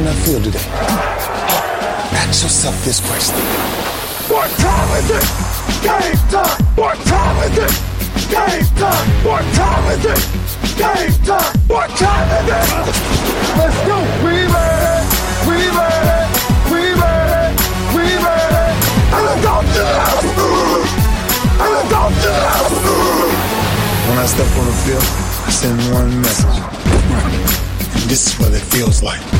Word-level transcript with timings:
on 0.00 0.06
that 0.06 0.16
field 0.24 0.44
today, 0.44 0.64
ask 2.16 2.42
yourself 2.42 2.72
this 2.84 3.04
question. 3.04 3.36
What 4.32 4.48
time 4.56 4.88
is 4.96 5.10
it? 5.12 5.26
Game 5.84 6.16
time! 6.32 6.56
What 6.72 6.96
time 7.04 7.36
is 7.44 7.56
it? 7.60 7.74
Game 8.32 8.64
time! 8.80 9.08
What 9.28 9.44
time 9.52 9.84
is 9.92 10.04
it? 10.08 10.22
Game 10.80 11.12
time! 11.28 11.52
What 11.68 11.90
time 12.00 12.28
is 12.40 12.48
it? 12.48 12.64
Let's 13.60 13.76
go! 13.84 14.00
We 14.24 14.48
made 14.48 14.84
it! 14.88 15.04
We 15.44 15.58
made 15.68 16.08
it! 16.16 16.28
We 16.72 16.82
made 16.96 17.32
it! 17.44 17.52
We 17.92 18.04
made 18.24 18.56
it! 18.56 18.74
And 19.04 19.24
it's 19.36 19.44
on 19.52 19.64
to 19.68 19.84
the 19.84 20.00
And 21.60 21.72
it's 21.76 21.92
on 21.92 22.12
to 22.24 22.30
the 22.32 22.56
When 24.08 24.16
I 24.16 24.24
step 24.24 24.48
on 24.48 24.64
the 24.64 24.76
field, 24.80 25.06
I 25.44 25.50
send 25.52 25.76
one 25.92 26.08
message. 26.24 26.56
This 28.08 28.32
is 28.32 28.40
what 28.40 28.54
it 28.54 28.64
feels 28.72 29.02
like. 29.02 29.39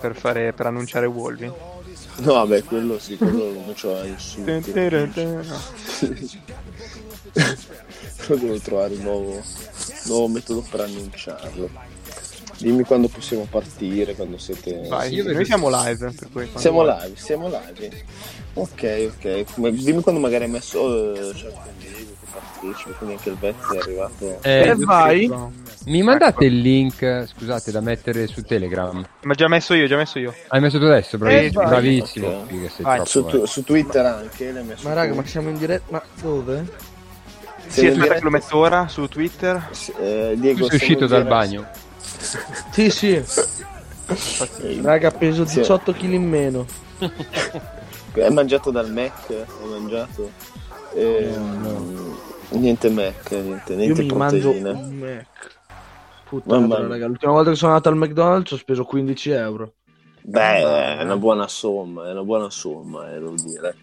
Per, 0.00 0.14
fare... 0.14 0.52
per 0.52 0.66
annunciare 0.66 1.06
Wolvi. 1.06 1.50
No, 2.16 2.32
vabbè, 2.32 2.64
quello 2.64 2.98
sì, 2.98 3.16
quello 3.16 3.52
non 3.52 3.74
ce 3.74 3.86
l'ho 3.86 4.02
nessuno. 4.02 4.60
Però 4.72 5.04
devo 8.36 8.58
trovare 8.58 8.94
un 8.94 9.02
nuovo, 9.02 9.42
nuovo 10.06 10.28
metodo 10.28 10.64
per 10.68 10.80
annunciarlo. 10.80 11.70
Dimmi 12.58 12.84
quando 12.84 13.08
possiamo 13.08 13.46
partire, 13.50 14.14
quando 14.14 14.38
siete... 14.38 14.86
Vai, 14.88 15.12
io 15.12 15.32
noi 15.32 15.44
siamo 15.44 15.68
live. 15.68 16.12
Per 16.12 16.28
cui 16.30 16.48
Siamo 16.54 16.82
vuoi. 16.82 16.94
live, 17.00 17.16
siamo 17.16 17.48
live. 17.48 18.04
Ok, 18.54 19.10
ok. 19.16 19.70
Dimmi 19.70 20.02
quando 20.02 20.20
magari 20.20 20.44
hai 20.44 20.50
messo... 20.50 21.32
c'è 21.34 21.46
il 21.46 21.54
Partecipa, 22.34 22.90
quindi 22.98 23.14
anche 23.16 23.28
il 23.30 23.36
Vezzi 23.38 23.74
è 23.74 23.78
arrivato... 23.78 24.38
Eh, 24.42 24.68
E 24.68 24.74
vai. 24.76 25.32
mi 25.86 26.02
mandate 26.02 26.44
il 26.46 26.60
link, 26.60 27.24
scusate, 27.26 27.70
da 27.70 27.80
mettere 27.80 28.26
su 28.26 28.42
Telegram. 28.42 29.04
Ma 29.22 29.34
già 29.34 29.48
messo 29.48 29.74
io, 29.74 29.86
già 29.86 29.96
messo 29.96 30.18
io. 30.18 30.34
Hai 30.48 30.60
messo 30.60 30.78
tu 30.78 30.84
adesso, 30.84 31.16
bravissimo. 31.18 31.60
vai. 31.62 31.70
bravissimo. 31.70 32.26
Ok. 32.28 32.46
Figa, 32.48 32.68
sei 32.68 32.84
Vai. 32.84 32.94
troppo, 32.96 33.08
Su, 33.10 33.24
tu- 33.26 33.42
eh. 33.42 33.46
su 33.46 33.62
Twitter 33.64 34.04
anche 34.06 34.50
l'hai 34.52 34.64
messo 34.64 34.88
Ma 34.88 34.94
raga, 34.94 35.14
ma 35.14 35.24
siamo 35.26 35.48
in 35.50 35.56
diretta. 35.58 35.84
Ma 35.90 36.02
dove? 36.20 36.92
Sì, 37.66 37.86
in 37.86 37.92
aspetta 37.92 38.14
che 38.14 38.20
lo 38.24 38.30
metto 38.30 38.56
ora 38.58 38.88
su 38.88 39.06
Twitter. 39.08 39.68
Sì, 39.70 39.92
eh, 39.98 40.34
Diego, 40.36 40.58
Tu 40.60 40.66
sei 40.66 40.76
uscito 40.76 41.06
dal 41.06 41.24
bagno. 41.26 41.66
Sì, 42.72 42.90
sì. 42.90 43.12
Eh, 43.14 44.80
Raga, 44.82 45.10
peso 45.10 45.46
Sì. 45.46 45.60
18 45.60 45.92
kg 45.92 46.02
in 46.12 46.28
meno. 46.28 46.66
Hai 46.98 48.30
mangiato 48.30 48.70
dal 48.70 48.90
Mac? 48.92 49.12
Hai 49.30 49.68
mangiato? 49.68 50.30
Ehm, 50.94 52.13
Niente 52.58 52.88
Mac, 52.90 53.30
niente, 53.32 53.72
Io 53.72 53.78
niente 53.78 54.02
mi 54.02 54.12
mangio 54.12 54.50
un 54.52 54.98
Mac. 54.98 55.26
Puttana, 56.28 56.66
Mamma 56.66 56.86
raga. 56.88 57.06
L'ultima 57.06 57.32
volta 57.32 57.50
che 57.50 57.56
sono 57.56 57.72
andato 57.72 57.88
al 57.90 57.96
McDonald's 57.96 58.52
ho 58.52 58.56
speso 58.56 58.84
15 58.84 59.30
euro. 59.30 59.72
Beh, 60.22 60.96
è 60.98 61.02
una 61.02 61.16
buona 61.18 61.48
somma, 61.48 62.08
è 62.08 62.12
una 62.12 62.22
buona 62.22 62.48
somma, 62.50 63.10
eh, 63.10 63.18
devo 63.18 63.34
dire. 63.36 63.76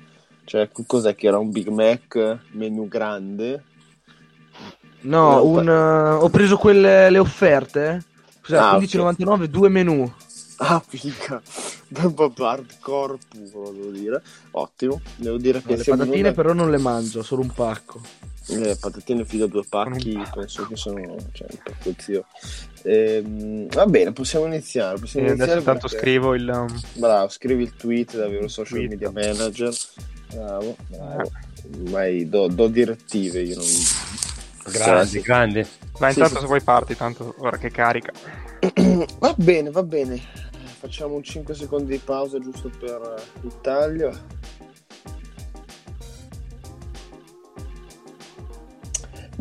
Cioè, 0.44 0.70
cos'è 0.88 1.16
che 1.16 1.28
era 1.28 1.38
un 1.38 1.52
Big 1.52 1.68
Mac 1.68 2.40
menu 2.52 2.88
grande? 2.88 3.64
No, 5.02 5.36
No, 5.36 5.44
un, 5.46 5.68
eh, 5.68 5.72
ho 6.14 6.30
preso 6.30 6.58
quelle 6.58 7.10
le 7.10 7.20
offerte. 7.20 7.90
eh. 7.90 8.04
Cos'è? 8.42 8.58
Ah, 8.58 8.76
15,99, 8.78 9.50
due 9.50 9.70
menù. 9.70 10.12
Ah, 10.58 10.80
figa, 10.86 11.42
hardcore 12.38 13.18
puro, 13.30 13.72
devo 13.72 13.90
dire. 13.92 14.22
Ottimo, 14.52 15.02
devo 15.16 15.38
dire 15.38 15.62
che 15.62 15.72
No, 15.72 15.78
le 15.78 15.84
patatine 15.84 16.22
noi- 16.24 16.34
però 16.34 16.54
non 16.54 16.70
le 16.72 16.78
mangio, 16.78 17.22
solo 17.24 17.42
un 17.42 17.52
pacco. 17.54 18.02
Le 18.54 18.76
patatine 18.76 19.24
fino 19.26 19.46
a 19.46 19.48
due 19.48 19.64
pacchi, 19.68 20.22
penso 20.34 20.68
che 20.68 20.76
sono 20.76 21.00
cioè, 21.32 21.48
un 21.50 21.58
pacco 21.64 21.94
zio. 21.98 22.26
Ehm, 22.84 23.68
va 23.68 23.86
bene, 23.86 24.12
possiamo 24.12 24.46
iniziare. 24.46 25.00
Possiamo 25.00 25.28
E 25.28 25.30
iniziare 25.30 25.52
adesso 25.60 25.66
tanto 25.66 25.88
perché- 25.88 25.98
scrivo 25.98 26.34
il. 26.36 26.50
um, 26.50 26.82
Bravo, 26.96 27.30
scrivi 27.30 27.64
il 27.64 27.76
tweet 27.76 28.18
da 28.18 28.28
Vero 28.28 28.48
Social 28.48 28.78
Tweet. 28.80 28.90
Media 28.90 29.12
Manager. 29.12 29.74
Bravo, 30.34 30.76
bravo. 30.88 31.32
Vai, 31.90 32.28
do, 32.28 32.48
do 32.48 32.68
direttive, 32.68 33.42
io 33.42 33.56
non... 33.58 33.66
Grande, 34.72 35.22
grande. 35.22 35.64
Sì, 35.64 35.80
intanto 35.94 36.26
sì. 36.26 36.40
se 36.40 36.46
vuoi 36.46 36.62
parti, 36.62 36.96
tanto 36.96 37.36
ora 37.40 37.58
che 37.58 37.70
carica. 37.72 38.12
Va 39.20 39.34
bene, 39.38 39.72
va 39.72 39.84
bene. 39.84 40.22
Facciamo 40.80 41.16
un 41.16 41.24
5 41.24 41.54
secondi 41.56 41.92
di 41.94 42.02
pausa 42.04 42.40
giusto 42.40 42.70
per 42.80 43.16
eh, 43.18 43.46
il 43.46 43.54
taglio. 43.62 44.12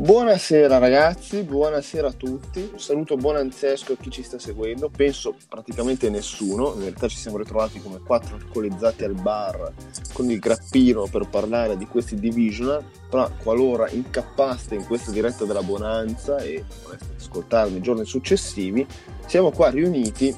Buonasera 0.00 0.78
ragazzi, 0.78 1.42
buonasera 1.42 2.08
a 2.08 2.12
tutti. 2.12 2.70
Un 2.72 2.80
saluto 2.80 3.16
buonanzesco 3.16 3.92
a 3.92 3.96
chi 4.00 4.10
ci 4.10 4.22
sta 4.22 4.38
seguendo. 4.38 4.88
Penso 4.88 5.34
praticamente 5.46 6.08
nessuno. 6.08 6.72
In 6.72 6.80
realtà 6.80 7.06
ci 7.06 7.18
siamo 7.18 7.36
ritrovati 7.36 7.82
come 7.82 7.98
quattro 7.98 8.36
alcolizzati 8.36 9.04
al 9.04 9.12
bar 9.12 9.74
con 10.14 10.30
il 10.30 10.38
grappino 10.38 11.06
per 11.06 11.28
parlare 11.28 11.76
di 11.76 11.84
questi 11.84 12.14
divisional. 12.14 12.82
Però 13.10 13.30
qualora 13.42 13.90
incappaste 13.90 14.74
in 14.74 14.86
questa 14.86 15.10
diretta 15.10 15.44
della 15.44 15.62
bonanza 15.62 16.38
e 16.38 16.64
voleste 16.82 17.16
ascoltarmi 17.18 17.76
i 17.76 17.82
giorni 17.82 18.06
successivi, 18.06 18.86
siamo 19.26 19.50
qua 19.50 19.68
riuniti 19.68 20.34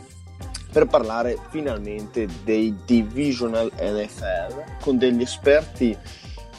per 0.72 0.86
parlare 0.86 1.38
finalmente 1.50 2.26
dei 2.42 2.74
divisional 2.84 3.70
NFL 3.76 4.80
con 4.80 4.98
degli 4.98 5.22
esperti 5.22 5.96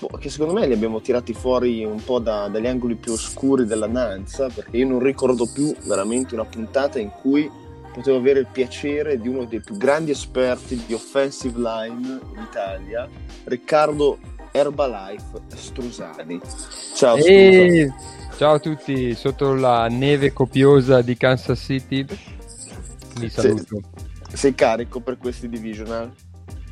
che 0.07 0.29
secondo 0.29 0.53
me 0.53 0.67
li 0.67 0.73
abbiamo 0.73 1.01
tirati 1.01 1.33
fuori 1.33 1.83
un 1.83 2.03
po' 2.03 2.19
da- 2.19 2.47
dagli 2.47 2.67
angoli 2.67 2.95
più 2.95 3.13
oscuri 3.13 3.65
della 3.65 3.87
nanza 3.87 4.47
perché 4.47 4.77
io 4.77 4.87
non 4.87 4.99
ricordo 4.99 5.45
più 5.51 5.75
veramente 5.85 6.33
una 6.33 6.45
puntata 6.45 6.99
in 6.99 7.09
cui 7.09 7.49
potevo 7.93 8.17
avere 8.17 8.39
il 8.39 8.47
piacere 8.51 9.19
di 9.19 9.27
uno 9.27 9.45
dei 9.45 9.61
più 9.61 9.77
grandi 9.77 10.11
esperti 10.11 10.83
di 10.85 10.93
offensive 10.93 11.59
line 11.59 12.19
in 12.35 12.41
Italia 12.41 13.07
Riccardo 13.43 14.17
Herbalife 14.51 15.41
Strusani 15.55 16.39
ciao. 16.95 17.15
E... 17.17 17.91
Ciao 18.35 18.55
a 18.55 18.59
tutti, 18.59 19.13
sotto 19.13 19.53
la 19.53 19.87
neve 19.87 20.33
copiosa 20.33 21.03
di 21.03 21.15
Kansas 21.15 21.59
City. 21.59 22.03
Vi 23.19 23.29
saluto. 23.29 23.79
sei 24.33 24.55
carico 24.55 25.01
per 25.01 25.19
questi 25.19 25.47
divisional? 25.47 26.11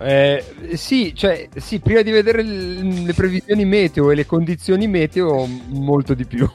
Eh, 0.02 0.44
sì, 0.74 1.14
cioè, 1.16 1.48
sì, 1.58 1.80
prima 1.80 2.02
di 2.02 2.12
vedere 2.12 2.42
le 2.42 3.14
previsioni 3.14 3.66
meteo 3.66 4.10
e 4.12 4.16
le 4.16 4.26
condizioni 4.26 4.88
meteo, 4.88 5.48
molto 5.68 6.14
di 6.14 6.26
più. 6.26 6.50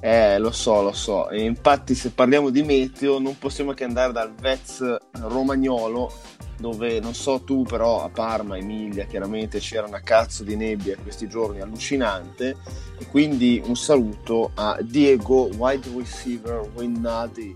Eh, 0.00 0.38
lo 0.38 0.50
so, 0.50 0.82
lo 0.82 0.92
so. 0.92 1.30
E 1.30 1.42
infatti, 1.42 1.94
se 1.94 2.10
parliamo 2.10 2.50
di 2.50 2.62
meteo, 2.62 3.20
non 3.20 3.38
possiamo 3.38 3.72
che 3.72 3.84
andare 3.84 4.12
dal 4.12 4.34
Vez 4.34 4.84
romagnolo, 5.12 6.12
dove 6.58 6.98
non 6.98 7.14
so 7.14 7.42
tu, 7.42 7.62
però 7.62 8.02
a 8.04 8.08
Parma, 8.08 8.56
Emilia, 8.56 9.04
chiaramente 9.04 9.60
c'era 9.60 9.86
una 9.86 10.00
cazzo 10.00 10.42
di 10.42 10.56
nebbia 10.56 10.96
questi 11.00 11.28
giorni 11.28 11.60
allucinante. 11.60 12.56
E 12.98 13.06
quindi 13.06 13.62
un 13.64 13.76
saluto 13.76 14.50
a 14.54 14.78
Diego, 14.80 15.48
wide 15.56 15.88
receiver 15.94 16.68
Winnadi. 16.74 17.54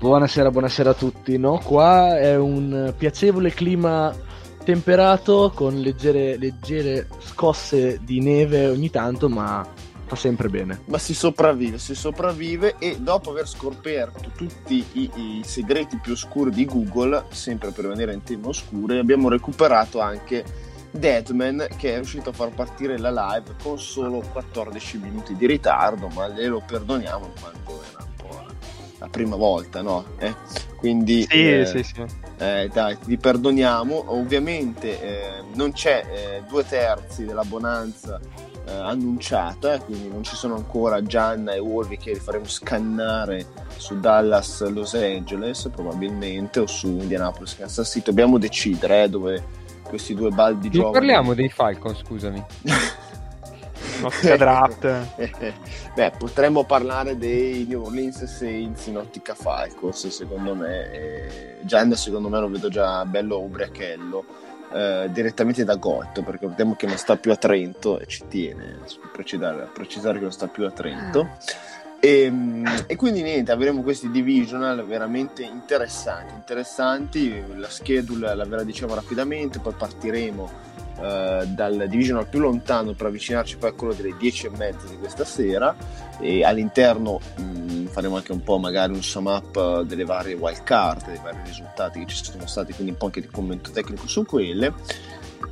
Buonasera, 0.00 0.50
buonasera 0.50 0.90
a 0.90 0.94
tutti. 0.94 1.36
No, 1.36 1.60
qua 1.62 2.18
è 2.18 2.34
un 2.34 2.94
piacevole 2.96 3.52
clima 3.52 4.10
temperato 4.64 5.52
con 5.54 5.78
leggere, 5.78 6.38
leggere 6.38 7.06
scosse 7.18 8.00
di 8.02 8.22
neve 8.22 8.66
ogni 8.68 8.88
tanto, 8.88 9.28
ma 9.28 9.62
fa 10.06 10.16
sempre 10.16 10.48
bene. 10.48 10.80
Ma 10.86 10.96
si 10.96 11.12
sopravvive, 11.12 11.76
si 11.76 11.94
sopravvive 11.94 12.76
e 12.78 12.96
dopo 12.98 13.28
aver 13.28 13.46
scoperto 13.46 14.30
tutti 14.34 14.82
i, 14.92 15.10
i 15.16 15.40
segreti 15.44 15.98
più 15.98 16.12
oscuri 16.12 16.50
di 16.50 16.64
Google, 16.64 17.26
sempre 17.28 17.70
per 17.70 17.86
venire 17.86 18.14
in 18.14 18.22
temi 18.22 18.46
oscuri, 18.46 18.96
abbiamo 18.96 19.28
recuperato 19.28 20.00
anche 20.00 20.42
Deadman 20.92 21.66
che 21.76 21.92
è 21.92 21.96
riuscito 21.96 22.30
a 22.30 22.32
far 22.32 22.54
partire 22.54 22.96
la 22.96 23.10
live 23.10 23.54
con 23.62 23.78
solo 23.78 24.22
14 24.32 24.96
minuti 24.96 25.36
di 25.36 25.44
ritardo, 25.44 26.08
ma 26.08 26.26
glielo 26.28 26.62
perdoniamo 26.66 27.26
in 27.26 27.32
quanto 27.38 27.82
era 27.92 28.09
la 29.00 29.08
prima 29.08 29.34
volta, 29.34 29.82
no? 29.82 30.04
Eh, 30.18 30.32
Quindi 30.76 31.26
Sì, 31.28 31.50
eh, 31.60 31.66
sì, 31.66 31.82
sì. 31.82 32.04
eh, 32.38 32.70
dai, 32.72 32.96
ti 32.98 33.16
perdoniamo. 33.16 34.04
Ovviamente 34.12 35.00
eh, 35.02 35.42
non 35.54 35.72
c'è 35.72 36.04
eh, 36.08 36.42
due 36.48 36.64
terzi 36.66 37.24
della 37.24 37.44
bonanza 37.44 38.20
eh, 38.66 38.72
annunciata, 38.72 39.78
quindi 39.80 40.08
non 40.08 40.22
ci 40.22 40.36
sono 40.36 40.54
ancora 40.54 41.02
Gianna 41.02 41.52
e 41.54 41.58
Wolvi 41.58 41.96
che 41.96 42.12
li 42.12 42.18
faremo 42.20 42.44
scannare 42.46 43.46
su 43.76 43.98
Dallas 43.98 44.66
Los 44.68 44.94
Angeles 44.94 45.68
probabilmente 45.74 46.60
o 46.60 46.66
su 46.66 46.86
Indianapolis 46.88 47.56
Kansas 47.56 47.88
City. 47.88 48.04
Dobbiamo 48.04 48.38
decidere 48.38 49.08
dove 49.08 49.42
questi 49.82 50.14
due 50.14 50.30
baldi 50.30 50.66
Non 50.68 50.72
giocano. 50.72 50.92
parliamo 50.92 51.34
dei 51.34 51.48
Falcon, 51.48 51.96
scusami. 51.96 52.44
Ottica 54.02 54.36
draft. 54.38 55.06
Beh, 55.94 56.12
potremmo 56.18 56.64
parlare 56.64 57.16
dei 57.16 57.64
New 57.68 57.84
Orleans 57.84 58.24
Saints 58.24 58.86
in 58.86 58.96
ottica 58.96 59.34
Falcons, 59.34 60.08
secondo 60.08 60.54
me. 60.54 60.90
E 60.92 61.56
Gianna, 61.62 61.96
secondo 61.96 62.28
me, 62.28 62.38
lo 62.40 62.48
vedo 62.48 62.68
già 62.68 63.04
bello 63.04 63.38
ubriachello. 63.40 64.24
eh, 64.72 65.08
direttamente 65.10 65.64
da 65.64 65.74
Gold 65.76 66.22
perché 66.24 66.46
vediamo 66.46 66.74
che 66.76 66.86
non 66.86 66.96
sta 66.96 67.16
più 67.16 67.32
a 67.32 67.36
Trento 67.36 67.98
e 67.98 68.06
ci 68.06 68.24
tiene 68.28 68.78
a 68.84 69.08
precisare, 69.12 69.62
a 69.62 69.66
precisare 69.66 70.18
che 70.18 70.24
non 70.24 70.32
sta 70.32 70.46
più 70.46 70.64
a 70.64 70.70
Trento 70.70 71.28
e, 71.98 72.32
e 72.86 72.96
quindi 72.96 73.22
niente 73.22 73.52
avremo 73.52 73.82
questi 73.82 74.10
divisional 74.10 74.86
veramente 74.86 75.42
interessanti 75.42 76.32
interessanti 76.32 77.42
la 77.56 77.68
schedule 77.68 78.34
la 78.34 78.44
ve 78.44 78.56
la 78.56 78.62
diciamo 78.62 78.94
rapidamente 78.94 79.58
poi 79.58 79.74
partiremo 79.76 80.68
eh, 81.02 81.46
dal 81.46 81.86
divisional 81.88 82.28
più 82.28 82.40
lontano 82.40 82.92
per 82.92 83.06
avvicinarci 83.06 83.56
poi 83.56 83.70
a 83.70 83.72
quello 83.72 83.94
delle 83.94 84.16
10 84.18 84.46
e 84.46 84.50
mezza 84.50 84.86
di 84.86 84.98
questa 84.98 85.24
sera 85.24 85.74
e 86.20 86.44
all'interno 86.44 87.20
mh, 87.36 87.86
faremo 87.86 88.16
anche 88.16 88.32
un 88.32 88.42
po' 88.42 88.58
magari 88.58 88.92
un 88.92 89.02
sum 89.02 89.26
up 89.26 89.82
delle 89.82 90.04
varie 90.04 90.34
wild 90.34 90.62
card, 90.62 91.06
dei 91.06 91.20
vari 91.22 91.38
risultati 91.44 92.00
che 92.00 92.06
ci 92.06 92.24
sono 92.24 92.46
stati, 92.46 92.72
quindi 92.72 92.92
un 92.92 92.98
po' 92.98 93.06
anche 93.06 93.20
di 93.20 93.28
commento 93.28 93.70
tecnico 93.70 94.06
su 94.06 94.24
quelle. 94.24 94.74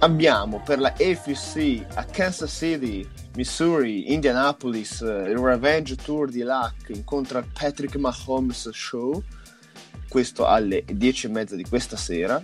Abbiamo 0.00 0.60
per 0.64 0.78
la 0.78 0.92
AFC 0.96 1.84
a 1.94 2.04
Kansas 2.04 2.52
City, 2.52 3.06
Missouri, 3.34 4.12
Indianapolis, 4.12 5.00
eh, 5.00 5.30
il 5.30 5.38
Revenge 5.38 5.96
Tour 5.96 6.28
di 6.28 6.42
Luck 6.42 6.90
incontra 6.90 7.40
il 7.40 7.46
Patrick 7.52 7.96
Mahomes 7.96 8.70
Show, 8.70 9.22
questo 10.08 10.46
alle 10.46 10.84
10 10.86 11.26
e 11.26 11.30
mezza 11.30 11.56
di 11.56 11.64
questa 11.64 11.96
sera. 11.96 12.40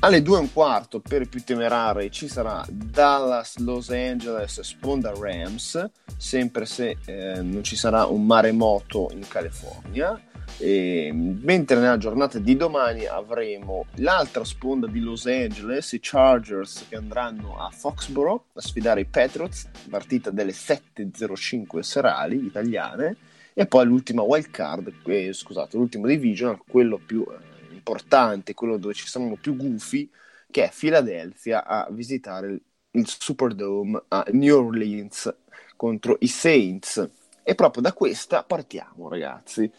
Alle 0.00 0.22
2 0.22 0.36
e 0.36 0.40
un 0.40 0.52
quarto 0.52 1.00
per 1.00 1.22
i 1.22 1.26
più 1.26 1.42
temerari 1.42 2.12
ci 2.12 2.28
sarà 2.28 2.64
Dallas 2.70 3.56
Los 3.56 3.90
Angeles 3.90 4.60
Sponda 4.60 5.12
Rams, 5.12 5.90
sempre 6.16 6.66
se 6.66 6.98
eh, 7.04 7.42
non 7.42 7.64
ci 7.64 7.74
sarà 7.74 8.04
un 8.04 8.24
maremoto 8.24 9.10
in 9.10 9.26
California. 9.26 10.16
E, 10.56 11.10
mentre 11.12 11.80
nella 11.80 11.98
giornata 11.98 12.38
di 12.38 12.56
domani 12.56 13.06
avremo 13.06 13.86
l'altra 13.96 14.44
sponda 14.44 14.86
di 14.86 15.00
Los 15.00 15.26
Angeles, 15.26 15.90
i 15.90 15.98
Chargers 16.00 16.86
che 16.88 16.94
andranno 16.94 17.58
a 17.58 17.68
Foxborough 17.70 18.44
a 18.54 18.60
sfidare 18.60 19.00
i 19.00 19.04
Patriots, 19.04 19.68
partita 19.90 20.30
delle 20.30 20.52
7.05 20.52 21.80
serali 21.80 22.44
italiane, 22.44 23.16
e 23.52 23.66
poi 23.66 23.84
l'ultima 23.84 24.22
wild 24.22 24.50
card, 24.50 24.92
eh, 25.06 25.32
scusate, 25.32 25.76
l'ultimo 25.76 26.06
division, 26.06 26.56
quello 26.68 27.00
più 27.04 27.26
eh, 27.28 27.47
importante, 27.88 28.54
quello 28.54 28.76
dove 28.76 28.92
ci 28.92 29.06
saranno 29.06 29.36
più 29.40 29.56
gufi, 29.56 30.10
che 30.50 30.64
è 30.64 30.72
Philadelphia 30.74 31.64
a 31.64 31.88
visitare 31.90 32.48
il, 32.48 32.62
il 32.92 33.06
Superdome 33.06 34.02
a 34.08 34.24
New 34.32 34.66
Orleans 34.66 35.34
contro 35.76 36.16
i 36.20 36.26
Saints. 36.28 37.10
E 37.42 37.54
proprio 37.54 37.82
da 37.82 37.94
questa 37.94 38.42
partiamo, 38.42 39.08
ragazzi. 39.08 39.70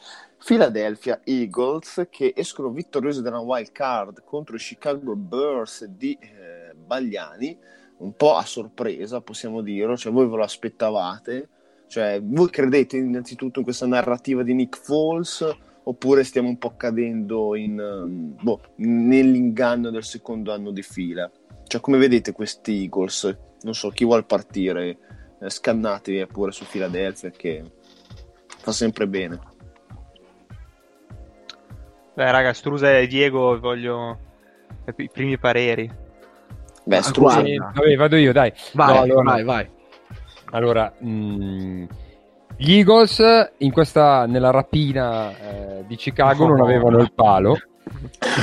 Philadelphia 0.43 1.21
Eagles 1.23 2.07
che 2.09 2.33
escono 2.35 2.69
vittoriosi 2.69 3.21
dalla 3.21 3.39
wild 3.39 3.71
card 3.71 4.23
contro 4.23 4.55
i 4.55 4.59
Chicago 4.59 5.15
Bears 5.15 5.85
di 5.85 6.17
eh, 6.19 6.73
Bagliani, 6.73 7.57
un 7.97 8.15
po' 8.15 8.35
a 8.35 8.45
sorpresa, 8.45 9.21
possiamo 9.21 9.61
dirlo, 9.61 9.97
cioè 9.97 10.11
voi 10.11 10.27
ve 10.27 10.37
lo 10.37 10.43
aspettavate? 10.43 11.49
Cioè, 11.87 12.21
voi 12.23 12.49
credete 12.49 12.97
innanzitutto 12.97 13.59
in 13.59 13.65
questa 13.65 13.85
narrativa 13.85 14.43
di 14.43 14.53
Nick 14.53 14.77
Foles 14.77 15.43
oppure 15.89 16.23
stiamo 16.23 16.47
un 16.49 16.57
po' 16.59 16.75
cadendo 16.75 17.55
in, 17.55 17.79
um, 17.79 18.35
boh, 18.39 18.61
nell'inganno 18.75 19.89
del 19.89 20.03
secondo 20.03 20.53
anno 20.53 20.69
di 20.71 20.83
fila? 20.83 21.29
Cioè, 21.65 21.81
come 21.81 21.97
vedete 21.97 22.31
questi 22.31 22.83
Eagles? 22.83 23.37
Non 23.61 23.73
so, 23.73 23.89
chi 23.89 24.05
vuole 24.05 24.23
partire? 24.23 24.97
Eh, 25.41 25.49
scannatevi 25.49 26.27
pure 26.27 26.51
su 26.51 26.65
Philadelphia 26.65 27.31
che 27.31 27.63
fa 28.59 28.71
sempre 28.71 29.07
bene. 29.07 29.39
Beh, 32.13 32.31
raga, 32.31 32.53
Strusa 32.53 32.97
e 32.97 33.07
Diego 33.07 33.59
voglio 33.59 34.19
i 34.95 35.09
primi 35.09 35.37
pareri. 35.39 35.89
Beh, 36.83 37.01
Strusa, 37.01 37.41
guarda. 37.41 37.71
Vabbè, 37.73 37.95
vado 37.95 38.15
io, 38.15 38.31
dai. 38.33 38.51
Vai, 38.73 38.93
No, 38.93 39.01
allora- 39.01 39.23
vai, 39.31 39.43
vai. 39.43 39.69
Allora, 40.51 40.93
mh, 40.99 41.85
gli 42.61 42.73
Eagles 42.73 43.23
in 43.59 43.71
questa, 43.71 44.25
nella 44.25 44.51
rapina 44.51 45.31
eh, 45.79 45.83
di 45.87 45.95
Chicago 45.95 46.45
non 46.45 46.57
No. 46.57 46.65
avevano 46.65 46.99
il 46.99 47.11
palo. 47.13 47.57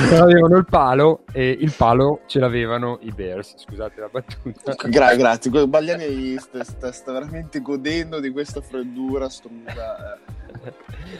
Non 0.09 0.21
avevano 0.21 0.57
il 0.57 0.65
palo 0.69 1.21
e 1.31 1.49
il 1.49 1.71
palo 1.71 2.21
ce 2.25 2.39
l'avevano 2.39 2.97
i 3.03 3.11
Bears. 3.11 3.53
Scusate 3.57 4.01
la 4.01 4.09
battuta. 4.11 4.73
Gra- 4.87 5.15
grazie, 5.15 5.51
Bagliani 5.67 6.35
sta, 6.39 6.63
sta- 6.63 6.91
sta 6.91 7.11
veramente 7.11 7.61
godendo 7.61 8.19
di 8.19 8.31
questa 8.31 8.59
freddura 8.61 9.29
Strusa. 9.29 10.15
eh. 10.63 10.73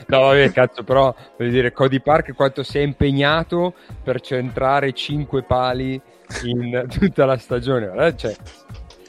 No, 0.08 0.20
vabbè, 0.22 0.50
cazzo, 0.50 0.82
però 0.82 1.14
voglio 1.38 1.50
dire, 1.50 1.72
Cody 1.72 2.00
Park 2.00 2.34
quanto 2.34 2.62
si 2.64 2.78
è 2.78 2.82
impegnato 2.82 3.74
per 4.02 4.20
centrare 4.20 4.92
cinque 4.92 5.42
pali 5.44 5.98
in 6.44 6.84
tutta 6.90 7.24
la 7.24 7.38
stagione. 7.38 8.14
Cioè, 8.16 8.34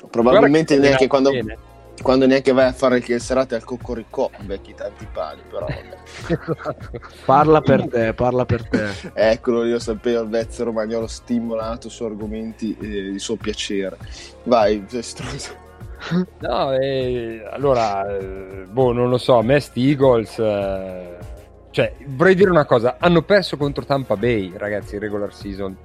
Probabilmente 0.09 0.77
neanche 0.77 1.07
quando, 1.07 1.31
bene. 1.31 1.57
Quando 2.01 2.25
neanche 2.25 2.51
vai 2.51 2.67
a 2.67 2.73
fare 2.73 3.03
le 3.05 3.19
serate 3.19 3.55
al 3.55 3.63
Coccoricò 3.63 4.29
becchi 4.41 4.73
tanti 4.73 5.07
pali, 5.11 5.41
però. 5.49 5.65
Parla 7.25 7.61
per 7.61 7.87
te, 7.87 8.13
parla 8.13 8.45
per 8.45 8.67
te. 8.67 8.89
Eccolo, 9.13 9.65
io 9.65 9.79
sapevo 9.79 10.21
il 10.23 10.29
vezzo 10.29 10.63
romagnolo 10.63 11.07
stimolato 11.07 11.89
su 11.89 12.03
argomenti 12.03 12.75
eh, 12.79 13.11
di 13.11 13.19
suo 13.19 13.35
piacere. 13.35 13.97
Vai, 14.43 14.83
Strusa. 14.89 15.67
No, 16.39 16.71
eh, 16.73 17.45
allora, 17.51 18.07
eh, 18.17 18.65
boh, 18.69 18.93
non 18.93 19.09
lo 19.09 19.17
so, 19.17 19.37
a 19.37 19.43
me 19.43 19.59
sti 19.59 19.89
Eagles, 19.89 20.39
eh, 20.39 21.17
cioè, 21.71 21.93
vorrei 22.07 22.35
dire 22.35 22.49
una 22.49 22.65
cosa, 22.65 22.95
hanno 22.99 23.21
perso 23.21 23.57
contro 23.57 23.85
Tampa 23.85 24.15
Bay, 24.15 24.53
ragazzi, 24.55 24.95
in 24.95 25.01
regular 25.01 25.33
season. 25.33 25.75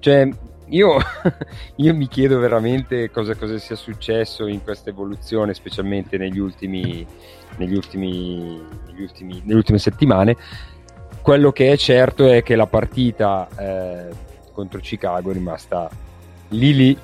Cioè, 0.00 0.28
io, 0.70 0.98
io 1.76 1.94
mi 1.94 2.08
chiedo 2.08 2.38
veramente 2.38 3.10
cosa, 3.10 3.34
cosa 3.34 3.58
sia 3.58 3.76
successo 3.76 4.46
in 4.46 4.62
questa 4.62 4.90
evoluzione, 4.90 5.54
specialmente 5.54 6.16
negli 6.16 6.38
ultimi, 6.38 7.06
negli 7.56 7.74
ultimi, 7.74 8.60
negli 8.86 9.02
ultimi, 9.02 9.40
nelle 9.44 9.56
ultime 9.56 9.78
settimane. 9.78 10.36
Quello 11.22 11.52
che 11.52 11.70
è 11.72 11.76
certo 11.76 12.28
è 12.28 12.42
che 12.42 12.56
la 12.56 12.66
partita 12.66 13.48
eh, 13.58 14.08
contro 14.52 14.80
Chicago 14.80 15.30
è 15.30 15.34
rimasta 15.34 15.88
lì 16.48 16.74
lì 16.74 16.98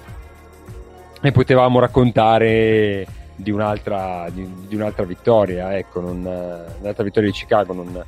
e 1.21 1.33
potevamo 1.33 1.79
raccontare 1.79 3.07
di 3.37 3.51
un'altra, 3.51 4.29
di, 4.33 4.49
di 4.67 4.75
un'altra 4.75 5.05
vittoria, 5.05 5.77
ecco, 5.77 6.01
non, 6.01 6.19
un'altra 6.81 7.05
vittoria 7.05 7.31
di 7.31 7.37
Chicago. 7.37 7.73
Non, 7.75 8.05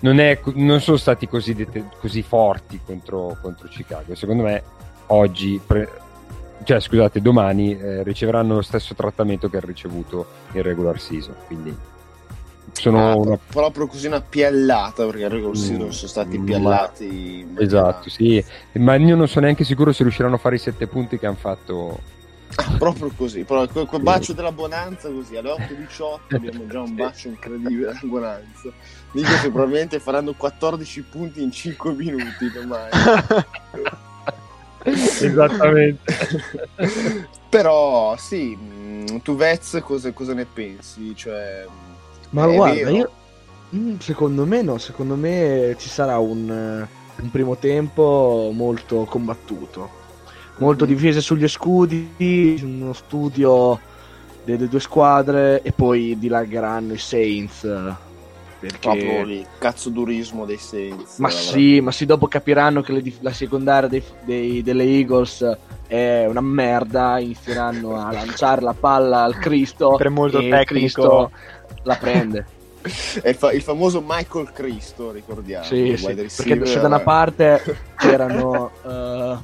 non, 0.00 0.20
è, 0.20 0.40
non 0.54 0.80
sono 0.80 0.96
stati 0.96 1.28
così, 1.28 1.54
det- 1.54 1.88
così 2.00 2.22
forti 2.22 2.80
contro, 2.84 3.36
contro 3.40 3.68
Chicago. 3.68 4.14
Secondo 4.14 4.42
me, 4.44 4.62
oggi, 5.08 5.60
pre- 5.64 5.90
cioè 6.64 6.80
scusate, 6.80 7.20
domani 7.20 7.78
eh, 7.78 8.02
riceveranno 8.02 8.54
lo 8.56 8.62
stesso 8.62 8.94
trattamento 8.94 9.48
che 9.48 9.56
ha 9.58 9.62
ricevuto 9.64 10.26
in 10.52 10.62
regular 10.62 11.00
season. 11.00 11.34
Quindi 11.46 11.74
sono 12.72 13.10
Ah, 13.10 13.16
una 13.16 13.36
pro- 13.36 13.40
proprio 13.48 13.86
così 13.86 14.06
una 14.06 14.20
piallata, 14.20 15.04
perché 15.06 15.22
in 15.22 15.28
regular 15.30 15.56
season 15.56 15.86
Mm, 15.86 15.90
sono 15.90 16.08
stati 16.08 16.38
piallati. 16.38 17.46
Esatto, 17.58 18.10
sì, 18.10 18.44
ma 18.74 18.94
io 18.96 19.16
non 19.16 19.26
sono 19.26 19.46
neanche 19.46 19.64
sicuro 19.64 19.92
se 19.92 20.02
riusciranno 20.02 20.34
a 20.36 20.38
fare 20.38 20.56
i 20.56 20.58
sette 20.58 20.86
punti 20.86 21.18
che 21.18 21.26
hanno 21.26 21.36
fatto. 21.36 22.16
Ah, 22.56 22.76
proprio 22.78 23.10
così, 23.14 23.44
proprio 23.44 23.68
quel, 23.68 23.86
quel 23.86 24.02
bacio 24.02 24.32
della 24.32 24.52
bonanza 24.52 25.10
così 25.10 25.36
alle 25.36 25.50
8.18 25.50 26.18
abbiamo 26.34 26.66
già 26.66 26.80
un 26.80 26.94
bacio 26.94 27.28
incredibile 27.28 27.86
della 27.86 28.00
bonanza. 28.04 28.70
Dico 29.10 29.32
che 29.40 29.50
probabilmente 29.50 30.00
faranno 30.00 30.34
14 30.34 31.02
punti 31.02 31.42
in 31.42 31.50
5 31.50 31.92
minuti 31.92 32.50
domani. 32.50 32.90
Esattamente. 35.20 36.00
Però 37.48 38.16
sì, 38.16 38.54
mh, 38.54 39.22
tu 39.22 39.34
Vez 39.36 39.80
cosa, 39.82 40.12
cosa 40.12 40.34
ne 40.34 40.44
pensi? 40.44 41.14
Cioè, 41.16 41.64
Ma 42.30 42.46
guarda, 42.46 42.90
io 42.90 43.10
Mm, 43.76 43.98
secondo 43.98 44.46
me 44.46 44.62
no, 44.62 44.78
secondo 44.78 45.14
me 45.14 45.76
ci 45.78 45.90
sarà 45.90 46.16
un, 46.18 46.50
eh, 46.50 46.88
un 47.22 47.30
primo 47.30 47.58
tempo 47.58 48.50
molto 48.54 49.04
combattuto, 49.04 49.90
molto 50.58 50.84
Mhm. 50.86 50.90
difese 50.90 51.20
sugli 51.20 51.46
scudi, 51.46 52.58
uno 52.62 52.94
studio 52.94 53.78
delle 54.42 54.68
due 54.68 54.80
squadre 54.80 55.60
e 55.60 55.72
poi 55.72 56.18
dilagheranno 56.18 56.94
i 56.94 56.98
Saints 56.98 57.66
Perché... 58.60 58.78
Proprio 58.78 59.20
il 59.20 59.46
cazzo 59.58 59.88
durismo 59.88 60.44
dei 60.44 60.56
Saints. 60.58 61.18
Ma 61.18 61.30
sì, 61.30 61.80
ma 61.80 61.92
sì, 61.92 62.06
dopo 62.06 62.26
capiranno 62.26 62.82
che 62.82 62.92
le, 62.92 63.02
la 63.20 63.32
secondaria 63.32 63.88
dei, 63.88 64.02
dei, 64.24 64.62
delle 64.62 64.82
Eagles 64.84 65.56
è 65.86 66.26
una 66.28 66.40
merda, 66.40 67.18
inizieranno 67.20 67.96
a 68.04 68.10
lanciare 68.12 68.60
la 68.60 68.74
palla 68.74 69.22
al 69.22 69.38
Cristo 69.38 69.94
Per 69.96 70.10
molto 70.10 70.38
e 70.40 70.48
tecnico. 70.48 70.64
Cristo 70.64 71.30
la 71.84 71.96
prende. 71.96 72.46
È 73.22 73.28
il, 73.28 73.34
fa- 73.34 73.52
il 73.52 73.62
famoso 73.62 74.02
Michael 74.06 74.50
Cristo, 74.52 75.10
ricordiamo. 75.10 75.64
sì, 75.64 75.96
sì, 75.96 76.14
perché 76.14 76.64
se 76.66 76.80
da 76.80 76.86
una 76.86 77.00
parte 77.00 77.60
c'erano 77.98 78.70
eh, 78.86 79.36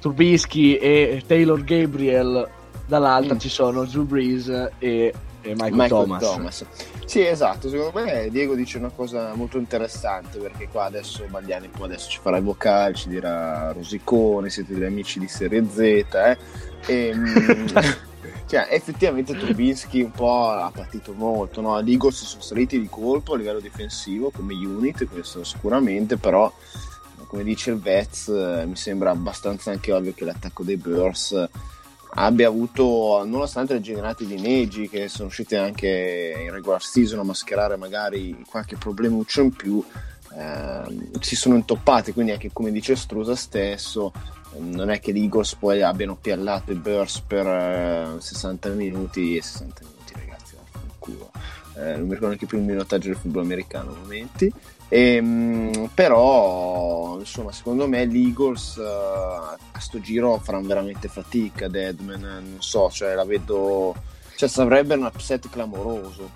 Trubisky 0.00 0.74
e 0.76 1.22
Taylor 1.26 1.62
Gabriel, 1.62 2.48
dall'altra 2.86 3.34
Mm. 3.34 3.38
ci 3.38 3.48
sono 3.48 3.84
Drew 3.84 4.04
Brees 4.04 4.48
e, 4.48 4.70
e 4.78 5.12
Michael, 5.50 5.72
Michael 5.72 5.88
Thomas. 5.88 6.22
Thomas. 6.22 6.64
Sì, 7.12 7.26
esatto, 7.26 7.68
secondo 7.68 8.00
me 8.00 8.30
Diego 8.30 8.54
dice 8.54 8.78
una 8.78 8.88
cosa 8.88 9.34
molto 9.34 9.58
interessante 9.58 10.38
perché 10.38 10.68
qua 10.70 10.84
adesso 10.84 11.22
Bagliani 11.28 11.68
poi 11.68 11.84
adesso 11.84 12.08
ci 12.08 12.18
farà 12.22 12.38
i 12.38 12.40
vocali, 12.40 12.94
ci 12.94 13.10
dirà 13.10 13.70
Rosicone, 13.70 14.48
siete 14.48 14.72
degli 14.72 14.84
amici 14.84 15.18
di 15.18 15.28
Serie 15.28 15.62
Z, 15.68 15.78
eh? 15.78 16.38
E, 16.86 17.14
mm, 17.14 17.66
cioè, 18.48 18.66
effettivamente 18.70 19.36
Trubinsky 19.36 20.00
un 20.00 20.10
po' 20.10 20.48
ha 20.48 20.70
patito 20.74 21.12
molto, 21.12 21.60
no? 21.60 21.82
Gli 21.82 21.90
Eagles 21.90 22.24
sono 22.24 22.40
saliti 22.40 22.80
di 22.80 22.88
colpo 22.88 23.34
a 23.34 23.36
livello 23.36 23.60
difensivo 23.60 24.30
come 24.30 24.54
unit, 24.54 25.06
questo 25.06 25.44
sicuramente, 25.44 26.16
però 26.16 26.50
come 27.26 27.44
dice 27.44 27.72
il 27.72 27.78
Vez 27.78 28.28
eh, 28.28 28.64
mi 28.64 28.76
sembra 28.76 29.10
abbastanza 29.10 29.70
anche 29.70 29.92
ovvio 29.92 30.14
che 30.14 30.24
l'attacco 30.24 30.62
dei 30.62 30.78
Bears 30.78 31.50
abbia 32.14 32.48
avuto, 32.48 33.24
nonostante 33.24 33.74
le 33.74 33.80
generate 33.80 34.26
di 34.26 34.38
Neji 34.38 34.88
che 34.88 35.08
sono 35.08 35.28
uscite 35.28 35.56
anche 35.56 36.44
in 36.44 36.52
regular 36.52 36.82
season 36.82 37.20
a 37.20 37.24
mascherare 37.24 37.76
magari 37.76 38.44
qualche 38.48 38.76
problemuccio 38.76 39.42
in 39.42 39.52
più, 39.52 39.82
ehm, 40.36 41.18
si 41.20 41.36
sono 41.36 41.54
intoppati, 41.54 42.12
quindi 42.12 42.32
anche 42.32 42.50
come 42.52 42.70
dice 42.70 42.96
Strusa 42.96 43.34
stesso, 43.34 44.12
non 44.58 44.90
è 44.90 45.00
che 45.00 45.12
gli 45.12 45.22
Eagles 45.22 45.54
poi 45.54 45.80
abbiano 45.82 46.16
piallato 46.16 46.72
i 46.72 46.74
Bears 46.74 47.20
per 47.20 47.46
eh, 47.46 48.16
60 48.18 48.68
minuti 48.70 49.36
e 49.36 49.42
60 49.42 49.80
minuti 49.82 50.12
ragazzi. 50.14 50.56
Eh, 51.74 51.96
non 51.96 52.02
mi 52.02 52.14
ricordo 52.14 52.26
neanche 52.26 52.46
più 52.46 52.58
il 52.58 52.64
minutaggio 52.64 53.08
del 53.08 53.16
football 53.16 53.44
americano 53.44 53.96
momenti. 53.98 54.52
Ehm, 54.94 55.88
però 55.94 57.16
insomma 57.18 57.50
secondo 57.50 57.88
me 57.88 58.04
l'Eagles 58.04 58.76
eh, 58.76 58.82
a 59.72 59.80
sto 59.80 59.98
giro 60.00 60.38
faranno 60.38 60.66
veramente 60.66 61.08
fatica 61.08 61.66
Deadman 61.66 62.22
eh, 62.22 62.40
non 62.46 62.56
so 62.58 62.90
cioè 62.90 63.14
la 63.14 63.24
vedo 63.24 63.94
cioè 64.36 64.50
sarebbe 64.50 64.94
un 64.94 65.04
upset 65.04 65.48
clamoroso 65.48 66.30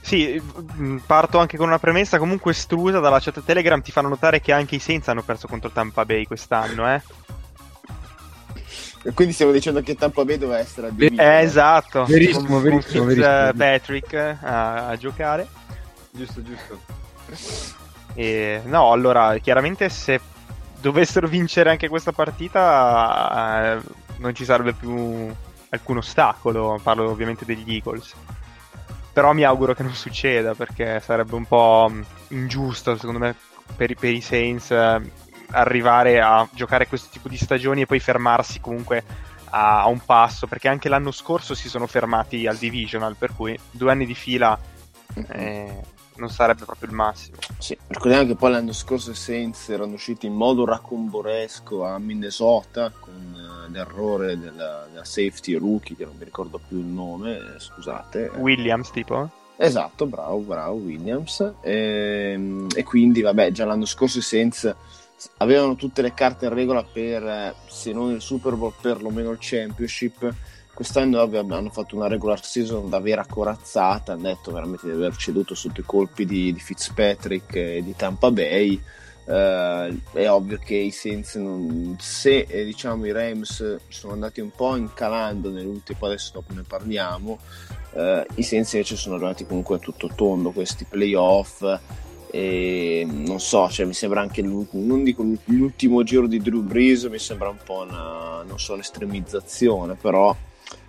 Sì, 0.00 0.42
mh, 0.42 0.96
parto 1.06 1.38
anche 1.38 1.56
con 1.56 1.68
una 1.68 1.78
premessa 1.78 2.18
comunque 2.18 2.50
estrusa 2.50 2.98
dalla 2.98 3.20
chat 3.20 3.40
Telegram 3.44 3.80
ti 3.80 3.92
fanno 3.92 4.08
notare 4.08 4.40
che 4.40 4.50
anche 4.50 4.74
i 4.74 4.80
Saints 4.80 5.06
hanno 5.06 5.22
perso 5.22 5.46
contro 5.46 5.70
Tampa 5.70 6.04
Bay 6.04 6.24
quest'anno, 6.24 6.92
eh? 6.92 7.00
e 9.04 9.12
quindi 9.12 9.32
stiamo 9.32 9.52
dicendo 9.52 9.82
che 9.82 9.94
Tampa 9.94 10.24
Bay 10.24 10.36
doveva 10.36 10.58
essere 10.58 10.88
adibita 10.88 11.22
Eh, 11.22 11.42
esatto. 11.42 12.06
Verissimo, 12.06 12.46
con, 12.46 12.62
verissimo, 12.62 13.04
con 13.04 13.14
verissimo. 13.14 13.46
Fitzpatrick 13.46 14.12
eh, 14.14 14.36
a, 14.40 14.88
a 14.88 14.96
giocare. 14.96 15.46
Giusto, 16.10 16.42
giusto. 16.42 16.95
E, 18.14 18.62
no, 18.64 18.92
allora, 18.92 19.36
chiaramente 19.38 19.88
se 19.88 20.20
dovessero 20.80 21.26
vincere 21.28 21.70
anche 21.70 21.88
questa 21.88 22.12
partita 22.12 23.76
eh, 23.78 23.82
non 24.18 24.34
ci 24.34 24.44
sarebbe 24.44 24.72
più 24.72 25.34
alcun 25.68 25.98
ostacolo, 25.98 26.78
parlo 26.82 27.10
ovviamente 27.10 27.44
degli 27.44 27.74
Eagles. 27.74 28.14
Però 29.12 29.32
mi 29.32 29.44
auguro 29.44 29.74
che 29.74 29.82
non 29.82 29.94
succeda 29.94 30.54
perché 30.54 31.00
sarebbe 31.00 31.34
un 31.34 31.46
po' 31.46 31.90
ingiusto 32.28 32.96
secondo 32.96 33.18
me 33.18 33.34
per, 33.74 33.90
i- 33.90 33.94
per 33.94 34.12
i 34.12 34.20
Saints 34.20 34.70
eh, 34.70 35.00
arrivare 35.52 36.20
a 36.20 36.46
giocare 36.52 36.86
questo 36.86 37.08
tipo 37.10 37.28
di 37.28 37.38
stagioni 37.38 37.82
e 37.82 37.86
poi 37.86 37.98
fermarsi 37.98 38.60
comunque 38.60 39.02
a, 39.50 39.82
a 39.82 39.86
un 39.86 40.00
passo 40.04 40.46
perché 40.46 40.68
anche 40.68 40.90
l'anno 40.90 41.12
scorso 41.12 41.54
si 41.54 41.68
sono 41.68 41.86
fermati 41.86 42.46
al 42.46 42.56
divisional 42.56 43.16
per 43.16 43.32
cui 43.34 43.58
due 43.70 43.90
anni 43.90 44.04
di 44.04 44.14
fila 44.14 44.58
eh, 45.28 45.80
non 46.16 46.30
sarebbe 46.30 46.64
proprio 46.64 46.88
il 46.88 46.94
massimo. 46.94 47.36
Sì, 47.58 47.76
ricordiamo 47.88 48.26
che 48.26 48.34
poi 48.34 48.50
l'anno 48.52 48.72
scorso 48.72 49.10
i 49.10 49.14
Saints 49.14 49.68
erano 49.68 49.94
usciti 49.94 50.26
in 50.26 50.34
modo 50.34 50.64
raccomboresco 50.64 51.84
a 51.84 51.98
Minnesota 51.98 52.92
con 52.98 53.14
eh, 53.66 53.70
l'errore 53.70 54.38
della, 54.38 54.86
della 54.90 55.04
safety 55.04 55.54
rookie, 55.54 55.96
che 55.96 56.04
non 56.04 56.14
mi 56.18 56.24
ricordo 56.24 56.60
più 56.66 56.78
il 56.78 56.84
nome, 56.84 57.36
eh, 57.36 57.60
scusate. 57.60 58.30
Williams 58.36 58.90
tipo? 58.90 59.30
Esatto, 59.56 60.06
bravo, 60.06 60.38
bravo 60.38 60.74
Williams. 60.74 61.52
Ehm, 61.62 62.68
E, 62.74 62.84
quindi, 62.84 63.22
vabbè, 63.22 63.52
già 63.52 63.64
l'anno 63.64 63.86
scorso 63.86 64.18
i 64.18 64.22
Saints 64.22 64.74
avevano 65.38 65.76
tutte 65.76 66.02
le 66.02 66.12
carte 66.12 66.44
in 66.44 66.52
regola 66.52 66.84
per, 66.84 67.26
eh, 67.26 67.54
se 67.66 67.92
non 67.92 68.10
il 68.10 68.20
Super 68.20 68.54
Bowl, 68.54 68.74
perlomeno 68.80 69.30
il 69.30 69.38
Championship. 69.40 70.34
Quest'anno 70.76 71.22
hanno 71.22 71.70
fatto 71.70 71.96
una 71.96 72.06
regular 72.06 72.44
season 72.44 72.90
da 72.90 73.00
vera 73.00 73.24
corazzata, 73.24 74.12
hanno 74.12 74.24
detto 74.24 74.52
veramente 74.52 74.84
di 74.84 74.92
aver 74.92 75.16
ceduto 75.16 75.54
sotto 75.54 75.80
i 75.80 75.84
colpi 75.84 76.26
di, 76.26 76.52
di 76.52 76.60
Fitzpatrick 76.60 77.54
e 77.54 77.82
di 77.82 77.96
Tampa 77.96 78.30
Bay. 78.30 78.78
Eh, 79.24 79.98
è 80.12 80.28
ovvio 80.28 80.58
che 80.62 80.74
i 80.74 80.90
Saints, 80.90 81.36
non- 81.36 81.96
se 81.98 82.40
eh, 82.40 82.62
diciamo 82.66 83.06
i 83.06 83.12
Rams 83.12 83.78
sono 83.88 84.12
andati 84.12 84.42
un 84.42 84.50
po' 84.50 84.76
incalando 84.76 85.48
nell'ultimo, 85.48 85.98
adesso 86.02 86.32
dopo 86.34 86.52
ne 86.52 86.62
parliamo, 86.68 87.38
eh, 87.94 88.26
i 88.34 88.42
Saints 88.42 88.74
invece 88.74 88.96
sono 88.96 89.14
arrivati 89.14 89.46
comunque 89.46 89.76
a 89.76 89.78
tutto 89.78 90.10
tondo 90.14 90.50
questi 90.50 90.84
playoff 90.84 91.64
e 92.30 93.06
non 93.08 93.40
so, 93.40 93.70
cioè, 93.70 93.86
mi 93.86 93.94
sembra 93.94 94.20
anche 94.20 94.42
non 94.42 95.02
dico 95.02 95.24
l'ultimo 95.44 96.02
giro 96.02 96.26
di 96.26 96.38
Drew 96.38 96.60
Brees 96.60 97.04
mi 97.04 97.18
sembra 97.18 97.48
un 97.48 97.58
po' 97.64 97.86
una 97.88 98.42
non 98.46 98.58
so 98.58 98.74
un'estremizzazione 98.74 99.94
però 99.94 100.36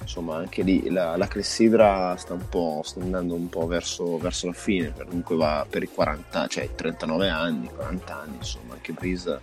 insomma 0.01 0.37
anche 0.37 0.61
lì 0.63 0.89
la, 0.89 1.17
la 1.17 1.27
clessidra 1.27 2.15
sta 2.17 2.33
un 2.33 2.47
po' 2.47 2.81
sta 2.83 3.01
andando 3.01 3.35
un 3.35 3.49
po' 3.49 3.67
verso, 3.67 4.17
verso 4.17 4.47
la 4.47 4.53
fine 4.53 4.93
comunque 4.93 5.35
va 5.35 5.65
per 5.69 5.83
i 5.83 5.89
40 5.89 6.47
cioè 6.47 6.63
i 6.63 6.69
39 6.75 7.29
anni 7.29 7.69
40 7.73 8.19
anni 8.19 8.35
insomma 8.37 8.73
anche 8.73 8.93
Brees 8.93 9.39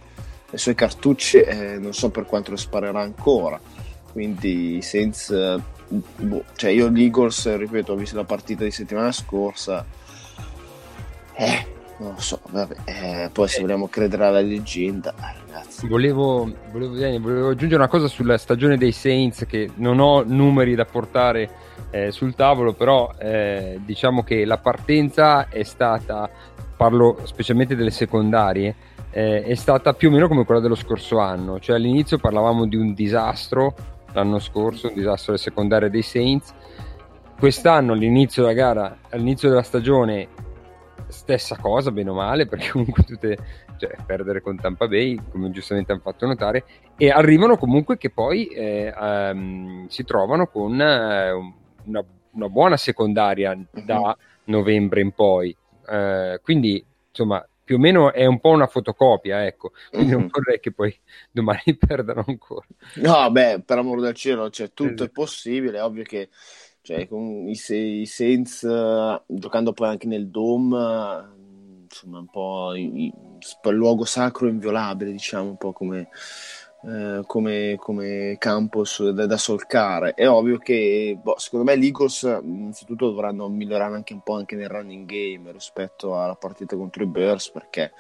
le 0.51 0.59
sue 0.59 0.75
cartucce 0.75 1.45
eh, 1.45 1.79
non 1.79 1.93
so 1.93 2.11
per 2.11 2.25
quanto 2.25 2.51
le 2.51 2.57
sparerà 2.57 3.01
ancora 3.01 3.61
quindi 4.13 4.77
i 4.77 4.83
Saints 4.83 5.31
eh, 5.31 5.61
boh, 5.89 6.45
cioè 6.55 6.71
io 6.71 6.89
gli 6.91 7.03
Eagles 7.03 7.57
ripeto 7.57 7.93
ho 7.93 7.97
visto 7.97 8.17
la 8.17 8.25
partita 8.25 8.65
di 8.65 8.71
settimana 8.71 9.13
scorsa 9.13 9.85
eh 11.35 11.67
non 11.99 12.15
lo 12.15 12.21
so 12.21 12.41
vabbè 12.49 12.77
eh, 12.85 13.31
poi 13.33 13.49
se 13.49 13.61
vogliamo 13.61 13.89
credere 13.89 14.25
alla 14.25 14.41
leggenda 14.41 15.15
ragazzi 15.55 15.87
Volevo, 15.87 16.53
volevo, 16.73 17.21
volevo 17.21 17.49
aggiungere 17.51 17.77
una 17.77 17.89
cosa 17.89 18.09
sulla 18.09 18.37
stagione 18.37 18.77
dei 18.77 18.91
Saints 18.91 19.47
che 19.47 19.71
non 19.77 20.01
ho 20.01 20.25
numeri 20.27 20.75
da 20.75 20.85
portare 20.85 21.49
eh, 21.91 22.11
sul 22.11 22.35
tavolo, 22.35 22.73
però 22.73 23.13
eh, 23.19 23.81
diciamo 23.85 24.25
che 24.25 24.45
la 24.45 24.59
partenza 24.59 25.49
è 25.49 25.63
stata, 25.63 26.29
parlo 26.77 27.21
specialmente 27.23 27.77
delle 27.77 27.93
secondarie, 27.93 28.75
eh, 29.11 29.45
è 29.45 29.55
stata 29.55 29.93
più 29.93 30.09
o 30.09 30.11
meno 30.11 30.27
come 30.27 30.45
quella 30.45 30.61
dello 30.61 30.75
scorso 30.75 31.19
anno, 31.19 31.61
cioè 31.61 31.77
all'inizio 31.77 32.19
parlavamo 32.19 32.67
di 32.67 32.77
un 32.77 32.93
disastro 32.93 33.75
l'anno 34.13 34.41
scorso, 34.41 34.89
un 34.89 34.95
disastro 34.95 35.33
alle 35.33 35.41
secondarie 35.41 35.91
dei 35.91 36.03
Saints, 36.03 36.53
quest'anno 37.39 37.93
all'inizio 37.93 38.43
della 38.43 38.55
gara, 38.55 38.99
all'inizio 39.11 39.49
della 39.49 39.63
stagione 39.63 40.29
stessa 41.09 41.57
cosa, 41.61 41.91
bene 41.91 42.11
o 42.11 42.15
male, 42.15 42.47
perché 42.47 42.71
comunque 42.71 43.05
tutte, 43.05 43.37
cioè, 43.77 43.99
perdere 44.05 44.41
con 44.41 44.59
Tampa 44.59 44.87
Bay, 44.89 45.25
come 45.29 45.51
giustamente 45.51 45.93
hanno 45.93 46.01
fatto 46.01 46.27
notare, 46.27 46.65
e 46.97 47.11
arrivano 47.11 47.57
comunque 47.57 47.97
che 47.97 48.11
poi 48.11 48.47
eh, 48.47 48.93
ehm, 48.97 49.87
si 49.89 50.05
trovano 50.05 50.47
con 50.49 50.81
eh, 50.81 51.31
una, 51.85 52.05
una 52.31 52.49
buona 52.49 52.77
secondaria 52.77 53.57
da 53.73 54.17
novembre 54.45 55.01
in 55.01 55.13
poi. 55.13 55.57
Eh, 55.87 56.41
quindi, 56.43 56.85
insomma, 57.09 57.47
più 57.63 57.77
o 57.77 57.79
meno 57.79 58.13
è 58.13 58.27
un 58.27 58.41
po' 58.41 58.51
una 58.51 58.67
fotocopia, 58.67 59.45
ecco. 59.47 59.73
Quindi 59.93 60.13
non 60.13 60.23
Mhm. 60.23 60.31
vorrei 60.31 60.61
che 60.61 60.73
poi 60.73 60.95
domani 61.31 61.63
perdano 61.79 62.25
ancora. 62.27 62.67
No, 62.97 63.29
beh, 63.31 63.63
per 63.65 63.79
amor 63.79 64.01
del 64.01 64.15
cielo, 64.15 64.51
cioè, 64.51 64.73
tutto 64.73 65.03
Esatto. 65.03 65.05
è 65.05 65.11
possibile, 65.11 65.79
è 65.79 65.83
ovvio 65.83 66.05
che 66.05 66.31
cioè, 66.81 67.09
con 67.09 67.49
i, 67.49 67.57
i 68.03 68.07
Saints, 68.07 68.63
eh, 68.63 69.23
giocando 69.27 69.73
poi 69.73 69.89
anche 69.89 70.07
nel 70.07 70.29
Dome, 70.31 71.34
insomma, 71.95 72.19
un 72.19 72.27
po' 72.27 72.75
i- 72.75 73.07
i- 73.07 73.13
il 73.65 73.75
luogo 73.75 74.05
sacro 74.05 74.49
inviolabile, 74.49 75.11
diciamo, 75.13 75.51
un 75.51 75.57
po' 75.57 75.73
come, 75.73 76.09
eh, 76.85 77.23
come, 77.27 77.77
come 77.79 78.37
campo 78.39 78.85
su- 78.85 79.13
da, 79.13 79.27
da 79.27 79.37
solcare. 79.37 80.15
È 80.15 80.29
ovvio 80.29 80.59
che, 80.59 81.19
boh, 81.23 81.39
secondo 81.39 81.65
me, 81.65 81.79
gli 81.79 81.87
Eagles, 81.87 82.23
innanzitutto, 82.43 83.09
dovranno 83.11 83.49
migliorare 83.49 83.95
anche 83.95 84.13
un 84.13 84.23
po' 84.23 84.35
anche 84.35 84.57
nel 84.57 84.69
running 84.69 85.07
game 85.07 85.53
rispetto 85.53 86.19
alla 86.21 86.35
partita 86.37 86.77
contro 86.77 87.03
i 87.05 87.07
Bears, 87.07 87.51
perché 87.51 87.93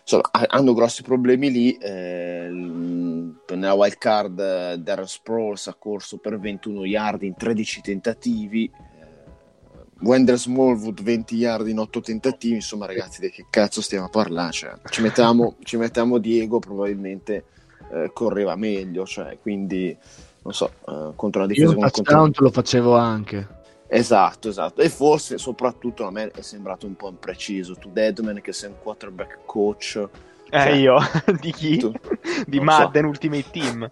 insomma, 0.00 0.28
ha- 0.32 0.46
hanno 0.48 0.72
grossi 0.74 1.02
problemi 1.02 1.50
lì. 1.50 1.72
eh, 1.76 2.48
nella 2.50 3.74
wild 3.74 3.98
card 3.98 4.38
eh, 4.38 4.78
Darren 4.78 5.06
Sproles 5.06 5.66
ha 5.66 5.74
corso 5.74 6.18
per 6.18 6.38
21 6.38 6.84
yard 6.84 7.22
in 7.22 7.34
13 7.36 7.80
tentativi. 7.80 8.70
Wendell 10.00 10.36
Smallwood 10.36 11.02
20 11.02 11.36
yard 11.36 11.68
in 11.68 11.78
8 11.78 12.00
tentativi, 12.00 12.54
insomma 12.54 12.86
ragazzi 12.86 13.20
di 13.20 13.30
che 13.30 13.46
cazzo 13.50 13.80
stiamo 13.80 14.06
a 14.06 14.08
parlare? 14.08 14.52
Cioè, 14.52 14.72
ci, 14.90 15.02
mettiamo, 15.02 15.56
ci 15.64 15.76
mettiamo 15.76 16.18
Diego, 16.18 16.58
probabilmente 16.58 17.44
eh, 17.92 18.10
correva 18.12 18.56
meglio, 18.56 19.04
cioè, 19.04 19.38
quindi 19.40 19.96
non 20.42 20.54
so, 20.54 20.72
eh, 20.88 21.12
contro 21.14 21.42
una 21.42 21.52
Io 21.52 21.54
difesa 21.54 21.68
un 21.70 21.74
come 21.76 21.90
touchdown 21.90 22.22
contro... 22.22 22.44
lo 22.44 22.50
facevo 22.50 22.96
anche. 22.96 23.58
Esatto, 23.92 24.48
esatto. 24.48 24.80
E 24.82 24.88
forse 24.88 25.36
soprattutto 25.36 26.06
a 26.06 26.12
me 26.12 26.30
è 26.30 26.42
sembrato 26.42 26.86
un 26.86 26.94
po' 26.94 27.08
impreciso. 27.08 27.74
Tu 27.74 27.90
Deadman 27.90 28.40
che 28.40 28.52
sei 28.52 28.70
un 28.70 28.76
quarterback 28.80 29.40
coach. 29.44 30.08
Eh, 30.52 30.58
Cioè, 30.58 30.68
io? 30.72 30.98
Di 31.40 31.52
chi? 31.52 31.78
tu- 31.78 31.92
Di 32.46 32.58
Madden 32.60 33.04
Ultimate 33.04 33.44
Team. 33.50 33.88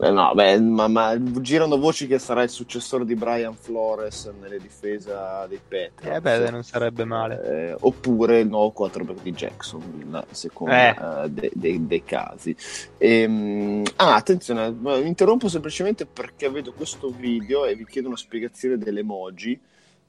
Eh, 0.00 0.10
no, 0.10 0.32
beh, 0.34 0.60
ma, 0.60 0.88
ma 0.88 1.16
girano 1.40 1.78
voci 1.78 2.06
che 2.06 2.18
sarà 2.18 2.42
il 2.42 2.50
successore 2.50 3.04
di 3.04 3.14
Brian 3.14 3.54
Flores 3.54 4.30
nelle 4.40 4.58
difesa 4.58 5.46
dei 5.46 5.60
Patriots. 5.62 6.16
Eh 6.16 6.20
beh, 6.20 6.50
non 6.50 6.62
sarebbe 6.64 7.04
male. 7.04 7.42
Eh, 7.70 7.76
oppure 7.80 8.40
il 8.40 8.48
nuovo 8.48 8.72
quarterback 8.72 9.22
di 9.22 9.32
Jackson, 9.32 10.08
a 10.12 10.24
seconda 10.30 11.22
Eh. 11.22 11.24
eh, 11.26 11.30
de- 11.30 11.50
de- 11.54 11.86
dei 11.86 12.02
casi. 12.04 12.56
Ehm, 12.98 13.82
ah, 13.96 14.14
attenzione, 14.16 14.70
mi 14.70 15.06
interrompo 15.06 15.48
semplicemente 15.48 16.06
perché 16.06 16.48
vedo 16.50 16.72
questo 16.72 17.10
video 17.10 17.64
e 17.66 17.74
vi 17.76 17.86
chiedo 17.86 18.08
una 18.08 18.16
spiegazione 18.16 18.78
delle 18.78 19.00
emoji. 19.00 19.60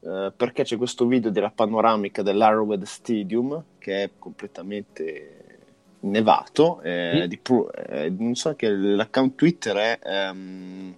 eh, 0.01 0.31
perché 0.37 0.61
c'è 0.63 0.77
questo 0.77 1.07
video 1.07 1.31
della 1.31 1.49
panoramica 1.49 2.21
dell'Arrowhead 2.21 2.83
Stadium 2.83 3.63
che 3.79 4.03
è 4.03 4.09
completamente 4.19 5.34
nevato. 6.05 6.81
eh, 6.81 7.19
Sì. 7.21 7.27
di 7.27 7.37
Pro- 7.37 7.71
eh, 7.71 8.09
non 8.09 8.35
so 8.35 8.55
che 8.55 8.69
l'account 8.69 9.35
Twitter 9.35 9.75
è 9.75 9.99
ehm, 10.03 10.95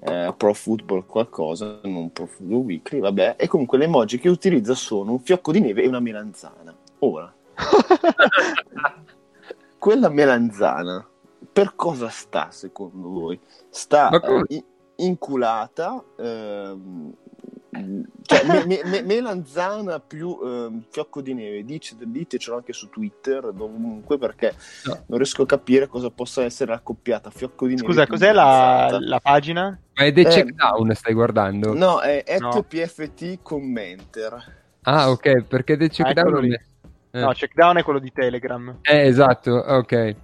eh, 0.00 0.34
Pro 0.36 0.52
Football 0.54 1.06
qualcosa, 1.06 1.80
non 1.84 2.12
Pro 2.12 2.26
Football 2.26 2.64
Weekly, 2.64 3.00
vabbè. 3.00 3.34
E 3.38 3.46
comunque 3.48 3.78
le 3.78 3.84
emoji 3.84 4.18
che 4.18 4.28
utilizza 4.28 4.74
sono 4.74 5.12
un 5.12 5.20
fiocco 5.20 5.52
di 5.52 5.60
neve 5.60 5.82
e 5.82 5.88
una 5.88 6.00
melanzana. 6.00 6.74
Ora, 7.00 7.32
quella 9.78 10.08
melanzana 10.08 11.06
per 11.52 11.74
cosa 11.74 12.08
sta 12.08 12.48
secondo 12.50 13.08
voi? 13.08 13.38
Sta 13.68 14.10
eh, 14.10 14.42
in- 14.48 14.64
inculata, 14.96 16.02
ehm, 16.18 17.12
cioè 18.22 18.44
me- 18.46 18.64
me- 18.66 18.80
me- 18.84 19.02
melanzana 19.06 20.00
più 20.00 20.38
ehm, 20.42 20.84
fiocco 20.90 21.20
di 21.20 21.34
neve, 21.34 21.64
dice, 21.64 21.94
ditecelo 21.98 22.56
anche 22.56 22.72
su 22.72 22.88
Twitter, 22.88 23.52
dovunque, 23.52 24.18
perché 24.18 24.54
No. 24.84 25.02
non 25.06 25.18
riesco 25.18 25.42
a 25.42 25.46
capire 25.46 25.86
cosa 25.86 26.10
possa 26.10 26.42
essere 26.44 26.72
accoppiata 26.72 27.30
fiocco 27.30 27.66
di 27.66 27.74
neve. 27.74 27.86
Scusa, 27.86 28.06
cos'è 28.06 28.32
la, 28.32 28.96
la 29.00 29.20
pagina? 29.20 29.78
Ma 29.94 30.04
è 30.04 30.12
The 30.12 30.20
Eh, 30.20 30.24
Check 30.24 30.50
Down, 30.52 30.94
stai 30.94 31.14
guardando? 31.14 31.74
No, 31.74 32.00
è 32.00 32.24
No. 32.38 32.62
PFT 32.62 33.38
Commenter. 33.42 34.64
Ah, 34.82 35.10
ok, 35.10 35.42
perché 35.44 35.76
The 35.76 35.88
Check 35.88 36.16
Ah, 36.18 36.22
è... 36.22 36.60
Eh. 37.10 37.20
No, 37.20 37.32
Checkdown 37.32 37.78
è 37.78 37.82
quello 37.82 37.98
di 37.98 38.12
Telegram. 38.12 38.78
Eh, 38.82 39.06
esatto, 39.06 39.52
ok. 39.52 40.16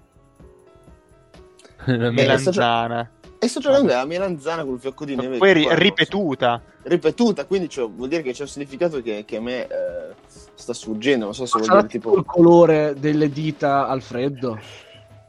La 1.86 2.06
Eh, 2.06 2.10
Melanzana. 2.12 3.10
E 3.38 3.48
sto 3.48 3.58
giocando 3.58 3.88
della 3.88 4.04
melanzana 4.04 4.62
con 4.62 4.74
il 4.74 4.80
fiocco 4.80 5.04
di 5.04 5.16
neve. 5.16 5.38
Poi 5.38 5.74
ripetuta. 5.74 6.62
Ripetuta, 6.82 7.44
quindi 7.46 7.68
cioè, 7.68 7.88
vuol 7.88 8.08
dire 8.08 8.22
che 8.22 8.32
c'è 8.32 8.42
un 8.42 8.48
significato 8.48 9.00
che, 9.02 9.24
che 9.26 9.36
a 9.36 9.40
me 9.40 9.66
eh, 9.66 10.14
sta 10.54 10.72
sfuggendo. 10.72 11.24
Non 11.26 11.34
so 11.34 11.46
se 11.46 11.58
Ma 11.58 11.64
vuol 11.66 11.76
dire 11.78 11.88
tipo 11.88 12.16
il 12.16 12.24
colore 12.24 12.94
delle 12.98 13.30
dita 13.30 13.86
al 13.88 14.02
freddo. 14.02 14.58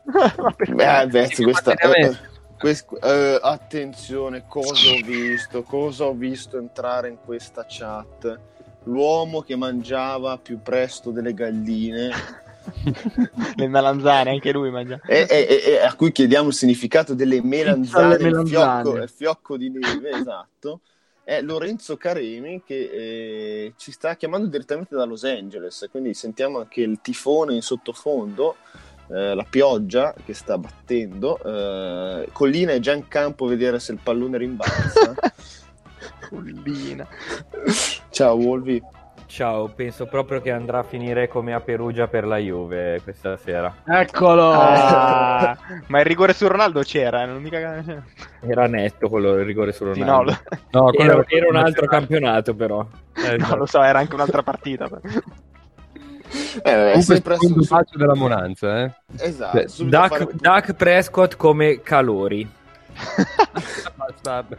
Beh, 0.73 1.07
beh, 1.07 1.29
questa. 1.41 1.73
Eh, 1.75 2.17
quest- 2.57 2.97
eh, 3.01 3.39
attenzione, 3.41 4.45
cosa 4.47 4.73
ho 4.89 5.01
visto? 5.05 5.63
Cosa 5.63 6.05
ho 6.05 6.13
visto 6.13 6.57
entrare 6.57 7.07
in 7.09 7.17
questa 7.23 7.65
chat? 7.67 8.37
L'uomo 8.83 9.41
che 9.41 9.55
mangiava 9.55 10.37
più 10.37 10.61
presto 10.61 11.11
delle 11.11 11.33
galline 11.33 12.11
Le 13.55 13.67
melanzane, 13.67 14.31
anche 14.31 14.51
lui 14.51 14.71
mangia. 14.71 14.99
e, 15.05 15.25
e- 15.29 15.61
e- 15.65 15.79
a 15.81 15.93
cui 15.95 16.11
chiediamo 16.11 16.49
il 16.49 16.53
significato 16.53 17.13
delle 17.13 17.41
melanzane, 17.41 18.05
Alle 18.05 18.15
il 18.15 18.23
melanzane. 18.23 18.83
fiocco, 18.83 19.01
il 19.03 19.09
fiocco 19.09 19.57
di 19.57 19.69
neve, 19.69 20.09
esatto. 20.11 20.81
È 21.25 21.41
Lorenzo 21.41 21.95
Caremi 21.95 22.63
che 22.65 22.89
eh, 22.91 23.73
ci 23.77 23.93
sta 23.93 24.15
chiamando 24.15 24.47
direttamente 24.47 24.93
da 24.95 25.05
Los 25.05 25.23
Angeles, 25.23 25.87
quindi 25.89 26.13
sentiamo 26.13 26.59
anche 26.59 26.81
il 26.81 26.99
tifone 27.01 27.55
in 27.55 27.61
sottofondo, 27.61 28.57
eh, 29.07 29.33
la 29.33 29.45
pioggia 29.49 30.13
che 30.25 30.33
sta 30.33 30.57
battendo. 30.57 31.39
eh, 31.41 32.29
Collina 32.33 32.73
è 32.73 32.79
già 32.79 32.93
in 32.93 33.07
campo 33.07 33.45
a 33.45 33.49
vedere 33.49 33.79
se 33.79 33.93
il 33.93 33.99
pallone 34.03 34.37
rimbalza. 34.37 35.15
Collina. 36.29 37.07
Ciao 38.09 38.35
Wolvi. 38.35 38.81
Ciao, 39.33 39.67
penso 39.67 40.05
proprio 40.05 40.41
che 40.41 40.51
andrà 40.51 40.77
a 40.79 40.83
finire 40.83 41.27
come 41.27 41.55
a 41.55 41.59
Perugia 41.59 42.05
per 42.05 42.23
la 42.23 42.37
Juve 42.37 43.01
questa 43.03 43.35
sera. 43.35 43.77
Eccolo! 43.83 44.51
Ah, 44.51 45.57
ma 45.87 45.99
il 46.01 46.05
rigore 46.05 46.33
su 46.33 46.47
Ronaldo 46.47 46.81
c'era, 46.81 47.25
non 47.25 47.41
mica... 47.41 47.83
Era 48.41 48.67
netto 48.67 49.09
quello 49.09 49.33
il 49.33 49.43
rigore 49.43 49.71
su 49.71 49.91
Sì, 49.91 50.01
no, 50.01 50.17
Ronaldo. 50.17 50.37
lo... 50.51 50.57
No, 50.69 50.91
quello 50.91 51.11
Era, 51.13 51.23
era 51.29 51.47
un 51.49 51.55
altro 51.55 51.87
campionato 51.87 52.53
però. 52.53 52.85
Eh, 53.15 53.37
no, 53.41 53.55
lo 53.55 53.65
so, 53.65 53.81
era 53.81 53.97
anche 53.97 54.13
un'altra 54.13 54.43
partita. 54.43 54.87
Eh, 56.61 56.75
vabbè, 56.75 57.01
sempre 57.01 57.33
secondo 57.33 57.61
su- 57.63 57.63
su- 57.63 57.73
bacio 57.73 57.97
della 57.97 58.13
Monanza, 58.15 58.83
eh. 58.83 58.91
Esatto, 59.17 59.67
fare- 59.67 59.89
Dak, 59.89 60.31
Dak 60.35 60.73
Prescott 60.73 61.35
come 61.37 61.81
calori. 61.81 62.47
Basta. 64.23 64.57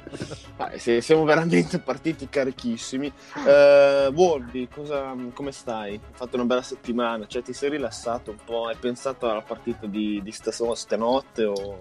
Ah, 0.59 0.71
se- 0.77 1.01
siamo 1.01 1.25
veramente 1.25 1.79
partiti 1.79 2.29
carichissimi. 2.29 3.11
Eh, 3.47 4.11
Wolvi, 4.13 4.69
cosa- 4.69 5.15
come 5.33 5.53
stai? 5.53 5.93
Hai 5.93 6.01
fatto 6.13 6.37
una 6.37 6.45
bella 6.45 6.61
settimana, 6.63 7.27
cioè 7.27 7.43
ti 7.43 7.55
sei 7.55 7.71
rilassato 7.71 8.31
un 8.31 8.37
po'? 8.45 8.67
Hai 8.67 8.77
pensato 8.79 9.31
alla 9.31 9.41
partita 9.41 9.87
di, 9.87 10.21
di 10.23 10.31
stas- 10.33 10.71
stanotte? 10.73 11.45
O... 11.45 11.79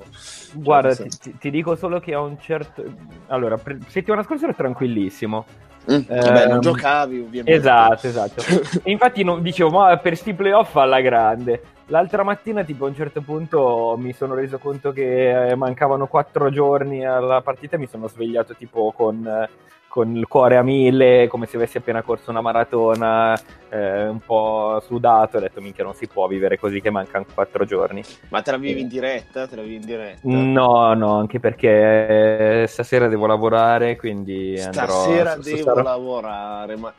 Guarda, 0.54 0.96
Cioè, 0.96 1.08
ti, 1.08 1.18
ti- 1.20 1.38
ti 1.38 1.50
dico 1.52 1.76
solo 1.76 2.00
che 2.00 2.14
a 2.14 2.22
un 2.22 2.40
certo... 2.40 2.84
Allora, 3.28 3.58
pre- 3.58 3.80
settimana 3.88 4.24
scorsa 4.24 4.46
ero 4.46 4.56
tranquillissimo. 4.56 5.46
Mm, 5.92 6.00
vabbè, 6.08 6.48
non 6.48 6.62
giocavi 6.62 7.20
ovviamente. 7.20 7.52
Esatto, 7.52 8.08
esatto. 8.08 8.42
Infatti 8.90 9.22
non, 9.26 9.42
dicevo, 9.42 9.70
ma 9.70 9.98
per 9.98 10.16
sti 10.16 10.34
playoff 10.34 10.74
alla 10.78 11.02
grande. 11.02 11.62
L'altra 11.88 12.24
mattina, 12.24 12.64
tipo, 12.64 12.86
a 12.86 12.88
un 12.88 12.96
certo 12.96 13.22
punto 13.22 13.96
mi 13.98 14.14
sono 14.14 14.36
reso 14.36 14.58
conto 14.58 14.94
che 14.94 15.50
eh, 15.50 15.56
mancavano 15.56 16.08
quattro 16.08 16.50
giorni 16.50 17.06
alla 17.06 17.42
partita 17.42 17.76
e 17.76 17.80
mi 17.80 17.88
sono 17.88 18.08
svegliato 18.08 18.56
tipo 18.56 18.94
con, 18.94 19.26
eh, 19.28 19.50
con 19.94 20.16
il 20.16 20.28
cuore 20.28 20.58
a 20.58 20.64
mille, 20.64 21.28
come 21.28 21.46
se 21.46 21.56
avessi 21.56 21.78
appena 21.78 22.02
corso 22.02 22.32
una 22.32 22.42
maratona, 22.42 23.40
eh, 23.70 24.08
un 24.08 24.18
po' 24.26 24.82
sudato. 24.84 25.38
Ho 25.38 25.40
detto, 25.40 25.62
minchia, 25.62 25.84
non 25.84 25.94
si 25.94 26.08
può 26.08 26.26
vivere 26.26 26.58
così 26.58 26.82
che 26.82 26.90
mancano 26.90 27.28
quattro 27.32 27.64
giorni. 27.64 28.02
Ma 28.30 28.42
te 28.42 28.50
la 28.50 28.58
vivi 28.58 28.82
in 28.82 28.88
diretta? 28.88 29.46
Te 29.46 29.56
la 29.56 29.62
vivi 29.62 29.76
in 29.76 29.86
diretta? 29.86 30.22
No, 30.24 30.96
no, 30.96 31.20
anche 31.20 31.40
perché 31.40 32.64
eh, 32.64 32.66
stasera 32.68 33.08
devo 33.08 33.28
lavorare, 33.28 33.96
quindi 33.96 34.60
andrò... 34.60 34.86
Stasera 34.86 35.40
s- 35.40 35.46
devo 35.46 35.64
sarò- 35.64 35.84
lavorare, 35.84 36.76
ma 36.76 36.92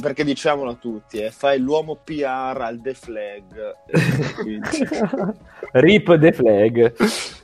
perché 0.00 0.24
diciamolo 0.24 0.70
a 0.70 0.76
tutti, 0.80 1.18
eh, 1.18 1.30
fai 1.30 1.58
l'uomo 1.58 1.98
PR 2.02 2.56
al 2.62 2.80
The 2.80 2.94
Flag. 2.94 3.74
eh, 3.92 4.60
Rip 5.72 6.18
the 6.18 6.32
flag. 6.32 6.94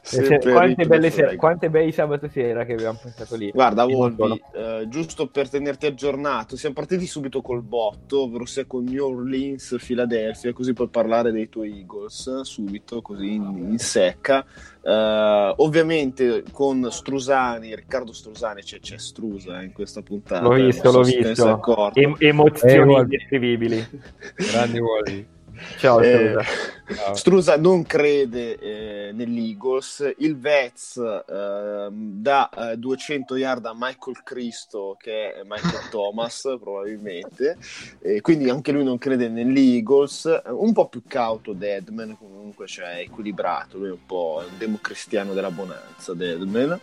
Sempre 0.06 0.40
Cioè, 0.40 0.52
quante, 0.52 1.10
flag. 1.10 1.34
quante 1.34 1.68
bei 1.68 1.90
sabato 1.90 2.28
sera 2.28 2.64
che 2.64 2.74
abbiamo 2.74 2.96
passato 3.02 3.34
lì. 3.34 3.50
Guarda, 3.50 3.84
Volpi, 3.84 4.40
eh, 4.54 4.86
giusto 4.88 5.26
per 5.26 5.48
tenerti 5.50 5.86
aggiornato, 5.86 6.56
siamo 6.56 6.76
partiti 6.76 7.06
subito 7.06 7.42
col 7.42 7.62
botto, 7.62 8.22
ovvero 8.22 8.44
sia 8.44 8.66
con 8.66 8.84
New 8.84 9.04
Orleans, 9.04 9.76
Philadelphia, 9.84 10.52
così 10.52 10.74
puoi 10.74 10.86
parlare 10.86 11.32
dei 11.32 11.48
tuoi 11.48 11.78
Eagles 11.78 12.26
eh, 12.28 12.44
subito, 12.44 13.02
così 13.02 13.34
in, 13.34 13.66
in 13.70 13.78
secca. 13.78 14.44
Eh, 14.80 15.54
ovviamente 15.56 16.44
con 16.52 16.86
Strusani, 16.88 17.74
Riccardo 17.74 18.12
Strusani, 18.12 18.62
c'è, 18.62 18.78
c'è 18.78 18.98
Strusa 18.98 19.60
in 19.60 19.72
questa 19.72 20.02
puntata. 20.02 20.40
L'ho 20.46 20.54
eh, 20.54 20.66
visto, 20.66 20.88
so 20.88 20.98
l'ho 20.98 21.04
visto. 21.04 21.90
Em- 21.94 22.14
emozioni 22.20 22.94
Eh, 22.94 23.00
indescrivibili. 23.00 23.88
Grandi 24.36 24.78
uomini. 24.78 25.34
Ciao, 25.78 26.00
Eh. 26.00 26.32
Ciao. 26.32 26.74
Strusa 27.14 27.56
non 27.56 27.82
crede 27.82 28.58
eh, 28.58 29.12
nell'Eagles, 29.12 30.14
il 30.18 30.38
Vez 30.38 30.96
ehm, 30.96 32.20
dà 32.20 32.48
eh, 32.48 32.76
200 32.76 33.36
yard 33.36 33.66
a 33.66 33.72
Michael 33.74 34.22
Cristo 34.22 34.96
che 34.96 35.32
è 35.32 35.40
Michael 35.42 35.88
Thomas 35.90 36.42
probabilmente, 36.60 37.56
e 38.00 38.20
quindi 38.20 38.48
anche 38.50 38.70
lui 38.70 38.84
non 38.84 38.98
crede 38.98 39.28
nell'Eagles, 39.28 40.42
un 40.50 40.72
po' 40.72 40.86
più 40.86 41.02
cauto 41.08 41.52
Deadman 41.54 42.16
comunque, 42.16 42.68
cioè 42.68 42.98
equilibrato, 42.98 43.78
lui 43.78 43.88
è 43.88 43.92
un 43.92 44.06
po' 44.06 44.44
un 44.48 44.56
democristiano 44.56 45.34
della 45.34 45.50
bonanza 45.50 46.14
Deadman, 46.14 46.78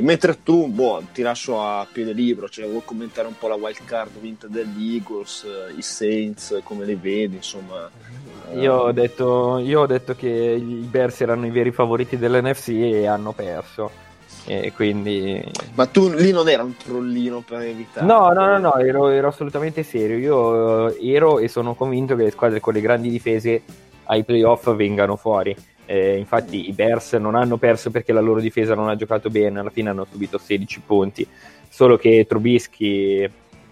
mentre 0.00 0.42
tu, 0.42 0.66
boh, 0.68 1.04
ti 1.12 1.20
lascio 1.20 1.62
a 1.62 1.86
piede 1.90 2.12
libero, 2.12 2.48
cioè 2.48 2.66
vuoi 2.66 2.82
commentare 2.86 3.28
un 3.28 3.36
po' 3.36 3.48
la 3.48 3.54
wild 3.56 3.84
card 3.84 4.18
vinta 4.18 4.46
degli 4.46 4.94
Eagles, 4.94 5.44
eh, 5.44 5.74
i 5.76 5.82
Saints, 5.82 6.58
come 6.64 6.86
li 6.86 6.94
vedi, 6.94 7.36
insomma... 7.36 7.90
Io 8.54 8.74
ho, 8.74 8.92
detto, 8.92 9.58
io 9.58 9.80
ho 9.80 9.86
detto 9.86 10.14
che 10.14 10.28
i 10.28 10.86
Bears 10.88 11.20
erano 11.22 11.46
i 11.46 11.50
veri 11.50 11.72
favoriti 11.72 12.18
dell'NFC 12.18 12.68
e 12.68 13.06
hanno 13.06 13.32
perso. 13.32 13.90
E 14.44 14.72
quindi... 14.74 15.42
Ma 15.74 15.86
tu 15.86 16.10
lì 16.10 16.32
non 16.32 16.48
era 16.48 16.62
un 16.62 16.76
trollino 16.76 17.42
per 17.46 17.60
evitare. 17.60 18.04
No, 18.04 18.30
no, 18.32 18.46
no, 18.46 18.58
no, 18.58 18.76
ero, 18.76 19.08
ero 19.08 19.28
assolutamente 19.28 19.82
serio. 19.82 20.18
Io 20.18 20.88
eh, 20.88 21.12
ero 21.12 21.38
e 21.38 21.48
sono 21.48 21.74
convinto 21.74 22.16
che 22.16 22.24
le 22.24 22.30
squadre 22.30 22.60
con 22.60 22.74
le 22.74 22.80
grandi 22.80 23.08
difese 23.08 23.62
ai 24.04 24.24
playoff 24.24 24.74
vengano 24.74 25.16
fuori. 25.16 25.56
Eh, 25.86 26.16
infatti 26.16 26.68
i 26.68 26.72
Bears 26.72 27.14
non 27.14 27.34
hanno 27.34 27.56
perso 27.56 27.90
perché 27.90 28.12
la 28.12 28.20
loro 28.20 28.40
difesa 28.40 28.74
non 28.74 28.88
ha 28.88 28.96
giocato 28.96 29.30
bene, 29.30 29.60
alla 29.60 29.70
fine 29.70 29.90
hanno 29.90 30.06
subito 30.10 30.38
16 30.38 30.80
punti, 30.84 31.26
solo 31.68 31.96
che 31.96 32.24
Trubisky 32.28 33.28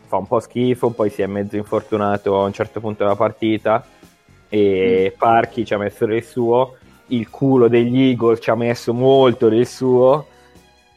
fa 0.07 0.17
un 0.17 0.27
po' 0.27 0.41
schifo, 0.41 0.91
poi 0.91 1.09
si 1.11 1.23
è 1.23 1.27
mezzo 1.27 1.57
infortunato 1.57 2.41
a 2.41 2.45
un 2.45 2.53
certo 2.53 2.81
punto 2.81 3.05
della 3.05 3.17
partita 3.17 3.85
e 4.51 5.15
Parchi 5.17 5.65
ci 5.65 5.73
ha 5.73 5.79
messo 5.79 6.05
del 6.05 6.23
suo, 6.23 6.77
il 7.07 7.31
culo 7.31 7.69
degli 7.69 8.09
Eagles 8.09 8.41
ci 8.43 8.51
ha 8.51 8.55
messo 8.55 8.93
molto 8.93 9.49
del 9.49 9.67
suo 9.67 10.27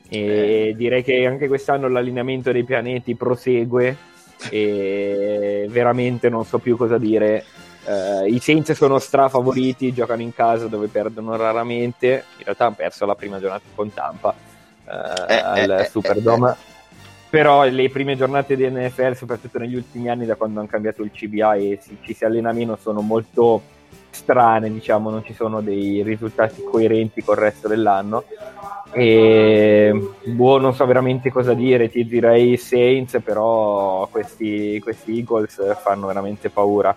e 0.10 0.74
direi 0.76 1.04
che 1.04 1.26
anche 1.26 1.48
quest'anno 1.48 1.88
l'allineamento 1.88 2.52
dei 2.52 2.64
pianeti 2.64 3.16
prosegue 3.16 3.96
e 4.50 5.66
veramente 5.70 6.30
non 6.30 6.44
so 6.46 6.58
più 6.58 6.76
cosa 6.76 6.98
dire. 6.98 7.46
Eh, 7.86 8.28
I 8.30 8.40
Saints 8.40 8.74
sono 8.74 9.00
strafavoriti, 9.00 9.94
giocano 9.94 10.22
in 10.22 10.34
casa 10.34 10.68
dove 10.68 10.88
perdono 10.88 11.36
raramente. 11.36 12.26
In 12.38 12.44
realtà 12.44 12.66
hanno 12.66 12.76
perso 12.76 13.06
la 13.06 13.16
prima 13.16 13.40
giornata 13.40 13.64
con 13.74 13.94
Tampa 13.94 14.36
eh, 14.86 15.34
Eh, 15.34 15.38
al 15.38 15.70
eh, 15.72 15.82
eh, 15.82 15.86
Superdome. 15.86 16.56
Però 17.34 17.64
le 17.64 17.90
prime 17.90 18.16
giornate 18.16 18.56
di 18.56 18.70
NFL, 18.70 19.14
soprattutto 19.14 19.58
negli 19.58 19.74
ultimi 19.74 20.08
anni, 20.08 20.28
da 20.28 20.36
quando 20.36 20.60
hanno 20.60 20.68
cambiato 20.68 21.02
il 21.02 21.10
CBA 21.10 21.56
e 21.56 21.80
si- 21.82 21.98
ci 22.02 22.14
si 22.14 22.26
allena 22.26 22.52
meno, 22.52 22.76
sono 22.76 23.02
molto 23.02 23.60
strane, 24.12 24.72
diciamo, 24.72 25.10
non 25.10 25.24
ci 25.24 25.34
sono 25.34 25.60
dei 25.60 26.04
risultati 26.04 26.62
coerenti 26.62 27.24
col 27.24 27.38
resto 27.38 27.68
dell'anno. 27.68 28.26
E 28.92 30.12
boh, 30.26 30.60
non 30.60 30.76
so 30.76 30.86
veramente 30.86 31.32
cosa 31.32 31.56
dire, 31.56 31.90
ti 31.90 32.06
direi 32.06 32.56
Saints, 32.56 33.20
però 33.24 34.08
questi, 34.12 34.80
questi 34.80 35.18
Eagles 35.18 35.80
fanno 35.82 36.06
veramente 36.06 36.52
paura. 36.52 36.96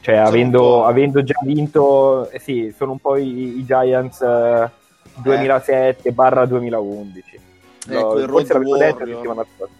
Cioè, 0.00 0.16
avendo, 0.16 0.84
avendo 0.84 1.22
già 1.22 1.38
vinto, 1.44 2.28
eh 2.30 2.40
sì, 2.40 2.74
sono 2.76 2.90
un 2.90 2.98
po' 2.98 3.16
i, 3.16 3.58
i 3.58 3.64
Giants 3.64 4.20
eh, 4.20 4.68
2007-2011. 5.22 7.49
Ecco, 7.98 8.18
il 8.18 8.28
forse 8.28 8.52
avevo 8.52 8.76
detto 8.76 8.96
Warrior. 8.96 9.16
settimana 9.16 9.46
scorsa. 9.54 9.74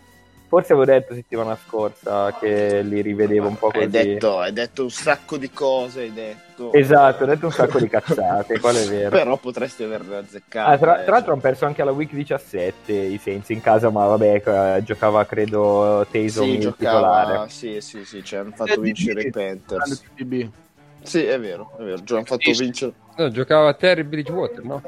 Forse 0.51 0.73
avevo 0.73 0.85
detto 0.85 1.15
settimana 1.15 1.57
scorsa 1.65 2.37
che 2.41 2.83
li 2.83 3.01
rivedevo 3.03 3.47
un 3.47 3.57
po' 3.57 3.71
così. 3.71 3.85
Hai 3.85 3.89
detto, 3.89 4.41
hai 4.41 4.53
detto 4.53 4.83
un 4.83 4.91
sacco 4.91 5.37
di 5.37 5.49
cose, 5.53 6.01
hai 6.01 6.13
detto. 6.13 6.73
Esatto, 6.73 7.23
ho 7.23 7.27
detto 7.27 7.47
un 7.47 7.53
sacco 7.53 7.79
di 7.79 7.89
cazzate, 7.89 8.59
quello 8.59 8.81
è 8.81 8.87
vero. 8.87 9.11
Però 9.17 9.37
potresti 9.37 9.85
averle 9.85 10.17
azzeccate. 10.17 10.73
Ah, 10.73 10.77
tra, 10.77 11.01
eh. 11.01 11.05
tra 11.05 11.13
l'altro 11.13 11.33
hanno 11.35 11.41
perso 11.41 11.67
anche 11.67 11.83
alla 11.83 11.93
week 11.93 12.13
17 12.13 12.93
i 12.93 13.19
Saints 13.19 13.49
in 13.51 13.61
casa, 13.61 13.91
ma 13.91 14.07
vabbè, 14.07 14.43
eh, 14.77 14.83
giocava 14.83 15.25
credo 15.25 16.05
Taysom 16.11 16.45
sì, 16.45 16.59
giocava, 16.59 16.99
titolare. 16.99 17.49
sì, 17.49 17.81
sì, 17.81 18.05
sì, 18.05 18.25
ci 18.25 18.35
hanno 18.35 18.51
fatto 18.53 18.81
vincere 18.81 19.23
i 19.23 19.31
Panthers. 19.31 20.03
Sì, 21.03 21.25
è 21.25 21.39
vero, 21.41 21.71
è 21.79 21.83
vero, 21.83 22.03
ci 22.05 22.13
hanno 22.15 22.25
fatto 22.25 22.51
vincere. 22.53 22.93
No, 23.17 23.31
giocava 23.31 23.73
Terry 23.75 24.03
Bridgewater, 24.03 24.65
no? 24.65 24.83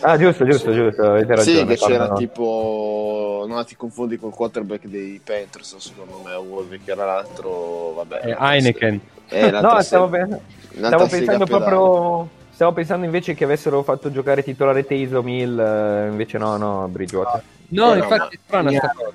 Ah, 0.00 0.16
giusto, 0.18 0.44
giusto, 0.44 0.72
giusto, 0.72 1.02
avete 1.02 1.34
ragione. 1.34 1.58
Sì, 1.60 1.64
che 1.66 1.76
c'era 1.76 1.98
parlano. 1.98 2.16
tipo. 2.18 3.44
No, 3.48 3.64
ti 3.64 3.76
confondi 3.76 4.18
col 4.18 4.32
quarterback 4.32 4.86
dei 4.86 5.20
Panthers, 5.22 5.76
secondo 5.76 6.20
me, 6.24 6.34
Wolverine, 6.34 6.82
che 6.84 6.90
era 6.90 7.04
l'altro. 7.04 7.92
Vabbè. 7.94 8.20
Eh, 8.24 8.36
Heineken. 8.38 9.00
Eh, 9.28 9.50
No, 9.50 9.80
stavo, 9.82 10.08
l'altra 10.08 10.40
stavo 10.86 11.06
pensando 11.06 11.44
proprio... 11.46 12.28
Stavo 12.56 12.72
pensando 12.72 13.04
invece 13.04 13.34
che 13.34 13.44
avessero 13.44 13.82
fatto 13.82 14.10
giocare 14.10 14.42
titolare 14.42 14.86
Taysom 14.86 15.28
Hill, 15.28 15.58
eh, 15.58 16.08
invece 16.08 16.38
no, 16.38 16.56
no, 16.56 16.88
Bridgewater. 16.88 17.42
No, 17.68 17.92
Eh, 17.92 17.96
no, 17.98 18.02
infatti 18.02 18.36
è 18.36 18.38
strana 18.42 18.70
sta 18.72 18.92
cosa. 18.96 19.12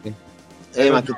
Eh, 0.74 0.90
ma 0.92 1.02
che- 1.02 1.14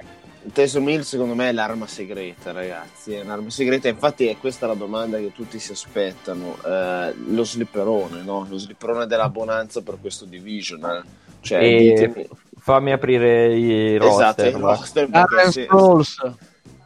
Taysom 0.52 0.90
Hill 0.90 1.02
secondo 1.02 1.36
me 1.36 1.50
è 1.50 1.52
l'arma 1.52 1.88
segreta, 1.88 2.52
ragazzi. 2.52 3.14
È 3.14 3.22
un'arma 3.22 3.50
segreta, 3.50 3.88
infatti 3.88 4.28
è 4.28 4.38
questa 4.38 4.68
la 4.68 4.74
domanda 4.74 5.18
che 5.18 5.32
tutti 5.34 5.60
si 5.60 5.72
aspettano. 5.72 6.58
Eh, 6.66 7.14
lo 7.28 7.44
slipperone, 7.44 8.22
no? 8.24 8.46
Lo 8.50 8.58
slipperone 8.58 9.06
della 9.08 9.30
bonanza 9.30 9.82
per 9.82 9.98
questo 10.02 10.26
divisional. 10.26 11.04
Cioè, 11.40 11.60
E 11.64 11.78
ditemi- 11.80 12.28
fammi 12.60 12.92
aprire 12.92 13.56
i 13.56 13.98
roster. 13.98 14.24
Esatto, 14.24 14.44
il 14.46 14.58
va. 14.58 14.76
roster 14.76 15.10
perché 15.10 15.36
Darren 15.36 15.52
Sproles. 15.52 16.18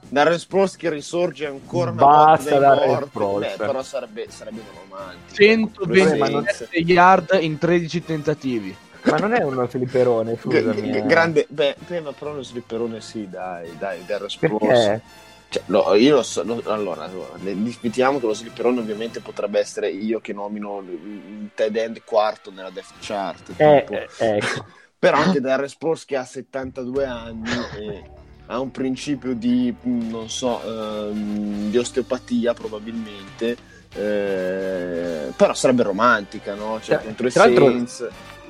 Darren 0.10 0.40
Sproles 0.40 0.76
che 0.78 0.90
risorge 0.90 1.46
ancora 1.48 1.92
una 1.92 2.06
Basta 2.06 2.50
volta 2.52 2.60
dai 2.60 2.60
Darren 2.78 2.90
morti. 2.90 3.10
Sproles. 3.10 3.56
Però 3.58 3.84
sarebbe, 3.84 4.26
sarebbe 4.30 4.62
romantico. 4.90 5.34
127 5.36 6.78
yard 6.80 7.38
in 7.42 7.58
13 7.58 8.04
tentativi. 8.06 8.76
Ma 9.12 9.18
non 9.18 9.34
è 9.34 9.44
uno 9.44 9.68
slipperone, 9.68 10.38
scusami. 10.38 10.82
g- 10.90 10.96
eh. 10.96 11.06
grande, 11.06 11.46
beh, 11.50 11.76
però 12.18 12.34
lo 12.34 12.44
slipperone 12.44 13.02
sì, 13.02 13.30
dai, 13.30 13.76
dai, 13.78 14.04
Sproles. 14.30 14.60
Perché? 14.60 15.02
Cioè, 15.50 15.64
no, 15.68 15.94
io 15.94 16.16
lo 16.16 16.24
so, 16.24 16.44
lo- 16.44 16.62
allora, 16.66 17.06
allora, 17.06 17.30
discutiamo 17.38 18.20
che 18.20 18.26
lo 18.26 18.34
slipperone 18.34 18.80
ovviamente 18.80 19.22
potrebbe 19.22 19.60
essere 19.60 19.90
io 19.90 20.20
che 20.20 20.34
nomino 20.34 20.80
il, 20.80 21.50
tight 21.56 21.76
end 21.78 22.02
quarto 22.04 22.52
nella 22.52 22.70
depth 22.70 22.96
chart. 23.00 23.54
Eh, 23.56 23.86
eh, 23.90 24.08
ecco. 24.18 24.66
Però 25.00 25.16
anche 25.18 25.40
Darren 25.40 25.70
Sproles 25.70 26.06
che 26.06 26.18
ha 26.18 26.26
72 26.26 27.06
anni 27.06 27.52
e 27.76 28.04
ha 28.48 28.60
un 28.60 28.72
principio 28.72 29.36
di, 29.36 29.74
non 29.82 30.28
so, 30.30 30.62
ehm, 30.64 31.70
di 31.70 31.78
osteopatia 31.78 32.54
probabilmente, 32.54 33.56
eh, 33.94 35.32
però 35.36 35.54
sarebbe 35.54 35.84
romantica, 35.84 36.56
no? 36.56 36.80
Cioè, 36.82 36.96
Tra- 36.96 37.06
contro 37.06 37.28
i 37.28 37.32
tra 37.32 37.46
l'altro- 37.46 37.66
Saints... 37.68 38.08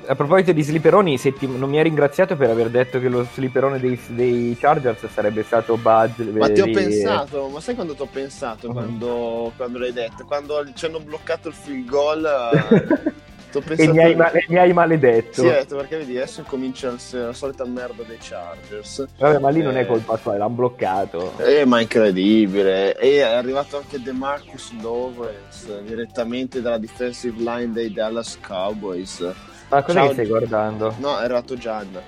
A 0.09 0.15
proposito 0.15 0.53
di 0.53 0.61
slipperoni, 0.61 1.19
non 1.57 1.69
mi 1.69 1.77
hai 1.77 1.83
ringraziato 1.83 2.37
per 2.37 2.49
aver 2.49 2.69
detto 2.69 2.99
che 2.99 3.09
lo 3.09 3.27
slipperone 3.33 3.77
dei, 3.79 3.99
dei 4.07 4.55
Chargers 4.57 5.05
sarebbe 5.07 5.43
stato 5.43 5.75
Bud. 5.75 6.19
Ma 6.33 6.49
ti 6.49 6.61
ho 6.61 6.65
di- 6.65 6.71
pensato, 6.71 7.49
ma 7.49 7.59
sai 7.59 7.75
quando 7.75 7.93
ti 7.93 8.01
ho 8.03 8.07
pensato 8.09 8.67
Mhm. 8.67 8.73
quando, 8.73 9.51
quando 9.57 9.79
l'hai 9.79 9.91
detto? 9.91 10.23
Quando 10.25 10.63
ci 10.73 10.85
hanno 10.85 10.99
bloccato 11.01 11.49
il 11.49 11.53
field 11.53 11.89
goal, 11.89 12.23
eh, 12.25 13.11
ti 13.51 13.57
ho 13.57 13.61
pensato... 13.61 13.81
e 13.81 13.87
mi 13.91 13.99
hai, 14.01 14.15
ma- 14.15 14.31
mi 14.47 14.57
hai 14.57 14.71
maledetto. 14.71 15.41
Sì, 15.41 15.47
detto, 15.47 15.75
perché 15.75 15.97
vedi, 15.97 16.15
adesso 16.15 16.43
comincia 16.47 16.95
la 17.11 17.33
solita 17.33 17.65
merda 17.65 18.03
dei 18.03 18.17
Chargers. 18.19 19.05
Vabbè, 19.17 19.39
ma 19.39 19.49
lì 19.49 19.61
non 19.61 19.75
Eh. 19.75 19.81
è 19.81 19.85
colpa 19.87 20.15
tua, 20.15 20.37
l'hanno 20.37 20.53
bloccato. 20.53 21.33
Eh, 21.39 21.65
ma 21.65 21.81
incredibile. 21.81 22.97
E 22.97 23.17
è 23.17 23.21
arrivato 23.23 23.75
anche 23.75 24.01
DeMarcus 24.01 24.71
Lawrence 24.81 25.83
direttamente 25.83 26.61
dalla 26.61 26.77
defensive 26.77 27.35
line 27.39 27.73
dei 27.73 27.91
Dallas 27.91 28.37
Cowboys. 28.39 29.33
Ma 29.69 29.81
cosa 29.83 29.99
Ciao. 29.99 30.07
che 30.07 30.13
stai 30.13 30.27
guardando? 30.27 30.95
No, 30.99 31.17
è 31.19 31.23
arrivato 31.23 31.57
Gianna. 31.57 31.99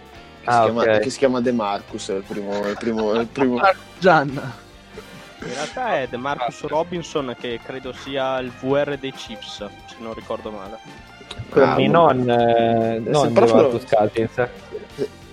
Che, 0.41 0.49
Ah, 0.49 0.63
si, 0.65 0.71
chiama, 0.71 0.81
ok. 0.81 0.99
che 0.99 1.09
si 1.09 1.17
chiama 1.17 1.41
DeMarcus, 1.41 2.09
è 2.09 2.13
il 2.15 2.23
primo... 2.23 2.65
il 2.67 2.77
primo, 2.77 3.13
il 3.13 3.27
primo... 3.27 3.59
Gianna. 3.99 4.67
In 5.41 5.53
realtà 5.53 5.99
è 5.99 6.07
DeMarcus 6.07 6.61
Robinson 6.63 7.35
che 7.39 7.59
credo 7.63 7.91
sia 7.93 8.39
il 8.39 8.51
VR 8.59 8.97
dei 8.97 9.11
Chiefs, 9.11 9.57
se 9.57 9.95
non 9.99 10.13
ricordo 10.13 10.51
male. 10.51 10.77
Quindi 11.49 11.85
Ah, 11.85 11.89
non, 11.89 12.29
eh, 12.29 13.01
se 13.03 13.09
non 13.09 13.33
proprio- 13.33 13.55
Devato 13.63 13.79
Scaltins. 13.79 14.47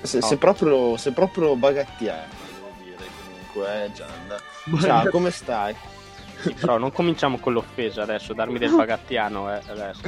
Se, 0.03 0.19
No. 0.21 0.27
se 0.27 0.37
proprio, 0.37 0.97
se 0.97 1.13
proprio 1.13 1.57
bagattiano, 1.57 2.23
devo 2.55 2.71
dire, 2.85 2.97
comunque, 3.53 3.85
eh, 3.85 3.93
Gianna. 3.93 4.37
Ciao, 4.81 5.11
come 5.11 5.31
stai? 5.31 5.75
Sì, 6.41 6.53
però 6.53 6.77
non 6.79 6.93
cominciamo 6.93 7.39
con 7.39 7.53
l'offesa 7.55 8.03
adesso, 8.03 8.33
darmi 8.33 8.59
del 8.59 8.71
bagattiano 8.77 9.53
eh, 9.53 9.61
adesso. 9.67 10.01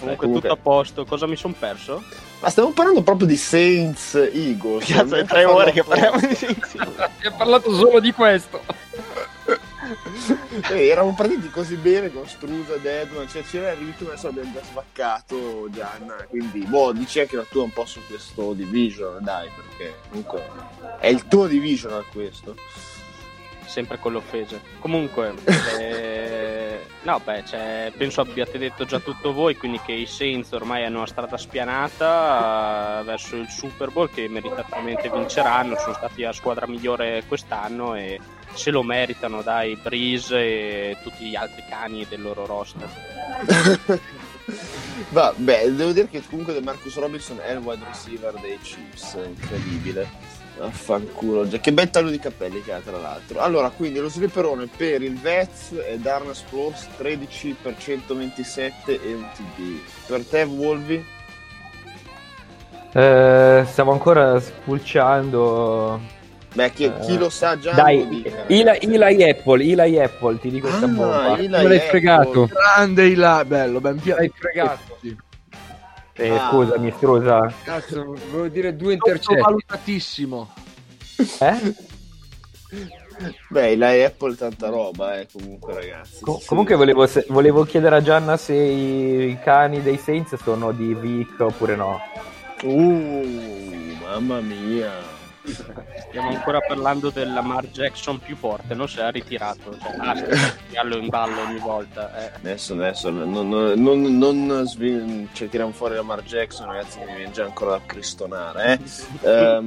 Comunque, 0.00 0.26
comunque- 0.26 0.48
tutto 0.48 0.60
a 0.60 0.62
posto, 0.62 1.04
cosa 1.04 1.26
mi 1.26 1.36
son 1.36 1.56
perso? 1.58 2.02
Ma 2.40 2.48
stiamo 2.48 2.70
parlando 2.70 3.02
proprio 3.02 3.26
di 3.26 3.36
Saints 3.36 4.14
Eagles. 4.14 4.86
Cazzo, 4.90 5.14
è 5.14 5.24
tre 5.24 5.44
ore 5.44 5.72
che 5.72 5.84
parliamo 5.84 6.18
di 6.18 6.34
Saints. 6.34 6.68
Si 6.70 6.78
è 7.26 7.32
parlato 7.36 7.74
solo 7.74 8.00
di 8.00 8.12
questo. 8.12 8.60
Eh, 10.70 10.86
eravamo 10.88 11.14
partiti 11.16 11.50
così 11.50 11.74
bene 11.74 12.12
con 12.12 12.26
Strusa, 12.28 12.76
Deadman, 12.76 13.28
cioè 13.28 13.42
c'era 13.42 13.72
il 13.72 13.78
ritmo 13.78 14.08
adesso 14.08 14.28
abbiamo 14.28 14.52
già 14.52 14.62
svaccato 14.62 15.68
Gianna, 15.70 16.14
quindi 16.28 16.60
boh, 16.64 16.92
dici 16.92 17.18
anche 17.18 17.34
la 17.34 17.46
tua 17.48 17.64
un 17.64 17.72
po' 17.72 17.86
su 17.86 17.98
questo 18.06 18.52
division, 18.52 19.18
dai, 19.20 19.48
perché 19.54 19.96
comunque 20.08 20.46
è 21.00 21.08
il 21.08 21.26
tuo 21.26 21.46
divisional 21.46 22.04
questo. 22.12 22.54
Sempre 23.70 24.00
con 24.00 24.10
l'offesa. 24.10 24.60
Comunque, 24.80 25.32
eh, 25.78 26.80
no, 27.02 27.20
beh, 27.22 27.44
cioè, 27.46 27.92
penso 27.96 28.20
abbiate 28.20 28.58
detto 28.58 28.84
già 28.84 28.98
tutto 28.98 29.32
voi, 29.32 29.56
quindi 29.56 29.80
che 29.80 29.92
i 29.92 30.06
Saints 30.06 30.50
ormai 30.50 30.84
hanno 30.84 30.96
una 30.96 31.06
strada 31.06 31.36
spianata 31.36 33.00
verso 33.04 33.36
il 33.36 33.48
Super 33.48 33.92
Bowl 33.92 34.10
che 34.10 34.28
meritatamente 34.28 35.08
vinceranno, 35.08 35.76
sono 35.76 35.94
stati 35.94 36.22
la 36.22 36.32
squadra 36.32 36.66
migliore 36.66 37.22
quest'anno 37.28 37.94
e 37.94 38.18
se 38.54 38.72
lo 38.72 38.82
meritano, 38.82 39.40
dai, 39.42 39.76
Breeze 39.76 40.36
e 40.36 40.96
tutti 41.04 41.26
gli 41.26 41.36
altri 41.36 41.62
cani 41.68 42.04
del 42.08 42.22
loro 42.22 42.46
roster. 42.46 42.88
Vabbè, 45.10 45.70
devo 45.70 45.92
dire 45.92 46.08
che 46.08 46.22
comunque 46.28 46.60
Marcus 46.60 46.96
Robinson 46.96 47.38
è 47.40 47.52
il 47.52 47.58
wide 47.58 47.84
receiver 47.84 48.34
dei 48.40 48.58
Chiefs, 48.58 49.16
incredibile. 49.24 50.29
Affanculo, 50.60 51.48
già 51.48 51.58
che 51.58 51.72
bel 51.72 51.90
taglio 51.90 52.10
di 52.10 52.18
capelli 52.18 52.62
che 52.62 52.72
ha 52.72 52.80
tra 52.84 52.98
l'altro. 52.98 53.40
Allora, 53.40 53.70
quindi 53.70 53.98
lo 53.98 54.08
slipperone 54.08 54.68
per 54.74 55.02
il 55.02 55.18
Vets 55.18 55.74
è 55.74 55.96
Darna 55.96 56.34
Sproles 56.34 56.88
13 56.96 57.56
per 57.62 57.74
127 57.78 58.92
e 59.02 59.14
un 59.14 59.24
TD. 59.34 59.78
Per 60.06 60.24
te, 60.24 60.42
Wolvi? 60.42 61.04
Eh, 62.92 63.64
stavo 63.66 63.92
ancora 63.92 64.38
spulciando. 64.40 66.18
Beh, 66.52 66.72
chi, 66.72 66.92
chi 67.02 67.16
lo 67.16 67.30
sa 67.30 67.56
già 67.56 67.72
Dai, 67.72 68.00
Eli. 68.00 68.32
Eli 68.48 69.30
Apple, 69.30 69.64
Eli 69.64 70.00
Apple, 70.00 70.40
ti 70.40 70.50
dico 70.50 70.66
questa 70.66 70.88
bomba. 70.88 71.22
Ah, 71.22 71.38
Eli 71.38 71.48
l'hai 71.48 71.64
Apple. 71.64 71.78
fregato? 71.80 72.46
Grande 72.46 73.06
Ila, 73.06 73.44
bello, 73.44 73.80
ben 73.80 73.94
piaciuto. 74.00 74.16
L'hai 74.18 74.32
fregato. 74.34 74.89
Eh, 76.20 76.28
Ah. 76.36 76.50
Scusami, 76.50 76.92
Strusa. 76.96 77.52
Cazzo, 77.64 78.04
volevo 78.04 78.48
dire 78.48 78.76
due 78.76 78.92
intercetti. 78.92 79.34
Sottovalutatissimo. 79.34 80.50
Eh? 81.40 81.74
Beh, 83.48 83.76
la 83.76 83.88
Apple 83.90 84.34
tanta 84.36 84.68
roba, 84.68 85.18
eh, 85.18 85.26
comunque, 85.32 85.74
ragazzi. 85.74 86.22
Co- 86.22 86.38
Sì. 86.40 86.46
comunque 86.46 86.74
volevo, 86.76 87.06
se- 87.06 87.26
volevo 87.28 87.64
chiedere 87.64 87.96
a 87.96 88.02
Gianna 88.02 88.36
se 88.36 88.54
i 88.54 89.38
cani 89.42 89.82
dei 89.82 89.96
Saints 89.98 90.36
sono 90.42 90.72
di 90.72 90.94
Vic 90.94 91.38
oppure 91.40 91.74
no. 91.76 92.00
Uh, 92.62 93.96
mamma 94.02 94.40
mia. 94.40 94.92
Stiamo 96.08 96.28
ancora 96.28 96.60
parlando 96.60 97.10
del 97.10 97.32
Lamar 97.32 97.66
Jackson 97.66 98.18
più 98.18 98.36
forte, 98.36 98.74
non 98.74 98.88
se 98.88 99.00
l'ha 99.00 99.10
ritirato. 99.10 99.76
Cioè, 99.80 99.96
basta, 99.96 100.26
tirarlo 100.68 100.96
in 100.98 101.08
ballo 101.08 101.40
ogni 101.42 101.58
volta. 101.58 102.26
eh. 102.26 102.30
Adesso, 102.36 102.74
adesso, 102.74 103.10
non, 103.10 103.30
non, 103.48 103.72
non, 103.76 104.46
non 104.46 104.66
svi- 104.66 105.28
cioè, 105.32 105.48
tiriamo 105.48 105.72
fuori 105.72 105.94
Lamar 105.94 106.22
Jackson, 106.22 106.66
ragazzi, 106.66 106.98
mi 106.98 107.14
viene 107.14 107.30
già 107.30 107.44
ancora 107.44 107.72
da 107.72 107.80
cristonare. 107.86 108.78
Eh. 109.22 109.60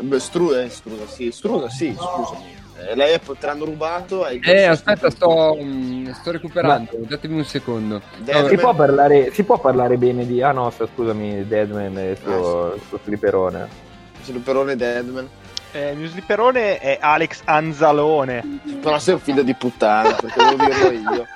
Beh, 0.00 0.20
Stru- 0.20 0.52
eh, 0.54 0.68
Strusa, 0.68 1.06
sì, 1.06 1.30
Strusa, 1.30 1.68
sì, 1.68 1.94
scusami. 1.98 2.54
Eh, 2.78 2.94
lei 2.94 3.14
Apple 3.14 3.36
te 3.38 3.46
l'hanno 3.46 3.64
rubato? 3.64 4.22
hai 4.24 4.38
Eh, 4.44 4.64
aspetta, 4.64 5.08
sto, 5.08 5.56
mm, 5.58 6.10
sto 6.10 6.30
recuperando. 6.30 6.90
Datemi 6.98 7.36
un 7.38 7.44
secondo. 7.46 8.02
Deadman- 8.18 8.48
Si 8.50 8.56
può, 8.58 8.74
parlare, 8.74 9.32
si 9.32 9.42
può 9.44 9.58
parlare 9.58 9.96
bene 9.96 10.26
di... 10.26 10.42
Ah 10.42 10.52
no, 10.52 10.70
scusami, 10.70 11.46
Deadman 11.46 11.96
e 11.96 12.10
il 12.10 12.18
suo, 12.22 12.74
il 12.74 12.82
suo 12.86 12.98
flipperone. 12.98 13.84
Slipperone 14.26 14.76
Deadman. 14.76 15.28
Eh, 15.72 15.90
il 15.92 15.98
mio 15.98 16.08
slipperone 16.08 16.78
è 16.78 16.98
Alex 17.00 17.42
Anzalone. 17.44 18.60
Però 18.80 18.98
sei 18.98 19.14
un 19.14 19.20
figlio 19.20 19.42
di 19.42 19.54
puttana, 19.54 20.12
perché 20.14 20.42
volevo 20.42 20.64
dirlo 20.64 21.14
io. 21.14 21.26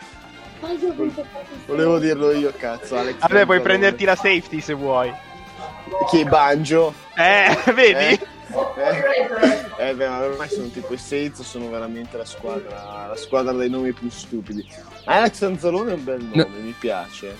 Volevo 1.67 1.99
dirlo 1.99 2.31
io, 2.33 2.53
cazzo. 2.57 2.97
Alex 2.97 3.19
Vabbè, 3.21 3.45
puoi 3.45 3.61
prenderti 3.61 4.05
la 4.05 4.15
safety 4.17 4.61
se 4.61 4.75
vuoi. 4.75 5.13
Chi 6.09 6.21
è 6.21 6.25
Banjo? 6.25 6.95
Eh, 7.17 7.57
vedi? 7.73 8.19
Eh, 8.79 9.89
eh, 9.89 9.95
beh, 9.95 10.09
ma 10.09 10.23
ormai 10.25 10.49
sono 10.49 10.69
tipo 10.69 10.93
i 10.95 10.99
Saints, 10.99 11.43
sono 11.43 11.69
veramente 11.71 12.17
la 12.17 12.25
squadra, 12.25 13.07
la 13.09 13.17
squadra 13.17 13.53
dei 13.53 13.69
nomi 13.71 13.93
più 13.93 14.09
stupidi. 14.11 14.67
Alex 15.05 15.43
Anzalone 15.43 15.93
è 15.93 15.95
un 15.95 16.05
bel 16.05 16.23
nome, 16.23 16.59
mi 16.59 16.75
piace. 16.79 17.37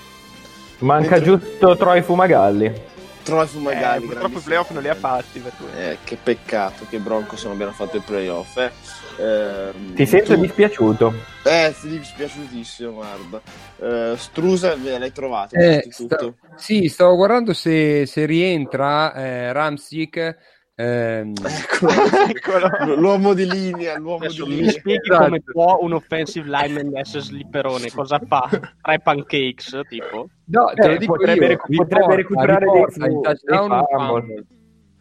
Manca 0.79 1.17
Mentre- 1.17 1.39
giusto 1.39 1.77
Troy 1.77 2.03
Fumagalli. 2.03 2.89
Troy 3.23 3.45
Eh, 3.45 3.47
Fumagalli, 3.47 4.07
purtroppo 4.07 4.39
i 4.39 4.43
playoff 4.43 4.71
non 4.71 4.83
li 4.83 4.89
ha 4.89 4.95
fatti 4.95 5.39
per 5.41 5.53
cui. 5.57 5.67
Eh, 5.79 5.99
che 6.05 6.17
peccato 6.23 6.87
che 6.89 6.99
Broncos 6.99 7.43
non 7.45 7.53
abbiano 7.53 7.73
fatto 7.73 7.97
i 7.97 8.01
playoff. 8.01 8.57
Eh. 8.57 8.71
Ehm, 9.19 9.95
Ti 9.95 10.07
sento 10.07 10.35
tu- 10.35 10.41
dispiaciuto. 10.41 11.15
Eh, 11.45 11.75
dispiaciutissimo, 11.83 12.93
guarda. 12.93 13.41
Eh, 13.81 14.15
Strusa, 14.17 14.75
ve 14.77 14.99
l'hai 14.99 15.13
trovato 15.13 15.55
Eh, 15.57 15.87
sta- 15.91 16.33
sì, 16.57 16.89
stavo 16.89 17.17
guardando 17.17 17.53
se, 17.53 18.07
se 18.07 18.25
rientra 18.27 19.13
eh, 19.15 19.53
Ramsic. 19.53 20.37
Ehm, 20.81 21.33
Eccolo. 21.45 21.93
Eccolo. 22.29 22.95
l'uomo 23.01 23.35
di 23.35 23.47
linea, 23.49 23.99
l'uomo 23.99 24.25
Adesso 24.25 24.45
di 24.45 24.51
mi 24.51 24.57
linea. 24.57 24.73
spieghi 24.73 25.09
Esatto. 25.11 25.25
come 25.25 25.43
può 25.43 25.79
un 25.81 25.93
offensive 25.93 26.49
lineman 26.49 26.97
essere 26.97 27.23
slipperone? 27.23 27.91
Cosa 27.91 28.19
fa? 28.27 28.49
Tre 28.81 28.99
pancakes, 29.01 29.81
tipo? 29.89 30.29
no, 30.47 30.73
te 30.75 30.87
lo 30.89 30.93
Eh, 30.95 30.99
dico 30.99 31.13
potrebbe, 31.15 31.43
io, 31.45 31.49
recu- 31.49 31.69
riporta, 31.69 31.95
potrebbe 31.97 32.17
recuperare 32.17 32.65
riporta 32.65 33.07
il 33.07 33.13
dei 33.13 33.21
touchdown, 33.23 33.71
un 33.71 33.85
fumble. 33.89 34.45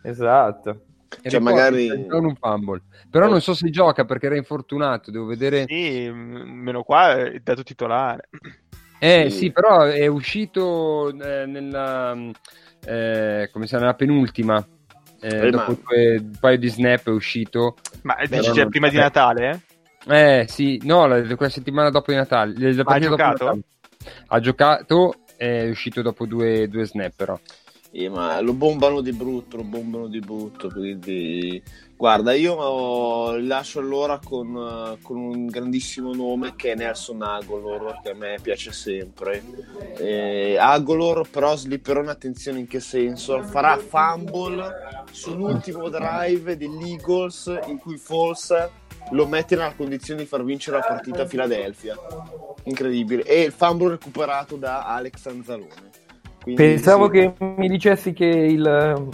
Esatto. 0.04 0.82
E 1.24 1.30
Cioè, 1.30 1.40
magari- 1.40 1.90
un 2.10 2.36
fumble. 2.36 2.82
Però 3.10 3.28
non 3.28 3.42
so 3.42 3.54
se 3.56 3.70
gioca 3.72 4.06
perché 4.06 4.28
era 4.28 4.38
infortunato. 4.38 5.10
Devo 5.10 5.26
vedere. 5.26 5.66
Sì, 5.68 6.08
meno 6.12 6.84
qua 6.84 7.16
è 7.18 7.40
dato 7.40 7.64
titolare. 7.64 8.30
Eh 9.00 9.30
Sì. 9.32 9.38
sì, 9.38 9.52
però 9.52 9.82
è 9.84 10.06
uscito 10.08 11.10
eh, 11.10 11.46
nella, 11.48 12.16
eh, 12.86 13.50
come 13.52 13.64
si 13.66 13.70
chiama, 13.70 13.86
nella 13.86 13.96
penultima. 13.96 14.64
Eh, 15.22 15.48
Eh, 15.48 15.50
dopo 15.50 15.72
ma- 15.72 15.78
due- 15.96 16.18
un 16.18 16.38
paio 16.40 16.58
di 16.58 16.68
snap 16.70 17.08
è 17.08 17.12
uscito. 17.12 17.76
Ma 18.04 18.16
dici 18.28 18.48
no, 18.48 18.54
cioè, 18.54 18.68
prima 18.68 18.88
di 18.90 18.96
vabbè. 18.96 19.06
Natale? 19.06 19.62
Eh? 20.08 20.42
Eh 20.42 20.46
sì, 20.48 20.80
no, 20.86 21.06
la, 21.08 21.22
quella 21.36 21.52
settimana 21.52 21.90
dopo 21.90 22.12
di 22.12 22.18
Natale. 22.18 22.54
la 22.58 22.84
Ma 22.86 22.94
ha 22.96 23.00
giocato? 23.00 23.44
Natale. 23.46 23.62
Ha 24.28 24.40
giocato, 24.40 25.16
è 25.36 25.68
uscito 25.70 26.02
dopo 26.02 26.26
due, 26.26 26.68
due 26.70 26.86
snap 26.86 27.12
però. 27.16 27.38
Eh, 27.92 28.08
ma 28.08 28.40
lo 28.40 28.54
bombano 28.54 29.02
di 29.02 29.12
brutto, 29.12 29.58
lo 29.58 29.64
bombano 29.64 30.08
di 30.08 30.20
brutto, 30.20 30.70
quindi 30.70 31.62
guarda, 31.98 32.34
io 32.34 33.36
lascio 33.38 33.80
allora 33.80 34.20
con, 34.24 34.98
con 35.02 35.18
un 35.18 35.48
grandissimo 35.48 36.14
nome 36.14 36.54
che 36.56 36.74
è 36.74 36.76
Nelson 36.76 37.24
Agolor, 37.24 38.00
che 38.04 38.12
a 38.12 38.14
me 38.14 38.38
piace 38.42 38.72
sempre. 38.72 39.44
Eh, 39.98 40.56
Agolor, 40.60 41.28
però 41.30 41.56
slipperone, 41.56 42.12
attenzione 42.12 42.60
in 42.60 42.68
che 42.68 42.80
senso, 42.80 43.42
farà 43.42 43.76
fumble 43.78 44.72
sull'ultimo 45.12 45.90
drive 45.90 46.58
degli 46.58 46.92
Eagles 46.92 47.60
in 47.66 47.80
cui 47.80 47.98
Foles 47.98 48.70
lo 49.12 49.26
mette 49.26 49.56
nella 49.56 49.74
condizione 49.74 50.22
di 50.22 50.28
far 50.28 50.44
vincere 50.44 50.78
la 50.78 50.86
partita 50.86 51.24
a 51.24 51.26
Philadelphia. 51.26 51.96
Incredibile. 52.66 53.24
E 53.24 53.42
il 53.42 53.52
fumble 53.52 53.90
recuperato 53.90 54.58
da 54.58 54.86
Alex 54.86 55.26
Anzalone. 55.26 56.08
Quindi, 56.42 56.62
Pensavo 56.64 57.06
sì. 57.06 57.12
che 57.12 57.34
mi 57.58 57.68
dicessi 57.68 58.14
che, 58.14 58.26
il, 58.26 59.08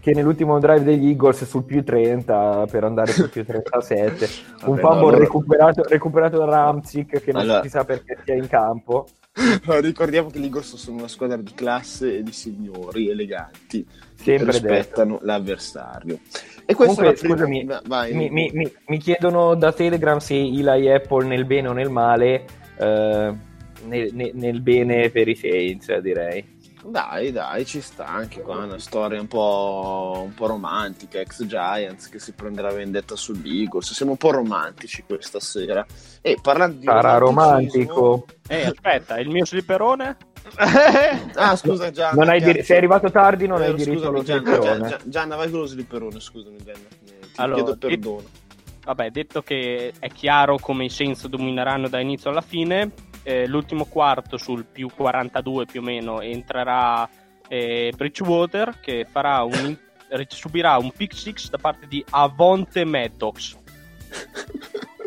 che 0.00 0.12
nell'ultimo 0.14 0.58
drive 0.58 0.82
degli 0.84 1.08
Eagles 1.08 1.44
sul 1.44 1.64
più 1.64 1.82
30 1.82 2.66
per 2.70 2.84
andare 2.84 3.12
sul 3.12 3.28
più 3.30 3.44
37 3.44 4.28
un 4.66 4.74
Vabbè, 4.76 4.80
fumble 4.80 4.82
no, 4.82 4.88
allora- 4.98 5.18
recuperato, 5.18 5.82
recuperato 5.88 6.38
da 6.38 6.44
Ramsic 6.44 7.20
che 7.22 7.32
non 7.32 7.42
Allora- 7.42 7.62
si 7.62 7.68
sa 7.70 7.84
perché 7.84 8.18
sia 8.24 8.34
in 8.34 8.48
campo. 8.48 9.06
No, 9.66 9.78
ricordiamo 9.80 10.30
che 10.30 10.38
gli 10.38 10.44
Eagles 10.44 10.76
sono 10.76 10.96
una 10.96 11.08
squadra 11.08 11.36
di 11.36 11.52
classe 11.54 12.18
e 12.18 12.22
di 12.22 12.32
signori 12.32 13.10
eleganti 13.10 13.84
che 13.84 14.38
Sempre 14.38 14.52
detto. 14.52 14.66
rispettano 14.68 15.18
l'avversario. 15.22 16.20
E 16.64 16.74
questo 16.74 16.94
Comunque, 17.02 17.12
prima- 17.20 17.34
scusami, 17.34 17.64
Va- 17.66 17.82
vai, 17.86 18.14
Mi, 18.14 18.30
mi- 18.30 18.50
mi- 18.54 18.72
mi 18.86 18.98
chiedono 18.98 19.54
da 19.54 19.72
Telegram 19.72 20.16
se 20.18 20.34
Eli 20.36 20.90
Apple 20.90 21.26
nel 21.26 21.44
bene 21.44 21.68
o 21.68 21.72
nel 21.74 21.90
male, 21.90 22.44
eh, 22.78 23.34
nel, 23.84 24.10
nel- 24.14 24.30
nel 24.32 24.60
bene 24.62 25.10
per 25.10 25.28
i 25.28 25.34
Saints, 25.36 25.94
direi. 25.98 26.42
Dai, 26.88 27.32
dai, 27.32 27.64
ci 27.66 27.80
sta 27.80 28.06
anche 28.06 28.42
qua 28.42 28.58
una 28.64 28.78
storia 28.78 29.20
un 29.20 29.26
po', 29.26 30.22
un 30.24 30.34
po' 30.34 30.46
romantica, 30.46 31.18
ex 31.18 31.44
Giants 31.44 32.08
che 32.08 32.18
si 32.20 32.32
prende 32.32 32.62
la 32.62 32.70
vendetta 32.72 33.16
sugli 33.16 33.60
Eagles. 33.62 33.92
Siamo 33.92 34.12
un 34.12 34.16
po' 34.18 34.30
romantici 34.30 35.02
questa 35.06 35.40
sera. 35.40 35.84
E 36.20 36.38
parlando 36.40 36.76
di 36.78 36.84
Sarà 36.84 37.18
romantico. 37.18 38.26
Eh, 38.48 38.66
aspetta, 38.66 39.18
il 39.18 39.28
mio 39.28 39.44
slipperone? 39.44 40.16
Ah, 41.34 41.56
scusa 41.56 41.90
Gianna. 41.90 42.22
Non 42.22 42.28
hai 42.28 42.40
dir- 42.40 42.62
sei 42.62 42.76
arrivato 42.76 43.10
tardi, 43.10 43.48
non 43.48 43.60
hai 43.60 43.70
Eh, 43.70 43.74
diritto 43.74 43.98
scusami, 43.98 44.14
allo 44.14 44.22
Gianna, 44.24 44.40
slipperone. 44.42 44.78
Gianna, 44.88 44.98
Gianna, 45.04 45.36
vai 45.36 45.50
con 45.50 45.58
lo 45.60 45.66
slipperone, 45.66 46.20
scusami 46.20 46.56
Gianna. 46.64 46.86
Ti 47.04 47.14
Allora, 47.36 47.62
chiedo 47.62 47.76
perdono. 47.78 48.22
Vabbè, 48.84 49.10
detto 49.10 49.42
che 49.42 49.92
è 49.98 50.08
chiaro 50.10 50.58
come 50.60 50.84
i 50.84 50.88
Saints 50.88 51.26
domineranno 51.26 51.88
da 51.88 51.98
inizio 51.98 52.30
alla 52.30 52.40
fine, 52.40 52.92
eh, 53.26 53.44
l'ultimo 53.48 53.86
quarto 53.86 54.36
sul 54.36 54.64
più 54.64 54.88
42 54.94 55.66
più 55.66 55.80
o 55.80 55.82
meno 55.82 56.20
entrerà 56.20 57.08
eh, 57.48 57.92
Bridgewater 57.96 58.78
che 58.80 59.04
farà 59.10 59.42
un, 59.42 59.76
subirà 60.28 60.76
un 60.76 60.92
pick 60.92 61.12
six 61.12 61.50
da 61.50 61.58
parte 61.58 61.88
di 61.88 62.04
Avonte 62.10 62.84
Maddox. 62.84 63.56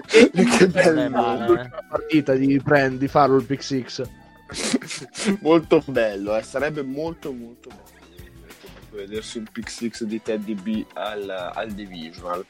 che 0.05 1.09
ma- 1.09 1.47
L'ultima 1.47 1.85
partita 1.87 2.33
di, 2.33 2.59
prend, 2.61 2.99
di 2.99 3.07
farlo 3.07 3.37
il 3.37 3.45
pick 3.45 3.63
six. 3.63 4.01
molto 5.39 5.81
bello, 5.85 6.35
eh. 6.35 6.43
sarebbe 6.43 6.81
molto 6.81 7.31
molto 7.31 7.69
bello 7.69 7.89
vedersi 8.91 9.37
un 9.37 9.45
pick 9.49 9.69
six 9.69 10.03
di 10.03 10.21
Teddy 10.21 10.55
B 10.55 10.85
al, 10.93 11.29
al 11.29 11.71
divisional. 11.71 12.45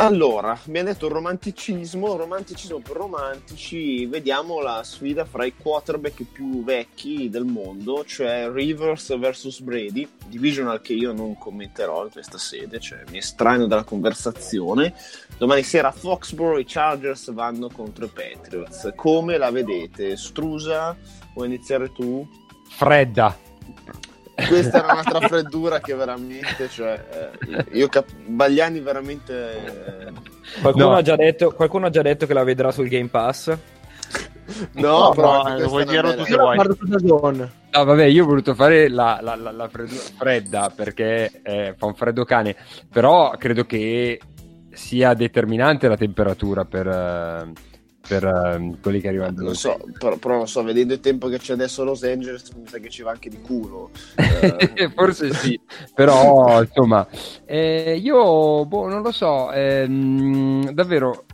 Allora, 0.00 0.56
mi 0.66 0.78
ha 0.78 0.84
detto 0.84 1.08
romanticismo, 1.08 2.14
romanticismo 2.14 2.78
per 2.78 2.94
romantici, 2.94 4.06
vediamo 4.06 4.60
la 4.60 4.84
sfida 4.84 5.24
fra 5.24 5.44
i 5.44 5.54
quarterback 5.56 6.22
più 6.22 6.62
vecchi 6.62 7.28
del 7.28 7.44
mondo, 7.44 8.04
cioè 8.04 8.48
Rivers 8.48 9.18
vs 9.18 9.58
Brady, 9.58 10.08
divisional 10.28 10.80
che 10.80 10.92
io 10.92 11.12
non 11.12 11.36
commenterò 11.36 12.04
in 12.04 12.12
questa 12.12 12.38
sede, 12.38 12.78
cioè 12.78 13.02
mi 13.10 13.18
estraneo 13.18 13.66
dalla 13.66 13.82
conversazione. 13.82 14.94
Domani 15.36 15.64
sera 15.64 15.90
Foxborough 15.90 16.60
i 16.60 16.64
Chargers 16.64 17.32
vanno 17.32 17.68
contro 17.68 18.04
i 18.04 18.10
Patriots. 18.14 18.92
Come 18.94 19.36
la 19.36 19.50
vedete? 19.50 20.16
Strusa, 20.16 20.96
vuoi 21.34 21.48
iniziare 21.48 21.90
tu? 21.92 22.24
Fredda. 22.68 23.36
Questa 24.46 24.78
era 24.78 24.92
un'altra 24.92 25.26
freddura 25.26 25.80
che 25.80 25.94
veramente, 25.94 26.68
cioè, 26.68 27.30
eh, 27.40 27.64
io 27.72 27.88
cap- 27.88 28.12
Bagliani 28.26 28.80
veramente... 28.80 29.52
eh, 30.06 30.12
Qualcuno, 30.60 30.90
No. 30.90 30.94
ha 30.96 31.02
già 31.02 31.16
detto, 31.16 31.50
qualcuno 31.52 31.86
ha 31.86 31.90
già 31.90 32.02
detto 32.02 32.26
che 32.26 32.34
la 32.34 32.44
vedrà 32.44 32.70
sul 32.70 32.88
Game 32.88 33.08
Pass. 33.08 33.48
No, 34.72 34.98
No, 34.98 35.10
però 35.10 35.36
no, 35.36 35.42
questa 35.42 35.66
vuoi 35.68 35.84
bella- 35.84 36.14
tu 36.14 36.24
vuoi. 36.24 36.54
guardo 36.54 36.74
su 36.76 36.86
Dazon. 36.86 37.50
No, 37.70 37.84
vabbè, 37.84 38.04
io 38.04 38.24
ho 38.24 38.26
voluto 38.26 38.54
fare 38.54 38.88
la, 38.88 39.18
la- 39.20 39.36
la- 39.36 39.50
la 39.52 39.68
fred- 39.68 39.88
fredda 39.90 40.72
perché 40.74 41.40
eh, 41.42 41.74
fa 41.76 41.84
un 41.86 41.94
freddo 41.94 42.24
cane, 42.24 42.56
però 42.90 43.30
credo 43.36 43.64
che 43.66 44.18
sia 44.72 45.12
determinante 45.14 45.88
la 45.88 45.96
temperatura 45.96 46.64
per, 46.64 46.86
eh, 46.86 47.52
per 48.08 48.24
eh, 48.24 48.76
quelli 48.80 49.00
che 49.00 49.08
arrivano. 49.08 49.42
Non 49.42 49.54
so, 49.54 49.78
però, 49.98 50.16
però 50.16 50.36
non 50.38 50.48
so, 50.48 50.62
vedendo 50.64 50.94
il 50.94 51.00
tempo 51.00 51.28
che 51.28 51.38
c'è 51.38 51.52
adesso 51.52 51.82
a 51.82 51.84
Los 51.84 52.02
Angeles, 52.02 52.50
mi 52.52 52.66
sa 52.66 52.78
che 52.78 52.88
ci 52.88 53.02
va 53.02 53.10
anche 53.10 53.28
di 53.28 53.40
culo. 53.40 53.90
Eh, 54.40 54.90
Forse 54.94 55.32
sì, 55.34 55.60
però 55.94 56.62
insomma, 56.62 57.06
eh, 57.44 57.98
io 58.00 58.64
boh, 58.64 58.88
non 58.88 59.02
lo 59.02 59.10
so, 59.10 59.50
ehm, 59.50 60.70
davvero 60.70 61.24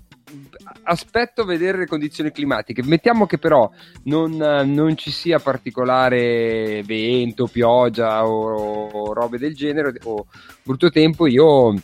aspetto 0.85 1.45
vedere 1.45 1.79
le 1.79 1.87
condizioni 1.87 2.31
climatiche. 2.31 2.83
Mettiamo 2.83 3.27
che 3.27 3.39
però 3.39 3.71
non, 4.05 4.37
non 4.37 4.97
ci 4.97 5.11
sia 5.11 5.39
particolare 5.39 6.83
vento, 6.85 7.47
pioggia 7.47 8.27
o, 8.27 8.89
o 8.89 9.13
robe 9.13 9.39
del 9.39 9.55
genere 9.55 9.95
o 10.05 10.27
brutto 10.63 10.91
tempo. 10.91 11.27
Io 11.27 11.75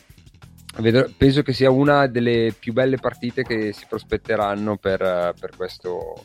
vedo- 0.81 1.09
penso 1.17 1.41
che 1.41 1.53
sia 1.53 1.69
una 1.71 2.07
delle 2.07 2.53
più 2.57 2.73
belle 2.73 2.97
partite 2.97 3.43
che 3.43 3.71
si 3.73 3.85
prospetteranno 3.87 4.77
per, 4.77 5.33
per 5.39 5.51
questo. 5.55 6.23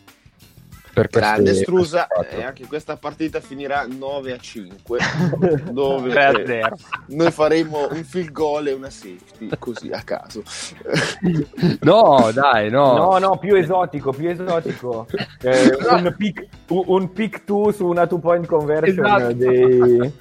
Per 0.97 1.09
Grande 1.09 1.53
Strusa, 1.53 2.05
e 2.07 2.15
quattro. 2.15 2.43
anche 2.43 2.67
questa 2.67 2.97
partita 2.97 3.41
finirà 3.43 3.87
9 3.87 4.33
a 4.33 4.39
5, 4.39 4.99
dove 5.71 6.09
3 6.09 6.25
a 6.25 6.43
0. 6.47 6.77
noi 7.09 7.31
faremo 7.33 7.87
un 7.91 8.03
field 8.03 8.33
goal 8.33 8.69
e 8.69 8.73
una 8.73 8.89
safety, 8.89 9.51
così 9.59 9.91
a 9.91 10.01
caso. 10.01 10.43
No, 11.83 12.31
dai, 12.33 12.71
no. 12.71 12.97
No, 12.97 13.19
no, 13.19 13.37
più 13.39 13.57
esotico, 13.57 14.11
più 14.13 14.31
esotico. 14.31 15.07
Eh, 15.43 15.77
un, 15.91 16.15
pick, 16.17 16.47
un, 16.69 17.13
pick 17.13 17.45
2 17.45 17.73
su 17.75 17.87
una 17.87 18.07
two 18.07 18.19
point 18.19 18.47
conversion 18.47 19.05
Esatto. 19.05 19.33
dei... 19.35 20.13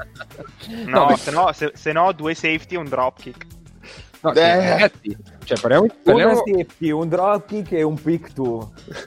No, 0.87 1.07
No, 1.07 1.15
se, 1.15 1.31
no, 1.31 1.51
se, 1.53 1.71
se 1.73 1.91
no, 1.93 2.11
due 2.11 2.33
safety 2.33 2.75
e 2.75 2.77
un 2.79 2.89
dropkick. 2.89 3.45
No, 4.33 4.39
Eh. 4.39 4.69
ragazzi, 4.69 5.17
cioè, 5.43 5.59
parliamo, 5.59 5.83
Una 5.83 5.93
parliamo- 6.03 6.43
safety, 6.45 6.89
un 6.91 7.07
drop 7.09 7.45
kick 7.47 7.71
e 7.73 7.83
un 7.83 8.01
pick 8.01 8.33
2. 8.33 8.59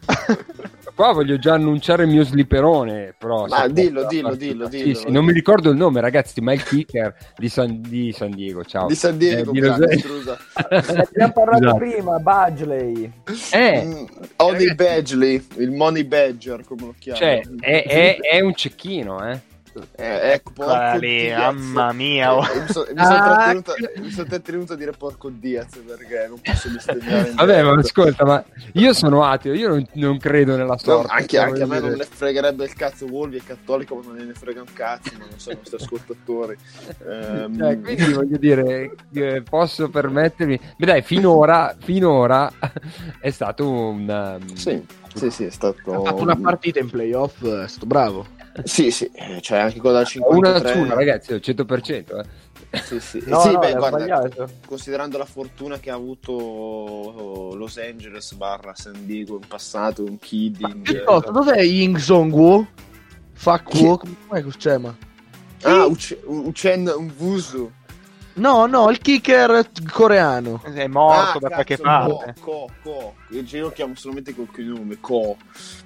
qua 0.94 1.12
voglio 1.12 1.38
già 1.38 1.54
annunciare 1.54 2.04
il 2.04 2.08
mio 2.10 2.24
slipperone, 2.24 3.14
però 3.16 3.46
Ma 3.46 3.62
se- 3.62 3.72
dillo, 3.72 4.06
dillo, 4.06 4.34
dillo, 4.34 4.68
Sì, 4.70 4.82
dillo. 4.82 4.98
sì, 4.98 5.10
non 5.10 5.24
mi 5.24 5.32
ricordo 5.32 5.70
il 5.70 5.76
nome, 5.76 6.00
ragazzi, 6.00 6.40
ma 6.40 6.52
il 6.52 6.62
kicker 6.64 7.14
di 7.36 7.48
San, 7.48 7.80
di 7.80 8.12
San 8.12 8.30
Diego, 8.30 8.64
ciao. 8.64 8.86
Di 8.88 8.94
San 8.96 9.16
Diego, 9.16 9.50
Eh, 9.52 9.60
di. 9.60 9.60
Abbiamo 9.62 11.32
parlato 11.32 11.62
Esatto. 11.64 11.76
prima, 11.76 12.18
Budgley. 12.18 13.12
Eh, 13.52 13.84
Mm, 13.84 14.04
Honey 14.36 14.74
Badgley, 14.74 15.46
il 15.58 15.70
Money 15.70 16.04
Badger, 16.04 16.64
come 16.66 16.80
lo 16.82 16.94
chiamano. 16.98 17.24
cioè, 17.24 17.42
è, 17.60 17.84
è- 17.86 18.16
è 18.20 18.40
un 18.40 18.54
cecchino, 18.54 19.24
eh. 19.28 19.40
Eh, 19.96 20.32
ecco, 20.32 20.52
porco 20.52 20.96
lì, 20.98 21.28
mamma 21.30 21.92
mia, 21.92 22.34
oh. 22.34 22.42
Eh, 22.44 22.60
mi 22.60 22.68
so- 22.68 22.86
mi 22.94 23.04
sono 23.04 23.18
Ah, 23.18 23.22
trattenuto, 23.22 23.74
mi 23.96 24.10
sono 24.10 24.26
trattenuto 24.26 24.72
a 24.72 24.76
dire 24.76 24.92
porco 24.92 25.28
Diaz 25.28 25.76
perché 25.86 26.26
non 26.28 26.40
posso 26.40 26.68
bestemmiare 26.70 27.32
Vabbè, 27.36 27.62
ma 27.62 27.72
ascolta, 27.78 28.24
ma 28.24 28.44
io 28.74 28.92
sono 28.92 29.24
ateo, 29.24 29.54
io 29.54 29.68
non, 29.68 29.86
non 29.94 30.18
credo 30.18 30.52
nella 30.52 30.66
No, 30.72 30.76
sorte. 30.78 31.12
anche, 31.12 31.36
cioè, 31.36 31.44
anche 31.44 31.62
a 31.62 31.66
me 31.66 31.80
non 31.80 31.92
ne 31.92 32.04
fregherebbe 32.04 32.64
il 32.64 32.74
cazzo 32.74 33.06
Wolvi 33.06 33.38
è 33.38 33.42
cattolico 33.42 33.94
ma 33.96 34.02
non 34.14 34.26
ne 34.26 34.32
frega 34.34 34.60
un 34.60 34.72
cazzo 34.72 35.10
ma 35.18 35.26
non 35.26 35.38
sono 35.38 35.56
i 35.56 35.58
nostri 35.58 35.76
ascoltatori 35.76 36.56
Ehm, 37.08 37.56
Cioè, 37.56 37.80
quindi 37.80 38.12
voglio 38.12 38.36
dire, 38.38 38.90
eh, 39.12 39.42
posso 39.42 39.88
permettermi. 39.88 40.58
Beh, 40.76 40.86
dai, 40.86 41.02
finora, 41.02 41.74
finora 41.78 42.50
è 43.20 43.30
stato 43.30 43.68
un. 43.68 44.38
um, 44.40 44.54
sì, 44.54 44.84
sì, 45.14 45.30
sì, 45.30 45.44
è 45.44 45.50
stato 45.50 45.92
Ha 45.92 46.00
fatto 46.00 46.22
una 46.22 46.36
partita 46.36 46.78
in 46.78 46.88
playoff, 46.90 47.44
è 47.44 47.68
stato 47.68 47.86
bravo. 47.86 48.26
Sì, 48.64 48.90
sì, 48.90 49.10
eh, 49.12 49.40
cioè 49.40 49.58
anche 49.58 49.80
da 49.80 49.90
Una 49.90 50.04
53 50.04 50.72
su 50.72 50.78
una, 50.78 50.94
ragazzi, 50.94 51.32
al 51.32 51.40
100%. 51.40 52.18
Eh. 52.70 52.80
Sì, 52.82 53.00
sì, 53.00 53.22
No, 53.26 53.40
sì 53.40 53.52
no, 53.52 53.58
beh, 53.58 53.74
guarda, 53.74 54.30
considerando 54.66 55.16
la 55.18 55.24
fortuna 55.24 55.78
che 55.78 55.90
ha 55.90 55.94
avuto 55.94 57.54
Los 57.54 57.78
Angeles 57.78 58.32
barra 58.34 58.74
San 58.74 59.06
Diego 59.06 59.34
in 59.40 59.46
passato, 59.46 60.04
un 60.04 60.18
kidding 60.18 60.82
Piuttosto, 60.82 61.30
dov'è 61.30 61.62
Ying 61.62 61.96
Song 61.96 62.32
Woo? 62.32 62.66
Fuck 63.32 63.70
Chi- 63.70 63.84
Woo? 63.84 63.96
Com'è 63.98 64.42
che 64.42 64.50
si 64.50 64.58
chiama? 64.58 64.96
ah, 65.62 65.86
Uche- 65.86 66.20
Uchen 66.24 66.82
Nvusu 66.84 67.70
No, 68.34 68.66
no, 68.66 68.88
il 68.90 68.98
kicker 68.98 69.68
coreano. 69.90 70.62
È 70.62 70.86
morto 70.86 71.38
Ah, 71.38 71.40
da 71.40 71.48
qualche 71.48 71.76
parte. 71.76 72.34
Co, 72.40 72.68
Co, 72.84 72.90
Co. 72.90 73.14
Io 73.30 73.42
io 73.44 73.62
lo 73.62 73.72
chiamo 73.72 73.96
solamente 73.96 74.32
col 74.32 74.46
cognome, 74.48 74.98
Co, 75.00 75.36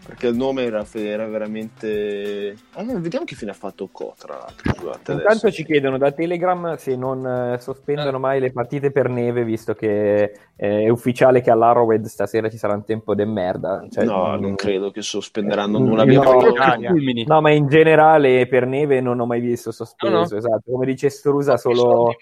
perché 0.05 0.27
il 0.29 0.37
nome 0.37 0.65
era, 0.65 0.85
era 0.93 1.27
veramente... 1.27 2.57
No, 2.77 2.99
vediamo 3.01 3.25
che 3.25 3.35
fine 3.35 3.51
ha 3.53 3.55
fatto 3.55 3.88
Co, 3.93 4.15
tra 4.19 4.37
l'altro. 4.37 4.73
Scusate, 4.75 5.12
Intanto 5.12 5.29
adesso. 5.29 5.51
ci 5.51 5.65
chiedono 5.65 5.99
da 5.99 6.11
Telegram 6.12 6.77
se 6.77 6.97
non 6.97 7.27
eh, 7.27 7.59
sospendono 7.59 8.19
mai 8.19 8.41
le 8.41 8.53
partite 8.53 8.91
per 8.91 9.09
neve, 9.09 9.45
visto 9.45 9.75
che 9.75 10.23
eh, 10.57 10.83
è 10.83 10.88
ufficiale 10.88 11.41
che 11.41 11.51
all'Arrowhead 11.51 12.05
stasera 12.07 12.49
ci 12.51 12.57
sarà 12.59 12.75
un 12.75 12.85
tempo 12.85 13.15
de 13.15 13.25
merda. 13.25 13.87
Cioè, 13.91 14.05
no, 14.05 14.37
mm, 14.37 14.41
non 14.41 14.55
credo 14.55 14.91
che 14.91 15.03
sospenderanno 15.03 15.79
Mm, 15.79 15.85
nulla. 15.85 15.97
no, 15.97 16.03
Abbiamo 16.03 16.33
no, 16.41 16.55
no. 16.79 17.25
No, 17.27 17.41
ma 17.41 17.51
in 17.53 17.69
generale 17.69 18.47
per 18.49 18.67
neve 18.67 19.01
non 19.01 19.21
ho 19.21 19.27
mai 19.27 19.41
visto 19.41 19.71
sospeso. 19.71 20.12
No, 20.12 20.19
no. 20.29 20.37
Esatto, 20.37 20.71
come 20.71 20.87
dice 20.87 21.09
Strusa, 21.11 21.57
solo. 21.57 22.15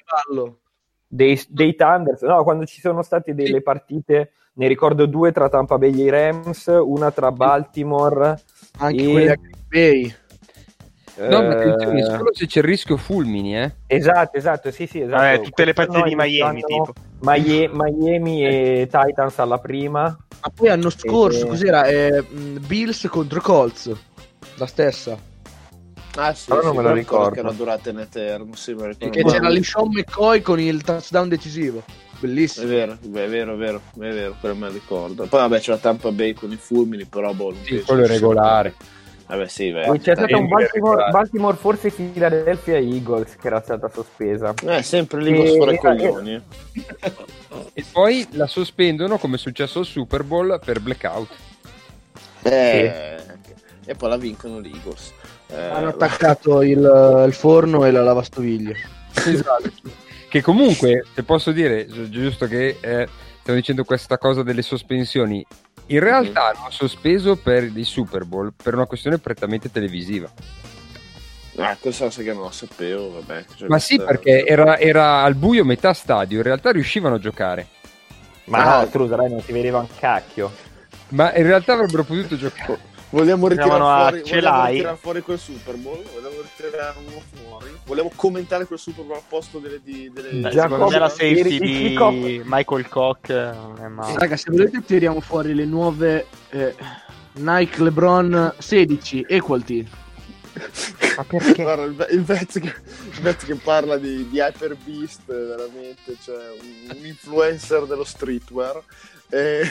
Dei, 1.13 1.41
dei 1.49 1.75
Thunders. 1.75 2.23
No, 2.23 2.43
quando 2.45 2.65
ci 2.65 2.81
sono 2.81 3.03
state 3.03 3.35
delle 3.35 3.61
partite, 3.63 4.31
ne 4.55 4.69
ricordo 4.69 5.07
due 5.07 5.33
tra 5.33 5.49
Tampa 5.49 5.77
Bay 5.77 5.93
e 6.01 6.05
i 6.05 6.09
Rams, 6.09 6.67
una 6.67 7.11
tra 7.11 7.33
Baltimore. 7.33 8.41
Anche 8.79 9.03
E- 9.03 9.11
quelli 9.11 9.29
a 9.29 9.35
Green 9.35 9.65
Bay. 9.69 10.15
No, 11.29 11.43
ma 11.43 11.51
attenzione, 11.51 12.01
eh, 12.01 12.05
solo 12.05 12.33
se 12.33 12.47
c'è 12.47 12.61
il 12.61 12.65
rischio 12.65 12.97
fulmini, 12.97 13.61
eh. 13.61 13.73
Esatto, 13.87 14.39
esatto, 14.39 14.71
sì, 14.71 14.87
sì, 14.87 15.01
esatto. 15.01 15.21
Vabbè, 15.23 15.41
tutte 15.41 15.65
le 15.67 15.73
partite 15.75 16.09
di 16.09 16.15
Miami, 16.15 16.63
tipo. 16.63 16.93
Miami, 17.21 17.69
Miami 17.75 18.47
e 18.47 18.89
Titans 18.91 19.39
alla 19.39 19.59
prima. 19.59 20.03
Ma 20.05 20.51
poi 20.55 20.69
l'anno 20.69 20.89
scorso, 20.89 21.45
Eh. 21.45 21.49
cos'era? 21.49 21.85
Eh, 21.85 22.23
Bills 22.67 23.07
contro 23.11 23.43
Colts. 23.43 23.93
La 24.57 24.67
stessa. 24.67 25.19
Ah, 26.17 26.35
sì, 26.35 26.49
Però 26.49 26.61
non 26.63 26.71
sì, 26.73 26.77
me 26.79 26.83
lo 26.83 26.93
ricordo 26.93 27.31
che 27.31 27.39
era 27.41 27.53
durata 27.53 27.91
in 27.91 27.99
eterno. 27.99 28.55
Sì, 28.57 28.75
me 28.75 28.89
ricordo. 28.89 29.11
Perché 29.11 29.25
c'era 29.25 29.49
LeSean 29.49 29.89
McCoy 29.89 30.41
con 30.43 30.59
il 30.61 30.83
touchdown 30.83 31.29
decisivo. 31.29 31.83
È 31.87 31.93
Bellissimo. 32.21 32.67
vero, 32.67 32.99
beh, 33.01 33.25
è 33.25 33.29
vero, 33.29 33.55
è 33.55 33.57
vero, 33.57 33.81
è 33.95 33.99
vero, 33.99 34.37
quello 34.41 34.55
me 34.55 34.67
lo 34.67 34.73
ricordo. 34.73 35.27
Poi 35.27 35.41
vabbè 35.41 35.61
c'era 35.61 35.79
Tampa 35.79 36.11
Bay 36.13 36.35
con 36.35 36.51
i 36.53 36.57
fulmini, 36.57 37.05
però 37.07 37.33
boh, 37.33 37.53
non 37.53 37.65
Sì, 37.65 37.81
quello 37.83 38.03
è 38.03 38.07
che 38.07 38.13
regolare. 38.13 38.75
Vabbè 39.27 39.47
sì, 39.49 39.71
beh. 39.71 39.87
Poi 39.87 40.01
c'è 40.01 40.17
stato 40.17 40.37
un 40.37 40.49
Baltimore. 40.49 41.11
Baltimore 41.11 41.57
forse 41.57 41.91
Philadelphia 41.91 42.77
Eagles 42.77 43.37
che 43.37 43.47
era 43.47 43.63
stata 43.63 43.89
sospesa. 43.89 44.53
Eh, 44.67 44.83
sempre 44.83 45.23
lì 45.23 45.35
con 45.35 45.47
E- 45.47 45.51
sfora 45.51 45.71
i 45.71 45.75
e- 45.75 45.79
coglioni. 45.79 46.35
eh. 46.35 46.43
E 47.73 47.85
poi 47.91 48.27
la 48.33 48.49
sospendono 48.49 49.17
come 49.19 49.37
è 49.37 49.39
successo 49.39 49.79
al 49.79 49.87
Super 49.87 50.25
Bowl 50.25 50.61
per 50.63 50.81
blackout. 50.81 51.29
Eh, 52.43 53.23
E 53.87 53.95
poi 53.95 54.09
la 54.09 54.17
vincono 54.17 54.61
gli 54.61 54.71
Eagles. 54.75 55.13
Eh, 55.53 55.61
Hanno 55.61 55.89
attaccato 55.89 56.63
il, 56.63 57.25
il 57.27 57.33
forno 57.35 57.85
e 57.85 57.91
la 57.91 58.03
lavastoviglie. 58.03 58.77
Esatto. 59.13 59.71
che 60.29 60.41
comunque, 60.43 61.05
se 61.15 61.23
posso 61.25 61.51
dire, 61.53 61.87
gi- 61.87 62.09
giusto 62.11 62.47
che 62.47 62.77
eh, 62.81 63.09
stiamo 63.41 63.59
dicendo 63.59 63.85
questa 63.85 64.17
cosa 64.19 64.43
delle 64.43 64.63
sospensioni, 64.63 65.45
in 65.87 65.99
realtà 66.01 66.49
hanno 66.55 66.71
sospeso 66.71 67.37
per 67.37 67.65
il 67.65 67.85
Super 67.85 68.25
Bowl 68.25 68.53
per 68.63 68.75
una 68.75 68.87
questione 68.87 69.19
prettamente 69.19 69.71
televisiva. 69.71 70.31
Ah, 71.57 71.77
questa 71.79 72.05
cosa 72.05 72.23
che 72.23 72.33
non 72.33 72.43
lo 72.43 72.51
sapevo, 72.53 73.13
vabbè. 73.15 73.45
Cioè, 73.57 73.69
Ma 73.69 73.79
sì, 73.81 73.99
perché 73.99 74.45
era, 74.47 74.79
era 74.79 75.23
al 75.23 75.35
buio 75.35 75.65
metà 75.65 75.93
stadio, 75.93 76.37
in 76.39 76.45
realtà 76.45 76.71
riuscivano 76.71 77.17
a 77.17 77.19
giocare, 77.19 77.67
Ma 78.45 78.59
Ah. 78.79 78.81
no, 78.85 78.89
scusa, 78.91 79.17
dai, 79.17 79.31
non 79.31 79.43
si 79.43 79.53
vedeva 79.53 79.79
un 79.81 79.89
cacchio. 79.99 80.51
ma 81.09 81.35
in 81.35 81.43
realtà 81.43 81.73
avrebbero 81.73 82.05
potuto 82.05 82.37
giocare. 82.37 82.79
Vogliamo 83.11 83.49
ritirare 83.49 84.23
fuori, 84.23 84.23
ritirare 84.23 84.97
fuori 84.97 85.21
quel 85.21 85.39
Super 85.39 85.75
Bowl? 85.77 86.01
Vogliamo 86.03 86.43
ritirarlo 86.43 87.23
fuori? 87.35 87.79
Vogliamo 87.85 88.13
commentare 88.15 88.67
quel 88.67 88.79
Super 88.79 89.05
Bowl 89.05 89.17
al 89.17 89.25
posto 89.29 89.59
delle... 89.59 89.81
Di, 89.83 90.11
delle 90.13 90.31
Beh, 90.31 90.51
Già 90.51 90.63
secondo 90.63 90.89
me 90.89 90.99
la 90.99 91.09
safety 91.09 91.59
di. 91.59 92.43
Michael 92.45 92.89
Koch 92.89 93.29
eh, 93.29 93.51
non 93.53 93.79
è 93.81 93.89
male. 93.89 94.17
Raga, 94.17 94.37
se 94.37 94.51
volete 94.51 94.83
tiriamo 94.85 95.21
fuori 95.21 95.55
le 95.55 95.65
nuove 95.65 96.27
eh, 96.51 96.75
Nike 97.33 97.83
LeBron 97.83 98.55
16 98.59 99.27
Equalty. 99.29 99.89
Ma 101.17 101.25
perché? 101.25 101.63
Guarda, 101.63 102.07
il, 102.07 102.19
il 102.19 102.25
pezzo 102.25 102.61
che, 102.61 102.67
il 102.67 103.21
pezzo 103.21 103.47
che 103.47 103.55
parla 103.57 103.97
di, 103.97 104.29
di 104.29 104.39
Hyper 104.39 104.77
Beast, 104.85 105.23
veramente, 105.27 106.17
cioè 106.23 106.51
un, 106.61 106.97
un 106.97 107.07
influencer 107.07 107.87
dello 107.87 108.05
streetwear. 108.05 108.81
Eh, 109.31 109.69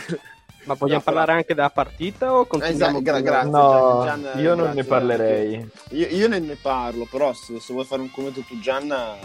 Ma 0.70 0.76
vogliamo 0.76 1.00
No, 1.00 1.04
parlare 1.04 1.32
anche 1.32 1.56
della 1.56 1.72
partita 1.72 2.32
o 2.32 2.46
continuiamo? 2.46 3.00
esatto, 3.00 3.22
gra-. 3.24 3.44
No, 3.44 4.04
Gian- 4.06 4.22
Gian, 4.22 4.40
io 4.40 4.50
non 4.54 4.66
grazie 4.66 4.82
ne 4.84 4.88
parlerei. 4.88 5.72
Io, 5.90 6.08
io 6.10 6.28
ne, 6.28 6.38
ne 6.38 6.56
parlo, 6.62 7.08
però 7.10 7.34
se, 7.34 7.60
se 7.60 7.74
vuoi 7.74 7.86
fare 7.86 8.04
un 8.04 8.12
commento 8.12 8.42
tu 8.42 8.60
Gianna, 8.60 9.16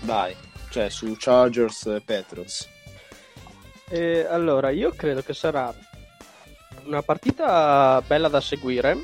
dai, 0.00 0.34
cioè 0.70 0.88
su 0.88 1.14
Chargers 1.18 1.84
e 1.84 2.00
Patriots. 2.02 2.66
Eh, 3.90 4.24
allora, 4.26 4.70
io 4.70 4.92
credo 4.96 5.20
che 5.22 5.34
sarà 5.34 5.70
una 6.84 7.02
partita 7.02 8.02
bella 8.06 8.28
da 8.28 8.40
seguire. 8.40 8.96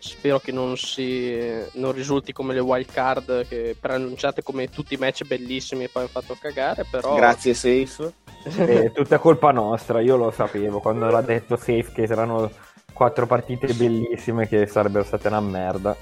Spero 0.00 0.38
che 0.38 0.50
non, 0.50 0.78
si, 0.78 1.38
non 1.74 1.92
risulti 1.92 2.32
come 2.32 2.54
le 2.54 2.60
wild 2.60 2.90
card 2.90 3.46
che 3.46 3.76
preannunciate 3.78 4.42
come 4.42 4.70
tutti 4.70 4.94
i 4.94 4.96
match 4.96 5.24
bellissimi 5.24 5.84
e 5.84 5.88
poi 5.88 6.02
hanno 6.02 6.10
fatto 6.10 6.36
cagare. 6.40 6.86
Però 6.90 7.14
Grazie, 7.14 7.52
Safe. 7.52 8.12
È 8.42 8.92
tutta 8.92 9.18
colpa 9.18 9.52
nostra, 9.52 10.00
io 10.00 10.16
lo 10.16 10.30
sapevo 10.30 10.80
quando 10.80 11.10
l'ha 11.10 11.20
detto 11.20 11.56
Safe 11.56 11.90
che 11.92 12.06
saranno 12.06 12.50
quattro 12.94 13.26
partite 13.26 13.74
bellissime 13.74 14.48
che 14.48 14.66
sarebbero 14.66 15.04
state 15.04 15.28
una 15.28 15.40
merda. 15.40 15.94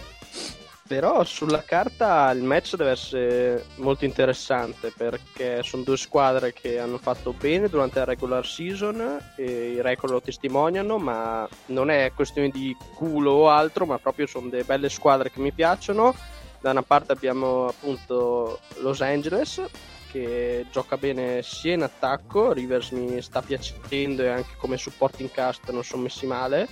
Però 0.89 1.23
sulla 1.23 1.63
carta 1.65 2.31
il 2.31 2.43
match 2.43 2.75
deve 2.75 2.93
essere 2.93 3.67
molto 3.77 4.07
interessante 4.07 4.91
perché 4.91 5.63
sono 5.63 5.83
due 5.83 5.99
squadre 5.99 6.55
che 6.55 6.79
hanno 6.79 6.97
fatto 6.97 7.35
bene 7.35 7.69
durante 7.69 7.99
la 7.99 8.07
regular 8.07 8.47
season 8.47 9.19
e 9.37 9.73
i 9.73 9.83
record 9.83 10.15
lo 10.15 10.23
testimoniano, 10.23 10.97
ma 10.97 11.47
non 11.67 11.91
è 11.91 12.11
questione 12.15 12.49
di 12.49 12.75
culo 12.95 13.33
o 13.33 13.51
altro, 13.51 13.85
ma 13.85 13.99
proprio 13.99 14.27
sono 14.27 14.49
delle 14.49 14.65
belle 14.65 14.89
squadre 14.89 15.31
che 15.31 15.41
mi 15.41 15.53
piacciono. 15.53 16.15
Da 16.59 16.71
una 16.71 16.83
parte 16.83 17.13
abbiamo 17.13 17.67
appunto 17.67 18.59
Los 18.79 19.03
Angeles 19.03 19.63
che 20.11 20.65
gioca 20.73 20.97
bene 20.97 21.43
sia 21.43 21.75
in 21.75 21.83
attacco, 21.83 22.53
Rivers 22.53 22.93
mi 22.93 23.21
sta 23.21 23.43
piacendo 23.43 24.23
e 24.23 24.29
anche 24.29 24.55
come 24.57 24.79
supporting 24.79 25.31
cast 25.31 25.71
non 25.71 25.85
sono 25.85 26.05
messi 26.05 26.25
male 26.25 26.67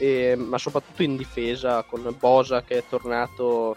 e, 0.00 0.34
ma 0.34 0.56
soprattutto 0.56 1.02
in 1.02 1.14
difesa 1.14 1.82
con 1.82 2.14
Bosa 2.18 2.62
che 2.62 2.78
è 2.78 2.84
tornato 2.88 3.76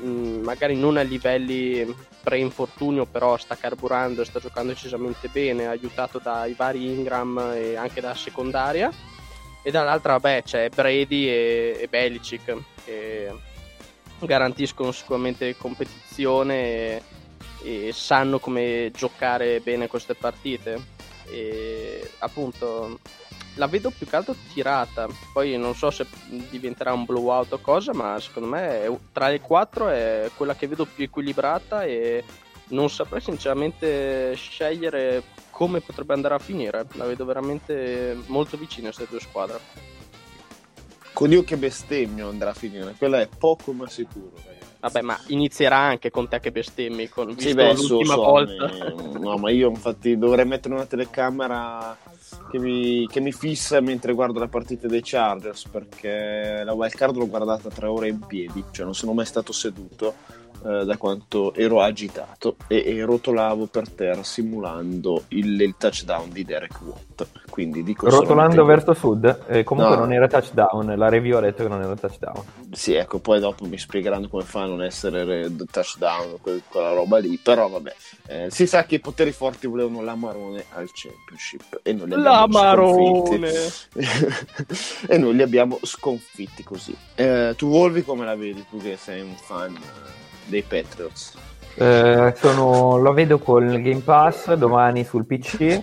mh, 0.00 0.42
magari 0.44 0.76
non 0.76 0.96
a 0.96 1.02
livelli 1.02 1.92
pre-infortunio 2.22 3.04
però 3.04 3.36
sta 3.36 3.56
carburando 3.56 4.22
e 4.22 4.24
sta 4.24 4.38
giocando 4.38 4.72
decisamente 4.72 5.28
bene 5.28 5.66
aiutato 5.66 6.20
dai 6.20 6.54
vari 6.54 6.86
Ingram 6.86 7.52
e 7.54 7.74
anche 7.74 8.00
dalla 8.00 8.14
secondaria. 8.14 8.92
E 9.64 9.70
dall'altra 9.72 10.12
vabbè 10.12 10.44
c'è 10.44 10.68
Brady 10.68 11.26
e, 11.26 11.78
e 11.80 11.88
Belicic 11.88 12.56
che 12.84 13.32
garantiscono 14.20 14.92
sicuramente 14.92 15.56
competizione 15.56 17.02
e, 17.62 17.88
e 17.88 17.92
sanno 17.92 18.38
come 18.38 18.92
giocare 18.94 19.58
bene 19.58 19.88
queste 19.88 20.14
partite. 20.14 20.94
E 21.28 22.08
appunto 22.18 23.00
la 23.56 23.66
vedo 23.66 23.90
più 23.90 24.06
che 24.06 24.16
altro 24.16 24.34
tirata. 24.52 25.06
Poi 25.32 25.56
non 25.58 25.74
so 25.74 25.90
se 25.90 26.06
diventerà 26.50 26.92
un 26.92 27.04
blowout 27.04 27.52
o 27.52 27.58
cosa, 27.58 27.92
ma 27.92 28.18
secondo 28.20 28.48
me 28.48 28.82
è- 28.84 28.98
tra 29.12 29.28
le 29.28 29.40
quattro 29.40 29.88
è 29.88 30.30
quella 30.36 30.54
che 30.54 30.66
vedo 30.68 30.84
più 30.86 31.04
equilibrata 31.04 31.84
e 31.84 32.22
non 32.68 32.88
saprei 32.90 33.20
sinceramente 33.20 34.34
scegliere 34.34 35.22
come 35.50 35.80
potrebbe 35.80 36.12
andare 36.14 36.34
a 36.34 36.38
finire. 36.38 36.86
La 36.92 37.06
vedo 37.06 37.24
veramente 37.24 38.16
molto 38.26 38.56
vicina 38.56 38.88
a 38.88 38.92
queste 38.92 39.10
due 39.10 39.20
squadre. 39.20 39.58
Con 41.12 41.32
io 41.32 41.44
che 41.44 41.56
bestemmio 41.56 42.28
andrà 42.28 42.50
a 42.50 42.54
finire. 42.54 42.94
Quella 42.98 43.20
è 43.20 43.28
poco 43.28 43.72
ma 43.72 43.88
sicuro. 43.88 44.32
ragazzi. 44.34 44.64
Vabbè, 44.80 45.00
ma 45.00 45.18
inizierà 45.28 45.78
anche 45.78 46.10
con 46.10 46.28
te 46.28 46.38
che 46.40 46.52
bestemmi, 46.52 47.08
con, 47.08 47.28
visto 47.28 47.48
Sì, 47.48 47.54
beh, 47.54 47.74
so, 47.74 47.88
l'ultima 47.88 48.14
so, 48.14 48.20
volta. 48.22 48.66
me- 48.66 49.18
no, 49.18 49.36
ma 49.38 49.50
io 49.50 49.70
infatti 49.70 50.18
dovrei 50.18 50.44
mettere 50.44 50.74
una 50.74 50.84
telecamera 50.84 51.96
che 52.50 52.58
mi, 52.58 53.06
che 53.08 53.20
mi 53.20 53.32
fissa 53.32 53.80
mentre 53.80 54.12
guardo 54.12 54.38
la 54.38 54.48
partita 54.48 54.86
dei 54.86 55.02
Chargers 55.02 55.66
perché 55.68 56.62
la 56.64 56.72
wildcard 56.72 57.16
l'ho 57.16 57.28
guardata 57.28 57.68
tre 57.68 57.86
ore 57.86 58.08
in 58.08 58.20
piedi, 58.20 58.64
cioè 58.70 58.84
non 58.84 58.94
sono 58.94 59.12
mai 59.12 59.26
stato 59.26 59.52
seduto 59.52 60.14
eh, 60.64 60.84
da 60.84 60.96
quanto 60.96 61.52
ero 61.54 61.80
agitato 61.80 62.56
e, 62.68 62.82
e 62.86 63.04
rotolavo 63.04 63.66
per 63.66 63.88
terra 63.90 64.22
simulando 64.22 65.24
il, 65.28 65.60
il 65.60 65.74
touchdown 65.78 66.30
di 66.30 66.44
Derek 66.44 66.78
Watt. 66.82 67.26
Quindi 67.50 67.82
dico 67.82 68.06
Rotolando 68.06 68.52
solamente- 68.54 68.62
verso 68.62 68.92
sud, 68.94 69.38
eh, 69.48 69.64
comunque 69.64 69.94
No. 69.94 70.00
non 70.02 70.12
era 70.12 70.28
touchdown, 70.28 70.94
la 70.96 71.08
review 71.08 71.38
ha 71.38 71.40
detto 71.40 71.62
che 71.62 71.68
non 71.68 71.80
era 71.82 71.94
touchdown. 71.96 72.42
Sì, 72.72 72.92
ecco, 72.94 73.18
poi 73.18 73.40
dopo 73.40 73.64
mi 73.64 73.78
spiegheranno 73.78 74.28
come 74.28 74.42
fa 74.44 74.62
a 74.62 74.66
non 74.66 74.82
essere 74.82 75.24
re- 75.24 75.50
touchdown, 75.70 76.36
que- 76.42 76.62
quella 76.68 76.92
roba 76.92 77.18
lì. 77.18 77.38
Però 77.42 77.68
vabbè, 77.68 77.94
eh, 78.26 78.46
si 78.50 78.66
sa 78.66 78.84
che 78.84 78.96
i 78.96 79.00
poteri 79.00 79.32
forti 79.32 79.66
volevano 79.66 80.02
l'Amarone 80.02 80.64
al 80.74 80.90
Championship 80.92 81.80
e 81.82 81.92
noi 81.94 82.08
li 82.08 82.14
abbiamo 82.14 82.52
sconfitti. 83.24 83.96
e 85.08 85.18
noi 85.18 85.34
li 85.36 85.42
abbiamo 85.42 85.78
sconfitti 85.82 86.62
così. 86.62 86.94
Eh, 87.14 87.54
tu 87.56 87.68
Volvi 87.68 88.02
come 88.04 88.24
la 88.24 88.36
vedi? 88.36 88.64
Tu 88.68 88.78
che 88.78 88.96
sei 88.96 89.20
un 89.22 89.34
fan 89.36 89.74
eh, 89.74 90.25
dei 90.46 90.62
Patriots. 90.62 91.34
Eh, 91.74 92.34
sono- 92.38 92.96
lo 92.96 93.12
vedo 93.12 93.38
col 93.38 93.80
Game 93.82 94.00
Pass 94.00 94.52
domani 94.54 95.04
sul 95.04 95.26
PC. 95.26 95.82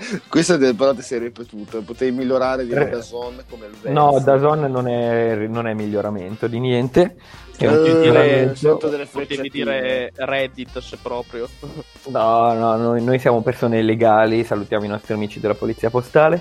Questa 0.28 0.56
de- 0.56 0.74
però 0.74 0.94
ti 0.94 1.02
sei 1.02 1.18
ripetuto, 1.18 1.82
potevi 1.82 2.16
migliorare 2.16 2.64
di 2.64 2.72
Re- 2.72 2.88
Dazon 2.88 3.42
come 3.48 3.66
il 3.66 3.72
Vez. 3.80 3.92
No, 3.92 4.18
Dazon 4.22 4.60
non 4.70 4.88
è, 4.88 5.46
non 5.46 5.66
è 5.66 5.74
miglioramento 5.74 6.46
di 6.46 6.58
niente. 6.58 7.16
È 7.56 7.66
un 7.66 7.84
Eh, 7.84 7.92
miglioramento. 7.94 8.54
sotto 8.54 8.88
delle 8.88 9.04
Potevi 9.04 9.50
dire 9.50 10.10
Reddit 10.14 10.78
se 10.78 10.96
proprio. 11.02 11.48
No, 12.08 12.54
no, 12.54 12.76
noi, 12.76 13.02
noi 13.04 13.18
siamo 13.18 13.42
persone 13.42 13.82
legali, 13.82 14.42
salutiamo 14.42 14.84
i 14.86 14.88
nostri 14.88 15.12
amici 15.12 15.38
della 15.38 15.54
polizia 15.54 15.90
postale. 15.90 16.40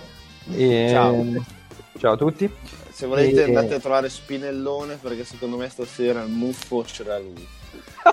E- 0.55 0.87
Ciao. 0.89 1.25
Ciao 1.97 2.13
a 2.13 2.17
tutti. 2.17 2.49
Se 2.91 3.05
volete 3.07 3.41
E- 3.41 3.43
andate 3.43 3.75
a 3.75 3.79
trovare 3.79 4.07
Spinellone 4.09 4.97
perché 5.01 5.25
secondo 5.25 5.57
me 5.57 5.67
stasera 5.67 6.21
il 6.21 6.29
muffo 6.29 6.81
c'era 6.87 7.17
lui. 7.19 7.45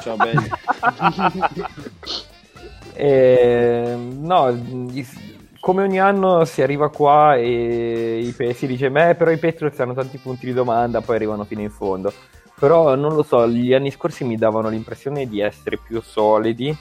Ciao 0.00 0.16
belli. 0.16 0.48
E, 2.98 3.94
no, 3.94 4.58
come 5.60 5.82
ogni 5.82 6.00
anno 6.00 6.46
si 6.46 6.62
arriva 6.62 6.88
qua 6.88 7.34
e 7.36 8.20
i 8.20 8.32
pe- 8.32 8.54
si 8.54 8.66
dice, 8.66 8.90
beh, 8.90 9.16
però 9.16 9.30
i 9.30 9.36
Patriots 9.36 9.78
hanno 9.80 9.92
tanti 9.92 10.16
punti 10.16 10.46
di 10.46 10.54
domanda, 10.54 11.02
poi 11.02 11.16
arrivano 11.16 11.44
fino 11.44 11.60
in 11.60 11.70
fondo. 11.70 12.10
Però 12.58 12.94
non 12.94 13.14
lo 13.14 13.22
so, 13.22 13.46
gli 13.48 13.74
anni 13.74 13.90
scorsi 13.90 14.24
mi 14.24 14.36
davano 14.36 14.70
l'impressione 14.70 15.26
di 15.28 15.40
essere 15.40 15.76
più 15.76 16.00
solidi 16.00 16.74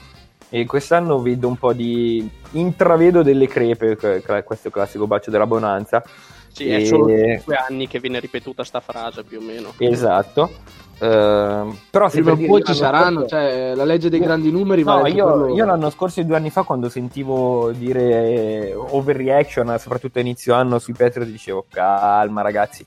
e 0.48 0.64
quest'anno 0.64 1.20
vedo 1.20 1.48
un 1.48 1.56
po' 1.56 1.74
di 1.74 2.26
intravedo 2.52 3.22
delle 3.22 3.46
crepe, 3.46 3.96
que- 3.96 4.22
que- 4.22 4.42
questo 4.42 4.70
classico 4.70 5.06
bacio 5.06 5.30
della 5.30 5.46
bonanza. 5.46 6.02
Sì, 6.48 6.70
è 6.70 6.76
E- 6.76 6.86
solo 6.86 7.04
due 7.04 7.56
anni 7.68 7.86
che 7.88 8.00
viene 8.00 8.20
ripetuta 8.20 8.64
sta 8.64 8.80
frase 8.80 9.22
più 9.22 9.38
o 9.40 9.42
meno. 9.42 9.74
Esatto. 9.76 10.50
Ehm, 10.98 11.76
però 11.90 12.08
Prima 12.08 12.32
o 12.32 12.36
poi 12.36 12.46
io 12.46 12.60
ci 12.62 12.74
saranno, 12.74 13.20
scorso- 13.20 13.36
cioè 13.36 13.74
la 13.74 13.84
legge 13.84 14.08
dei 14.08 14.18
grandi 14.18 14.50
numeri 14.50 14.82
No, 14.82 14.94
vale 14.94 15.10
io, 15.10 15.48
io 15.48 15.64
l'anno 15.66 15.90
scorso 15.90 16.20
e 16.20 16.24
due 16.24 16.36
anni 16.36 16.50
fa 16.50 16.62
quando 16.62 16.88
sentivo 16.88 17.70
dire 17.72 18.72
overreaction, 18.74 19.78
soprattutto 19.78 20.18
a 20.18 20.22
inizio 20.22 20.54
anno 20.54 20.78
sui 20.78 20.94
Patriots, 20.94 21.30
dicevo 21.30 21.66
calma 21.68 22.40
ragazzi. 22.40 22.86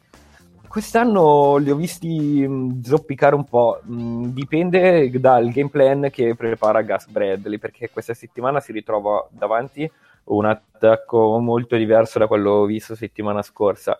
Quest'anno 0.67 1.57
li 1.57 1.71
ho 1.71 1.75
visti 1.75 2.47
zoppicare 2.83 3.33
un 3.33 3.43
po', 3.43 3.79
dipende 3.83 5.09
dal 5.19 5.49
game 5.49 5.69
plan 5.69 6.09
che 6.11 6.35
prepara 6.35 6.83
Gus 6.83 7.07
Bradley, 7.07 7.57
perché 7.57 7.89
questa 7.89 8.13
settimana 8.13 8.59
si 8.59 8.71
ritrova 8.71 9.27
davanti 9.31 9.89
un 10.25 10.45
attacco 10.45 11.39
molto 11.39 11.75
diverso 11.75 12.19
da 12.19 12.27
quello 12.27 12.65
visto 12.65 12.93
settimana 12.93 13.41
scorsa 13.41 13.99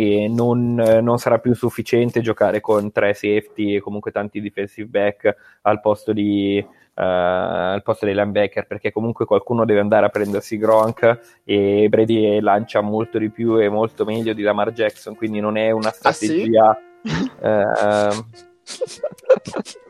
e 0.00 0.28
non, 0.28 0.80
eh, 0.80 1.00
non 1.02 1.18
sarà 1.18 1.38
più 1.38 1.54
sufficiente 1.54 2.22
giocare 2.22 2.60
con 2.60 2.90
tre 2.90 3.12
safety 3.12 3.74
e 3.76 3.80
comunque 3.80 4.10
tanti 4.12 4.40
defensive 4.40 4.88
back 4.88 5.36
al 5.62 5.80
posto, 5.80 6.12
di, 6.14 6.56
eh, 6.56 6.66
al 7.02 7.82
posto 7.82 8.06
dei 8.06 8.14
linebacker 8.14 8.66
perché 8.66 8.92
comunque 8.92 9.26
qualcuno 9.26 9.66
deve 9.66 9.80
andare 9.80 10.06
a 10.06 10.08
prendersi 10.08 10.56
Gronk 10.56 11.40
e 11.44 11.86
Brady 11.90 12.40
lancia 12.40 12.80
molto 12.80 13.18
di 13.18 13.28
più 13.28 13.58
e 13.60 13.68
molto 13.68 14.04
meglio 14.06 14.32
di 14.32 14.40
Lamar 14.42 14.72
Jackson 14.72 15.14
quindi 15.16 15.40
non 15.40 15.56
è 15.58 15.70
una 15.70 15.92
Ah, 16.02 16.12
sì? 16.12 16.26
strategia 16.26 16.78
eh, 17.42 18.24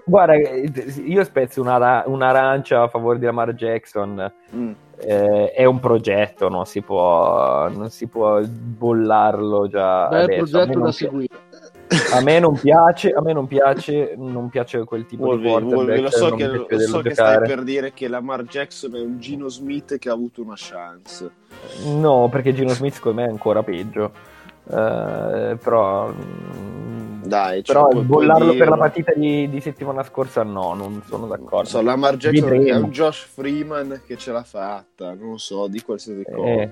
guarda 0.05 0.35
io 0.35 1.25
spezzo 1.25 1.61
una, 1.61 2.03
un'arancia 2.07 2.83
a 2.83 2.89
favore 2.89 3.19
di 3.19 3.25
Lamar 3.27 3.53
Jackson 3.55 4.33
Mm. 4.55 4.73
Eh, 5.03 5.51
è 5.53 5.65
un 5.65 5.81
progetto 5.81 6.49
non 6.49 6.67
si 6.67 6.83
può 6.83 7.69
non 7.69 7.91
si 7.91 8.07
può 8.07 8.41
bollarlo 8.43 9.69
già 9.69 10.09
Bel 10.09 10.23
adesso. 10.23 10.57
A 10.57 10.61
me 10.61 10.67
progetto 10.67 10.79
non 10.79 10.83
da 10.83 10.91
pi- 10.91 10.97
seguire. 10.97 11.39
a 12.13 12.21
me 12.21 12.39
non 12.39 12.59
piace, 12.59 13.11
a 13.11 13.21
me 13.21 13.33
non 13.33 13.47
piace, 13.49 14.15
non 14.17 14.49
piace 14.49 14.85
quel 14.85 15.07
tipo 15.07 15.25
Volvi, 15.25 15.43
di 15.43 15.51
quarterback. 15.51 16.01
Lo 16.01 16.11
so, 16.11 16.35
che, 16.37 16.47
lo 16.47 16.67
so 16.79 17.01
che 17.01 17.15
stai 17.15 17.41
per 17.41 17.63
dire 17.63 17.93
che 17.93 18.07
Lamar 18.07 18.45
Jackson 18.45 18.95
è 18.95 19.01
un 19.01 19.19
Gino 19.19 19.49
Smith 19.49 19.99
che 19.99 20.09
ha 20.09 20.13
avuto 20.13 20.41
una 20.41 20.55
chance. 20.57 21.31
No, 21.87 22.29
perché 22.31 22.55
Gino 22.55 22.71
Smith 22.71 22.95
secondo 22.95 23.21
me 23.21 23.27
è 23.27 23.31
ancora 23.31 23.63
peggio. 23.63 24.13
Eh, 24.71 25.57
però 25.57 26.09
mm, 26.09 27.23
Dai, 27.23 27.63
però 27.63 27.89
bollarlo 27.89 28.55
per 28.55 28.69
la 28.69 28.77
partita 28.77 29.13
di, 29.15 29.49
di 29.49 29.61
settimana 29.61 30.03
scorsa 30.03 30.43
no, 30.43 30.75
non 30.75 31.03
sono 31.07 31.27
d'accordo. 31.27 31.69
So, 31.69 31.83
Lamar 31.83 32.17
Jackson 32.17 32.67
è 32.67 32.75
un 32.75 32.91
Josh 32.91 33.25
Freeman 33.25 34.03
che 34.07 34.17
ce 34.17 34.33
l'ha 34.33 34.43
fatta, 34.43 35.15
non 35.15 35.39
so, 35.39 35.67
di 35.69 35.81
qualsiasi 35.83 36.25
cosa. 36.25 36.49
Eh, 36.49 36.71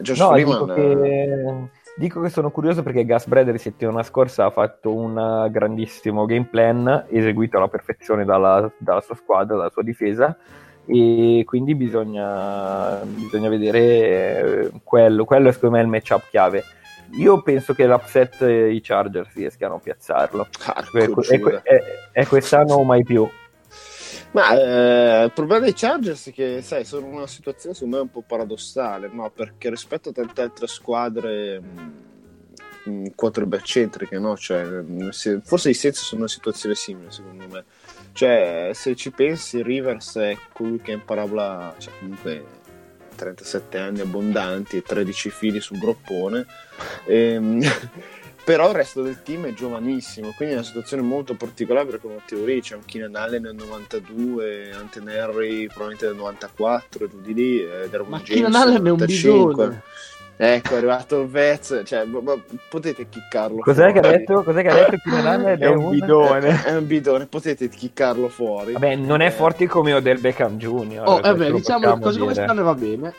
Josh 0.00 0.18
no, 0.18 0.30
Freeman 0.30 0.58
dico 0.60 0.74
eh, 0.74 0.74
che, 0.74 1.68
dico 1.96 2.20
che 2.20 2.28
sono 2.30 2.50
curioso 2.50 2.82
perché 2.82 3.04
Gus 3.04 3.26
Bradley 3.26 3.58
settimana 3.58 4.02
scorsa 4.02 4.46
ha 4.46 4.50
fatto 4.50 4.94
un 4.94 5.48
grandissimo 5.50 6.24
game 6.26 6.46
plan 6.50 7.06
eseguito 7.08 7.56
alla 7.56 7.68
perfezione 7.68 8.24
dalla, 8.24 8.70
dalla 8.78 9.00
sua 9.00 9.14
squadra, 9.14 9.56
dalla 9.56 9.70
sua 9.70 9.82
difesa 9.82 10.36
e 10.86 11.42
quindi 11.44 11.74
bisogna, 11.74 13.00
bisogna 13.04 13.48
vedere 13.48 13.80
eh, 13.80 14.70
quello, 14.82 15.24
quello 15.24 15.48
è 15.48 15.52
secondo 15.52 15.76
me 15.76 15.82
il 15.82 15.88
matchup 15.88 16.28
chiave. 16.30 16.64
Io 17.12 17.42
penso 17.42 17.74
che 17.74 17.86
l'upset 17.86 18.42
eh, 18.42 18.72
i 18.72 18.80
Chargers 18.80 19.32
riescano 19.34 19.76
a 19.76 19.78
piazzarlo. 19.78 20.48
È 22.12 22.26
quest'anno 22.26 22.74
o 22.74 22.84
mai 22.84 23.02
più. 23.04 23.28
Ma 24.32 24.52
eh, 24.52 25.24
il 25.24 25.32
problema 25.32 25.64
dei 25.64 25.74
Chargers 25.74 26.28
è 26.28 26.32
che, 26.32 26.62
sai, 26.62 26.84
sono 26.84 27.06
in 27.06 27.12
una 27.12 27.26
situazione 27.26 27.74
secondo 27.74 27.96
me 27.96 28.02
un 28.02 28.10
po' 28.10 28.24
paradossale, 28.26 29.10
no? 29.12 29.30
Perché 29.30 29.68
rispetto 29.68 30.08
a 30.08 30.12
tante 30.12 30.40
altre 30.40 30.66
squadre 30.66 31.60
mh, 31.60 32.90
mh, 32.90 33.06
quarterback 33.14 33.62
centriche, 33.62 34.18
no? 34.18 34.34
Cioè, 34.34 34.82
se- 35.10 35.40
forse 35.42 35.68
i 35.68 35.74
Saints 35.74 36.00
sono 36.00 36.22
in 36.22 36.26
una 36.26 36.32
situazione 36.32 36.74
simile, 36.74 37.10
secondo 37.10 37.46
me. 37.46 37.64
Cioè, 38.12 38.70
se 38.72 38.96
ci 38.96 39.10
pensi, 39.10 39.62
Rivers 39.62 40.16
è 40.16 40.36
colui 40.52 40.80
che 40.80 40.92
in 40.92 41.04
parabola, 41.04 41.74
cioè, 41.76 41.92
comunque 41.98 42.44
37 43.14 43.78
anni 43.78 44.00
abbondanti 44.00 44.76
e 44.76 44.82
13 44.82 45.30
fili 45.30 45.60
sul 45.60 45.78
groppone. 45.78 46.46
Ehm, 47.06 47.60
però 48.44 48.68
il 48.70 48.74
resto 48.74 49.02
del 49.02 49.22
team 49.22 49.46
è 49.46 49.54
giovanissimo, 49.54 50.32
quindi 50.36 50.54
è 50.54 50.58
una 50.58 50.66
situazione 50.66 51.02
molto 51.02 51.34
particolare 51.34 51.86
per 51.86 52.00
come 52.00 52.22
teoria 52.26 52.60
c'è 52.60 52.74
un 52.74 52.84
Keenan 52.84 53.14
Allen 53.14 53.42
nel 53.42 53.54
92, 53.54 54.72
Anten 54.72 55.08
Henry 55.08 55.66
probabilmente 55.66 56.06
nel 56.06 56.16
94, 56.16 57.08
giù 57.08 57.20
di 57.20 57.34
lì, 57.34 57.60
eh, 57.60 57.88
Derwin 57.88 58.10
James 58.10 58.28
Keenan 58.28 58.54
Allen 58.54 58.76
è 58.76 58.90
un 58.90 58.98
95. 58.98 59.82
Ecco, 60.44 60.74
è 60.74 60.78
arrivato 60.78 61.20
il 61.20 61.28
Vez, 61.28 61.82
cioè, 61.84 62.04
ma- 62.04 62.20
ma 62.20 62.34
potete 62.68 63.08
chiccarlo 63.08 63.60
Cos'è 63.60 63.92
che 63.92 64.00
ha 64.00 64.02
fuori. 64.02 64.18
detto? 64.18 64.42
Cos'è 64.42 64.62
che 64.62 64.68
ha 64.68 64.74
detto 64.74 64.98
Allen? 65.14 65.44
È 65.62 65.66
un 65.68 65.88
bidone. 65.90 66.62
È 66.66 66.74
un 66.74 66.84
bidone, 66.86 67.26
potete 67.26 67.68
chiccarlo 67.68 68.28
fuori. 68.28 68.72
Vabbè, 68.72 68.96
non 68.96 69.20
è 69.20 69.26
Eh, 69.26 69.30
forte 69.30 69.68
come 69.68 69.92
Odell 69.92 70.18
Beckham 70.18 70.56
Jr. 70.56 71.02
Oh, 71.04 71.20
questo 71.20 71.36
vabbè, 71.36 71.52
diciamo 71.52 71.98
cose 72.00 72.18
come 72.18 72.34
stanno 72.34 72.60
e 72.60 72.64
va 72.64 72.74
bene. 72.74 73.14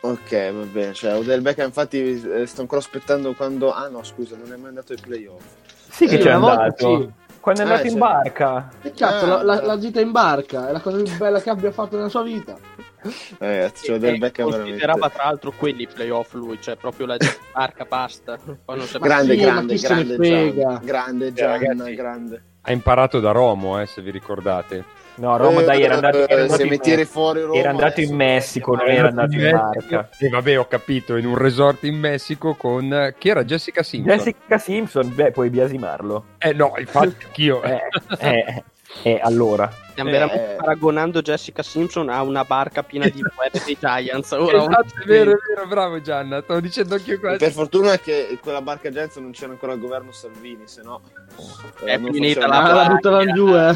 Ok, 0.00 0.52
va 0.52 0.64
bene, 0.70 0.92
cioè 0.92 1.14
Odell 1.16 1.40
Beckham 1.40 1.66
infatti 1.68 2.22
eh, 2.30 2.46
sto 2.46 2.60
ancora 2.60 2.80
aspettando 2.82 3.32
quando... 3.32 3.72
Ah 3.72 3.88
no, 3.88 4.04
scusa, 4.04 4.36
non 4.36 4.52
è 4.52 4.56
mai 4.56 4.68
andato 4.68 4.92
ai 4.92 4.98
playoff. 5.00 5.42
Sì 5.88 6.04
che 6.06 6.16
Sì, 6.18 6.22
c'è 6.22 6.34
una 6.34 6.38
volta 6.48 6.62
andato. 6.64 6.98
sì. 7.00 7.10
Quando 7.40 7.62
è 7.62 7.64
Eh, 7.64 7.68
andato 7.68 7.86
in 7.86 7.92
sì. 7.92 7.98
barca. 7.98 8.68
E 8.82 8.92
cazzo, 8.92 9.24
Ah, 9.24 9.42
la, 9.42 9.42
la- 9.42 9.64
la 9.64 9.78
gita 9.78 10.00
in 10.02 10.10
barca 10.12 10.68
è 10.68 10.72
la 10.72 10.80
cosa 10.80 11.00
più 11.02 11.16
bella 11.16 11.40
che 11.40 11.48
abbia 11.48 11.72
fatto 11.72 11.96
nella 11.96 12.10
sua 12.10 12.22
vita. 12.22 12.56
Eh, 13.06 13.36
Ragazzi, 13.38 13.84
cioè 13.86 13.96
Odell 13.96 14.14
E 14.14 14.18
Beckham 14.18 14.50
considerava 14.50 14.76
veramente... 14.82 15.14
tra 15.14 15.24
l'altro 15.24 15.52
quelli 15.56 15.86
playoff 15.86 16.32
lui, 16.34 16.58
cioè 16.60 16.76
proprio 16.76 17.06
la 17.06 17.16
barca 17.52 17.84
basta. 17.84 18.38
Poi 18.64 18.76
non 18.76 18.86
sapeva 18.86 19.22
Grande, 19.22 19.34
sì, 19.34 19.40
grande, 19.40 20.16
grande? 20.16 20.54
Gian, 20.54 20.80
grande 20.84 21.32
Gian, 21.32 21.48
ragazzi. 21.50 21.94
grande. 21.94 22.42
Ha 22.62 22.72
imparato 22.72 23.20
da 23.20 23.30
Romo, 23.30 23.80
eh, 23.80 23.86
se 23.86 24.02
vi 24.02 24.10
ricordate. 24.10 24.84
No, 25.18 25.34
Roma, 25.38 25.62
dai, 25.62 25.82
era 25.82 25.94
andato, 25.94 26.28
era 26.28 26.40
Eh, 26.40 26.42
andato 26.42 26.62
in 26.62 27.06
Roma, 27.14 27.54
Era 27.54 27.70
andato 27.70 28.00
in 28.02 28.14
Messico, 28.14 28.74
non 28.74 28.88
era 28.88 29.08
andato 29.08 29.34
in 29.34 29.50
barca. 29.50 30.10
E 30.18 30.28
vabbè, 30.28 30.58
ho 30.58 30.66
capito, 30.66 31.16
in 31.16 31.24
un 31.26 31.38
resort 31.38 31.84
in 31.84 31.96
Messico 31.98 32.54
con... 32.54 32.92
eh, 32.92 33.14
Chi 33.16 33.30
era 33.30 33.42
Jessica 33.44 33.82
Simpson? 33.82 34.16
Jessica 34.16 34.58
Simpson, 34.58 35.14
beh, 35.14 35.30
puoi 35.30 35.48
biasimarlo. 35.48 36.24
Eh 36.36 36.52
no, 36.52 36.74
infatti 36.76 37.16
anch'io. 37.24 37.62
Eh, 37.62 37.80
eh, 38.18 38.64
eh, 39.02 39.20
allora. 39.22 39.70
Stiamo 39.90 40.10
Eh. 40.10 40.12
veramente 40.12 40.54
paragonando 40.58 41.22
Jessica 41.22 41.62
Simpson 41.62 42.08
a 42.10 42.22
una 42.22 42.44
barca 42.44 42.82
piena 42.82 43.08
di 43.08 43.22
web 43.36 43.64
dei 43.64 43.76
Giants. 43.80 44.30
Ora 44.32 44.58
Esatto, 44.58 45.02
è 45.02 45.06
vero, 45.06 45.30
è 45.32 45.36
vero, 45.54 45.66
bravo 45.66 46.00
Gianna, 46.00 46.42
stavo 46.42 46.60
dicendo 46.60 46.94
anche 46.94 47.10
io 47.10 47.16
E 47.16 47.20
questo. 47.20 47.38
Per 47.44 47.52
fortuna 47.52 47.98
che 47.98 48.38
quella 48.42 48.60
barca 48.60 48.90
Gens 48.90 49.16
non 49.16 49.30
c'era 49.32 49.52
ancora 49.52 49.72
il 49.72 49.80
governo 49.80 50.12
Salvini, 50.12 50.62
se 50.66 50.82
no... 50.82 51.00
eh, 51.84 51.92
È 51.92 51.96
non 51.96 52.12
finita 52.12 52.46
la 52.46 52.58
Ah, 52.58 52.66
la 52.68 52.72
barca. 52.74 52.92
buttano 52.92 53.32
giù, 53.32 53.54
eh. 53.56 53.74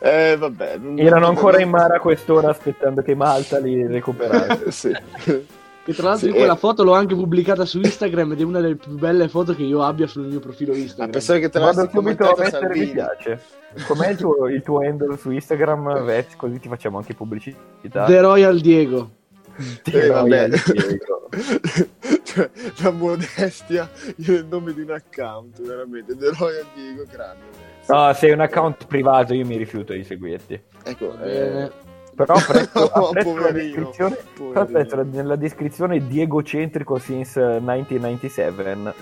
Eh, 0.00 0.36
vabbè. 0.36 0.76
non- 0.78 0.98
Erano 0.98 1.28
ancora 1.28 1.60
in 1.60 1.70
mare 1.70 1.96
a 1.96 1.98
qu'ora 2.00 2.50
aspettando 2.50 3.02
che 3.02 3.14
Malta 3.14 3.58
li 3.58 3.86
recuperasse. 3.86 4.68
sì. 4.70 5.46
Che 5.84 5.92
tra 5.92 6.08
l'altro 6.08 6.26
Sì, 6.26 6.32
io 6.32 6.38
quella 6.38 6.54
eh. 6.54 6.58
foto 6.58 6.82
l'ho 6.82 6.94
anche 6.94 7.14
pubblicata 7.14 7.64
su 7.66 7.78
Instagram 7.78 8.32
ed 8.32 8.40
è 8.40 8.42
una 8.44 8.60
delle 8.60 8.76
più 8.76 8.92
belle 8.92 9.28
foto 9.28 9.54
che 9.54 9.62
io 9.64 9.82
abbia 9.82 10.06
sul 10.06 10.26
mio 10.26 10.40
profilo 10.40 10.72
Ah, 10.72 10.76
Instagram. 10.76 11.10
pensavo 11.10 11.40
che 11.40 11.48
te 11.50 11.58
l'avessi 11.58 11.88
subito 11.92 12.24
a 12.24 12.34
mettere 12.38 12.44
mi 12.44 12.50
Salvini. 12.50 12.92
piace. 12.92 13.40
Com'è 13.86 14.08
il 14.10 14.16
tuo, 14.16 14.48
il 14.48 14.62
tuo 14.62 14.78
handle 14.80 15.16
su 15.18 15.30
Instagram, 15.30 16.04
Vez? 16.04 16.36
Così 16.36 16.58
ti 16.58 16.68
facciamo 16.68 16.96
anche 16.98 17.12
pubblicità. 17.14 18.04
The 18.06 18.20
Royal 18.20 18.60
Diego. 18.60 19.10
Eh, 19.84 20.06
vabbè. 20.08 20.48
Diego. 20.48 21.28
cioè, 22.24 22.50
la 22.82 22.90
modestia 22.90 23.88
il 24.16 24.46
nome 24.48 24.72
di 24.72 24.80
un 24.80 24.90
account, 24.90 25.60
veramente. 25.62 26.16
The 26.16 26.30
Royal 26.38 26.64
Diego, 26.74 27.04
grande. 27.10 27.42
No, 27.86 28.12
sei 28.14 28.30
un 28.30 28.40
account 28.40 28.86
privato, 28.86 29.34
io 29.34 29.44
mi 29.44 29.56
rifiuto 29.58 29.92
di 29.92 30.02
seguirti. 30.04 30.58
Ecco, 30.84 31.18
eh, 31.20 31.70
Però 32.14 32.34
apprezzo, 32.34 32.90
Oh, 32.94 33.08
apprezzo 33.08 33.34
la 33.34 33.40
poverino, 33.46 33.90
però 33.90 34.60
apprezzo 34.62 34.96
la- 34.96 35.02
nella 35.02 35.36
descrizione 35.36 36.06
Diegocentrico 36.06 36.98
since 36.98 37.40
1997. 37.60 38.94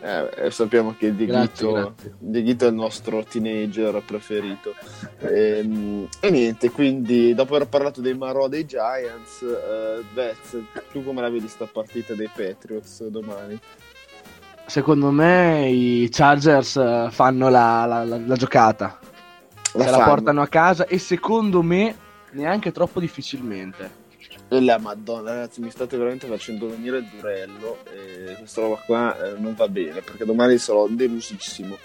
eh, 0.00 0.30
eh, 0.46 0.50
sappiamo 0.50 0.94
che 0.96 1.14
Dieghito. 1.14 1.94
Dieghito 2.18 2.66
è 2.66 2.68
il 2.68 2.74
nostro 2.74 3.24
teenager 3.24 4.02
preferito. 4.06 4.74
Ehm, 5.20 6.08
E, 6.20 6.30
niente, 6.30 6.70
quindi 6.70 7.34
dopo 7.34 7.56
aver 7.56 7.68
parlato 7.68 8.00
dei 8.00 8.16
Marò 8.16 8.48
dei 8.48 8.64
Giants, 8.66 9.42
eh, 9.42 10.02
Vez, 10.14 10.56
tu 10.92 11.02
come 11.04 11.20
la 11.20 11.30
vedi 11.30 11.48
sta 11.48 11.66
partita 11.70 12.14
dei 12.14 12.30
Patriots 12.34 13.06
domani? 13.08 13.58
Secondo 14.66 15.10
me 15.10 15.68
i 15.68 16.08
Chargers 16.10 16.76
eh, 16.76 17.08
fanno 17.10 17.48
la, 17.48 17.84
la- 17.86 18.04
la- 18.04 18.20
la 18.24 18.36
giocata. 18.36 18.98
La 19.74 19.88
la 19.90 20.04
portano 20.04 20.42
a 20.42 20.48
casa 20.48 20.84
e 20.86 20.98
secondo 20.98 21.62
me 21.62 21.94
neanche 22.32 22.72
troppo 22.72 23.00
difficilmente. 23.00 23.98
La 24.48 24.78
madonna, 24.78 25.30
ragazzi, 25.32 25.60
mi 25.60 25.70
state 25.70 25.96
veramente 25.96 26.26
facendo 26.26 26.68
venire 26.68 26.98
il 26.98 27.06
durello. 27.14 27.78
E 27.92 28.34
questa 28.38 28.60
roba 28.62 28.76
qua 28.84 29.16
eh, 29.22 29.38
non 29.38 29.54
va 29.54 29.68
bene 29.68 30.00
perché 30.02 30.24
domani 30.24 30.58
sarò 30.58 30.86
delusissimo. 30.88 31.76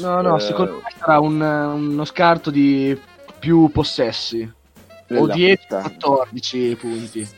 No, 0.00 0.20
no, 0.20 0.36
Eh, 0.36 0.40
secondo 0.40 0.72
me 0.74 0.82
sarà 0.98 1.18
un- 1.20 1.40
uno 1.40 2.04
scarto 2.04 2.50
di 2.50 2.98
più 3.38 3.70
possessi. 3.70 4.42
O 4.42 5.26
Nella 5.26 5.34
10-14 5.34 6.76
punti. 6.76 7.28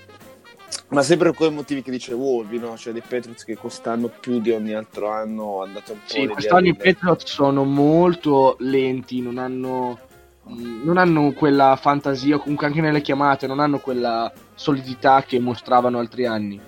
Ma 0.88 1.02
sempre 1.02 1.28
per 1.28 1.36
quei 1.36 1.50
motivi 1.50 1.82
che 1.82 1.90
dice 1.90 2.12
Wolvi, 2.12 2.58
no? 2.58 2.76
Cioè 2.76 2.92
dei 2.92 3.00
Patriots 3.00 3.44
che 3.44 3.56
quest'anno 3.56 4.08
più 4.08 4.40
di 4.40 4.50
ogni 4.50 4.74
altro 4.74 5.10
anno 5.10 5.62
andate 5.62 5.92
un 5.92 5.98
po' 5.98 6.12
Sì, 6.12 6.26
quest'anno 6.26 6.68
i. 6.68 6.76
Patriots 6.76 7.24
sono 7.32 7.64
molto 7.64 8.56
lenti, 8.60 9.22
non 9.22 9.38
hanno, 9.38 9.98
non 10.44 10.96
hanno 10.98 11.32
quella 11.32 11.76
fantasia, 11.80 12.36
o 12.36 12.38
comunque 12.38 12.66
anche 12.66 12.80
nelle 12.80 13.00
chiamate, 13.00 13.46
non 13.46 13.60
hanno 13.60 13.78
quella 13.78 14.30
solidità 14.54 15.22
che 15.26 15.38
mostravano 15.38 15.98
altri 15.98 16.26
anni. 16.26 16.60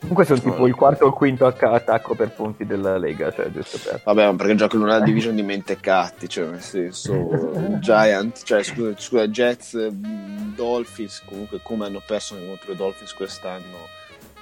Comunque 0.00 0.26
sono 0.26 0.40
tipo 0.40 0.66
il 0.66 0.74
quarto 0.74 1.04
o 1.04 1.08
il 1.08 1.14
quinto 1.14 1.46
acc- 1.46 1.62
attacco 1.62 2.14
per 2.14 2.30
punti 2.32 2.66
della 2.66 2.98
Lega, 2.98 3.32
cioè 3.32 3.50
giusto 3.50 3.78
per... 3.82 4.02
Vabbè, 4.04 4.26
ma 4.26 4.34
perché 4.34 4.54
giocano 4.54 4.84
nella 4.84 5.00
division 5.00 5.34
di 5.34 5.42
mentecatti, 5.42 6.28
cioè 6.28 6.46
nel 6.46 6.60
senso 6.60 7.14
Giant, 7.80 8.42
cioè 8.42 8.62
scusa, 8.62 8.92
scusa 8.98 9.26
Jets, 9.28 9.72
mh, 9.74 10.54
Dolphins, 10.54 11.22
comunque 11.24 11.60
come 11.62 11.86
hanno 11.86 12.02
perso 12.06 12.36
contro 12.36 12.72
i 12.72 12.76
Dolphins 12.76 13.14
quest'anno. 13.14 13.88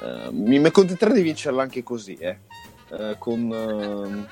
eh, 0.03 0.31
mi 0.33 0.59
mi 0.59 0.67
accontenterei 0.67 1.15
di 1.15 1.23
vincerla 1.23 1.63
anche 1.63 1.85
così, 1.85 2.15
eh. 2.15 2.39
Eh, 2.91 3.15
con 3.19 3.39
ehm, 3.53 4.27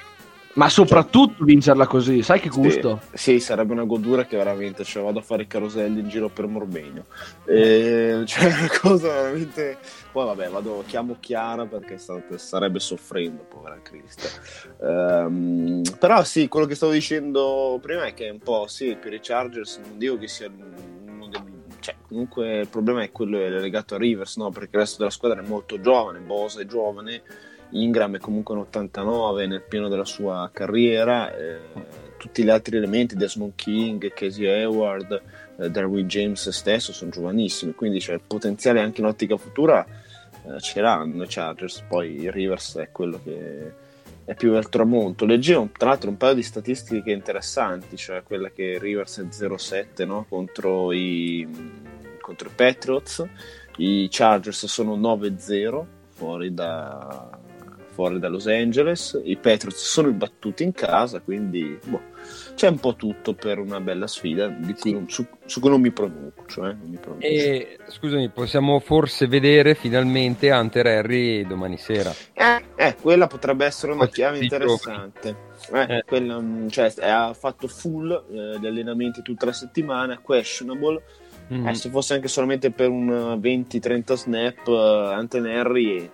Ma 0.54 0.68
soprattutto 0.68 1.44
vincerla 1.44 1.86
così, 1.86 2.22
sai 2.22 2.40
che 2.40 2.48
gusto? 2.48 3.00
Sì, 3.12 3.34
sì, 3.34 3.40
sarebbe 3.40 3.72
una 3.72 3.84
godura 3.84 4.26
che 4.26 4.36
veramente 4.36 4.82
cioè, 4.82 5.02
vado 5.02 5.20
a 5.20 5.22
fare 5.22 5.42
i 5.42 5.46
caroselli 5.46 6.00
in 6.00 6.08
giro 6.08 6.28
per 6.28 6.46
Morbegno. 6.48 7.04
E, 7.46 8.22
cioè, 8.26 8.46
una 8.46 8.68
cosa 8.80 9.08
veramente. 9.12 9.78
Poi 10.10 10.26
vabbè, 10.26 10.48
vado, 10.48 10.82
chiamo 10.88 11.18
Chiara 11.20 11.66
perché 11.66 11.98
sta- 11.98 12.20
sarebbe 12.34 12.80
soffrendo, 12.80 13.46
povera 13.48 13.80
Crista. 13.80 14.28
Ehm, 14.82 15.82
però 16.00 16.24
sì, 16.24 16.48
quello 16.48 16.66
che 16.66 16.74
stavo 16.74 16.90
dicendo 16.90 17.78
prima 17.80 18.06
è 18.06 18.14
che 18.14 18.28
un 18.28 18.40
po' 18.40 18.66
sì, 18.66 18.96
per 19.00 19.12
i 19.12 19.20
Chargers 19.22 19.78
non 19.78 19.98
dico 19.98 20.18
che 20.18 20.26
sia 20.26 20.48
uno 20.48 21.28
dei. 21.28 21.58
Cioè, 21.78 21.94
comunque 22.08 22.58
il 22.58 22.68
problema 22.68 23.02
è 23.02 23.12
quello 23.12 23.38
legato 23.38 23.94
a 23.94 23.98
Rivers, 23.98 24.36
no? 24.36 24.50
Perché 24.50 24.70
il 24.74 24.80
resto 24.80 24.98
della 24.98 25.10
squadra 25.10 25.40
è 25.40 25.46
molto 25.46 25.80
giovane, 25.80 26.18
Bosa 26.18 26.60
è 26.60 26.66
giovane, 26.66 27.22
Ingram 27.70 28.16
è 28.16 28.18
comunque 28.18 28.54
un 28.54 28.60
89 28.62 29.46
nel 29.46 29.62
pieno 29.62 29.88
della 29.88 30.04
sua 30.04 30.50
carriera, 30.52 31.34
eh, 31.34 31.58
tutti 32.16 32.42
gli 32.42 32.50
altri 32.50 32.76
elementi, 32.76 33.16
Desmond 33.16 33.54
King, 33.54 34.12
Casey 34.12 34.46
Hayward, 34.46 35.22
eh, 35.58 35.70
Darwin 35.70 36.06
James 36.06 36.48
stesso 36.50 36.92
sono 36.92 37.10
giovanissimi, 37.10 37.74
quindi 37.74 37.98
c'è 37.98 38.14
il 38.14 38.22
potenziale 38.26 38.80
anche 38.80 39.00
in 39.00 39.06
ottica 39.06 39.36
futura 39.36 39.86
eh, 40.46 40.60
ce 40.60 40.80
l'hanno 40.80 41.24
i 41.24 41.26
Chargers, 41.28 41.84
poi 41.86 42.30
Rivers 42.30 42.76
è 42.76 42.90
quello 42.90 43.20
che 43.22 43.72
è 44.24 44.34
più 44.34 44.54
al 44.54 44.68
tramonto. 44.68 45.26
Leggevo 45.26 45.70
tra 45.76 45.90
l'altro 45.90 46.10
un 46.10 46.16
paio 46.16 46.34
di 46.34 46.42
statistiche 46.42 47.10
interessanti, 47.10 47.96
cioè 47.96 48.22
quella 48.22 48.50
che 48.50 48.78
Rivers 48.78 49.20
è 49.20 49.22
0-7 49.24 50.06
no? 50.06 50.26
contro, 50.28 50.92
i, 50.92 51.46
contro 52.20 52.48
i 52.48 52.52
Patriots, 52.54 53.26
i 53.76 54.08
Chargers 54.10 54.66
sono 54.66 54.96
9-0 54.96 55.84
fuori 56.08 56.54
da, 56.54 57.28
fuori 57.90 58.18
da 58.18 58.28
Los 58.28 58.46
Angeles. 58.46 59.20
I 59.24 59.36
Patriots 59.36 59.82
sono 59.84 60.08
imbattuti 60.08 60.62
in 60.62 60.72
casa, 60.72 61.20
quindi 61.20 61.78
boh, 61.86 62.00
c'è 62.54 62.68
un 62.68 62.78
po' 62.78 62.94
tutto 62.94 63.34
per 63.34 63.58
una 63.58 63.80
bella 63.80 64.06
sfida 64.06 64.48
cui 64.78 64.92
non- 64.92 65.08
su, 65.08 65.26
su 65.44 65.60
cui 65.60 65.70
non 65.70 65.80
mi 65.80 65.90
pronuncio. 65.90 66.66
eh, 66.68 66.74
mi 66.74 66.96
pronuncio. 66.96 67.26
E 67.26 67.78
scusami, 67.88 68.28
possiamo 68.30 68.78
forse 68.80 69.26
vedere 69.26 69.74
finalmente 69.74 70.50
Hunter 70.50 70.86
Harry 70.86 71.46
domani 71.46 71.76
sera. 71.78 72.12
Eh, 72.32 72.64
eh, 72.76 72.96
quella 73.00 73.26
potrebbe 73.26 73.64
essere 73.66 73.92
una 73.92 74.08
chiave 74.08 74.38
interessante. 74.38 75.48
Eh, 75.72 75.96
Eh. 75.96 76.04
quella, 76.06 76.40
mm, 76.40 76.68
cioè, 76.68 76.92
ha 77.00 77.34
fatto 77.34 77.68
full 77.68 78.10
eh, 78.10 78.58
gli 78.58 78.66
allenamenti 78.66 79.22
tutta 79.22 79.46
la 79.46 79.52
settimana, 79.52 80.18
questionable. 80.18 81.02
Mhm. 81.48 81.66
Eh, 81.66 81.74
se 81.74 81.90
fosse 81.90 82.14
anche 82.14 82.28
solamente 82.28 82.70
per 82.70 82.88
un 82.88 83.10
eh, 83.10 83.36
20-30 83.36 84.14
snap, 84.14 84.66
uh, 84.68 84.72
Anton 84.72 85.46
Henry 85.46 86.08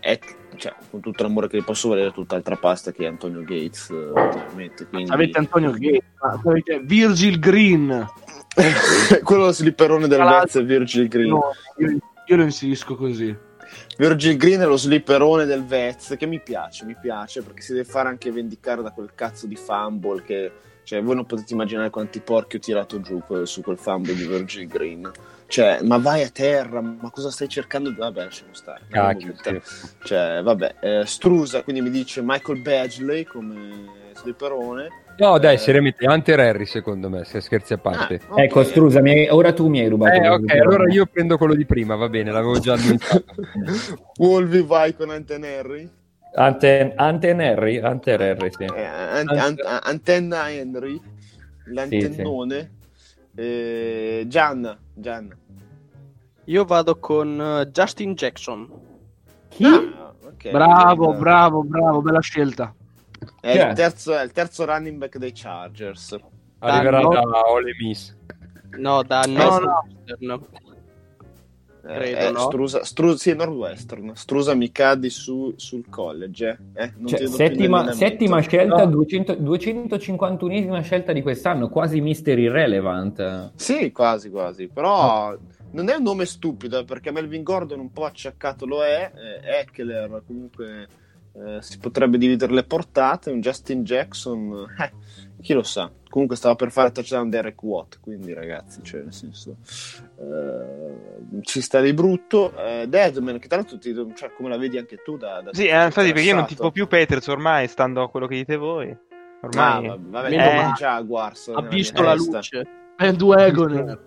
è, 0.00 0.18
cioè, 0.56 0.74
con 0.90 1.00
tutto 1.00 1.22
l'amore 1.22 1.48
che 1.48 1.58
gli 1.58 1.64
posso 1.64 1.88
valere 1.88 2.12
tutt'altra 2.12 2.56
pasta 2.56 2.92
che 2.92 3.06
Antonio 3.06 3.40
Gates. 3.42 3.90
eh, 3.90 3.94
ovviamente, 4.10 4.86
quindi- 4.86 5.10
Avete 5.10 5.38
Antonio 5.38 5.70
Gates, 5.72 6.10
avete 6.44 6.80
Virgil 6.80 7.38
Green. 7.38 8.08
Quello 9.22 9.44
lo 9.44 9.52
slipperone 9.52 10.08
del 10.08 10.22
Vez, 10.22 10.62
Virgil 10.64 11.08
Green. 11.08 11.28
No, 11.28 11.50
io, 11.78 11.98
io 12.26 12.36
lo 12.36 12.42
inserisco 12.42 12.96
così. 12.96 13.34
Virgil 13.96 14.36
Green 14.36 14.60
è 14.60 14.66
lo 14.66 14.76
slipperone 14.76 15.44
del 15.44 15.64
Vez 15.64 16.16
che 16.18 16.26
mi 16.26 16.40
piace, 16.40 16.84
mi 16.84 16.96
piace 17.00 17.42
perché 17.42 17.60
si 17.62 17.72
deve 17.72 17.84
fare 17.84 18.08
anche 18.08 18.32
vendicare 18.32 18.82
da 18.82 18.90
quel 18.90 19.12
cazzo 19.14 19.46
di 19.46 19.54
fumble 19.54 20.22
che 20.22 20.50
cioè 20.82 21.02
voi 21.02 21.14
non 21.14 21.26
potete 21.26 21.52
immaginare 21.52 21.90
quanti 21.90 22.18
porchi 22.20 22.56
ho 22.56 22.58
tirato 22.58 23.00
giù 23.00 23.20
que- 23.24 23.46
su 23.46 23.60
quel 23.60 23.78
fumble 23.78 24.14
di 24.14 24.26
Virgil 24.26 24.66
Green. 24.66 25.08
Cioè, 25.50 25.80
ma 25.82 25.98
vai 25.98 26.22
a 26.22 26.28
terra, 26.28 26.80
ma 26.80 27.10
cosa 27.10 27.28
stai 27.28 27.48
cercando? 27.48 27.92
Vabbè, 27.92 28.22
lasciamo 28.22 28.54
stare. 28.54 28.82
Cacchio, 28.88 29.34
sì. 29.42 29.60
Cioè, 30.04 30.42
vabbè, 30.44 30.74
eh, 30.78 31.02
Strusa, 31.06 31.64
quindi 31.64 31.82
mi 31.82 31.90
dice 31.90 32.22
Michael 32.22 32.62
Badgley 32.62 33.24
come 33.24 33.58
slipperone. 34.14 34.88
No, 35.18 35.38
dai, 35.40 35.54
Eh, 35.54 35.58
seriamente, 35.58 36.06
Hunter 36.06 36.38
Harry 36.38 36.66
secondo 36.66 37.10
me, 37.10 37.24
se 37.24 37.40
scherzi 37.40 37.72
a 37.72 37.78
parte. 37.78 38.20
ah, 38.28 38.34
ok. 38.34 38.38
Ecco, 38.38 38.62
Strusa, 38.62 39.00
mi 39.00 39.10
hai- 39.10 39.28
ora 39.28 39.52
tu 39.52 39.66
mi 39.68 39.80
hai 39.80 39.88
rubato. 39.88 40.14
Eh, 40.14 40.18
quello 40.20 40.34
ok, 40.34 40.50
allora 40.52 40.92
io 40.92 41.06
prendo 41.06 41.36
quello 41.36 41.54
di 41.56 41.66
prima, 41.66 41.96
va 41.96 42.08
bene, 42.08 42.30
l'avevo 42.30 42.56
già 42.60 42.74
annunciato. 42.74 43.24
Wolvi 44.18 44.62
vai 44.62 44.94
con 44.94 45.10
Anten 45.10 45.44
Henry. 45.44 45.90
Ante, 46.36 46.92
Anten 46.94 47.40
Henry, 47.40 47.78
Hunter 47.78 48.20
Henry, 48.22 48.50
sì. 48.56 48.62
Eh, 48.62 48.84
an- 48.84 49.28
an- 49.36 49.80
antenna 49.82 50.48
Henry, 50.48 51.00
l'antennone. 51.72 52.78
Eh, 53.34 54.24
Gian, 54.26 54.78
Gian. 54.94 55.36
Io 56.44 56.64
vado 56.64 56.98
con 56.98 57.40
eh, 57.40 57.70
Justin 57.70 58.14
Jackson. 58.14 58.68
Chi? 59.48 59.66
Ah, 59.66 60.12
ok. 60.24 60.50
Bravo, 60.50 61.14
Eh, 61.14 61.16
bravo, 61.16 61.62
bravo, 61.62 62.02
bella 62.02 62.20
scelta. 62.20 62.74
È 63.40 63.50
il, 63.50 63.74
terzo, 63.74 64.16
è 64.16 64.22
il 64.22 64.32
terzo 64.32 64.64
running 64.64 64.96
back 64.96 65.18
dei 65.18 65.32
Chargers. 65.32 66.16
Arriverà 66.58 67.00
no. 67.00 67.08
da 67.08 67.50
Ole 67.50 67.72
Miss. 67.80 68.16
No, 68.78 69.02
da 69.02 69.22
No, 69.26 69.58
Northwestern. 70.18 70.59
Eh, 71.82 71.94
Credo, 71.94 72.18
eh, 72.18 72.30
no? 72.30 72.38
Strusa, 72.40 72.84
Stru- 72.84 73.16
sì, 73.16 73.34
Northwestern. 73.34 74.12
Strusa 74.14 74.54
mi 74.54 74.70
cadi 74.70 75.10
su, 75.10 75.52
sul 75.56 75.88
college. 75.88 76.58
Eh? 76.74 76.82
Eh, 76.84 76.92
non 76.96 77.06
Cioè, 77.08 77.26
settima, 77.26 77.92
settima 77.92 78.40
scelta, 78.40 78.84
No. 78.84 78.90
200 78.90 79.34
251esima 79.34 80.80
scelta 80.82 81.12
di 81.12 81.22
quest'anno, 81.22 81.68
quasi 81.68 82.00
Mister 82.00 82.38
Irrelevant. 82.38 83.52
Sì, 83.54 83.90
quasi, 83.92 84.30
quasi. 84.30 84.68
Però 84.68 85.36
non 85.72 85.88
è 85.88 85.94
un 85.94 86.02
nome 86.02 86.26
stupido 86.26 86.84
perché 86.84 87.10
Melvin 87.10 87.42
Gordon 87.42 87.80
un 87.80 87.92
po' 87.92 88.04
acciaccato 88.04 88.66
lo 88.66 88.82
è. 88.84 89.10
Eh, 89.14 89.60
Eckler 89.60 90.22
comunque 90.26 90.86
eh, 91.34 91.58
si 91.62 91.78
potrebbe 91.78 92.18
dividere 92.18 92.52
le 92.52 92.64
portate. 92.64 93.30
Un 93.30 93.40
Justin 93.40 93.84
Jackson, 93.84 94.66
eh, 94.78 94.92
chi 95.40 95.52
lo 95.52 95.62
sa. 95.62 95.90
Comunque 96.10 96.34
stava 96.34 96.56
per 96.56 96.72
fare 96.72 96.90
touchdown 96.90 97.30
Derek 97.30 97.62
Watt. 97.62 98.00
Quindi, 98.00 98.34
ragazzi, 98.34 98.82
cioè, 98.82 99.00
nel 99.02 99.12
senso, 99.14 99.56
eh, 100.18 101.40
ci 101.42 101.60
sta 101.60 101.80
di 101.80 101.92
brutto. 101.94 102.52
Eh, 102.56 102.86
Deadman, 102.88 103.38
che 103.38 103.46
tra 103.46 103.58
l'altro, 103.58 103.78
ti, 103.78 103.94
cioè, 104.16 104.32
come 104.36 104.48
la 104.48 104.56
vedi 104.58 104.76
anche 104.76 104.96
tu, 105.04 105.16
da, 105.16 105.40
da 105.40 105.50
Sì, 105.54 105.66
eh, 105.66 105.84
infatti 105.84 106.12
perché 106.12 106.28
io 106.28 106.34
non 106.34 106.46
tipo 106.46 106.70
più 106.72 106.88
Peters 106.88 107.28
ormai, 107.28 107.68
stando 107.68 108.02
a 108.02 108.10
quello 108.10 108.26
che 108.26 108.34
dite 108.34 108.56
voi. 108.56 108.90
Ah, 108.90 109.46
Ormai... 109.46 109.86
vabbè, 109.86 110.00
vabbè, 110.10 110.36
male. 110.36 110.72
Jaguars 110.76 111.48
Ha 111.54 111.62
visto 111.62 112.02
la 112.02 112.12
testa. 112.14 112.36
luce. 112.36 112.66
Bandwagon. 112.96 113.98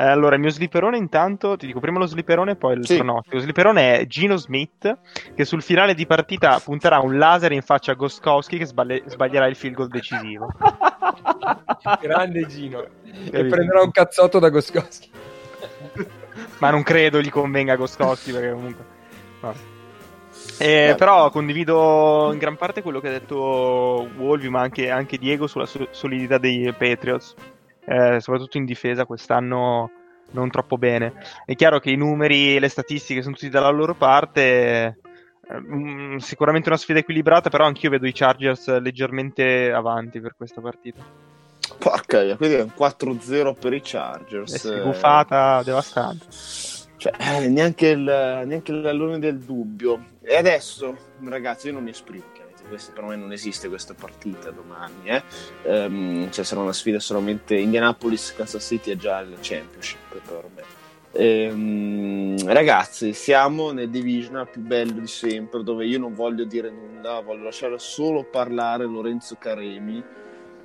Eh, 0.00 0.04
allora, 0.04 0.36
il 0.36 0.40
mio 0.40 0.50
slipperone 0.50 0.96
intanto, 0.96 1.56
ti 1.56 1.66
dico 1.66 1.80
prima 1.80 1.98
lo 1.98 2.06
slipperone 2.06 2.52
e 2.52 2.56
poi 2.56 2.76
il 2.76 2.86
Sì. 2.86 2.96
pronostico. 2.98 3.34
Lo 3.34 3.42
slipperone 3.42 3.98
è 3.98 4.06
Gino 4.06 4.36
Smith, 4.36 4.96
che 5.34 5.44
sul 5.44 5.60
finale 5.60 5.94
di 5.94 6.06
partita 6.06 6.60
punterà 6.60 7.00
un 7.00 7.18
laser 7.18 7.50
in 7.50 7.62
faccia 7.62 7.92
a 7.92 7.94
Goskowski 7.96 8.58
che 8.58 8.64
sballe- 8.66 9.02
sbaglierà 9.06 9.46
il 9.48 9.56
field 9.56 9.74
goal 9.74 9.88
decisivo. 9.88 10.46
Grande 12.00 12.46
Gino. 12.46 12.84
E 13.02 13.44
prenderà 13.46 13.82
un 13.82 13.90
cazzotto 13.90 14.38
da 14.38 14.48
Goskowski. 14.50 15.10
Ma 16.58 16.70
non 16.70 16.82
credo 16.82 17.20
gli 17.20 17.30
convenga 17.30 17.76
Goskowski 17.76 18.32
perché 18.32 18.52
comunque... 18.52 18.84
no. 19.40 19.76
Eh, 20.60 20.94
però 20.96 21.30
condivido 21.30 22.30
in 22.32 22.38
gran 22.38 22.56
parte 22.56 22.82
quello 22.82 23.00
che 23.00 23.08
ha 23.08 23.12
detto 23.12 24.08
Wolvi, 24.16 24.48
ma 24.48 24.60
anche, 24.60 24.90
anche 24.90 25.16
Diego 25.18 25.46
sulla 25.46 25.66
so- 25.66 25.88
solidità 25.90 26.38
dei 26.38 26.72
Patriots, 26.72 27.34
Eh, 27.84 28.20
soprattutto 28.20 28.58
in 28.58 28.64
difesa 28.64 29.06
quest'anno 29.06 29.90
non 30.32 30.50
troppo 30.50 30.76
bene. 30.76 31.14
È 31.44 31.54
chiaro 31.54 31.78
che 31.78 31.90
i 31.90 31.96
numeri 31.96 32.56
e 32.56 32.60
le 32.60 32.68
statistiche 32.68 33.22
sono 33.22 33.34
tutti 33.34 33.48
dalla 33.48 33.70
loro 33.70 33.94
parte. 33.94 34.98
Eh, 35.50 35.60
mm, 35.60 36.16
sicuramente 36.16 36.68
una 36.68 36.78
sfida 36.78 36.98
equilibrata, 36.98 37.50
però 37.50 37.64
anch'io 37.64 37.90
vedo 37.90 38.06
i 38.06 38.12
Chargers 38.12 38.78
leggermente 38.78 39.72
avanti 39.72 40.20
per 40.20 40.34
questa 40.36 40.60
partita. 40.60 41.02
Porca 41.78 42.36
quindi 42.36 42.56
è 42.56 42.62
un 42.62 42.72
4-0 42.76 43.54
per 43.58 43.72
i 43.72 43.80
Chargers. 43.82 44.54
Eh 44.54 44.58
sì, 44.58 44.68
Eh, 44.68 44.80
buffata 44.80 45.62
devastante. 45.62 46.26
Cioè, 46.96 47.12
eh, 47.16 47.48
neanche, 47.48 47.88
il, 47.88 48.02
neanche 48.02 48.72
l'allone 48.72 49.18
del 49.18 49.38
dubbio. 49.38 50.16
E 50.20 50.36
adesso, 50.36 50.96
ragazzi, 51.24 51.68
io 51.68 51.74
non 51.74 51.84
mi 51.84 51.90
esprimo. 51.90 52.24
Questo, 52.68 52.92
per 52.92 53.04
me 53.04 53.16
non 53.16 53.32
esiste 53.32 53.68
questa 53.68 53.94
partita 53.94 54.50
domani. 54.50 55.04
Eh. 55.04 55.22
Ehm, 55.62 56.30
cioè, 56.30 56.44
sarà 56.44 56.60
una 56.60 56.74
sfida 56.74 56.98
solamente 57.00 57.56
Indianapolis, 57.56 58.34
Kansas 58.34 58.62
City 58.66 58.90
è 58.90 58.96
già 58.96 59.20
il 59.20 59.38
championship 59.40 60.20
per 60.20 60.44
me. 60.54 60.77
Ehm, 61.20 62.36
ragazzi, 62.52 63.12
siamo 63.12 63.72
nel 63.72 63.90
divisional 63.90 64.48
più 64.48 64.60
bello 64.60 64.92
di 64.92 65.08
sempre, 65.08 65.64
dove 65.64 65.84
io 65.84 65.98
non 65.98 66.14
voglio 66.14 66.44
dire 66.44 66.70
nulla, 66.70 67.20
voglio 67.20 67.42
lasciare 67.42 67.76
solo 67.80 68.22
parlare 68.22 68.84
Lorenzo 68.84 69.34
Caremi 69.36 70.00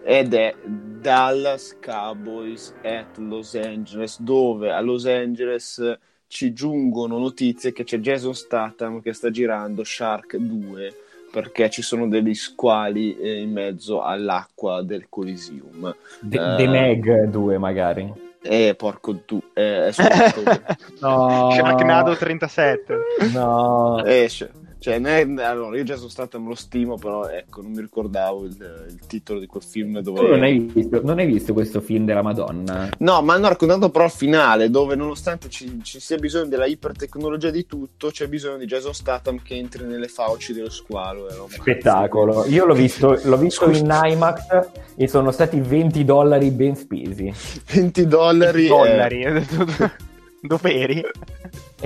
ed 0.03 0.35
è 0.35 0.53
Dallas 0.63 1.75
Cowboys 1.83 2.75
at 2.83 3.17
Los 3.17 3.55
Angeles, 3.55 4.21
dove 4.21 4.71
a 4.71 4.79
Los 4.81 5.07
Angeles 5.07 5.97
ci 6.27 6.53
giungono 6.53 7.17
notizie 7.17 7.71
che 7.71 7.83
c'è 7.83 7.97
Jason 7.97 8.35
Statham 8.35 9.01
che 9.01 9.13
sta 9.13 9.31
girando 9.31 9.83
Shark 9.83 10.35
2 10.35 10.95
perché 11.31 11.71
ci 11.71 11.81
sono 11.81 12.07
degli 12.07 12.35
squali 12.35 13.17
eh, 13.17 13.41
in 13.41 13.51
mezzo 13.51 14.03
all'acqua 14.03 14.83
del 14.83 15.07
Coliseum. 15.09 15.95
De, 16.19 16.37
Eh. 16.37 16.55
The 16.57 16.67
Meg 16.67 17.23
2 17.23 17.57
magari. 17.57 18.31
E 18.45 18.75
porco 18.75 19.15
tu, 19.23 19.41
eh, 19.53 19.87
è. 19.87 19.93
No. 20.99 21.51
Sharknado 21.51 22.15
37. 22.15 22.97
No. 23.31 24.03
esce. 24.05 24.51
Cioè, 24.83 24.99
ne- 24.99 25.21
allora, 25.45 25.77
io 25.77 25.83
Jason 25.83 26.09
Statham 26.09 26.45
lo 26.45 26.55
stimo, 26.55 26.97
però 26.97 27.29
ecco, 27.29 27.61
non 27.61 27.71
mi 27.71 27.79
ricordavo 27.79 28.43
il, 28.43 28.85
il 28.89 28.99
titolo 29.07 29.39
di 29.39 29.45
quel 29.45 29.63
film 29.63 30.01
dove... 30.01 30.19
Tu 30.19 30.27
non 30.27 30.43
hai, 30.43 30.59
visto, 30.59 30.99
non 31.01 31.19
hai 31.19 31.25
visto 31.25 31.53
questo 31.53 31.79
film 31.79 32.03
della 32.03 32.21
Madonna? 32.21 32.89
No, 32.97 33.21
ma 33.21 33.35
hanno 33.35 33.47
raccontato 33.47 33.89
però 33.89 34.03
il 34.03 34.11
finale, 34.11 34.69
dove 34.69 34.95
nonostante 34.95 35.47
ci, 35.47 35.79
ci 35.83 36.01
sia 36.01 36.17
bisogno 36.17 36.47
della 36.47 36.65
ipertecnologia 36.65 37.49
di 37.49 37.65
tutto, 37.65 38.09
c'è 38.09 38.27
bisogno 38.27 38.57
di 38.57 38.65
Jason 38.65 38.93
Statham 38.93 39.41
che 39.41 39.55
entri 39.55 39.85
nelle 39.85 40.09
fauci 40.09 40.51
dello 40.51 40.69
squalo. 40.69 41.29
e 41.29 41.33
roba. 41.33 41.53
Spettacolo. 41.53 42.45
Io 42.47 42.65
l'ho 42.65 42.75
visto, 42.75 43.17
l'ho 43.23 43.37
visto 43.37 43.69
in 43.69 43.87
IMAX 43.89 44.69
e 44.97 45.07
sono 45.07 45.31
stati 45.31 45.61
20 45.61 46.03
dollari 46.03 46.51
ben 46.51 46.75
spesi. 46.75 47.33
20 47.71 48.05
dollari. 48.05 48.65
eh, 48.65 48.67
dollari. 48.67 49.23
Dove 50.45 50.73
eri? 50.73 51.01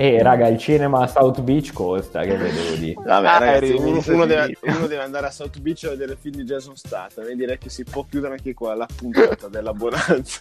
E 0.00 0.22
raga, 0.22 0.46
il 0.46 0.58
cinema 0.58 1.00
a 1.00 1.06
South 1.08 1.40
Beach 1.40 1.72
costa, 1.72 2.20
che 2.22 2.36
vedevo 2.36 2.76
di. 2.76 2.94
Vabbè, 2.94 3.26
Ah, 3.26 3.38
ragazzi, 3.38 3.72
uno, 3.72 4.00
uno 4.06 4.26
deve, 4.26 4.56
uno 4.62 4.86
deve 4.86 5.02
andare 5.02 5.26
a 5.26 5.30
South 5.32 5.58
Beach 5.58 5.82
a 5.86 5.88
vedere 5.88 6.12
il 6.12 6.18
film 6.20 6.36
di 6.36 6.44
Jason 6.44 6.76
Statham 6.76 7.26
e 7.26 7.34
direi 7.34 7.58
che 7.58 7.68
si 7.68 7.82
può 7.82 8.06
chiudere 8.08 8.34
anche 8.34 8.54
qua 8.54 8.76
la 8.76 8.86
puntata 8.94 9.48
della 9.50 9.72
bonanza. 9.72 10.38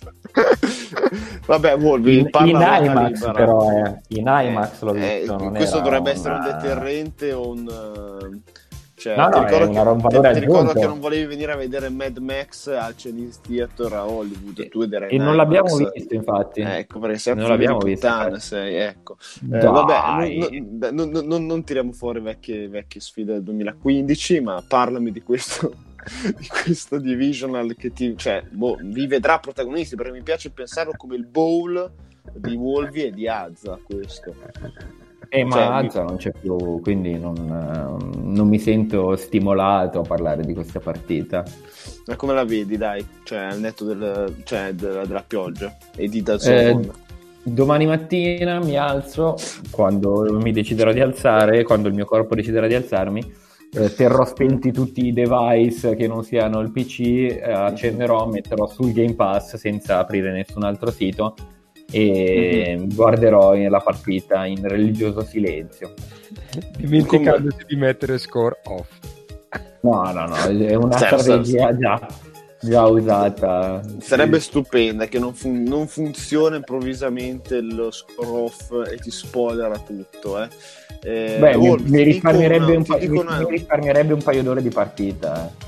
Vabbè, 1.47 1.75
Wolvi, 1.77 2.19
In, 2.19 2.29
in 2.31 2.45
IMAX 2.49 3.09
libera. 3.13 3.31
però, 3.31 3.71
eh. 3.71 3.95
In 4.09 4.25
IMAX 4.27 4.81
l'ho 4.81 4.93
Eh, 4.93 5.17
visto. 5.21 5.37
non 5.37 5.49
questo 5.55 5.75
era 5.77 5.83
dovrebbe 5.85 6.09
un- 6.11 6.15
essere 6.15 6.33
un 6.35 6.43
deterrente 6.43 7.33
o 7.33 7.49
un, 7.49 7.67
eh, 7.67 8.51
Cioè, 8.99 9.15
No, 9.15 9.29
ti 9.29 9.37
no, 9.39 9.45
ricordo, 9.45 10.07
che, 10.07 10.33
ti- 10.33 10.39
ricordo 10.39 10.73
che 10.73 10.85
non 10.87 10.99
volevi 10.99 11.25
venire 11.27 11.51
a 11.51 11.55
vedere 11.55 11.87
Mad 11.89 12.17
Max 12.17 12.67
al 12.67 12.95
Chinese 12.95 13.39
Theater 13.45 13.93
a 13.93 14.07
Hollywood 14.07 14.57
e 14.57 14.69
tu 14.69 14.81
ed 14.81 14.93
E 14.93 15.17
non 15.19 15.35
l'abbiamo 15.35 15.75
visto, 15.75 16.15
infatti. 16.15 16.61
Ecco, 16.61 16.97
perché 16.97 17.19
sei 17.19 17.35
Non 17.35 17.47
l'abbiamo 17.47 17.77
visto, 17.77 18.07
infatti. 18.07 18.39
sei, 18.39 18.75
ecco. 18.75 19.17
Eh, 19.51 19.59
vabbè, 19.59 20.89
non, 20.89 20.95
non- 20.95 21.09
non- 21.11 21.25
non- 21.27 21.45
non 21.45 21.63
tiriamo 21.63 21.91
fuori 21.91 22.21
vecchie, 22.21 22.67
vecchie 22.69 22.99
sfide 22.99 23.33
del 23.33 23.43
2015, 23.43 24.41
ma 24.41 24.63
parlami 24.67 25.11
di 25.11 25.21
questo, 25.21 25.75
di 26.35 26.47
questo 26.47 26.97
divisional 26.97 27.75
che 27.75 27.93
ti, 27.93 28.17
cioè, 28.17 28.41
boh, 28.49 28.79
vi 28.81 29.05
vedrà 29.05 29.37
protagonisti, 29.37 29.95
perché 29.95 30.11
mi 30.11 30.23
piace 30.23 30.49
pensarlo 30.49 30.93
come 30.97 31.15
il 31.15 31.25
bowl 31.27 31.91
di 32.33 32.55
Wolvi 32.55 33.03
e 33.03 33.11
di 33.11 33.27
Azza, 33.27 33.79
questo. 33.83 34.33
Eh, 35.29 35.43
ma 35.43 35.55
Cioè, 35.55 35.63
Azza 35.65 36.03
non 36.03 36.17
c'è 36.17 36.31
più, 36.31 36.79
quindi 36.81 37.17
non, 37.17 37.35
eh, 37.37 38.17
non 38.21 38.47
mi 38.47 38.59
sento 38.59 39.15
stimolato 39.15 39.99
a 39.99 40.03
parlare 40.03 40.43
di 40.43 40.53
questa 40.53 40.79
partita. 40.79 41.43
Ma 42.05 42.15
come 42.15 42.33
la 42.33 42.45
vedi, 42.45 42.77
dai? 42.77 43.05
Cioè, 43.23 43.39
al 43.39 43.59
netto 43.59 43.85
del, 43.85 44.41
cioè, 44.43 44.73
della, 44.73 45.05
della 45.05 45.23
pioggia 45.23 45.75
e 45.95 46.07
di 46.07 46.23
Eh, 46.39 46.79
Dazon. 46.79 46.91
domani 47.43 47.85
mattina 47.85 48.59
mi 48.59 48.77
alzo, 48.77 49.35
quando 49.71 50.25
mi 50.39 50.51
deciderò 50.51 50.91
di 50.91 50.99
alzare, 51.01 51.63
quando 51.63 51.87
il 51.87 51.93
mio 51.93 52.05
corpo 52.05 52.35
deciderà 52.35 52.67
di 52.67 52.75
alzarmi, 52.75 53.33
eh, 53.71 53.93
terrò 53.93 54.25
spenti 54.25 54.71
tutti 54.71 55.05
i 55.07 55.13
device 55.13 55.95
che 55.95 56.07
non 56.07 56.23
siano 56.23 56.59
il 56.61 56.71
PC, 56.71 56.99
eh, 57.01 57.41
accenderò, 57.51 58.27
metterò 58.27 58.67
sul 58.67 58.91
Game 58.93 59.15
Pass 59.15 59.55
senza 59.57 59.99
aprire 59.99 60.31
nessun 60.31 60.63
altro 60.63 60.91
sito 60.91 61.35
e 61.91 62.85
guarderò 62.93 63.55
la 63.55 63.79
partita 63.79 64.45
in 64.45 64.67
religioso 64.67 65.23
silenzio. 65.23 65.93
Dimenticandosi 66.77 67.63
di 67.67 67.75
mettere 67.75 68.17
score 68.17 68.59
off. 68.65 68.87
No, 69.81 70.11
no, 70.11 70.25
no, 70.27 70.35
è 70.35 70.75
una 70.75 70.97
Certo, 70.97 71.17
strategia 71.19 71.77
già, 71.77 72.07
già 72.59 72.85
usata. 72.85 73.81
Sarebbe 73.99 74.39
stupenda 74.39 75.05
che 75.05 75.19
non, 75.19 75.33
fun- 75.33 75.63
non 75.63 75.87
funziona 75.87 76.57
improvvisamente 76.57 77.61
lo 77.61 77.91
score 77.91 78.27
off 78.27 78.71
e 78.91 78.97
ti 78.97 79.11
spoilera 79.11 79.77
tutto. 79.79 80.41
Eh. 80.43 80.47
Eh, 81.03 81.37
Beh, 81.39 81.55
mi, 81.57 81.67
Wolf, 81.67 81.83
mi 81.83 81.89
dico 81.91 82.03
risparmierebbe, 82.05 82.65
una- 82.65 82.77
un 82.77 82.83
pa- 82.83 82.97
mi- 82.97 83.07
una- 83.07 83.37
mi 83.39 83.49
risparmierebbe 83.49 84.13
un 84.13 84.23
paio 84.23 84.43
d'ore 84.43 84.61
di 84.61 84.69
partita. 84.69 85.45
eh. 85.47 85.65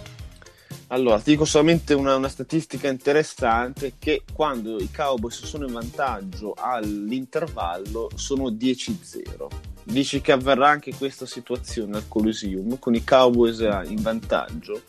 Allora, 0.92 1.20
ti 1.20 1.32
dico 1.32 1.46
solamente 1.46 1.94
una, 1.94 2.16
una 2.16 2.30
statistica 2.30 2.88
interessante 2.88 3.94
che 4.00 4.24
quando 4.34 4.78
i 4.78 4.90
Cowboys 4.92 5.44
sono 5.44 5.68
in 5.68 5.74
vantaggio 5.74 6.56
all'intervallo 6.58 8.10
sono 8.16 8.50
10-0. 8.50 9.48
Dici 9.84 10.20
che 10.22 10.32
avverrà 10.32 10.70
anche 10.70 10.94
questa 10.96 11.28
situazione 11.28 11.96
al 11.98 12.08
Coliseum 12.08 12.80
con 12.80 12.96
i 12.96 13.04
Cowboys 13.04 13.60
in 13.60 14.02
vantaggio? 14.02 14.82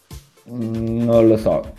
Mm, 0.51 1.03
Non 1.03 1.29
lo 1.29 1.37
so. 1.37 1.75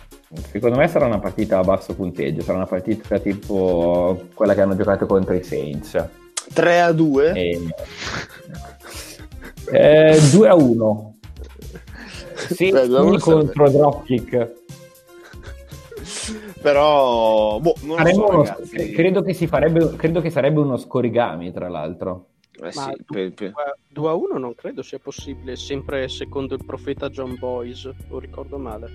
Secondo 0.50 0.78
me 0.78 0.86
sarà 0.88 1.06
una 1.06 1.18
partita 1.18 1.58
a 1.58 1.64
basso 1.64 1.94
punteggio, 1.94 2.42
sarà 2.42 2.58
una 2.58 2.66
partita 2.66 3.18
tipo 3.18 4.28
quella 4.34 4.54
che 4.54 4.60
hanno 4.60 4.76
giocato 4.76 5.04
contro 5.04 5.34
i 5.34 5.42
Saints. 5.42 6.08
3 6.54 6.80
a 6.80 6.92
2? 6.92 7.32
E... 7.32 7.60
Eh, 9.72 10.18
2 10.30 10.48
a 10.48 10.54
1. 10.54 11.11
Sì, 12.50 12.70
Beh, 12.70 13.18
contro 13.18 13.70
Dropkick. 13.70 14.60
Però, 16.60 17.58
boh, 17.58 17.74
non 17.82 17.88
lo 17.88 17.94
Faremo 17.96 18.26
so, 18.26 18.32
uno- 18.32 18.92
credo, 18.92 19.22
che 19.22 19.34
si 19.34 19.46
farebbe, 19.46 19.96
credo 19.96 20.20
che 20.20 20.30
sarebbe 20.30 20.60
uno 20.60 20.76
scorigami, 20.76 21.52
tra 21.52 21.68
l'altro. 21.68 22.26
Eh 22.62 22.70
sì, 22.70 22.78
Ma 22.78 22.92
per- 23.06 23.32
per- 23.32 23.52
2 23.88 24.08
a 24.08 24.14
1 24.14 24.38
non 24.38 24.54
credo 24.54 24.82
sia 24.82 24.98
possibile, 24.98 25.56
sempre 25.56 26.08
secondo 26.08 26.54
il 26.54 26.64
profeta 26.64 27.08
John 27.08 27.36
Boyce, 27.38 27.92
o 28.10 28.18
ricordo 28.18 28.58
male. 28.58 28.90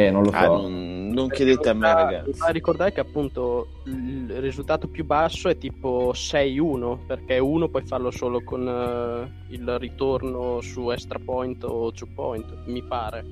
Eh, 0.00 0.10
non 0.10 0.22
lo 0.22 0.30
Ah, 0.32 0.46
so. 0.46 0.56
non, 0.62 1.10
non 1.12 1.28
chiedete 1.28 1.68
a 1.68 1.74
me, 1.74 1.92
ragazzi. 1.92 2.30
Ma 2.38 2.48
ricordare 2.48 2.92
che 2.92 3.00
appunto 3.00 3.66
il 3.84 4.34
risultato 4.40 4.88
più 4.88 5.04
basso 5.04 5.48
è 5.50 5.58
tipo 5.58 6.12
6-1, 6.14 6.98
perché 7.06 7.38
uno 7.38 7.68
puoi 7.68 7.82
farlo 7.84 8.10
solo 8.10 8.42
con 8.42 8.66
eh, 8.66 9.54
il 9.54 9.78
ritorno 9.78 10.60
su 10.62 10.90
extra 10.90 11.18
point 11.22 11.62
o 11.64 11.92
two 11.92 12.08
point, 12.14 12.46
mi 12.66 12.82
pare. 12.82 13.24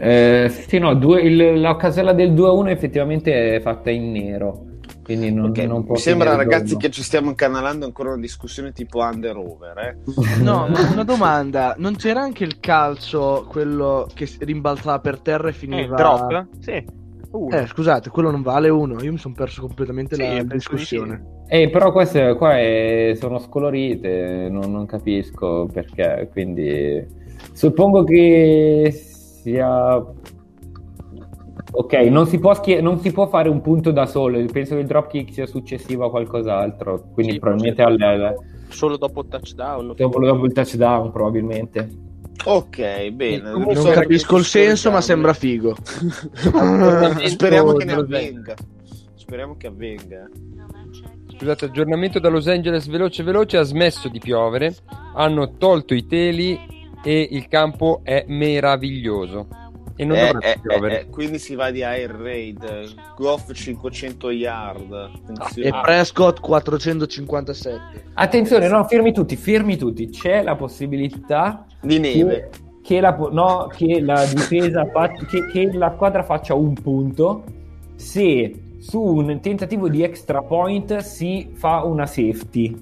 Eh, 0.00 0.48
sì, 0.48 0.78
no, 0.78 0.94
due- 0.94 1.22
il- 1.22 1.60
la 1.60 1.76
casella 1.76 2.12
del 2.12 2.32
2 2.32 2.48
a 2.48 2.52
1 2.52 2.70
effettivamente 2.70 3.56
è 3.56 3.60
fatta 3.60 3.90
in 3.90 4.10
nero. 4.10 4.66
Quindi 5.08 5.32
non, 5.32 5.46
Ok, 5.46 5.58
non 5.60 5.84
può 5.84 5.94
Mi 5.94 6.00
sembra, 6.00 6.36
ragazzi, 6.36 6.76
che 6.76 6.90
ci 6.90 7.02
stiamo 7.02 7.30
incanalando 7.30 7.86
ancora 7.86 8.10
una 8.10 8.20
discussione 8.20 8.72
tipo 8.72 9.00
under-over. 9.00 9.78
Eh? 9.78 9.96
No, 10.44 10.68
ma 10.68 10.90
una 10.92 11.02
domanda, 11.02 11.74
non 11.78 11.96
c'era 11.96 12.20
anche 12.20 12.44
il 12.44 12.60
calcio, 12.60 13.46
quello 13.48 14.06
che 14.12 14.28
rimbalzava 14.40 14.98
per 15.00 15.20
terra 15.20 15.46
e 15.48 15.50
Eh, 15.50 15.54
finiva... 15.54 15.96
drop? 15.96 16.46
Sì. 16.58 16.72
Eh, 16.72 17.66
scusate, 17.66 18.10
quello 18.10 18.30
non 18.30 18.42
vale 18.42 18.68
uno, 18.68 19.02
io 19.02 19.12
mi 19.12 19.18
sono 19.18 19.32
perso 19.32 19.62
completamente 19.62 20.14
Sì, 20.14 20.22
la 20.22 20.42
discussione. 20.42 21.22
Eh, 21.48 21.70
però 21.70 21.90
queste 21.90 22.34
qua 22.36 22.58
è- 22.58 23.14
sono 23.18 23.38
scolorite, 23.38 24.48
non, 24.50 24.70
non 24.70 24.84
capisco 24.84 25.66
perché, 25.72 26.28
quindi 26.30 27.02
suppongo 27.54 28.04
che 28.04 28.92
sia... 28.94 30.04
Ok, 31.72 31.92
non 31.94 32.26
si, 32.26 32.38
può 32.38 32.54
schie- 32.54 32.80
non 32.80 32.98
si 33.00 33.12
può 33.12 33.26
fare 33.28 33.48
un 33.48 33.60
punto 33.60 33.90
da 33.90 34.06
solo, 34.06 34.42
penso 34.46 34.74
che 34.74 34.80
il 34.80 34.86
dropkick 34.86 35.32
sia 35.32 35.46
successivo 35.46 36.06
a 36.06 36.10
qualcos'altro, 36.10 37.04
quindi 37.12 37.32
Sì, 37.34 37.38
probabilmente 37.38 37.82
al- 37.82 38.00
al- 38.00 38.36
Solo 38.68 38.96
dopo 38.96 39.20
il 39.22 39.28
touchdown. 39.28 39.94
dopo, 39.96 40.20
dopo 40.20 40.44
il 40.44 40.52
touchdown 40.52 41.10
probabilmente. 41.10 41.88
Ok, 42.44 43.10
bene. 43.10 43.50
Non 43.50 43.74
so 43.74 43.90
capisco 43.90 44.36
il 44.36 44.44
senso, 44.44 44.90
ma 44.90 45.00
sembra 45.00 45.32
figo. 45.32 45.74
Speriamo 47.26 47.72
che 47.72 47.84
ne 47.84 47.92
avvenga. 47.92 48.54
Speriamo 49.14 49.56
che 49.56 49.66
avvenga. 49.66 50.28
Scusate, 51.36 51.66
aggiornamento 51.66 52.18
da 52.18 52.28
Los 52.28 52.46
Angeles 52.48 52.86
veloce 52.88 53.22
veloce, 53.22 53.56
ha 53.58 53.62
smesso 53.62 54.08
di 54.08 54.18
piovere, 54.18 54.74
hanno 55.14 55.56
tolto 55.56 55.94
i 55.94 56.06
teli 56.06 56.58
e 57.04 57.28
il 57.30 57.48
campo 57.48 58.00
è 58.02 58.24
meraviglioso. 58.28 59.46
E 60.00 60.04
non 60.04 60.16
Eh, 60.16 60.26
dovrebbe 60.30 60.52
eh, 60.54 60.58
piovere. 60.60 61.00
eh, 61.00 61.06
quindi 61.08 61.38
si 61.40 61.56
va 61.56 61.72
di 61.72 61.82
air 61.82 62.10
raid. 62.12 62.94
Goff 63.16 63.50
500 63.52 64.30
yard. 64.30 64.92
Attenzione. 64.92 65.68
E 65.68 65.80
Prescott 65.82 66.38
457. 66.40 68.04
Attenzione, 68.14 68.68
no, 68.68 68.84
fermi 68.84 69.12
tutti, 69.12 69.34
fermi 69.34 69.76
tutti, 69.76 70.08
c'è 70.08 70.42
la 70.44 70.54
possibilità 70.54 71.66
Di 71.80 71.98
neve. 71.98 72.48
che, 72.52 72.58
che 72.94 73.00
la, 73.00 73.16
no, 73.32 73.66
che 73.74 74.00
la 74.00 74.24
difesa 74.24 74.86
fa- 74.86 75.10
che, 75.10 75.46
che 75.48 75.70
la 75.72 75.92
squadra 75.94 76.22
faccia 76.22 76.54
un 76.54 76.74
punto 76.74 77.42
se 77.96 78.76
su 78.78 79.02
un 79.02 79.40
tentativo 79.40 79.88
di 79.88 80.04
extra 80.04 80.42
point 80.42 80.98
si 80.98 81.50
fa 81.54 81.82
una 81.82 82.06
safety. 82.06 82.80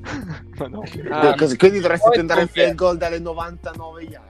Ma 0.58 0.66
no. 0.68 0.82
Ah, 1.10 1.34
quindi 1.58 1.80
dovresti 1.80 2.08
tentare 2.12 2.40
il 2.42 2.48
field 2.48 2.74
goal 2.74 2.96
dalle 2.96 3.18
99 3.18 4.02
yard. 4.04 4.26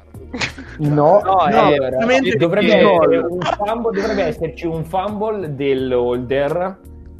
No, 0.79 1.20
No, 1.20 1.49
eh, 1.49 1.79
veramente 1.79 2.37
dovrebbe, 2.37 2.81
fumble, 3.57 4.01
dovrebbe 4.01 4.24
esserci 4.24 4.66
un 4.66 4.85
fumble 4.85 5.55
dell'holder 5.55 6.79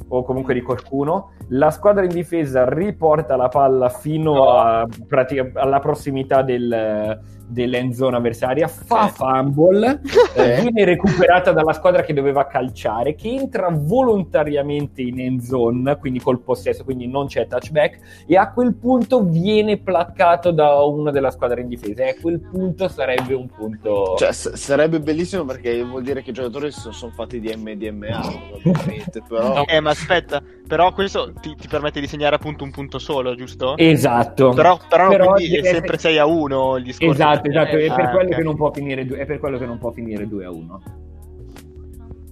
o 0.09 0.23
comunque 0.23 0.53
di 0.53 0.61
qualcuno. 0.61 1.31
La 1.49 1.71
squadra 1.71 2.03
in 2.03 2.09
difesa 2.09 2.67
riporta 2.67 3.35
la 3.35 3.47
palla 3.47 3.89
fino 3.89 4.49
a, 4.49 4.87
pratica- 5.07 5.51
alla 5.59 5.79
prossimità 5.79 6.41
del, 6.41 7.19
dell'end 7.49 7.93
zone 7.93 8.17
avversaria, 8.17 8.67
fa 8.67 9.07
fumble, 9.07 10.01
eh, 10.35 10.61
viene 10.61 10.85
recuperata 10.85 11.51
dalla 11.51 11.73
squadra 11.73 12.03
che 12.03 12.13
doveva 12.13 12.47
calciare, 12.47 13.15
che 13.15 13.29
entra 13.29 13.69
volontariamente 13.71 15.01
in 15.01 15.19
end 15.19 15.41
zone, 15.41 15.97
quindi 15.97 16.19
col 16.19 16.39
possesso, 16.39 16.83
quindi 16.83 17.07
non 17.07 17.27
c'è 17.27 17.47
touchback, 17.47 18.25
e 18.27 18.37
a 18.37 18.51
quel 18.51 18.75
punto 18.75 19.23
viene 19.23 19.77
placcato 19.77 20.51
da 20.51 20.83
una 20.83 21.11
della 21.11 21.31
squadra 21.31 21.59
in 21.59 21.67
difesa. 21.67 22.03
E 22.03 22.09
a 22.09 22.15
quel 22.21 22.39
punto 22.39 22.87
sarebbe 22.87 23.33
un 23.33 23.47
punto. 23.47 24.15
Cioè, 24.17 24.31
s- 24.31 24.53
sarebbe 24.53 24.99
bellissimo 24.99 25.43
perché 25.45 25.83
vuol 25.83 26.03
dire 26.03 26.21
che 26.21 26.29
i 26.29 26.33
giocatori 26.33 26.71
si 26.71 26.79
sono, 26.79 26.93
sono 26.93 27.11
fatti 27.11 27.39
di 27.39 27.53
MDMA, 27.55 28.21
probabilmente, 28.61 29.21
però... 29.27 29.63
Eh, 29.65 29.79
ma 29.79 29.89
aspetta, 29.89 30.41
però 30.67 30.93
questo 30.93 31.33
ti, 31.41 31.55
ti 31.55 31.67
permette 31.67 31.99
di 31.99 32.07
segnare 32.07 32.35
appunto 32.35 32.63
un 32.63 32.71
punto 32.71 32.99
solo, 32.99 33.33
giusto? 33.35 33.75
Esatto. 33.77 34.51
Però, 34.51 34.79
però, 34.87 35.09
Però 35.09 35.33
quindi 35.33 35.57
è 35.57 35.63
sempre 35.63 35.97
6 35.97 36.17
a 36.17 36.25
1 36.25 36.77
il 36.77 36.83
discorso. 36.83 37.13
Esatto, 37.13 37.38
esatto, 37.43 37.75
è 37.77 37.87
per, 37.87 38.05
Ah, 38.05 38.09
quello 38.11 38.29
ok. 38.29 38.35
che 38.35 38.43
non 38.43 38.55
può 38.55 38.71
finire, 38.71 39.05
due- 39.05 39.17
è 39.17 39.25
per 39.25 39.39
quello 39.39 39.57
che 39.57 39.65
non 39.65 39.77
può 39.77 39.91
finire 39.91 40.27
2 40.27 40.45
a 40.45 40.51
1. 40.51 40.81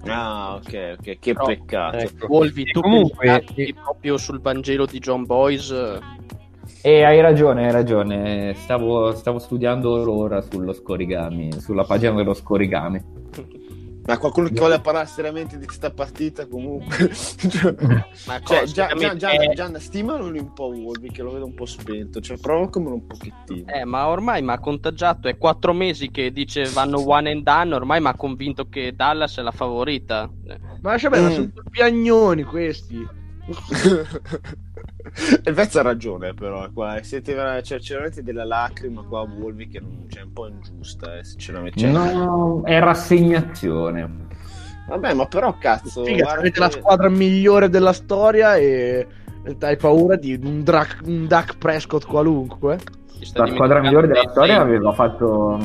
Ah, 0.05 0.53
ok, 0.55 0.95
ok, 0.99 1.19
che 1.19 1.33
Però- 1.33 1.45
peccato. 1.45 1.97
Ecco. 1.97 2.27
Wolvi, 2.27 2.63
E 2.63 2.71
tu 2.71 2.81
comunque- 2.81 3.25
pensassi 3.27 3.73
proprio 3.73 4.17
sul 4.17 4.39
Vangelo 4.39 4.85
di 4.85 4.99
John 4.99 5.25
Boyce. 5.25 5.99
E 6.81 7.03
hai 7.03 7.19
ragione, 7.19 7.65
hai 7.65 7.71
ragione. 7.71 8.53
Stavo, 8.55 9.13
stavo 9.13 9.39
studiando 9.39 10.09
ora 10.15 10.39
sullo 10.41 10.71
scorigami, 10.73 11.51
sulla 11.59 11.83
pagina 11.83 12.13
dello 12.13 12.33
scorigami. 12.33 13.01
Ma 14.07 14.17
qualcuno 14.17 14.47
che 14.47 14.53
vuole 14.55 14.79
parlare 14.79 15.05
seriamente 15.05 15.57
di 15.57 15.65
questa 15.65 15.91
partita 15.91 16.47
comunque. 16.47 17.11
cioè, 17.13 17.75
Ma 18.25 18.39
cioè, 18.41 18.61
cosa, 18.61 18.63
già, 18.63 18.87
già, 18.95 19.15
già, 19.17 19.31
eh, 19.31 19.53
già 19.53 19.79
stimano 19.79 20.27
un 20.27 20.53
po' 20.53 20.67
Wolvi 20.67 21.11
che 21.11 21.21
lo 21.23 21.31
vedo 21.31 21.43
un 21.45 21.53
po' 21.53 21.65
spento, 21.65 22.21
cioè 22.21 22.37
provocamelo 22.37 22.93
un 22.93 23.05
pochettino. 23.05 23.65
eh, 23.69 23.83
ma 23.83 24.07
ormai 24.07 24.41
mi 24.41 24.51
ha 24.51 24.59
contagiato, 24.59 25.27
è 25.27 25.37
quattro 25.37 25.73
mesi 25.73 26.09
che 26.09 26.31
dice 26.31 26.63
vanno 26.69 27.05
one 27.05 27.31
and 27.31 27.43
done, 27.43 27.75
ormai 27.75 27.99
mi 27.99 28.07
ha 28.07 28.15
convinto 28.15 28.69
che 28.69 28.93
Dallas 28.95 29.37
è 29.37 29.41
la 29.41 29.51
favorita. 29.51 30.29
Ma 30.81 30.91
lascia 30.91 31.09
bene, 31.09 31.27
Mm. 31.27 31.31
sono 31.33 31.51
piagnoni 31.69 32.43
questi. 32.43 33.05
Il 35.45 35.53
Vezzo 35.53 35.79
ha 35.79 35.83
ragione, 35.83 36.33
però. 36.33 36.69
Qua. 36.73 36.97
Siete 37.01 37.33
vera- 37.33 37.61
cioè, 37.61 37.79
c'è 37.79 37.93
veramente 37.93 38.23
della 38.23 38.43
lacrima 38.45 39.03
qua 39.03 39.21
a 39.21 39.23
Wolvi 39.23 39.67
che 39.67 39.79
non, 39.79 40.05
cioè, 40.09 40.21
è 40.21 40.25
un 40.25 40.33
po' 40.33 40.47
ingiusta, 40.47 41.17
eh, 41.17 41.23
sinceramente. 41.23 41.79
Cioè, 41.79 41.89
No, 41.91 42.61
è 42.63 42.79
rassegnazione. 42.79 44.25
Vabbè, 44.89 45.13
ma 45.13 45.25
però 45.25 45.57
cazzo. 45.57 46.03
Figa, 46.03 46.23
guarda 46.23 46.39
avete 46.41 46.59
la 46.59 46.67
che- 46.69 46.79
squadra 46.79 47.09
migliore 47.09 47.69
della 47.69 47.93
storia 47.93 48.55
e 48.55 49.07
hai 49.59 49.77
paura 49.77 50.15
di 50.17 50.33
un, 50.41 50.63
Drac- 50.63 51.01
un 51.05 51.27
Duck 51.27 51.57
Prescott 51.57 52.05
qualunque. 52.05 52.77
La 53.33 53.47
squadra 53.47 53.79
migliore 53.81 54.07
della 54.07 54.29
storia 54.29 54.59
aveva 54.61 54.91
fatto, 54.93 55.57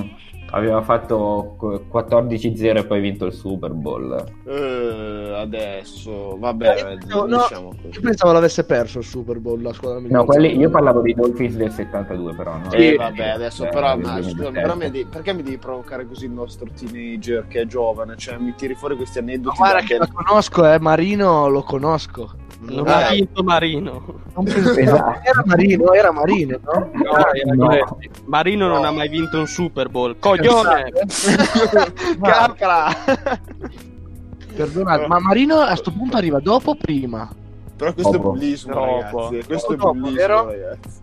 aveva 0.55 0.83
fatto 0.83 1.55
qu- 1.59 1.83
14-0 1.91 2.79
e 2.79 2.87
poi 2.87 3.01
vinto 3.01 3.27
il 3.27 3.33
Super 3.33 3.73
Bowl. 3.73 4.25
Eh, 4.47 5.35
adesso, 5.37 6.37
vabbè, 6.39 6.99
No, 7.09 7.17
non 7.21 7.29
no, 7.31 7.37
diciamo 7.49 7.69
così. 7.69 7.89
Io 7.95 8.01
pensavo 8.01 8.33
l'avesse 8.33 8.65
perso 8.65 8.99
il 8.99 9.05
Super 9.05 9.39
Bowl, 9.39 9.61
la 9.63 9.73
squadra 9.73 9.99
migliore. 9.99 10.17
No, 10.19 10.25
quelli, 10.25 10.57
io 10.57 10.71
parlavo 10.71 11.01
dei 11.01 11.15
Dolphins 11.15 11.57
del 11.57 11.71
72 11.71 12.35
però. 12.35 12.57
No? 12.59 12.71
Eh, 12.73 12.91
Sì. 12.91 12.97
vabbè, 12.97 13.29
adesso 13.29 13.65
Eh, 13.65 13.69
però, 13.69 13.97
del 13.97 14.05
ma, 14.05 14.17
scusa, 14.23 14.31
2007. 14.35 14.61
però 14.61 14.75
mi 14.75 14.91
devi- 14.91 15.07
perché 15.07 15.33
mi 15.33 15.43
devi 15.43 15.59
provocare 15.59 16.07
così 16.07 16.25
il 16.27 16.33
nostro 16.33 16.67
teenager 16.75 17.47
che 17.49 17.63
è 17.63 17.67
giovane? 17.67 18.17
Cioè, 18.17 18.37
mi 18.39 18.55
tiri 18.55 18.75
fuori 18.75 18.97
questi 18.97 19.19
Ma 19.21 19.25
aneddoti. 19.31 19.57
guarda 19.57 19.81
da 19.81 19.85
che 19.87 19.99
la 19.99 20.09
conosco, 20.13 20.71
eh, 20.71 20.79
Marino 20.79 21.49
lo 21.49 21.63
conosco. 21.63 22.31
Non 22.65 22.87
Ah, 22.87 23.09
ha 23.09 23.11
vinto 23.11 23.43
Marino. 23.43 24.05
Non 24.35 24.47
Esatto. 24.47 25.21
Era 25.23 25.43
Marino, 25.45 25.93
era 25.93 26.13
Marino, 26.13 26.59
no? 26.63 26.91
No. 27.55 27.99
Marino 28.27 28.69
non 28.69 28.85
ha 28.85 28.91
mai 28.91 29.09
vinto 29.09 29.39
un 29.39 29.47
Super 29.47 29.89
Bowl. 29.89 30.17
Coglione! 30.19 30.93
Capra! 32.23 32.87
Perdonate, 34.55 35.07
ma 35.07 35.19
Marino 35.19 35.57
a 35.61 35.75
sto 35.77 35.91
punto 35.93 36.17
arriva 36.17 36.39
dopo 36.41 36.71
o 36.71 36.75
prima? 36.77 37.29
Però 37.77 37.93
questo 37.95 38.13
Dopo. 38.13 38.29
è 38.29 38.33
bullismo, 38.33 38.75
Dopo. 38.75 39.29
ragazzi. 39.29 39.47
Questo 39.47 39.73
è 39.73 39.77
Dopo, 39.77 39.93
bullismo, 39.93 40.17
vero? 40.17 40.45
ragazzi. 40.47 41.01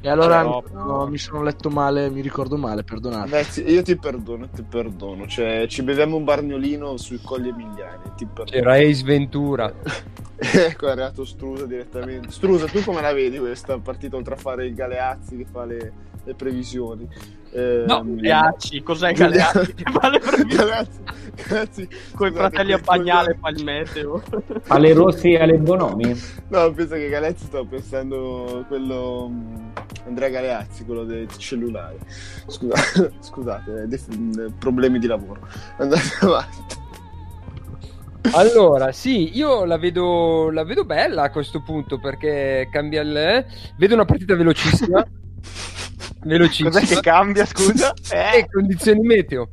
E 0.00 0.08
allora 0.08 0.42
No. 0.42 0.62
no, 0.72 1.06
mi 1.08 1.18
sono 1.18 1.42
letto 1.42 1.70
male, 1.70 2.08
mi 2.08 2.20
ricordo 2.20 2.56
male, 2.56 2.84
perdonate. 2.84 3.30
Ragazzi, 3.30 3.68
io 3.68 3.82
ti 3.82 3.96
perdono, 3.96 4.48
ti 4.48 4.62
perdono. 4.62 5.26
Cioè, 5.26 5.66
ci 5.68 5.82
beviamo 5.82 6.16
un 6.16 6.24
bargnolino 6.24 6.96
sui 6.96 7.20
colli 7.22 7.48
emiliani. 7.48 8.02
Ti 8.16 8.24
perdono. 8.26 8.50
C'era 8.50 8.74
Ace 8.74 9.02
Ventura. 9.02 9.72
ecco, 10.36 10.86
è 10.86 10.90
arrivato 10.90 11.24
Strusa 11.24 11.66
direttamente. 11.66 12.30
Strusa, 12.30 12.66
tu 12.66 12.82
come 12.84 13.00
la 13.00 13.12
vedi 13.12 13.38
questa 13.38 13.76
partita 13.78 14.14
oltre 14.16 14.34
a 14.34 14.36
fare 14.36 14.66
il 14.66 14.74
Galeazzi 14.74 15.36
che 15.36 15.46
fa 15.50 15.64
le, 15.64 15.92
le 16.22 16.34
previsioni? 16.34 17.08
Eh, 17.50 17.84
No, 17.86 18.02
Galeazzi, 18.04 18.82
cos'è 18.82 19.12
Galeazzi? 19.14 19.74
Che 19.74 19.90
fa 19.90 20.08
le 20.10 20.18
previsioni? 20.22 20.54
Galeazzi, 20.54 21.00
Galeazzi, 21.48 21.88
Coi 22.14 22.28
scusate, 22.30 22.32
fratelli 22.34 22.72
a 22.72 22.78
Bagnale 22.78 23.36
fa 23.40 23.48
il 23.48 23.64
meteo. 23.64 24.22
Alle 24.68 24.92
Rossi 24.92 25.32
e 25.32 25.40
alle 25.42 25.56
Bonomi? 25.58 26.14
No, 26.48 26.70
penso 26.72 26.94
che 26.94 27.08
Galeazzi 27.08 27.46
stavo 27.46 27.64
pensando 27.66 28.64
quello 28.68 29.28
mm, 29.28 29.66
Andrea 30.06 30.28
Galeazzi, 30.28 30.84
quello 30.84 31.04
del 31.04 31.28
cellulare. 31.36 31.98
Scusa, 32.46 32.74
scusate, 33.20 33.82
eh, 33.82 33.86
def- 33.86 34.52
problemi 34.58 34.98
di 34.98 35.06
lavoro. 35.06 35.46
Andate 35.76 36.02
avanti. 36.24 36.76
Allora, 38.32 38.92
sì, 38.92 39.36
io 39.36 39.64
la 39.64 39.78
vedo, 39.78 40.50
la 40.50 40.64
vedo 40.64 40.84
bella 40.84 41.22
a 41.22 41.30
questo 41.30 41.62
punto 41.62 41.98
perché 41.98 42.68
cambia 42.70 43.00
il... 43.02 43.16
eh, 43.16 43.46
Vedo 43.76 43.94
una 43.94 44.04
partita 44.04 44.34
velocissima. 44.34 45.06
velocissima. 46.24 46.70
Cos'è 46.70 46.84
che 46.86 47.00
cambia, 47.00 47.46
scusa? 47.46 47.92
Eh, 48.10 48.46
condizioni 48.50 49.00
meteo. 49.00 49.50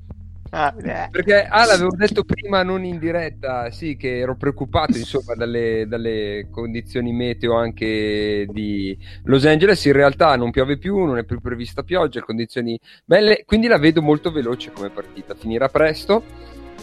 Ah. 0.52 0.74
Perché 1.12 1.43
ah, 1.43 1.66
l'avevo 1.66 1.96
detto 1.96 2.24
prima 2.24 2.64
non 2.64 2.84
in 2.84 2.98
diretta, 3.00 3.72
sì, 3.72 3.98
che 3.98 4.20
ero 4.20 4.36
preoccupato 4.36 4.98
insomma 4.98 5.34
dalle, 5.36 5.86
dalle 5.88 6.48
condizioni 6.50 7.12
meteo 7.12 7.56
anche 7.56 8.46
di 8.50 8.98
Los 9.24 9.46
Angeles. 9.46 9.84
In 9.86 9.93
realtà 9.93 10.36
non 10.36 10.52
piove 10.52 10.78
più, 10.78 11.04
non 11.04 11.18
è 11.18 11.24
più 11.24 11.41
prevista 11.41 11.84
pioggia, 11.84 12.22
condizioni 12.22 12.80
belle, 13.04 13.43
quindi 13.46 13.68
la 13.68 13.78
vedo 13.78 14.02
molto 14.02 14.32
veloce 14.32 14.72
come 14.72 14.89
partita. 14.89 15.36
Finirà 15.36 15.68
presto 15.68 16.24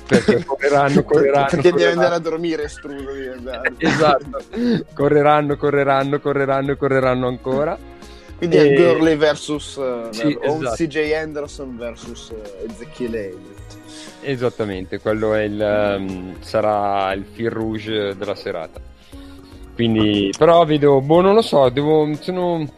perché 0.06 0.42
correranno, 0.44 1.02
correranno. 1.04 1.46
Perché 1.46 1.70
devi 1.70 1.70
correranno. 1.70 2.00
andare 2.00 2.14
a 2.14 2.18
dormire, 2.18 2.68
devi 2.84 3.28
andare. 3.28 3.72
Esatto, 3.78 4.44
correranno, 4.92 5.56
correranno, 5.56 6.20
correranno, 6.20 6.76
correranno 6.76 7.26
ancora. 7.26 7.78
Quindi 8.42 8.56
E- 8.56 8.74
è 8.74 8.74
Gurley 8.74 9.16
versus 9.16 9.76
uh, 9.76 10.08
Sì, 10.10 10.36
esatto. 10.40 10.74
CJ 10.74 11.12
Anderson 11.12 11.76
versus 11.76 12.30
uh, 12.30 12.68
Ezekiel 12.68 13.14
Elliott. 13.14 13.76
Esattamente, 14.20 14.98
quello 14.98 15.32
è 15.34 15.42
il, 15.42 15.62
ehm, 15.62 16.40
sarà 16.40 17.12
il 17.12 17.24
fil 17.30 17.50
rouge 17.50 18.16
della 18.16 18.34
serata. 18.34 18.80
Quindi, 19.76 20.32
però 20.36 20.64
vedo, 20.64 21.00
boh, 21.00 21.20
non 21.20 21.34
lo 21.34 21.42
so, 21.42 21.68
devo, 21.68 22.12
sono, 22.18 22.68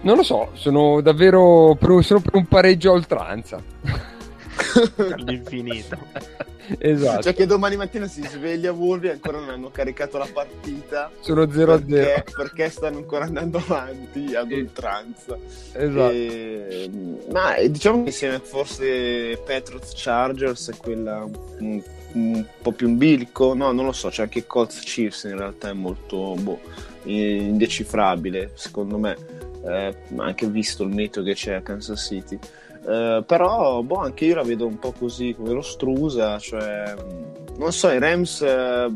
non 0.00 0.16
lo 0.16 0.22
so, 0.24 0.48
sono 0.54 1.00
davvero 1.00 1.78
sono 2.00 2.20
per 2.20 2.34
un 2.34 2.46
pareggio 2.46 2.90
a 2.90 2.94
oltranza. 2.94 3.62
All'infinito. 5.14 5.98
esatto, 6.78 7.22
Cioè 7.22 7.34
che 7.34 7.46
domani 7.46 7.76
mattina 7.76 8.06
si 8.06 8.22
sveglia 8.22 8.72
Wolvi 8.72 9.08
e 9.08 9.10
ancora 9.12 9.38
non 9.38 9.50
hanno 9.50 9.70
caricato 9.70 10.18
la 10.18 10.28
partita 10.32 11.10
sono 11.20 11.50
0 11.50 11.72
a 11.72 11.82
0. 11.86 11.88
perché, 11.88 12.24
perché 12.34 12.70
stanno 12.70 12.98
ancora 12.98 13.24
andando 13.24 13.58
avanti 13.58 14.34
ad 14.34 14.52
oltranza. 14.52 15.36
Esatto. 15.72 16.10
E, 16.10 16.90
ma 17.30 17.56
eh, 17.56 17.70
diciamo 17.70 18.02
che 18.02 18.08
insieme 18.10 18.38
forse 18.38 19.40
Patriots 19.44 19.92
Chargers 19.94 20.70
è 20.70 20.76
quella 20.76 21.28
un, 21.58 21.82
un 22.12 22.44
po' 22.60 22.72
più 22.72 22.88
in 22.88 22.98
bilico, 22.98 23.54
no, 23.54 23.72
non 23.72 23.84
lo 23.84 23.92
so, 23.92 24.08
c'è 24.08 24.22
anche 24.22 24.46
Colts 24.46 24.80
Chiefs 24.80 25.24
in 25.24 25.36
realtà 25.36 25.70
è 25.70 25.72
molto 25.72 26.34
boh, 26.34 26.60
indecifrabile 27.04 28.50
secondo 28.54 28.98
me, 28.98 29.16
eh, 29.64 29.94
anche 30.16 30.46
visto 30.46 30.82
il 30.82 30.90
meteo 30.90 31.22
che 31.22 31.34
c'è 31.34 31.54
a 31.54 31.62
Kansas 31.62 32.06
City. 32.06 32.38
Eh, 32.86 33.22
però 33.24 33.82
boh, 33.82 33.96
anche 33.96 34.24
io 34.24 34.34
la 34.34 34.42
vedo 34.42 34.66
un 34.66 34.78
po' 34.78 34.92
così 34.92 35.34
come 35.36 35.52
lo 35.52 35.62
Strusa, 35.62 36.38
cioè 36.38 36.94
mh, 36.94 37.58
non 37.58 37.72
so, 37.72 37.88
i 37.90 37.98
Rams 37.98 38.42
eh, 38.42 38.90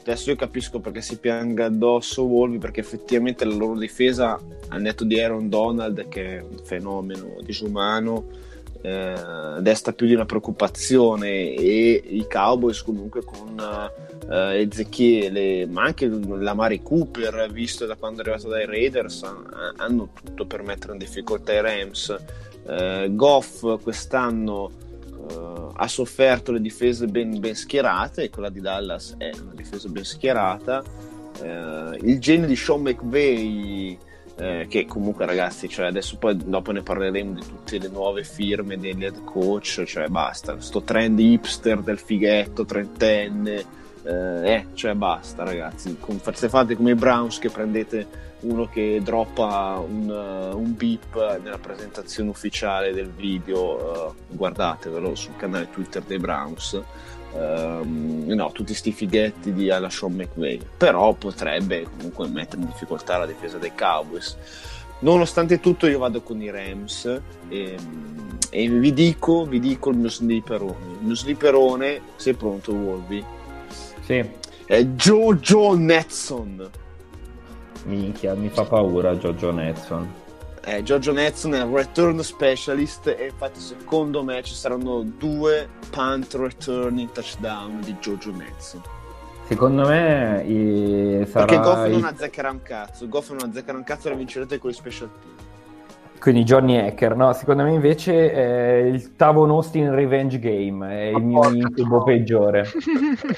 adesso 0.00 0.30
io 0.30 0.36
capisco 0.36 0.78
perché 0.80 1.00
si 1.00 1.18
pianga 1.18 1.66
addosso 1.66 2.24
Wolvi 2.24 2.58
perché 2.58 2.80
effettivamente 2.80 3.44
la 3.44 3.54
loro 3.54 3.78
difesa 3.78 4.38
al 4.68 4.80
netto 4.80 5.04
di 5.04 5.20
Aaron 5.20 5.48
Donald 5.48 6.08
che 6.08 6.38
è 6.38 6.40
un 6.40 6.58
fenomeno 6.62 7.36
disumano 7.42 8.26
eh, 8.80 9.14
desta 9.60 9.92
più 9.92 10.06
di 10.06 10.14
una 10.14 10.26
preoccupazione. 10.26 11.54
E 11.54 12.02
i 12.04 12.26
Cowboys 12.28 12.82
comunque 12.82 13.22
con 13.24 13.60
Ezechiele 14.28 15.66
ma 15.66 15.82
anche 15.82 16.08
la 16.08 16.54
Mari 16.54 16.80
Cooper 16.82 17.50
visto 17.50 17.86
da 17.86 17.96
quando 17.96 18.22
è 18.22 18.22
arrivato 18.22 18.48
dai 18.48 18.66
Raiders 18.66 19.22
ha- 19.24 19.72
hanno 19.76 20.10
tutto 20.14 20.46
per 20.46 20.62
mettere 20.62 20.92
in 20.92 20.98
difficoltà 20.98 21.52
i 21.52 21.60
Rams 21.60 22.16
eh, 22.66 23.08
Goff 23.12 23.82
quest'anno 23.82 24.70
eh, 25.28 25.68
ha 25.74 25.88
sofferto 25.88 26.52
le 26.52 26.60
difese 26.60 27.06
ben, 27.06 27.38
ben 27.40 27.54
schierate 27.54 28.24
e 28.24 28.30
quella 28.30 28.50
di 28.50 28.60
Dallas 28.60 29.14
è 29.18 29.30
una 29.40 29.54
difesa 29.54 29.88
ben 29.88 30.04
schierata. 30.04 30.82
Eh, 31.40 31.98
il 32.02 32.20
genio 32.20 32.46
di 32.46 32.56
Sean 32.56 32.82
McVay 32.82 33.98
eh, 34.36 34.66
che 34.68 34.86
comunque 34.86 35.26
ragazzi 35.26 35.68
cioè 35.68 35.86
adesso 35.86 36.16
poi 36.16 36.36
dopo 36.36 36.72
ne 36.72 36.82
parleremo 36.82 37.34
di 37.34 37.40
tutte 37.40 37.78
le 37.78 37.88
nuove 37.88 38.24
firme 38.24 38.78
degli 38.78 39.04
head 39.04 39.24
coach 39.24 39.82
cioè 39.84 40.08
basta 40.08 40.58
sto 40.60 40.82
trend 40.82 41.18
hipster 41.18 41.80
del 41.80 41.98
fighetto 41.98 42.64
trentenne 42.64 43.64
eh, 44.04 44.52
eh, 44.54 44.66
cioè 44.72 44.94
basta 44.94 45.44
ragazzi 45.44 45.96
con, 46.00 46.20
se 46.32 46.48
fate 46.48 46.76
come 46.76 46.92
i 46.92 46.94
Browns 46.94 47.38
che 47.38 47.50
prendete 47.50 48.30
uno 48.42 48.68
che 48.68 49.00
droppa 49.02 49.82
un, 49.86 50.08
uh, 50.08 50.56
un 50.56 50.74
beep 50.76 51.40
nella 51.42 51.58
presentazione 51.58 52.30
ufficiale 52.30 52.92
del 52.92 53.10
video 53.10 54.14
uh, 54.30 54.36
guardatevelo 54.36 55.14
sul 55.14 55.36
canale 55.36 55.70
Twitter 55.70 56.02
dei 56.02 56.18
Browns 56.18 56.80
Um, 57.34 58.24
no, 58.26 58.52
tutti 58.52 58.74
sti 58.74 58.92
fighetti 58.92 59.54
di 59.54 59.70
alla 59.70 59.88
Sean 59.88 60.12
McVay 60.12 60.60
però 60.76 61.14
potrebbe 61.14 61.86
comunque 61.96 62.28
mettere 62.28 62.60
in 62.60 62.68
difficoltà 62.68 63.16
la 63.16 63.26
difesa 63.26 63.56
dei 63.56 63.72
Cowboys. 63.74 64.36
Nonostante 64.98 65.58
tutto 65.58 65.86
io 65.86 65.98
vado 65.98 66.20
con 66.20 66.42
i 66.42 66.50
Rams. 66.50 67.20
E, 67.48 67.76
e 68.50 68.68
vi 68.68 68.92
dico 68.92 69.46
vi 69.46 69.60
dico 69.60 69.90
il 69.90 69.96
mio 69.96 70.10
slipperone. 70.10 70.92
Il 71.00 71.06
mio 71.06 71.14
slipperone 71.14 72.00
sei 72.16 72.34
pronto 72.34 72.72
Wolvi? 72.72 73.24
Sì, 74.04 74.22
è 74.66 74.82
Jojo 74.84 75.74
Netson 75.74 76.70
minchia, 77.84 78.34
mi 78.34 78.48
fa 78.48 78.64
paura 78.64 79.16
Giorgio 79.16 79.50
Netson. 79.52 80.20
Eh, 80.64 80.82
Giorgio 80.84 81.12
Netson 81.12 81.54
è 81.54 81.64
il 81.64 81.70
return 81.72 82.22
specialist 82.22 83.08
e 83.08 83.26
infatti 83.30 83.58
secondo 83.58 84.22
me 84.22 84.42
ci 84.44 84.54
saranno 84.54 85.02
due 85.02 85.68
punt 85.90 86.34
returning 86.34 87.10
touchdown 87.10 87.80
di 87.80 87.96
Giorgio 88.00 88.30
Netson. 88.30 88.80
Secondo 89.48 89.86
me 89.88 90.42
i- 90.46 91.26
sarà 91.26 91.44
Perché 91.46 91.62
Goff 91.62 91.86
non 91.88 92.04
azzeccherà 92.04 92.50
un 92.50 92.62
cazzo, 92.62 93.08
Goff 93.08 93.30
non 93.30 93.48
azzeccherà 93.48 93.76
un 93.76 93.84
cazzo 93.84 94.08
e 94.08 94.14
vincerete 94.14 94.58
con 94.58 94.70
i 94.70 94.72
special 94.74 95.10
team. 95.10 95.34
Quindi 96.22 96.44
Johnny 96.44 96.76
Hacker, 96.76 97.16
no? 97.16 97.32
Secondo 97.32 97.64
me 97.64 97.72
invece 97.72 98.30
è 98.30 98.76
il 98.76 99.16
Tavon 99.16 99.50
Austin 99.50 99.92
Revenge 99.92 100.38
Game, 100.38 100.88
è 100.88 101.16
il 101.16 101.20
mio 101.20 101.52
incubo 101.52 102.04
peggiore. 102.04 102.64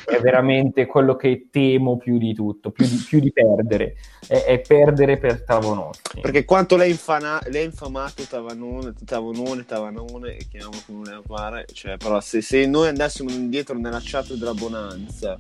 È 0.05 0.20
veramente 0.20 0.85
quello 0.85 1.16
che 1.16 1.49
temo 1.51 1.97
più 1.97 2.18
di 2.18 2.35
tutto, 2.35 2.72
più 2.72 2.85
di, 2.85 3.03
più 3.09 3.20
di 3.20 3.32
perdere. 3.32 3.97
È, 4.28 4.35
è 4.35 4.61
perdere 4.61 5.16
per 5.16 5.45
Tavon 5.45 5.78
Austin. 5.78 6.20
Perché 6.20 6.45
quanto 6.45 6.76
lei, 6.76 6.91
infana- 6.91 7.41
lei 7.47 7.62
è 7.62 7.64
infamato 7.64 8.22
Tavanone, 8.28 8.93
Tavanone, 9.03 9.64
Tavanone, 9.64 10.37
e 10.37 10.47
chiamiamo 10.47 10.76
come 10.85 11.09
ne 11.09 11.22
pare, 11.26 11.64
cioè, 11.72 11.97
però 11.97 12.20
se, 12.20 12.43
se 12.43 12.66
noi 12.66 12.89
andassimo 12.89 13.30
indietro 13.30 13.78
nella 13.78 14.01
chat 14.03 14.35
della 14.35 14.53
Bonanza 14.53 15.39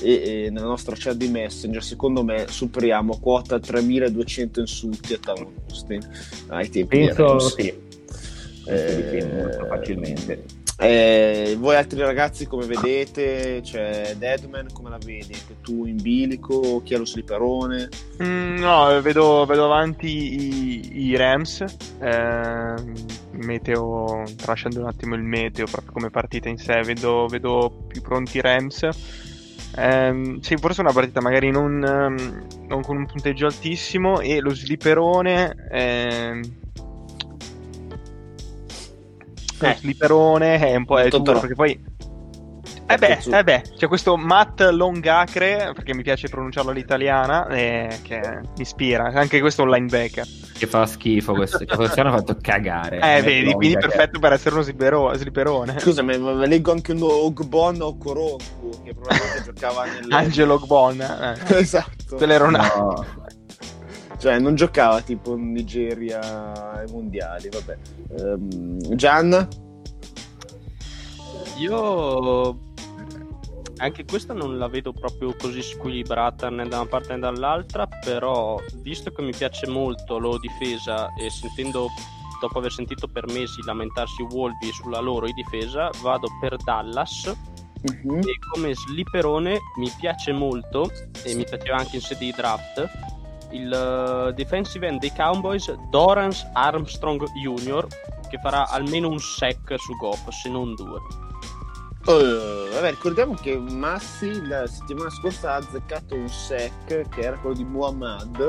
e, 0.00 0.44
e 0.46 0.50
nella 0.50 0.66
nostra 0.66 0.94
chat 0.96 1.14
di 1.16 1.28
Messenger, 1.28 1.82
secondo 1.82 2.22
me 2.24 2.46
superiamo 2.48 3.18
quota 3.18 3.58
3200 3.60 4.60
insulti 4.60 5.14
a 5.14 5.18
Tavanone 5.18 5.60
ai 6.48 6.68
tempi 6.70 6.98
Penso 6.98 7.38
sì. 7.38 7.74
Penso 8.64 8.94
di 8.94 9.04
sì, 9.08 9.16
Eh, 9.16 9.26
molto 9.26 9.66
facilmente. 9.66 10.44
Eh, 10.78 11.54
voi 11.60 11.76
altri 11.76 12.00
ragazzi 12.00 12.46
come 12.46 12.66
vedete? 12.66 13.60
C'è 13.62 14.16
Deadman, 14.16 14.72
come 14.72 14.90
la 14.90 14.98
vedi? 14.98 15.34
Anche 15.34 15.60
tu 15.60 15.84
in 15.84 16.00
bilico? 16.00 16.80
Chi 16.82 16.94
è 16.94 16.96
lo 16.98 17.04
sliperone? 17.04 17.88
Mm, 18.22 18.56
no, 18.56 19.00
vedo, 19.00 19.44
vedo 19.46 19.64
avanti 19.66 20.06
i, 20.08 21.08
i 21.10 21.16
Rams. 21.16 21.64
ehm, 22.00 22.94
meteo, 23.32 24.24
tralasciando 24.36 24.80
un 24.80 24.86
attimo 24.86 25.14
il 25.14 25.22
meteo, 25.22 25.66
proprio 25.66 25.92
come 25.92 26.10
partita 26.10 26.48
in 26.48 26.56
sé, 26.58 26.80
vedo, 26.82 27.26
vedo 27.26 27.84
più 27.86 28.00
pronti 28.00 28.38
i 28.38 28.40
Rams. 28.40 28.88
Ehm, 29.76 30.40
sì, 30.40 30.56
forse 30.56 30.80
una 30.82 30.92
partita 30.92 31.20
magari 31.20 31.50
non, 31.50 31.82
ehm, 31.82 32.46
non 32.68 32.82
con 32.82 32.96
un 32.96 33.06
punteggio 33.06 33.46
altissimo. 33.46 34.20
E 34.20 34.40
lo 34.40 34.54
sliperone. 34.54 35.54
ehm, 35.70 36.42
lo 39.60 39.68
Eh. 39.68 39.74
sliperone 39.76 40.58
è 40.58 40.74
un 40.74 40.84
po' 40.84 40.98
è 40.98 41.08
duro 41.08 41.38
perché 41.40 41.54
poi. 41.54 41.90
Eh 42.94 42.98
beh, 42.98 43.18
eh 43.38 43.44
beh, 43.44 43.62
c'è 43.76 43.88
questo 43.88 44.16
Matt 44.16 44.60
Longacre, 44.60 45.72
perché 45.74 45.94
mi 45.94 46.02
piace 46.02 46.28
pronunciarlo 46.28 46.70
all'italiana, 46.70 47.46
eh, 47.48 47.98
che 48.02 48.20
mi 48.56 48.62
ispira. 48.62 49.04
Anche 49.14 49.40
questo 49.40 49.62
è 49.62 49.64
un 49.64 49.70
linebacker. 49.72 50.26
che 50.58 50.66
fa 50.66 50.86
schifo 50.86 51.32
questo. 51.34 51.64
Cioè, 51.64 51.76
quest'anno 51.76 52.10
ha 52.10 52.12
fatto 52.18 52.36
cagare. 52.40 53.00
Eh, 53.00 53.22
vedi, 53.22 53.52
quindi 53.52 53.74
che- 53.74 53.80
perfetto 53.88 54.18
per 54.20 54.32
essere 54.32 54.54
uno 54.54 54.62
slipero- 54.64 55.12
sliperone. 55.14 55.78
Scusami, 55.78 56.18
ma 56.18 56.32
ma 56.32 56.46
leggo 56.46 56.70
anche 56.72 56.92
un 56.92 57.02
Ogbon 57.02 57.80
o 57.82 57.96
Koronku 57.96 58.70
che 58.84 58.94
probabilmente 58.94 59.42
giocava 59.52 59.84
nel... 59.86 60.06
Angelo 60.10 60.58
Gbon. 60.58 61.00
Eh. 61.00 61.56
esatto. 61.58 62.16
Quello 62.16 62.32
era 62.32 62.44
una... 62.44 62.66
No, 62.76 63.04
Cioè, 64.18 64.38
non 64.38 64.54
giocava 64.54 65.00
tipo 65.00 65.34
in 65.34 65.50
Nigeria 65.52 66.20
ai 66.74 66.86
mondiali, 66.92 67.48
vabbè. 67.50 67.76
Ehm, 68.18 68.94
Gian? 68.94 69.48
Io 71.58 72.58
anche 73.78 74.04
questa 74.04 74.32
non 74.34 74.58
la 74.58 74.68
vedo 74.68 74.92
proprio 74.92 75.34
così 75.36 75.62
squilibrata 75.62 76.50
né 76.50 76.66
da 76.68 76.80
una 76.80 76.88
parte 76.88 77.12
né 77.14 77.18
dall'altra, 77.20 77.86
però 77.86 78.60
visto 78.82 79.10
che 79.10 79.22
mi 79.22 79.32
piace 79.32 79.66
molto 79.68 80.18
loro 80.18 80.38
difesa 80.38 81.12
e 81.14 81.30
sentendo 81.30 81.88
dopo 82.40 82.58
aver 82.58 82.72
sentito 82.72 83.06
per 83.08 83.26
mesi 83.26 83.62
lamentarsi 83.64 84.22
i 84.22 84.26
Wolvi 84.30 84.72
sulla 84.72 85.00
loro 85.00 85.26
difesa, 85.32 85.90
vado 86.02 86.26
per 86.40 86.56
Dallas 86.56 87.32
Mhm. 87.82 88.18
e 88.20 88.38
come 88.52 88.74
slipperone 88.74 89.58
mi 89.78 89.92
piace 89.98 90.30
molto 90.30 90.88
e 91.24 91.34
mi 91.34 91.42
piaceva 91.44 91.78
anche 91.78 91.96
in 91.96 92.02
sede 92.02 92.26
di 92.26 92.30
draft 92.30 92.88
il 93.50 93.72
eh, 93.72 94.32
defensive 94.34 94.86
end 94.86 95.00
dei 95.00 95.12
Cowboys 95.12 95.68
Dorance 95.90 96.48
Armstrong 96.52 97.24
Jr. 97.32 97.84
che 98.30 98.38
farà 98.38 98.68
almeno 98.68 99.08
un 99.08 99.18
sack 99.18 99.74
su 99.80 99.96
Goff, 99.96 100.28
se 100.28 100.48
non 100.48 100.74
due. 100.76 101.00
Eh, 102.04 102.68
vabbè, 102.72 102.90
ricordiamo 102.90 103.34
che 103.34 103.56
Massi 103.56 104.44
la 104.46 104.66
settimana 104.66 105.08
scorsa 105.10 105.52
ha 105.52 105.56
azzeccato 105.56 106.14
un 106.16 106.28
sec 106.28 107.08
che 107.08 107.20
era 107.20 107.36
quello 107.36 107.54
di 107.54 107.64
Muhammad, 107.64 108.48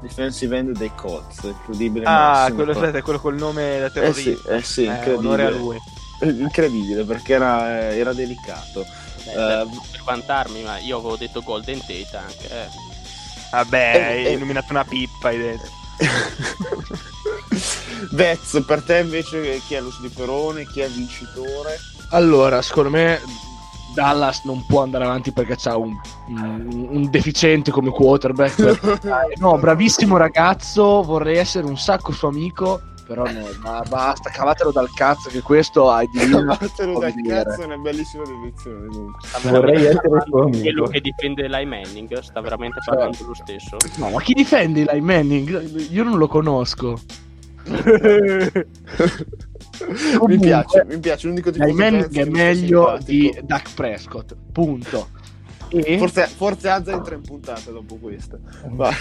defensive 0.00 0.56
end 0.56 0.76
dei 0.76 0.90
Colts. 0.96 1.42
Incredibile. 1.44 2.04
Ah, 2.06 2.30
Massimo. 2.30 2.56
quello, 2.56 2.72
aspetta, 2.72 3.02
quello 3.02 3.20
col 3.20 3.36
nome 3.36 3.78
da 3.78 3.86
Eh 3.86 3.90
terrorista. 3.90 4.30
sì, 4.30 4.48
eh 4.48 4.62
sì, 4.62 4.82
Eh, 4.82 4.86
incredibile. 4.86 5.16
onore 5.16 5.44
a 5.44 5.50
lui. 5.50 5.76
Eh, 6.20 6.28
Incredibile 6.30 7.04
perché 7.04 7.34
era, 7.34 7.92
era 7.94 8.12
delicato. 8.12 8.84
Beh, 9.24 9.60
Eh, 9.60 9.66
per 9.92 10.02
vantarmi, 10.04 10.62
ma 10.62 10.78
io 10.78 10.98
avevo 10.98 11.16
detto 11.16 11.42
Golden 11.42 11.78
Tate 11.80 12.16
anche. 12.16 12.50
eh. 12.50 12.66
Vabbè, 13.52 13.92
Eh, 13.94 14.00
hai 14.02 14.24
eh. 14.26 14.32
illuminato 14.32 14.66
una 14.70 14.84
pippa, 14.84 15.28
hai 15.28 15.38
detto. 15.38 15.68
Vez, 18.10 18.62
per 18.66 18.82
te 18.82 18.98
invece 18.98 19.60
chi 19.66 19.74
è 19.74 19.80
lo 19.80 19.90
sliperone, 19.90 20.66
chi 20.66 20.80
è 20.80 20.86
il 20.86 20.92
vincitore? 20.92 21.78
Allora, 22.10 22.62
secondo 22.62 22.90
me 22.90 23.20
Dallas 23.94 24.44
non 24.44 24.64
può 24.66 24.82
andare 24.82 25.04
avanti 25.04 25.32
perché 25.32 25.56
c'ha 25.56 25.76
un, 25.76 25.92
un- 26.28 26.86
un 26.90 27.10
deficiente 27.10 27.70
come 27.70 27.90
quarterback. 27.90 29.36
no, 29.38 29.58
bravissimo 29.58 30.16
ragazzo, 30.16 31.02
vorrei 31.02 31.36
essere 31.36 31.66
un 31.66 31.76
sacco 31.76 32.12
suo 32.12 32.28
amico, 32.28 32.80
però 33.06 33.24
no, 33.24 33.46
ma 33.62 33.82
basta, 33.88 34.30
cavatelo 34.30 34.70
dal 34.70 34.90
cazzo 34.94 35.28
che 35.30 35.40
questo 35.42 35.90
hai 35.90 36.06
di 36.12 36.18
Cavatelo 36.18 36.98
dal 36.98 37.12
dire. 37.12 37.42
cazzo 37.42 37.62
è 37.62 37.64
una 37.64 37.76
bellissima 37.78 38.22
definizione. 38.24 38.86
Vorrei 39.42 39.84
essere 39.86 40.22
suo 40.26 40.42
amico. 40.42 40.60
Quello 40.60 40.86
che 40.86 41.00
difende 41.00 41.44
Eli 41.44 41.66
Manning 41.66 42.18
sta 42.20 42.40
veramente 42.40 42.78
parlando 42.84 43.16
lo 43.26 43.34
stesso. 43.34 43.76
No, 43.96 44.10
ma 44.10 44.20
chi 44.20 44.32
difende 44.34 44.84
Eli 44.88 45.00
Manning? 45.00 45.88
Io 45.90 46.04
non 46.04 46.18
lo 46.18 46.26
conosco. 46.28 46.98
mi 50.26 50.38
piace, 50.38 50.84
mi 50.84 50.98
piace. 50.98 51.26
L'unico 51.26 51.50
tipo 51.50 51.64
di 51.64 51.74
pezzo 51.74 52.20
è 52.20 52.24
meglio 52.24 52.98
di 53.04 53.36
Dak 53.42 53.74
Prescott, 53.74 54.36
punto. 54.52 55.08
E, 55.70 55.98
Forse, 55.98 56.26
forse 56.26 56.68
entra 56.70 57.14
in 57.14 57.22
puntata 57.22 57.70
dopo 57.70 57.96
questa. 57.96 58.38
Vai. 58.70 58.94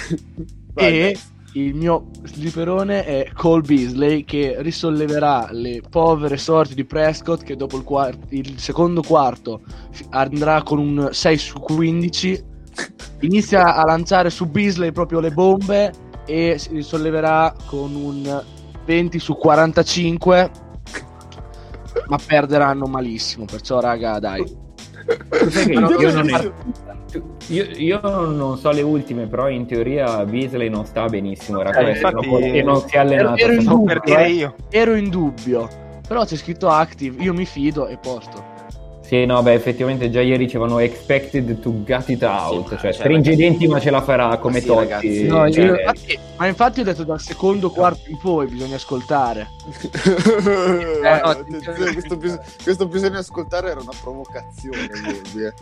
Vai, 0.74 0.86
e 0.86 1.00
Vez. 1.00 1.32
il 1.54 1.74
mio 1.76 2.08
sliperone 2.24 3.06
è 3.06 3.32
Cole 3.34 3.62
Beasley 3.62 4.26
che 4.26 4.56
risolleverà 4.60 5.48
le 5.52 5.82
povere 5.90 6.36
sorti 6.38 6.76
di 6.76 6.84
Prescott 6.84 7.44
che 7.44 7.56
dopo 7.56 7.78
il, 7.78 7.84
quart- 7.84 8.32
il 8.32 8.60
secondo 8.60 9.02
quarto 9.02 9.62
andrà 10.10 10.62
con 10.64 10.78
un 10.80 11.10
6 11.12 11.38
su 11.38 11.60
15 11.60 12.44
inizia 13.22 13.76
a 13.76 13.86
lanciare 13.86 14.30
su 14.30 14.46
Beasley 14.46 14.92
proprio 14.92 15.20
le 15.20 15.32
bombe 15.32 15.92
e 16.26 16.58
si 16.60 16.74
risolleverà 16.74 17.56
con 17.66 17.96
un 17.96 18.44
20 18.86 19.20
su 19.20 19.36
45 19.36 20.52
ma 22.08 22.18
perderanno 22.26 22.86
malissimo 22.86 23.46
perciò 23.46 23.80
raga 23.80 24.20
dai 24.20 24.44
io, 25.68 25.80
non 25.80 26.18
all'inizio. 26.18 26.54
io, 27.48 27.64
io 27.78 28.00
non 28.04 28.58
so 28.58 28.72
le 28.72 28.82
ultime, 28.82 29.26
però 29.28 29.48
in 29.50 29.66
teoria 29.66 30.26
Beasley 30.26 30.68
non 30.70 30.86
sta 30.86 31.06
benissimo. 31.06 31.62
Era 31.62 31.72
Eh, 31.80 31.92
infatti- 31.92 32.28
e 32.52 32.62
non 32.62 32.82
si 32.82 32.96
è 32.96 33.00
allenato. 33.00 33.38
Ero 33.42 33.54
in 33.54 33.62
Stavo 33.62 33.78
dubbio, 33.78 33.94
per 33.94 34.02
dire 34.04 34.30
io. 34.30 34.56
ero 34.70 34.96
in 34.96 35.10
dubbio 35.10 35.68
però 36.08 36.24
c'è 36.24 36.36
scritto 36.38 36.70
active 36.70 37.22
io 37.22 37.34
mi 37.34 37.46
fido 37.46 37.88
e 37.88 37.98
posto 37.98 38.47
Sì, 39.08 39.24
no, 39.26 39.42
beh, 39.42 39.54
effettivamente 39.54 40.10
già 40.10 40.20
ieri 40.20 40.44
dicevano 40.44 40.80
expected 40.80 41.62
to 41.62 41.72
gut 41.72 42.10
it 42.10 42.24
out, 42.24 42.64
ma 42.64 42.68
cioè 42.72 42.78
cioè, 42.80 42.92
stringe 42.92 43.32
i 43.32 43.36
denti 43.38 43.66
ma 43.66 43.80
ce 43.80 43.90
la 43.90 44.02
farà 44.02 44.38
come 44.38 44.60
sì, 44.60 44.66
Totti. 44.68 44.80
ragazzi, 44.82 45.24
No, 45.28 45.50
cioè, 45.50 45.64
io- 45.64 45.76
infatti- 45.80 46.20
ma 46.36 46.48
infatti 46.48 46.80
ho 46.82 46.84
detto 46.84 47.04
dal 47.06 47.22
secondo 47.22 47.70
quarto 47.70 48.02
in 48.10 48.18
poi 48.18 48.48
bisogna 48.48 48.76
ascoltare. 48.76 49.48
Eh, 51.08 51.22
no, 51.24 51.46
questo, 51.94 52.18
bis- 52.18 52.40
questo 52.64 52.86
bisogna 52.88 53.20
ascoltare 53.20 53.70
era 53.72 53.80
una 53.80 53.92
provocazione. 54.02 54.88
quindi, 54.90 55.44
eh. 55.46 55.54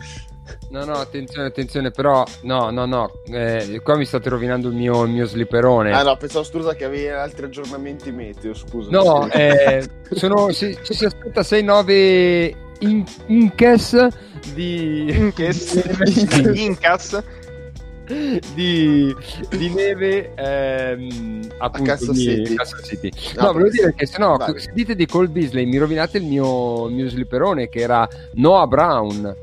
No, 0.70 0.84
no, 0.84 0.94
attenzione, 0.94 1.46
attenzione, 1.46 1.90
però, 1.92 2.24
no, 2.42 2.70
no, 2.70 2.84
no, 2.84 3.10
eh, 3.30 3.80
qua 3.82 3.96
mi 3.96 4.04
state 4.04 4.28
rovinando 4.28 4.68
il 4.68 4.74
mio, 4.74 5.04
il 5.04 5.10
mio 5.10 5.24
slipperone. 5.26 5.92
Ah 5.92 6.02
no, 6.02 6.16
pensavo 6.16 6.44
scusa 6.44 6.74
che 6.74 6.84
avevi 6.84 7.08
altri 7.08 7.46
aggiornamenti 7.46 8.10
meteo, 8.10 8.54
scusa. 8.54 8.90
No, 8.90 9.28
Sì. 9.30 9.38
eh, 9.38 9.88
sono, 10.10 10.50
si, 10.50 10.76
ci 10.82 10.94
si 10.94 11.04
aspetta 11.04 11.42
6-9 11.42 12.54
in, 12.80 13.04
Incas 13.26 14.08
di, 14.54 15.10
Incas. 15.10 15.74
di, 16.52 16.64
Incas. 16.64 17.22
di, 18.54 19.14
di 19.50 19.68
neve 19.70 20.32
ehm, 20.36 21.40
appunto 21.58 21.90
Kansas 21.90 22.10
di 22.10 22.22
City. 22.22 22.54
Kansas 22.54 22.86
City. 22.86 23.10
No, 23.36 23.42
No, 23.42 23.52
volevo 23.52 23.70
dire 23.70 23.94
che 23.94 24.06
se 24.06 24.18
no, 24.18 24.36
se 24.56 24.70
dite 24.72 24.94
di 24.94 25.06
Cole 25.06 25.28
Beasley 25.28 25.66
mi 25.66 25.78
rovinate 25.78 26.18
il 26.18 26.24
mio, 26.24 26.86
il 26.86 26.94
mio 26.94 27.08
slipperone 27.08 27.68
che 27.68 27.80
era 27.80 28.08
Noah 28.34 28.66
Brown. 28.66 29.36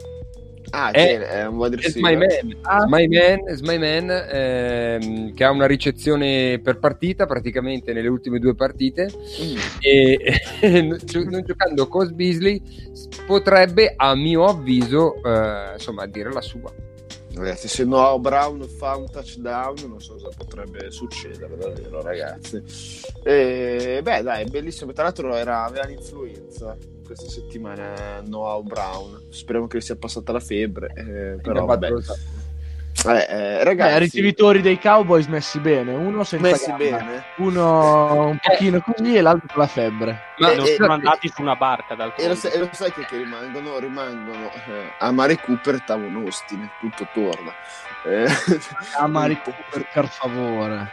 Ah, 0.76 0.90
È- 0.90 0.94
che 1.20 1.28
è 1.30 1.46
un 1.46 1.56
wide 1.58 1.76
It's 1.76 1.86
receiver. 1.94 2.18
my 2.18 2.18
man, 2.18 2.58
Ah. 2.64 2.78
It's 2.78 2.86
my 2.90 3.08
man, 3.08 3.40
It's 3.48 3.62
my 3.62 3.78
man, 3.78 4.10
ehm, 4.32 5.34
che 5.36 5.44
ha 5.44 5.52
una 5.52 5.68
ricezione 5.68 6.60
per 6.64 6.80
partita 6.80 7.28
praticamente 7.28 7.94
nelle 7.94 8.08
ultime 8.08 8.40
due 8.40 8.56
partite 8.56 9.08
Mm. 9.14 9.58
e 9.82 10.18
non 10.84 10.98
gio- 11.04 11.24
non 11.30 11.44
giocando 11.46 11.88
con 11.88 12.12
Beasley 12.16 12.60
potrebbe 13.28 13.94
a 13.96 14.16
mio 14.16 14.46
avviso 14.46 15.22
eh, 15.24 15.74
insomma 15.74 16.08
dire 16.08 16.32
la 16.34 16.42
sua 16.42 16.72
Ragazzi, 17.36 17.68
se 17.68 17.84
Noah 17.84 18.20
Brown 18.20 18.62
fa 18.68 18.96
un 18.96 19.10
touchdown, 19.10 19.74
non 19.88 20.00
so 20.00 20.14
cosa 20.14 20.30
potrebbe 20.38 20.92
succedere 20.92 21.56
davvero, 21.58 22.04
ragazzi. 22.04 22.62
E, 23.24 24.02
beh, 24.04 24.22
dai, 24.22 24.46
bellissimo. 24.46 24.94
Tra 24.94 25.06
l'altro 25.06 25.36
era, 25.36 25.64
aveva 25.64 25.86
l'influenza 25.88 26.78
questa 27.04 27.30
settimana 27.30 28.22
Noah 28.26 28.62
Brown. 28.62 29.22
Speriamo 29.30 29.68
che 29.68 29.82
sia 29.82 29.96
passata 29.96 30.32
la 30.32 30.40
febbre. 30.40 30.92
eh, 30.96 31.42
però, 31.42 31.66
vabbè. 31.66 31.90
Eh, 33.06 33.10
eh, 33.10 33.26
Beh, 33.28 33.64
ragazzi, 33.64 34.00
ricevitori 34.00 34.62
dei 34.62 34.80
Cowboys 34.80 35.26
messi 35.28 35.60
bene, 35.60 35.94
uno 35.94 36.24
senza 36.24 36.48
messi 36.48 36.68
gamba, 36.68 36.84
bene. 36.84 37.24
uno 37.38 38.28
un 38.28 38.38
pochino 38.40 38.82
così 38.82 39.16
e 39.18 39.22
l'altro 39.22 39.48
con 39.52 39.62
la 39.62 39.68
febbre. 39.68 40.20
Ma 40.38 40.52
Eh, 40.52 40.56
non 40.56 40.66
eh, 40.66 40.76
sono 40.76 40.94
andati 40.94 41.28
su 41.28 41.42
una 41.42 41.56
barca 41.56 41.96
E 42.16 42.28
lo, 42.28 42.36
sai, 42.36 42.52
e 42.52 42.60
lo 42.60 42.70
sai 42.72 42.94
che, 42.94 43.06
che 43.06 43.18
rimangono, 43.18 43.80
rimangono 43.80 44.46
eh, 44.68 44.94
a 45.00 45.12
Mari 45.12 45.38
Cooper 45.38 45.76
e 45.76 45.84
Tavon 45.86 46.16
Austin, 46.18 46.70
tutto 46.80 47.08
torna. 47.14 47.52
Eh, 48.06 48.28
A 48.98 49.08
Mari 49.08 49.40
Cooper, 49.42 49.88
per 49.94 50.08
favore. 50.08 50.90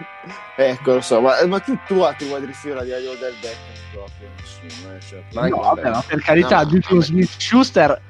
ecco, 0.56 0.94
lo 0.94 1.00
so, 1.00 1.20
ma, 1.20 1.44
ma 1.46 1.58
tu, 1.58 1.76
tu 1.86 1.94
wide 1.94 2.46
receiver 2.46 2.84
di 2.84 2.92
Adio 2.92 3.14
del 3.16 3.34
Beckham 3.40 3.74
proprio 3.92 4.28
nessuno, 4.38 4.94
eh, 4.94 5.00
cioè, 5.00 5.22
Ma 5.32 5.48
no, 5.48 5.56
vabbè. 5.56 5.82
vabbè, 5.82 5.90
ma 5.90 6.04
per 6.06 6.20
carità, 6.20 6.62
No, 6.62 6.66
Juju 6.66 6.94
vabbè. 6.94 7.04
Smith 7.04 7.30
Schuster 7.36 8.00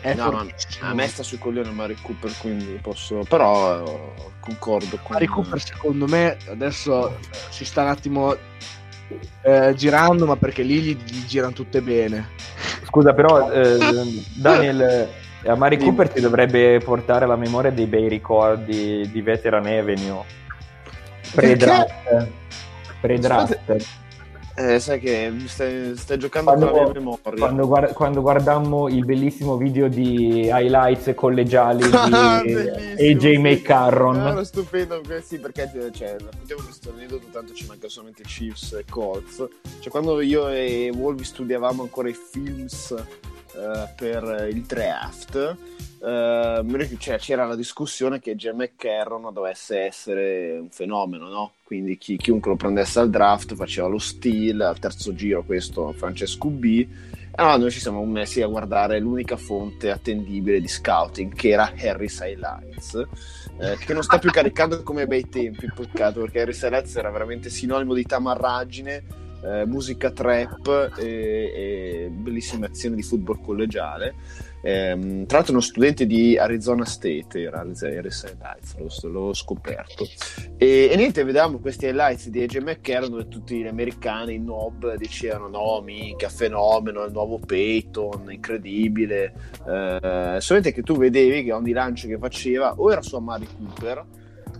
è 0.00 0.14
No, 0.14 0.30
ma 0.30 0.46
a 0.82 0.94
me 0.94 1.08
sta 1.08 1.24
sui 1.24 1.38
coglioni 1.38 1.72
Mari 1.72 1.96
Cooper, 2.00 2.32
quindi 2.38 2.78
posso, 2.80 3.24
però 3.28 3.82
eh, 3.84 4.12
concordo 4.38 4.96
con 5.02 5.14
Mari 5.14 5.26
Cooper 5.26 5.60
secondo 5.60 6.06
me 6.06 6.36
adesso 6.48 7.08
eh, 7.10 7.14
si 7.48 7.64
sta 7.64 7.82
un 7.82 7.88
attimo 7.88 8.36
eh, 9.42 9.74
girando, 9.74 10.26
ma 10.26 10.36
perché 10.36 10.62
lì 10.62 10.80
gli, 10.80 10.96
gli 10.96 11.24
girano 11.24 11.52
tutte 11.52 11.80
bene. 11.80 12.28
Scusa, 12.86 13.12
però, 13.12 13.50
eh, 13.50 14.22
Daniel, 14.36 15.08
eh, 15.42 15.50
a 15.50 15.54
Mari 15.54 15.76
Dimmi. 15.76 15.88
Cooper 15.90 16.08
ti 16.10 16.20
dovrebbe 16.20 16.78
portare 16.80 17.24
alla 17.24 17.36
memoria 17.36 17.70
dei 17.70 17.86
bei 17.86 18.08
ricordi 18.08 19.08
di 19.10 19.22
Veteran 19.22 19.66
Avenue. 19.66 20.22
Pre-draft. 21.34 22.28
Pre-draft. 23.00 23.58
Eh, 24.56 24.80
sai 24.80 24.98
che 24.98 25.32
stai, 25.46 25.96
stai 25.96 26.18
giocando 26.18 26.50
Quando- 26.50 26.70
con 26.72 26.78
la 26.80 26.90
mia 26.90 26.98
memoria. 26.98 27.38
Quando, 27.38 27.66
guard- 27.68 27.92
quando 27.92 28.20
guardammo 28.22 28.88
il 28.88 29.04
bellissimo 29.04 29.56
video 29.56 29.86
di 29.86 30.46
highlights 30.52 31.12
collegiali 31.14 31.84
Ah, 31.92 32.42
di. 32.42 32.54
AJ 33.08 33.36
McCarron. 33.36 34.16
Era 34.16 34.42
stupendo, 34.42 35.00
eh, 35.08 35.22
sì, 35.22 35.38
perché 35.38 35.70
cioè, 35.92 36.16
raccontiamo 36.18 36.62
questo 36.62 36.92
aneddoto, 36.92 37.26
tanto 37.30 37.52
ci 37.52 37.66
manca 37.68 37.88
solamente 37.88 38.24
Chiefs 38.24 38.72
e 38.72 38.84
Colts. 38.90 39.46
Cioè, 39.78 39.90
quando 39.92 40.20
io 40.20 40.48
e 40.48 40.90
Wolvi 40.92 41.22
studiavamo 41.22 41.82
ancora 41.82 42.08
i 42.08 42.14
films 42.14 42.96
eh, 43.54 43.88
per 43.96 44.48
il 44.50 44.62
draft, 44.62 45.56
ricordo- 46.00 46.96
cioè, 46.98 47.18
c'era 47.18 47.44
la 47.46 47.56
discussione 47.56 48.20
che 48.20 48.36
Jim 48.36 48.56
McCarron 48.56 49.32
dovesse 49.32 49.80
essere 49.80 50.58
un 50.58 50.70
fenomeno, 50.70 51.28
no? 51.28 51.52
Quindi 51.64 51.98
chi- 51.98 52.16
chiunque 52.16 52.50
lo 52.50 52.56
prendesse 52.56 53.00
al 53.00 53.10
draft 53.10 53.54
faceva 53.54 53.88
lo 53.88 53.98
steal, 53.98 54.60
al 54.60 54.78
terzo 54.78 55.14
giro 55.14 55.42
questo 55.44 55.92
Francesco 55.92 56.48
B. 56.48 56.86
Allora 57.32 57.56
noi 57.56 57.70
ci 57.70 57.78
siamo 57.78 58.04
messi 58.04 58.42
a 58.42 58.48
guardare 58.48 58.98
l'unica 58.98 59.36
fonte 59.36 59.90
attendibile 59.90 60.60
di 60.60 60.66
scouting 60.66 61.32
che 61.34 61.50
era 61.50 61.72
Harris 61.76 62.18
Highlights 62.18 63.06
eh, 63.60 63.76
che 63.76 63.92
non 63.92 64.02
sta 64.02 64.18
più 64.18 64.30
caricando 64.32 64.82
come 64.82 65.06
bei 65.06 65.28
tempi 65.28 65.70
peccato 65.72 66.20
perché 66.20 66.40
Harris 66.40 66.62
Highlights 66.62 66.96
era 66.96 67.10
veramente 67.10 67.50
sinonimo 67.50 67.94
di 67.94 68.04
tamarragine 68.04 69.04
eh, 69.42 69.66
musica 69.66 70.10
trap 70.10 70.92
e, 70.98 71.04
e 71.04 72.10
bellissime 72.10 72.66
azioni 72.66 72.96
di 72.96 73.02
football 73.02 73.40
collegiale 73.42 74.14
Ehm, 74.60 75.26
tra 75.26 75.36
l'altro 75.36 75.54
uno 75.54 75.62
studente 75.62 76.04
di 76.04 76.36
Arizona 76.36 76.84
State 76.84 77.40
era 77.40 77.60
Harris 77.60 78.22
Highlights 78.24 78.76
l'ho, 78.76 79.08
l'ho 79.08 79.32
scoperto 79.32 80.04
e, 80.56 80.88
e 80.90 80.96
niente, 80.96 81.22
vedevamo 81.22 81.58
questi 81.58 81.86
highlights 81.86 82.28
di 82.28 82.42
AJ 82.42 82.56
McCarron 82.56 83.10
dove 83.10 83.28
tutti 83.28 83.56
gli 83.56 83.66
americani, 83.66 84.34
i 84.34 84.40
nob, 84.40 84.96
dicevano 84.96 85.46
no, 85.46 85.80
minchia, 85.80 86.28
fenomeno, 86.28 87.04
il 87.04 87.12
nuovo 87.12 87.38
Peyton, 87.38 88.30
incredibile. 88.32 89.32
Eh, 89.64 90.36
solamente 90.40 90.72
che 90.72 90.82
tu 90.82 90.96
vedevi 90.96 91.44
che 91.44 91.52
ogni 91.52 91.72
lancio 91.72 92.08
che 92.08 92.18
faceva 92.18 92.74
o 92.76 92.90
era 92.90 93.02
su 93.02 93.14
Amari 93.14 93.46
Cooper, 93.46 94.04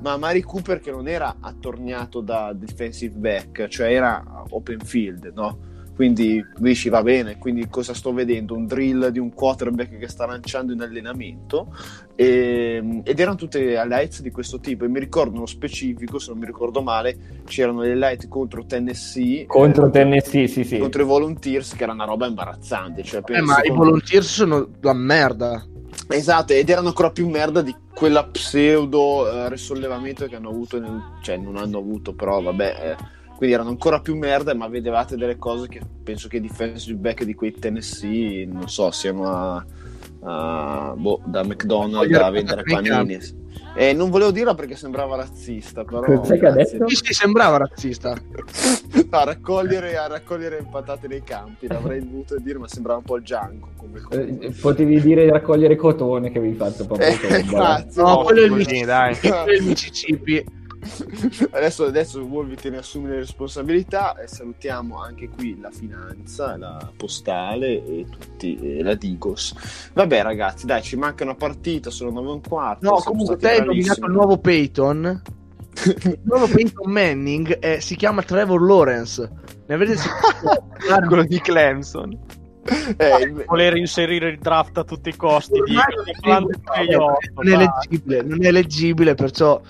ma 0.01 0.13
Amari 0.13 0.43
Cooper 0.43 0.81
che 0.81 0.91
non 0.91 1.09
era 1.09 1.37
attorniato 1.41 2.21
da 2.21 2.53
defensive 2.55 3.17
back, 3.17 3.69
cioè 3.69 3.93
era 3.93 4.45
open 4.51 4.81
field, 4.81 5.33
no? 5.35 5.67
Quindi 5.99 6.41
dici 6.59 6.89
va 6.89 7.03
bene, 7.03 7.39
quindi 7.39 7.67
cosa 7.69 7.93
sto 7.93 8.13
vedendo? 8.13 8.55
Un 8.55 8.67
drill 8.67 9.09
di 9.09 9.19
un 9.19 9.35
quarterback 9.35 9.99
che 9.99 10.07
sta 10.07 10.27
lanciando 10.27 10.73
in 10.73 10.81
allenamento 10.81 11.75
e- 12.15 13.01
ed 13.03 13.19
erano 13.19 13.35
tutte 13.35 13.59
highlights 13.59 14.23
di 14.23 14.31
questo 14.31 14.61
tipo 14.61 14.85
e 14.85 14.89
mi 14.89 15.01
ricordo 15.01 15.39
uno 15.39 15.47
specifico, 15.47 16.21
se 16.21 16.31
non 16.31 16.39
mi 16.39 16.47
ricordo 16.47 16.83
male, 16.83 17.43
c'erano 17.47 17.81
le 17.81 17.89
highlights 17.89 18.29
contro 18.29 18.65
Tennessee 18.65 19.47
Contro 19.47 19.89
eh, 19.89 19.91
Tennessee, 19.91 20.47
sì, 20.47 20.63
sì. 20.63 20.79
contro 20.79 21.03
i 21.03 21.05
Volunteers 21.05 21.75
che 21.75 21.83
era 21.83 21.91
una 21.91 22.05
roba 22.05 22.29
imbarazzante 22.29 23.03
cioè, 23.03 23.21
Eh, 23.27 23.41
ma 23.41 23.61
i 23.65 23.71
volunteers 23.71 24.29
sono 24.29 24.69
la 24.81 24.93
merda. 24.93 25.67
Esatto 26.09 26.53
ed 26.53 26.69
erano 26.69 26.89
ancora 26.89 27.11
più 27.11 27.29
merda 27.29 27.63
di 27.63 27.75
quella 27.95 28.25
pseudo 28.25 29.31
eh, 29.31 29.49
risollevamento 29.49 30.27
che 30.27 30.37
hanno 30.37 30.49
avuto 30.49 30.79
nel- 30.81 31.19
cioè 31.23 31.37
non 31.37 31.57
hanno 31.57 31.79
avuto 31.79 32.15
però 32.15 32.41
vabbè 32.41 32.97
eh, 32.99 33.17
quindi 33.37 33.55
erano 33.55 33.71
ancora 33.71 34.01
più 34.01 34.17
merda 34.17 34.55
ma 34.55 34.67
vedevate 34.69 35.17
delle 35.17 35.37
cose 35.37 35.69
che 35.69 35.81
penso 36.03 36.29
che 36.29 36.39
i 36.39 36.41
defensive 36.41 36.99
back 36.99 37.25
di 37.25 37.35
quei 37.35 37.53
Tennessee 37.53 38.47
non 38.47 38.69
so 38.69 38.91
siano 38.91 39.29
a, 39.29 39.65
a- 40.21 40.95
boh, 40.97 41.21
da 41.25 41.43
McDonald's 41.45 42.17
a 42.17 42.31
vendere 42.31 42.63
panini 42.63 43.19
e 43.75 43.93
non 43.93 44.11
volevo 44.11 44.31
dirla 44.31 44.55
perché 44.55 44.75
sembrava 44.75 45.17
razzista 45.17 45.85
però 45.85 46.01
Cos'è 46.01 46.39
che 46.39 46.47
ha 46.47 46.51
detto? 46.51 46.89
Sì, 46.89 46.97
sì, 46.97 47.13
sembrava 47.13 47.59
razzista. 47.59 48.17
No, 49.11 49.17
a 49.19 49.25
raccogliere, 49.25 49.97
a 49.97 50.07
raccogliere 50.07 50.67
patate 50.71 51.09
nei 51.09 51.23
campi, 51.23 51.67
l'avrei 51.67 52.01
dovuto 52.01 52.39
dire, 52.39 52.59
ma 52.59 52.69
sembrava 52.69 52.99
un 52.99 53.05
po' 53.05 53.17
il 53.17 53.23
Django 53.23 53.69
come 53.77 54.03
Eh, 54.11 54.53
potevi 54.61 55.01
dire 55.01 55.31
raccogliere 55.31 55.77
cotone 55.77 56.31
che 56.31 56.39
avevi 56.39 56.55
fatto 56.57 56.85
proprio. 56.85 57.07
Eh, 57.09 57.45
grazie. 57.49 58.03
No, 58.03 58.23
quello 58.23 58.41
è 58.41 58.45
il 58.45 58.53
Mississippi. 58.53 58.85
dai. 58.85 59.17
quello 59.19 59.45
è 59.45 59.55
il 59.55 59.63
Mississippi. 59.63 60.45
Adesso, 61.51 61.87
adesso 61.87 62.21
Wolvi 62.23 62.57
te 62.57 62.71
ne 62.71 62.79
assumi 62.79 63.09
le 63.09 63.17
responsabilità 63.17 64.17
e 64.17 64.29
salutiamo 64.29 65.01
anche 65.01 65.29
qui 65.29 65.59
la 65.61 65.71
finanza, 65.71 66.57
la 66.57 66.91
postale 66.97 67.85
e 67.85 68.07
tutti, 68.09 68.59
e 68.61 68.83
la 68.83 68.95
Digos. 68.95 69.91
Vabbè 69.93 70.23
ragazzi, 70.23 70.67
dai, 70.67 70.83
ci 70.83 70.97
manca 70.97 71.25
una 71.25 71.35
partita, 71.35 71.91
sono 71.91 72.11
9 72.11 72.29
e 72.29 72.33
un 72.33 72.41
quarto. 72.41 72.89
No, 72.89 72.97
comunque 73.01 73.37
te 73.37 73.51
hai 73.51 73.65
nominato 73.65 74.07
il 74.07 74.13
nuovo 74.13 74.39
Peyton. 74.39 75.23
Il 76.03 76.19
nuovo 76.25 76.49
Peyton 76.49 76.91
Manning 76.91 77.59
è- 77.61 77.79
si 77.79 77.95
chiama 77.95 78.23
Trevor 78.23 78.61
Lawrence. 78.61 79.31
Ne 79.67 79.75
avete 79.75 79.97
sentito? 79.97 80.67
quello 81.07 81.25
di 81.25 81.41
Clemson 81.41 82.19
Eh, 82.97 83.45
voler 83.47 83.77
inserire 83.77 84.29
il 84.29 84.39
draft 84.39 84.77
a 84.79 84.85
tutti 84.85 85.11
i 85.11 85.17
costi 85.17 85.61
di 85.65 85.75
non 86.23 86.47
non 87.35 87.49
è 87.49 87.57
leggibile, 87.57 88.23
non 88.23 88.45
è 88.45 88.51
leggibile, 88.51 89.15
perciò 89.15 89.61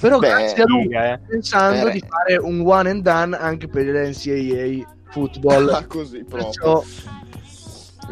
però 0.00 0.18
Beh, 0.18 0.28
grazie 0.28 0.62
a 0.62 0.66
lui 0.66 0.88
eh. 0.94 1.20
pensando 1.28 1.88
Eh. 1.88 1.92
di 1.92 2.04
fare 2.06 2.36
un 2.36 2.60
one 2.64 2.90
and 2.90 3.02
done 3.02 3.36
anche 3.36 3.68
per 3.68 3.86
l'NCAA 3.86 4.88
football. 5.10 5.86
Così 5.88 6.24
proprio. 6.24 6.48
Perciò 6.50 6.84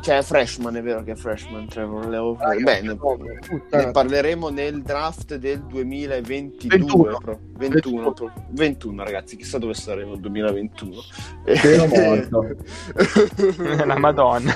Cioè, 0.00 0.18
è 0.18 0.22
freshman, 0.22 0.76
è 0.76 0.82
vero 0.82 1.02
che 1.02 1.12
è 1.12 1.14
freshman, 1.16 1.66
Trevor 1.66 2.06
Leo. 2.06 2.36
Ah, 2.38 2.54
Beh, 2.54 2.82
ne, 2.82 3.90
parleremo 3.90 4.48
nel 4.48 4.82
draft 4.82 5.34
del 5.36 5.60
2022. 5.64 6.78
21. 6.78 7.18
pro- 7.18 7.40
21, 7.56 8.12
pro- 8.12 8.32
21, 8.50 9.02
ragazzi, 9.02 9.36
chissà 9.36 9.58
dove 9.58 9.74
saremo 9.74 10.12
nel 10.12 10.20
2021. 10.20 11.00
Spero 11.52 11.86
morto. 11.90 12.46
La 13.86 13.98
Madonna. 13.98 14.54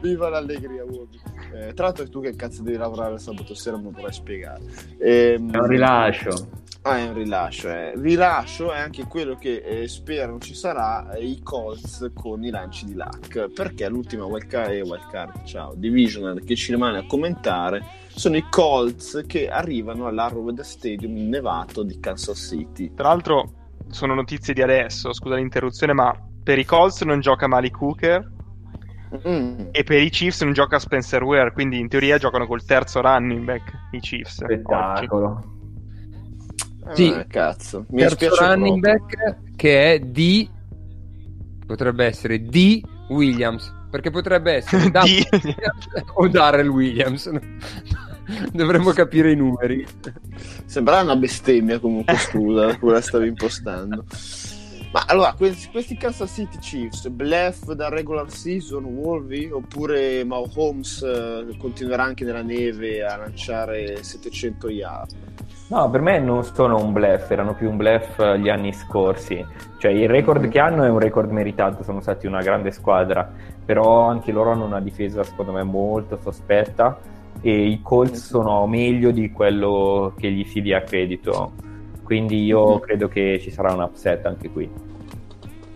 Viva 0.00 0.28
l'allegria, 0.28 0.82
Woody. 0.84 1.20
Eh, 1.52 1.74
tra 1.74 1.86
l'altro 1.86 2.08
tu 2.08 2.20
che 2.20 2.34
cazzo 2.34 2.62
devi 2.62 2.76
lavorare 2.76 3.18
sabato 3.18 3.54
sera 3.54 3.76
me 3.76 3.84
lo 3.84 3.90
vorrei 3.90 4.12
spiegare. 4.12 4.62
Ehm, 4.98 5.50
È 5.50 5.58
un 5.58 5.66
rilascio. 5.66 6.48
Ah, 6.84 6.98
è 6.98 7.06
un 7.06 7.14
rilascio. 7.14 7.68
Eh. 7.68 7.92
Rilascio 7.94 8.72
è 8.72 8.78
anche 8.78 9.04
quello 9.04 9.36
che 9.36 9.62
eh, 9.64 9.88
spero 9.88 10.38
ci 10.40 10.54
sarà 10.54 11.12
eh, 11.12 11.24
i 11.24 11.40
Colts 11.40 12.10
con 12.12 12.42
i 12.42 12.50
lanci 12.50 12.86
di 12.86 12.94
luck. 12.94 13.50
Perché 13.52 13.88
l'ultima 13.88 14.24
wildcard, 14.24 14.72
eh, 14.72 14.80
wildcard 14.80 15.44
ciao, 15.44 15.74
divisional 15.76 16.42
che 16.42 16.56
ci 16.56 16.72
rimane 16.72 16.98
a 16.98 17.06
commentare 17.06 17.84
sono 18.08 18.36
i 18.36 18.44
Colts 18.50 19.22
che 19.26 19.48
arrivano 19.48 20.08
all'Arrowhead 20.08 20.60
Stadium 20.62 21.28
nevato 21.28 21.84
di 21.84 22.00
Kansas 22.00 22.48
City. 22.48 22.92
Tra 22.94 23.08
l'altro, 23.08 23.52
sono 23.88 24.14
notizie 24.14 24.52
di 24.52 24.62
adesso. 24.62 25.12
Scusa 25.12 25.36
l'interruzione, 25.36 25.92
ma 25.92 26.12
per 26.42 26.58
i 26.58 26.64
Colts 26.64 27.02
non 27.02 27.20
gioca 27.20 27.46
Malik 27.46 27.80
Hooker. 27.80 28.30
Mm. 29.28 29.68
E 29.72 29.82
per 29.84 30.00
i 30.00 30.10
Chiefs 30.10 30.42
non 30.42 30.52
gioca 30.52 30.78
Spencer 30.78 31.22
Ware, 31.22 31.52
quindi 31.52 31.78
in 31.78 31.88
teoria 31.88 32.18
giocano 32.18 32.46
col 32.46 32.64
terzo 32.64 33.00
running 33.00 33.44
back 33.44 33.72
i 33.92 34.00
Chiefs. 34.00 34.40
oggi. 34.40 34.54
Spettacolo. 34.54 35.52
Sì. 36.94 37.08
Ah, 37.08 37.24
cazzo. 37.24 37.86
Mi 37.90 38.02
terzo 38.02 38.36
running 38.36 38.80
proprio. 38.80 39.14
back 39.14 39.56
che 39.56 39.92
è 39.94 39.98
di 40.00 40.48
potrebbe 41.64 42.04
essere 42.04 42.42
di 42.42 42.84
Williams 43.08 43.72
perché 43.90 44.10
potrebbe 44.10 44.54
essere 44.54 44.88
da 44.90 45.02
Di- 45.02 45.26
Williams 45.30 45.88
o 46.14 46.28
Darrell 46.28 46.68
Williams 46.68 47.30
dovremmo 48.52 48.90
capire 48.92 49.32
i 49.32 49.36
numeri 49.36 49.86
Sembrava 50.64 51.02
una 51.02 51.16
bestemmia 51.16 51.78
comunque, 51.78 52.16
scusa, 52.16 52.76
come 52.80 52.92
la 52.92 53.00
stavi 53.00 53.28
impostando. 53.28 54.04
Ma 54.92 55.04
allora, 55.06 55.32
questi, 55.34 55.70
questi 55.70 55.96
Kansas 55.96 56.30
City 56.34 56.58
Chiefs, 56.58 57.08
bluff 57.08 57.72
da 57.72 57.88
regular 57.88 58.30
season, 58.30 58.84
Wolvi, 58.84 59.50
oppure 59.50 60.22
Mahomes 60.22 61.00
eh, 61.00 61.56
continuerà 61.56 62.02
anche 62.02 62.26
nella 62.26 62.42
neve 62.42 63.02
a 63.02 63.16
lanciare 63.16 64.02
700 64.02 64.68
yard? 64.68 65.14
No, 65.68 65.88
per 65.88 66.02
me 66.02 66.18
non 66.18 66.44
sono 66.44 66.76
un 66.76 66.92
bluff, 66.92 67.30
erano 67.30 67.54
più 67.54 67.70
un 67.70 67.78
bluff 67.78 68.22
gli 68.34 68.50
anni 68.50 68.74
scorsi. 68.74 69.42
Cioè, 69.78 69.90
il 69.90 70.10
record 70.10 70.46
che 70.48 70.58
hanno 70.58 70.84
è 70.84 70.90
un 70.90 70.98
record 70.98 71.30
meritato, 71.30 71.82
sono 71.82 72.02
stati 72.02 72.26
una 72.26 72.42
grande 72.42 72.70
squadra, 72.70 73.32
però 73.64 74.02
anche 74.02 74.30
loro 74.30 74.50
hanno 74.50 74.66
una 74.66 74.80
difesa 74.80 75.24
secondo 75.24 75.52
me 75.52 75.62
molto 75.62 76.18
sospetta 76.20 76.98
e 77.40 77.66
i 77.66 77.80
Colts 77.80 78.26
sono 78.26 78.66
meglio 78.66 79.10
di 79.10 79.32
quello 79.32 80.12
che 80.18 80.30
gli 80.30 80.44
si 80.44 80.60
dia 80.60 80.82
credito. 80.82 81.70
Quindi 82.02 82.44
io 82.44 82.74
Mhm. 82.74 82.80
credo 82.80 83.08
che 83.08 83.38
ci 83.40 83.50
sarà 83.50 83.72
un 83.72 83.80
upset 83.80 84.24
anche 84.26 84.50
qui. 84.50 84.70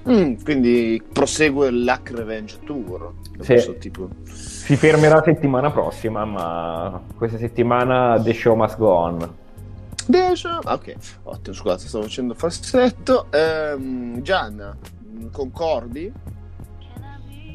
Mm, 0.09 0.35
quindi 0.45 1.03
prosegue 1.13 1.69
il 1.69 1.83
Luck 1.85 2.13
Revenge 2.13 2.59
Tour. 2.65 3.13
Sì. 3.41 3.53
Questo 3.53 3.75
tipo... 3.77 4.09
Si 4.25 4.77
fermerà 4.77 5.21
settimana 5.25 5.71
prossima, 5.73 6.25
ma 6.25 7.03
questa 7.17 7.39
settimana 7.39 8.21
the 8.23 8.33
show 8.33 8.55
must 8.55 8.77
go 8.79 8.91
on. 8.91 9.35
Adesso- 10.09 10.49
ah, 10.63 10.75
ok, 10.75 10.95
ottimo, 11.25 11.55
scusate, 11.57 11.89
stavo 11.89 12.05
facendo 12.05 12.35
falsetto. 12.35 13.27
Ehm, 13.31 14.23
Gianna, 14.23 14.77
concordi? 15.33 16.13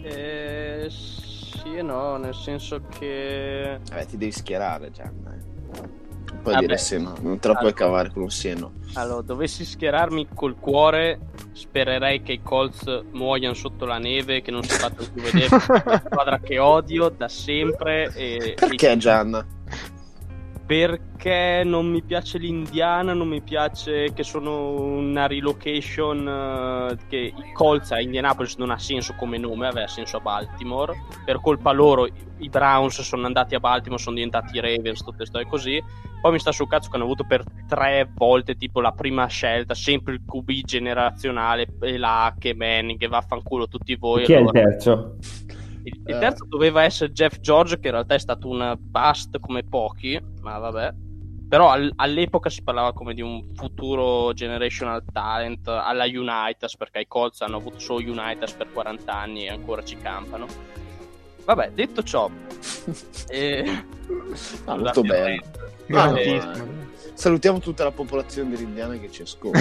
Eh, 0.04 0.88
sì 0.90 1.76
e 1.76 1.82
no, 1.82 2.18
nel 2.18 2.34
senso 2.34 2.82
che... 2.90 3.80
Vabbè, 3.90 4.06
ti 4.06 4.18
devi 4.18 4.32
schierare, 4.32 4.92
Gianna. 4.92 5.34
eh. 5.36 5.51
Non 6.32 6.42
puoi 6.42 6.54
Vabbè. 6.56 6.66
dire 6.66 6.78
sì, 6.78 7.00
no, 7.02 7.16
non 7.22 7.40
te 7.40 7.48
la 7.50 7.54
puoi 7.56 7.70
Allora. 7.70 7.74
cavare 7.74 8.10
con 8.12 8.24
un 8.24 8.30
sì 8.32 8.50
e 8.50 8.56
no. 8.56 8.72
Allora, 8.94 9.22
dovessi 9.22 9.64
schierarmi 9.64 10.28
col 10.34 10.56
cuore, 10.60 11.20
spererei 11.54 12.24
che 12.24 12.34
i 12.34 12.42
Colts 12.42 13.04
muoiano 13.12 13.54
sotto 13.54 13.86
la 13.86 13.98
neve, 14.00 14.42
che 14.42 14.52
non 14.52 14.64
si 14.64 14.78
facciano 14.78 15.08
più 15.14 15.22
vedere, 15.22 15.46
è 15.56 15.82
una 15.86 16.04
squadra 16.06 16.40
che 16.40 16.58
odio 16.60 17.10
da 17.10 17.28
sempre. 17.28 18.12
E, 18.16 18.54
Perché 18.56 18.98
Gianna? 18.98 19.46
Perché 20.72 21.64
non 21.66 21.88
mi 21.88 22.02
piace 22.02 22.38
l'Indiana, 22.38 23.12
non 23.14 23.28
mi 23.28 23.42
piace 23.42 24.14
che 24.14 24.24
sono 24.24 24.80
una 24.80 25.28
relocation 25.28 26.26
eh, 26.26 26.98
che 27.10 27.18
i 27.18 27.52
Colts 27.52 27.92
a 27.92 28.00
Indianapolis 28.00 28.56
non 28.56 28.70
ha 28.72 28.78
senso 28.78 29.14
come 29.18 29.38
nome, 29.38 29.68
aveva 29.68 29.88
senso 29.88 30.16
a 30.16 30.20
Baltimore. 30.22 30.94
Per 31.26 31.42
colpa 31.42 31.74
loro 31.74 32.06
i- 32.06 32.48
Browns 32.48 33.02
sono 33.02 33.26
andati 33.26 33.54
a 33.54 33.60
Baltimore, 33.60 34.02
sono 34.02 34.16
diventati 34.16 34.56
i 34.56 34.62
Ravens, 34.62 35.04
tutte 35.04 35.26
storie 35.26 35.46
così. 35.46 35.84
Poi 36.22 36.32
mi 36.32 36.40
sta 36.40 36.54
sul 36.54 36.70
cazzo 36.70 36.90
che 36.90 36.96
hanno 36.96 37.04
avuto 37.04 37.26
per 37.26 37.44
tre 37.68 38.10
volte 38.16 38.56
tipo 38.56 38.80
la 38.80 38.94
prima 38.94 39.26
scelta, 39.26 39.74
sempre 39.74 40.14
il 40.14 40.22
QB 40.26 40.52
generazionale, 40.64 41.68
e 41.82 42.00
che 42.40 42.56
Manning, 42.56 42.98
che 42.98 43.10
vaffanculo 43.10 43.68
tutti 43.68 43.94
voi. 43.98 44.24
Chi 44.24 44.32
è 44.32 44.38
il 44.38 44.42
allora- 44.44 44.60
terzo? 44.62 45.18
Il, 45.84 46.02
il 46.06 46.18
terzo 46.18 46.46
doveva 46.48 46.84
essere 46.84 47.12
Jeff 47.12 47.40
George, 47.40 47.80
che 47.80 47.88
in 47.88 47.94
realtà 47.94 48.16
è 48.16 48.20
stato 48.20 48.48
un 48.48 48.76
bust 48.80 49.40
come 49.40 49.64
pochi, 49.64 50.20
ma 50.42 50.58
vabbè. 50.58 50.94
Però 51.50 51.70
al- 51.70 51.92
all'epoca 51.98 52.50
si 52.50 52.64
parlava 52.64 52.94
come 52.94 53.14
di 53.14 53.22
un 53.22 53.54
futuro 53.56 54.32
generational 54.34 55.04
talent 55.12 55.68
alla 55.68 56.06
Unitas, 56.06 56.78
perché 56.78 57.00
i 57.02 57.08
Colts 57.08 57.42
hanno 57.42 57.58
avuto 57.58 57.78
solo 57.80 58.00
Unitas 58.10 58.54
per 58.54 58.72
40 58.72 59.14
anni 59.14 59.46
e 59.46 59.50
ancora 59.50 59.84
ci 59.84 59.98
campano. 59.98 60.46
Vabbè, 61.44 61.72
detto 61.72 62.04
ciò, 62.04 62.30
eh, 63.28 63.84
Ah, 64.66 64.78
molto 64.78 65.02
bene. 65.02 65.42
rant, 65.88 66.06
Ah, 66.06 66.10
no, 66.12 66.16
eh, 66.18 66.36
eh, 66.36 66.80
Salutiamo 67.16 67.60
tutta 67.60 67.84
la 67.84 67.92
popolazione 67.92 68.52
dell'Indiana 68.52 68.96
che 68.96 69.12
ci 69.12 69.24
ascolta. 69.24 69.60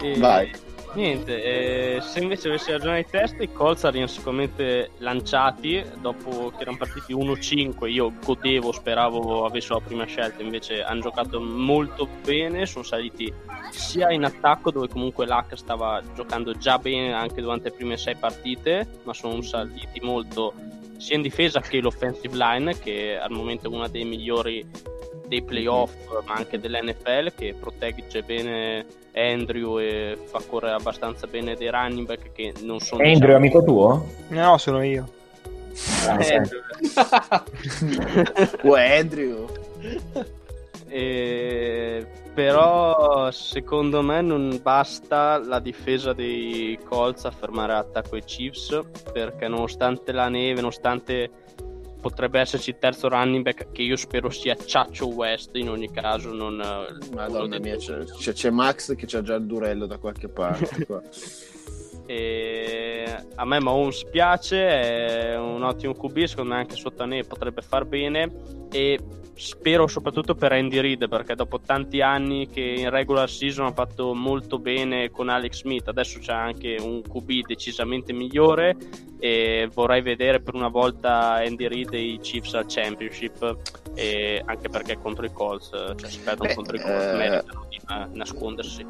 E 0.00 0.14
Vai. 0.18 0.50
Niente, 0.96 1.42
eh, 1.96 2.00
se 2.00 2.20
invece 2.20 2.48
avessi 2.48 2.70
ragione 2.70 3.02
di 3.02 3.10
testa, 3.10 3.42
i 3.42 3.52
Colts 3.52 3.84
erano 3.84 4.06
sicuramente 4.06 4.92
lanciati 4.96 5.84
dopo 6.00 6.50
che 6.56 6.62
erano 6.62 6.78
partiti 6.78 7.12
1-5. 7.12 7.86
Io 7.90 8.14
godevo, 8.24 8.72
speravo 8.72 9.44
avessero 9.44 9.74
la 9.74 9.84
prima 9.84 10.04
scelta. 10.06 10.42
Invece 10.42 10.82
hanno 10.82 11.02
giocato 11.02 11.38
molto 11.38 12.08
bene. 12.24 12.64
Sono 12.64 12.82
saliti 12.82 13.30
sia 13.72 14.10
in 14.10 14.24
attacco, 14.24 14.70
dove 14.70 14.88
comunque 14.88 15.26
l'H 15.26 15.52
stava 15.52 16.00
giocando 16.14 16.54
già 16.54 16.78
bene 16.78 17.12
anche 17.12 17.42
durante 17.42 17.68
le 17.68 17.74
prime 17.74 17.98
sei 17.98 18.16
partite, 18.16 18.88
ma 19.02 19.12
sono 19.12 19.42
saliti 19.42 20.00
molto 20.00 20.54
sia 20.96 21.16
in 21.16 21.20
difesa 21.20 21.60
che 21.60 21.78
l'offensive 21.80 22.34
line, 22.34 22.78
che 22.78 23.18
al 23.18 23.32
momento 23.32 23.66
è 23.66 23.68
una 23.68 23.88
dei 23.88 24.04
migliori 24.06 24.66
dei 25.26 25.42
playoff, 25.42 25.92
ma 26.24 26.34
anche 26.34 26.58
dell'NFL, 26.58 27.34
che 27.34 27.54
protegge 27.58 28.22
bene 28.22 28.86
Andrew 29.14 29.78
e 29.78 30.18
fa 30.24 30.40
correre 30.46 30.74
abbastanza 30.74 31.26
bene 31.26 31.54
dei 31.54 31.70
running 31.70 32.06
back 32.06 32.32
che 32.32 32.52
non 32.60 32.80
sono 32.80 33.02
Andrew, 33.02 33.18
diciamo, 33.18 33.36
amico 33.36 33.64
tuo? 33.64 34.06
No, 34.28 34.58
sono 34.58 34.82
io. 34.82 35.08
Ah. 36.06 36.18
Uè, 38.62 38.98
Andrew. 38.98 39.46
E- 40.88 42.06
però 42.36 43.30
secondo 43.30 44.02
me 44.02 44.20
non 44.20 44.60
basta 44.62 45.38
la 45.38 45.58
difesa 45.58 46.12
dei 46.12 46.78
Colts 46.84 47.24
a 47.24 47.30
fermare 47.30 47.72
l'attacco 47.72 48.14
ai 48.14 48.24
Chiefs 48.24 48.78
perché 49.10 49.48
nonostante 49.48 50.12
la 50.12 50.28
neve, 50.28 50.60
nonostante 50.60 51.30
potrebbe 52.08 52.38
esserci 52.38 52.70
il 52.70 52.76
terzo 52.78 53.08
running 53.08 53.42
back 53.42 53.72
che 53.72 53.82
io 53.82 53.96
spero 53.96 54.30
sia 54.30 54.54
Ciaccio 54.54 55.08
West 55.08 55.56
in 55.56 55.68
ogni 55.68 55.90
caso 55.90 56.32
non 56.32 56.56
Madonna 57.12 57.58
mia, 57.58 57.76
c'è, 57.76 58.04
c'è- 58.04 58.32
c'è 58.32 58.50
Max 58.50 58.94
che 58.94 59.06
c'ha 59.06 59.22
già 59.22 59.34
il 59.34 59.44
durello 59.46 59.86
da 59.86 59.98
qualche 59.98 60.28
parte. 60.30 60.86
E 62.06 63.04
a 63.34 63.44
me 63.44 63.60
Mahomes 63.60 64.04
piace, 64.10 64.66
è 64.66 65.36
un 65.36 65.62
ottimo 65.62 65.92
QB, 65.92 66.24
secondo 66.24 66.54
me 66.54 66.60
anche 66.60 66.76
neve 67.06 67.26
potrebbe 67.26 67.62
far 67.62 67.84
bene. 67.84 68.30
E 68.70 68.98
spero 69.34 69.86
soprattutto 69.86 70.34
per 70.34 70.52
Andy 70.52 70.80
Reid 70.80 71.08
perché 71.08 71.34
dopo 71.34 71.60
tanti 71.60 72.00
anni 72.00 72.48
che 72.48 72.60
in 72.60 72.88
regular 72.88 73.28
season 73.28 73.66
ha 73.66 73.72
fatto 73.72 74.14
molto 74.14 74.58
bene 74.58 75.10
con 75.10 75.28
Alex 75.28 75.58
Smith, 75.60 75.88
adesso 75.88 76.18
c'è 76.20 76.32
anche 76.32 76.76
un 76.80 77.02
QB 77.02 77.46
decisamente 77.46 78.12
migliore. 78.12 78.76
E 79.18 79.68
vorrei 79.72 80.02
vedere 80.02 80.40
per 80.40 80.54
una 80.54 80.68
volta 80.68 81.34
Andy 81.34 81.68
Reid 81.68 81.92
e 81.94 82.00
i 82.00 82.18
Chiefs 82.18 82.54
al 82.54 82.66
Championship 82.66 83.84
e 83.96 84.42
anche 84.44 84.68
perché 84.68 84.98
contro 85.00 85.24
i 85.24 85.32
Colts, 85.32 85.70
cioè 85.70 86.10
si 86.10 86.18
perdono 86.20 86.50
Beh, 86.50 86.54
contro 86.54 86.76
i 86.76 86.80
Colts, 86.80 87.04
eh, 87.04 87.16
meritano 87.16 87.66
di 87.70 87.78
na- 87.88 88.08
nascondersi. 88.12 88.84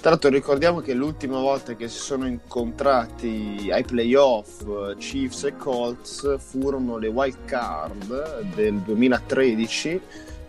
Tra 0.00 0.10
l'altro 0.10 0.30
ricordiamo 0.30 0.80
che 0.80 0.94
l'ultima 0.94 1.40
volta 1.40 1.74
che 1.74 1.88
si 1.88 1.98
sono 1.98 2.26
incontrati 2.28 3.68
ai 3.72 3.82
playoff 3.82 4.62
eh, 4.62 4.96
Chiefs 4.98 5.44
e 5.44 5.56
Colts 5.56 6.38
furono 6.38 6.96
le 6.96 7.08
wild 7.08 7.36
card 7.44 8.54
del 8.54 8.74
2013 8.74 10.00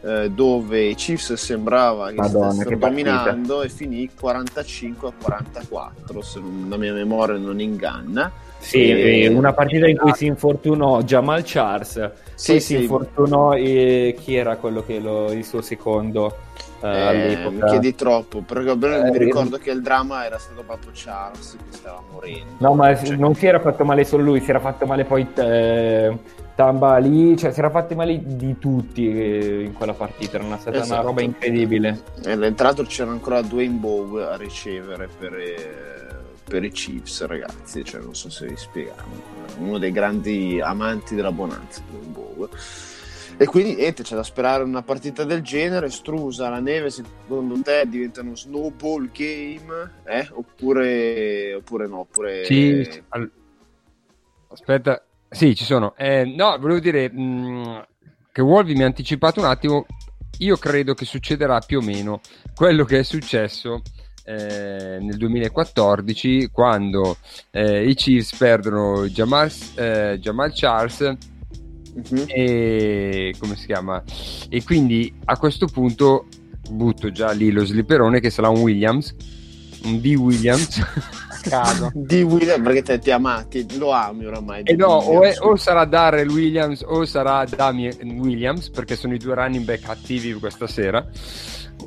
eh, 0.02 0.30
dove 0.31 0.81
i 0.84 0.95
Chiefs 0.95 1.34
sembrava 1.34 2.10
che 2.10 2.15
Madonna, 2.15 2.52
stessero 2.52 2.69
che 2.69 2.77
dominando 2.77 3.61
e 3.64 3.69
finì 3.69 4.10
45 4.14 5.07
a 5.07 5.14
44 5.22 6.22
se 6.22 6.40
non- 6.40 6.68
la 6.69 6.77
mia 6.77 6.94
memoria 6.94 7.38
non 7.38 7.60
inganna 7.60 8.31
Sì, 8.64 8.90
E- 8.90 9.23
eh, 9.23 9.27
una 9.27 9.52
partita 9.52 9.88
in 9.88 9.98
cui 9.98 10.14
si 10.14 10.26
infortunò 10.26 11.02
Jamal 11.02 11.41
Charles, 11.44 12.11
Sì, 12.34 12.53
sì. 12.53 12.60
si 12.61 12.76
infortunò 12.84 13.53
e 13.53 14.15
chi 14.18 14.35
era 14.35 14.56
quello 14.56 14.84
che 14.85 14.99
lo, 14.99 15.31
il 15.34 15.44
suo 15.44 15.61
secondo 15.61 16.38
eh, 16.81 17.10
Eh, 17.44 17.49
mi 17.49 17.61
chiedi 17.65 17.94
troppo 17.94 18.41
perché 18.41 18.72
Eh, 18.72 19.10
mi 19.11 19.18
ricordo 19.18 19.57
che 19.57 19.72
il 19.72 19.81
dramma 19.81 20.26
era 20.26 20.38
stato 20.38 20.64
proprio 20.65 20.91
Charles 20.94 21.57
che 21.57 21.76
stava 21.77 22.02
morendo 22.11 22.56
No, 22.57 22.73
ma 22.73 22.95
Cioè, 22.95 23.15
non 23.18 23.35
si 23.35 23.45
era 23.45 23.60
fatto 23.60 23.84
male 23.84 24.06
solo 24.06 24.23
lui, 24.23 24.40
si 24.40 24.49
era 24.49 24.60
fatto 24.60 24.85
male 24.85 25.03
poi 25.03 25.27
eh, 25.35 26.18
Tamba 26.56 26.98
lì, 26.98 27.35
cioè 27.35 27.52
si 27.52 27.60
era 27.60 27.69
fatti 27.69 27.95
male 27.95 28.22
di 28.23 28.57
tutti 28.60 29.10
eh, 29.10 29.64
in 29.64 29.73
quella 29.73 29.94
partita, 29.94 30.35
era 30.38 30.45
una 30.45 30.57
stata 30.57 30.77
una 30.77 30.85
Esatto. 30.85 31.07
roba 31.07 31.22
incredibile. 31.22 32.02
E 32.23 32.53
tra 32.53 32.68
l'altro 32.68 32.85
c'era 32.85 33.11
ancora 33.11 33.41
Dwayne 33.41 33.77
Bowe 33.77 34.23
a 34.23 34.35
ricevere 34.38 35.10
per, 35.18 35.34
eh, 35.34 36.03
per 36.54 36.64
i 36.64 36.70
Chiefs, 36.70 37.26
ragazzi. 37.26 37.84
Cioè, 37.84 38.02
non 38.02 38.14
so 38.14 38.30
se 38.30 38.46
vi 38.46 38.56
spiegavo. 38.56 39.10
Uno 39.58 39.80
dei 39.80 39.92
grandi 39.92 40.62
amanti 40.62 41.16
della 41.16 41.32
bonanza, 41.32 41.82
Bowe. 41.82 42.48
E 43.38 43.46
quindi 43.48 43.74
niente, 43.74 44.04
c'è 44.04 44.14
da 44.14 44.22
sperare 44.22 44.62
una 44.62 44.84
partita 44.84 45.24
del 45.24 45.42
genere. 45.42 45.90
Strusa, 45.90 46.50
la 46.50 46.60
neve, 46.60 46.92
secondo 46.92 47.60
te 47.64 47.86
diventa 47.88 48.22
uno 48.22 48.36
snowball 48.36 49.10
game? 49.12 49.94
Eh? 50.04 50.30
Oppure, 50.32 51.56
oppure 51.56 51.88
no? 51.88 52.02
Oppure... 52.02 52.46
Sì, 52.46 52.88
al- 53.10 53.32
Aspetta, 54.50 55.04
sì, 55.28 55.56
ci 55.56 55.64
sono. 55.64 55.96
Eh, 55.98 56.24
no, 56.26 56.56
volevo 56.60 56.80
dire 56.80 57.12
mh, 57.12 57.88
che 58.32 58.42
Wolvi 58.44 58.76
mi 58.76 58.84
ha 58.84 58.86
anticipato 58.86 59.40
un 59.40 59.48
attimo. 59.48 59.88
Io 60.38 60.58
credo 60.58 60.94
che 60.94 61.06
succederà 61.06 61.60
più 61.62 61.80
o 61.80 61.82
meno 61.82 62.22
quello 62.54 62.86
che 62.86 63.00
è 63.00 63.04
successo 63.04 63.82
eh, 64.26 64.98
nel 65.02 65.18
2014 65.18 66.50
quando 66.52 67.18
eh, 67.52 67.88
i 67.88 67.94
Chiefs 67.95 68.36
perdono 68.38 69.06
Jamal, 69.08 69.52
eh, 69.76 70.18
Jamal 70.20 70.52
Charles 70.54 71.16
Mhm. 71.95 72.24
e 72.28 73.36
come 73.38 73.56
si 73.56 73.68
chiama? 73.68 74.02
E 74.50 74.64
quindi 74.64 75.14
a 75.26 75.38
questo 75.38 75.68
punto 75.68 76.26
butto 76.72 77.12
già 77.12 77.30
lì 77.32 77.52
lo 77.52 77.64
slipperone 77.66 78.20
che 78.20 78.32
sarà 78.32 78.50
un 78.50 78.62
Williams, 78.62 79.14
un 79.84 80.02
D 80.02 80.16
Williams. 80.18 80.82
Caso. 81.44 81.91
Di 81.94 82.22
William, 82.24 82.64
perché 82.64 82.82
te 82.82 82.98
ti 83.00 83.12
amati, 83.12 83.78
lo 83.78 83.91
ami 83.91 84.26
oramai. 84.26 84.62
E 84.64 84.74
di 84.74 84.78
no, 84.78 84.88
o, 84.88 85.02
è- 85.02 85.16
Williams. 85.18 85.40
o 85.41 85.56
sarà 85.58 85.86
Darrell 85.86 86.30
Williams 86.30 86.84
o 86.88 87.04
sarà 87.06 87.44
Damien 87.45 87.94
Williams, 88.18 88.70
perché 88.70 88.95
sono 88.95 89.14
i 89.14 89.18
due 89.20 89.36
running 89.36 89.66
back 89.66 89.88
attivi 89.90 90.34
questa 90.34 90.66
sera. 90.68 91.06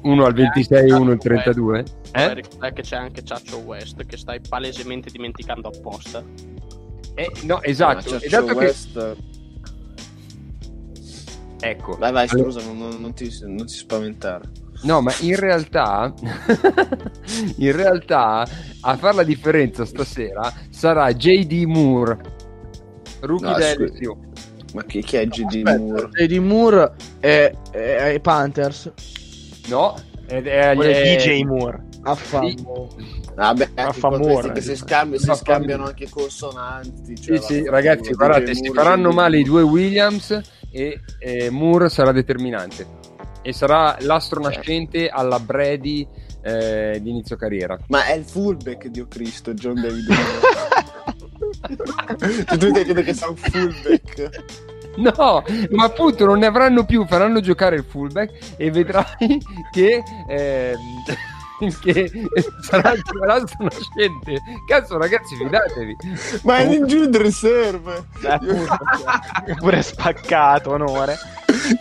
Uno 0.02 0.24
al 0.24 0.32
26 0.34 0.88
e 0.88 0.92
uno 0.94 1.12
al 1.12 1.18
32. 1.18 1.84
Eh? 2.12 2.22
Eh? 2.22 2.34
Ricordare 2.34 2.72
che 2.72 2.82
c'è 2.82 2.96
anche 2.96 3.22
Ciaccio 3.24 3.58
West 3.58 4.04
che 4.04 4.16
stai 4.16 4.40
palesemente 4.46 5.10
dimenticando 5.10 5.68
apposta. 5.68 6.22
Eh, 7.14 7.30
no, 7.44 7.62
esatto. 7.62 8.08
Ciaccio 8.10 8.24
E 8.24 8.28
dato 8.28 8.46
che- 8.46 8.54
West- 8.54 9.16
Ecco. 11.60 11.96
Vai, 11.96 12.12
vai, 12.12 12.26
Allora- 12.28 12.50
scusa, 12.50 12.66
non, 12.66 12.78
non- 12.78 13.00
non 13.00 13.14
ti, 13.14 13.30
non 13.44 13.64
ti 13.66 13.74
spaventare. 13.74 14.44
No, 14.82 15.00
ma 15.00 15.12
in 15.20 15.36
realtà, 15.36 16.12
in 17.56 17.72
realtà, 17.74 18.46
a 18.80 18.96
fare 18.96 19.14
la 19.16 19.22
differenza 19.22 19.86
stasera 19.86 20.52
sarà 20.68 21.10
JD 21.12 21.62
Moore, 21.64 22.18
rookie 23.20 23.48
No, 23.48 23.56
da 23.58 23.64
scusi. 23.72 23.92
LSU. 24.02 24.18
Ma 24.74 24.84
chi, 24.84 25.00
chi 25.02 25.16
è 25.16 25.26
GD 25.26 25.44
Aspetta, 25.64 25.78
Moore? 25.78 26.08
JD 26.10 26.32
Moore 26.36 26.92
è, 27.20 27.50
è, 27.70 28.12
è 28.12 28.20
Panthers. 28.20 28.92
No, 29.68 29.94
ed 30.26 30.46
è, 30.46 30.70
è 30.70 31.16
DJ 31.16 31.42
Moore. 31.44 31.84
Vabbè, 33.34 33.68
fa 33.74 33.92
con 33.92 34.10
questi 34.20 34.28
Moore. 34.28 34.52
che 34.52 34.60
si, 34.60 34.76
scambi- 34.76 35.18
si 35.18 35.30
scambiano 35.34 35.84
anche 35.84 36.08
consonanti. 36.08 37.16
Sì, 37.16 37.22
cioè, 37.22 37.40
sì, 37.40 37.62
va- 37.62 37.70
ragazzi, 37.70 38.12
guardate, 38.12 38.54
si 38.54 38.70
faranno 38.72 39.10
male 39.10 39.38
i 39.38 39.42
due 39.42 39.62
Williams 39.62 40.40
e 40.70 41.00
eh, 41.18 41.50
Moore 41.50 41.88
sarà 41.88 42.12
determinante. 42.12 42.86
E 43.42 43.52
sarà 43.52 43.96
l'astro 44.00 44.40
nascente 44.40 45.08
alla 45.08 45.38
Brady 45.38 46.06
eh, 46.42 46.98
di 47.02 47.10
inizio 47.10 47.36
carriera. 47.36 47.78
Ma 47.88 48.06
è 48.06 48.14
il 48.14 48.24
fullback, 48.24 48.88
Dio 48.88 49.06
Cristo, 49.08 49.52
John 49.54 49.74
David. 49.74 50.08
Tu 52.58 52.70
credi 52.70 53.02
che 53.02 53.14
sia 53.14 53.28
un 53.28 53.36
fullback? 53.36 54.30
No, 55.16 55.44
ma 55.70 55.84
appunto 55.84 56.24
non 56.24 56.38
ne 56.38 56.46
avranno 56.46 56.84
più, 56.84 57.06
faranno 57.06 57.40
giocare 57.40 57.76
il 57.76 57.84
fullback 57.84 58.54
e 58.56 58.70
vedrai 58.70 59.40
che, 59.70 60.02
ehm, 60.28 60.76
che 61.82 62.10
sarà 62.62 62.92
l'astro 63.26 63.64
nascente. 63.64 64.40
Cazzo 64.66 64.98
ragazzi, 64.98 65.36
fidatevi. 65.36 65.96
Ma 66.42 66.58
è 66.58 66.66
l'injured 66.66 67.16
reserve. 67.16 68.04
Pure 69.58 69.82
spaccato, 69.82 70.70
onore. 70.72 71.16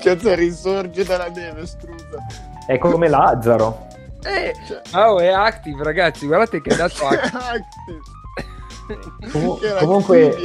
Cazzo, 0.01 0.33
risorge 0.35 1.03
dalla 1.03 1.27
neve, 1.29 1.65
struzza. 1.65 2.25
È 2.67 2.77
come 2.77 3.07
Lazzaro. 3.09 3.87
Eh, 4.23 4.55
Cioè- 4.65 4.81
oh, 4.93 5.19
è 5.19 5.27
active 5.27 5.83
ragazzi, 5.83 6.25
guardate 6.25 6.59
che 6.61 6.71
è 6.71 6.75
dato 6.75 7.05
active. 7.05 7.37
Active. 7.37 7.99
Era 9.61 9.79
comunque. 9.79 10.37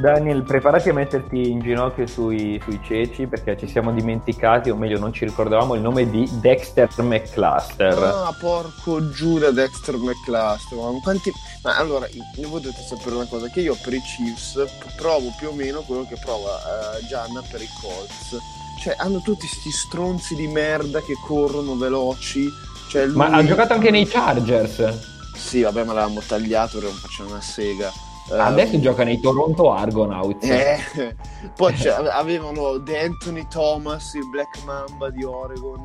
Daniel, 0.00 0.42
preparati 0.42 0.90
a 0.90 0.92
metterti 0.92 1.50
in 1.50 1.60
ginocchio 1.60 2.06
sui, 2.06 2.60
sui 2.62 2.78
ceci 2.84 3.26
perché 3.26 3.56
ci 3.56 3.66
siamo 3.66 3.92
dimenticati, 3.92 4.68
o 4.68 4.76
meglio, 4.76 4.98
non 4.98 5.12
ci 5.12 5.24
ricordavamo 5.24 5.74
il 5.74 5.80
nome 5.80 6.10
di 6.10 6.28
Dexter 6.40 6.90
McCluster. 6.98 7.96
Ah, 7.96 8.36
porco 8.38 9.08
Giuda 9.10 9.50
Dexter 9.50 9.96
McCluster. 9.96 10.76
Ma, 10.78 10.98
quanti... 11.02 11.32
ma 11.62 11.76
allora, 11.76 12.06
io 12.08 12.48
dovete 12.48 12.82
sapere 12.86 13.14
una 13.14 13.26
cosa: 13.26 13.48
che 13.48 13.60
io 13.60 13.76
per 13.82 13.94
i 13.94 14.00
Chiefs 14.00 14.62
provo 14.96 15.32
più 15.38 15.48
o 15.48 15.52
meno 15.52 15.80
quello 15.82 16.06
che 16.06 16.18
prova 16.22 16.58
eh, 16.98 17.06
Gianna 17.06 17.42
per 17.50 17.62
i 17.62 17.68
Colts. 17.80 18.36
Cioè, 18.82 18.94
hanno 18.98 19.22
tutti 19.22 19.46
sti 19.46 19.70
stronzi 19.70 20.34
di 20.34 20.48
merda 20.48 21.00
che 21.00 21.14
corrono 21.24 21.76
veloci. 21.76 22.46
Cioè, 22.90 23.06
lui... 23.06 23.16
Ma 23.16 23.28
ha 23.28 23.44
giocato 23.44 23.72
anche 23.72 23.90
nei 23.90 24.06
Chargers. 24.06 25.14
Sì, 25.36 25.62
vabbè, 25.62 25.84
ma 25.84 25.92
l'avevamo 25.92 26.20
tagliato 26.26 26.78
perché 26.78 26.92
non 26.92 27.00
faceva 27.00 27.30
una 27.30 27.40
sega. 27.40 27.92
Adesso 28.28 28.74
Ehm, 28.74 28.80
gioca 28.80 29.04
nei 29.04 29.20
Toronto 29.20 29.72
Argonauts. 29.72 30.44
Eh, 30.48 31.14
poi 31.54 31.74
avevano 32.10 32.82
The 32.82 32.98
Anthony 32.98 33.46
Thomas, 33.48 34.14
il 34.14 34.28
Black 34.28 34.64
Mamba 34.64 35.10
di 35.10 35.22
Oregon. 35.22 35.84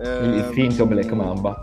Il 0.00 0.06
Ehm, 0.06 0.52
finto 0.52 0.86
Black 0.86 1.12
Mamba. 1.12 1.56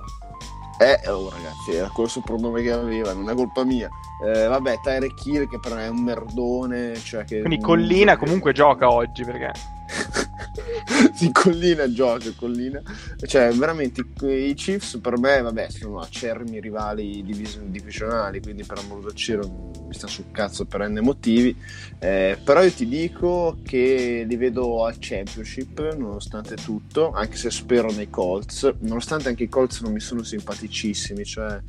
Eh, 0.77 1.09
oh 1.09 1.29
ragazzi, 1.29 1.73
era 1.73 1.89
quello 1.89 2.09
soprannome 2.09 2.61
che 2.61 2.71
aveva, 2.71 3.13
non 3.13 3.29
è 3.29 3.33
colpa 3.33 3.63
mia. 3.63 3.89
Eh, 4.25 4.47
vabbè, 4.47 4.79
Tyreek 4.81 5.25
Hill 5.25 5.47
che 5.49 5.59
però 5.59 5.75
è 5.75 5.87
un 5.87 6.01
merdone, 6.03 6.95
cioè 6.95 7.23
che... 7.23 7.39
Quindi 7.39 7.59
Collina 7.59 8.17
comunque 8.17 8.51
gioca 8.53 8.89
oggi 8.91 9.23
perché 9.23 9.51
sì, 11.15 11.31
Collina 11.31 11.91
gioca, 11.91 12.31
Collina. 12.35 12.81
Cioè, 13.25 13.51
veramente, 13.53 14.03
i, 14.27 14.53
Chiefs 14.53 14.99
per 15.01 15.17
me, 15.17 15.41
vabbè, 15.41 15.69
sono 15.69 15.99
acerrimi 15.99 16.59
rivali 16.59 17.23
divis- 17.23 17.59
divisionali, 17.59 18.41
quindi 18.41 18.63
per 18.63 18.79
amor 18.79 19.01
del 19.03 19.15
cielo 19.15 19.71
mi 19.87 19.93
sta 19.93 20.07
sul 20.07 20.31
cazzo 20.31 20.65
per 20.65 20.87
n 20.87 20.99
motivi. 21.01 21.55
Eh, 21.99 22.37
però 22.43 22.63
io 22.63 22.71
ti 22.71 22.87
dico 22.87 23.57
che 23.63 24.25
li 24.27 24.35
vedo 24.35 24.85
al 24.85 24.95
championship, 24.99 25.95
nonostante 25.95 26.55
tutto, 26.55 27.11
anche 27.11 27.37
se 27.37 27.51
spero 27.51 27.91
nei 27.91 28.09
Colts, 28.09 28.73
nonostante 28.79 29.29
anche 29.29 29.43
i 29.43 29.49
Colts 29.49 29.81
non 29.81 29.91
mi 29.91 29.99
sono 29.99 30.23
simpaticissimi, 30.23 31.23
cioè... 31.23 31.61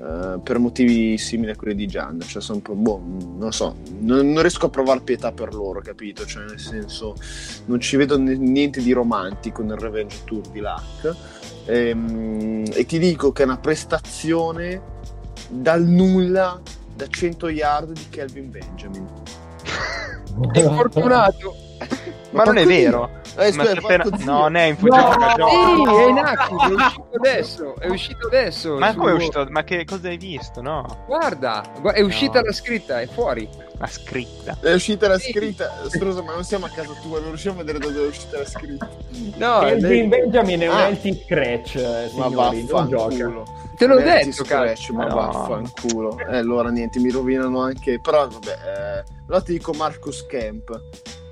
eh, 0.00 0.38
per 0.42 0.58
motivi 0.58 1.18
simili 1.18 1.50
a 1.50 1.56
quelli 1.56 1.74
di 1.74 1.86
Gian, 1.86 2.20
cioè 2.22 2.40
sono 2.40 2.56
un 2.56 2.62
po' 2.62 2.74
boh, 2.74 3.02
non 3.36 3.52
so, 3.52 3.76
non, 3.98 4.30
non 4.32 4.40
riesco 4.40 4.64
a 4.64 4.70
provare 4.70 5.00
pietà 5.00 5.30
per 5.30 5.52
loro, 5.52 5.82
capito? 5.82 6.24
Cioè, 6.24 6.44
nel 6.44 6.58
senso, 6.58 7.14
non 7.66 7.80
ci 7.80 7.96
vedo 7.96 8.16
niente 8.16 8.80
di 8.80 8.92
romantico 8.92 9.62
nel 9.62 9.76
Revenge 9.76 10.24
Tour 10.24 10.48
di 10.48 10.60
Luck. 10.60 11.14
Ehm, 11.66 12.64
e 12.72 12.86
ti 12.86 12.98
dico 12.98 13.30
che 13.32 13.42
è 13.42 13.44
una 13.44 13.58
prestazione 13.58 14.80
dal 15.50 15.84
nulla 15.84 16.58
da 16.96 17.06
100 17.06 17.48
yard 17.50 17.92
di 17.92 18.06
Kelvin 18.08 18.50
Benjamin. 18.50 19.06
È 20.50 20.60
infortunato. 20.60 21.54
Ma 22.32 22.44
non 22.44 22.58
è 22.58 22.64
vero. 22.66 23.10
Eh, 23.36 23.50
scusa, 23.52 23.72
appena-. 23.72 24.04
No, 24.24 24.38
non 24.40 24.56
è 24.56 24.62
in. 24.64 24.76
Sì, 24.78 24.86
è 24.86 26.08
in 26.08 26.18
active, 26.18 26.74
è 26.74 26.76
uscito 26.76 27.16
adesso, 27.16 27.74
è 27.80 27.88
uscito 27.88 28.26
adesso. 28.26 28.78
Ma 28.78 28.92
su- 28.92 28.98
come 28.98 29.10
è 29.10 29.14
uscito? 29.14 29.46
Ma 29.48 29.64
che 29.64 29.84
cosa 29.84 30.08
hai 30.08 30.16
visto? 30.16 30.60
No, 30.62 31.04
Guarda, 31.06 31.62
gu- 31.80 31.92
è 31.92 32.00
uscita 32.02 32.40
No. 32.40 32.46
la 32.46 32.52
scritta, 32.52 33.00
è 33.00 33.06
fuori. 33.06 33.48
la 33.80 33.86
scritta. 33.86 34.58
È 34.60 34.72
uscita 34.74 35.08
la 35.08 35.18
scritta, 35.18 35.72
Strusa, 35.88 36.22
ma 36.22 36.34
non 36.34 36.44
siamo 36.44 36.66
a 36.66 36.68
casa 36.68 36.92
tua, 37.00 37.18
non 37.18 37.28
riusciamo 37.28 37.60
a 37.60 37.64
vedere 37.64 37.78
da 37.78 37.86
dove 37.90 38.04
è 38.04 38.08
uscita 38.08 38.36
la 38.38 38.44
scritta. 38.44 38.88
No, 39.36 39.62
lei- 39.62 40.06
Benjamin 40.06 40.60
è 40.60 40.68
un 40.68 40.74
Ah. 40.74 40.82
healthy 40.88 41.22
scratch, 41.24 41.76
eh, 41.76 42.10
Ma 42.14 42.28
vaffanculo. 42.28 43.44
te 43.78 43.86
l'ho 43.86 43.96
detto, 44.00 44.44
scratch, 44.44 44.90
ma 44.90 45.06
No. 45.06 45.14
vaffanculo. 45.14 46.18
E 46.18 46.36
allora 46.36 46.68
niente, 46.68 46.98
mi 47.00 47.10
rovinano 47.10 47.62
anche. 47.62 47.98
Però 48.00 48.28
vabbè, 48.28 48.50
eh, 48.50 49.04
allora 49.26 49.42
ti 49.42 49.52
dico 49.52 49.72
Marcus 49.72 50.26
Kemp, 50.26 50.78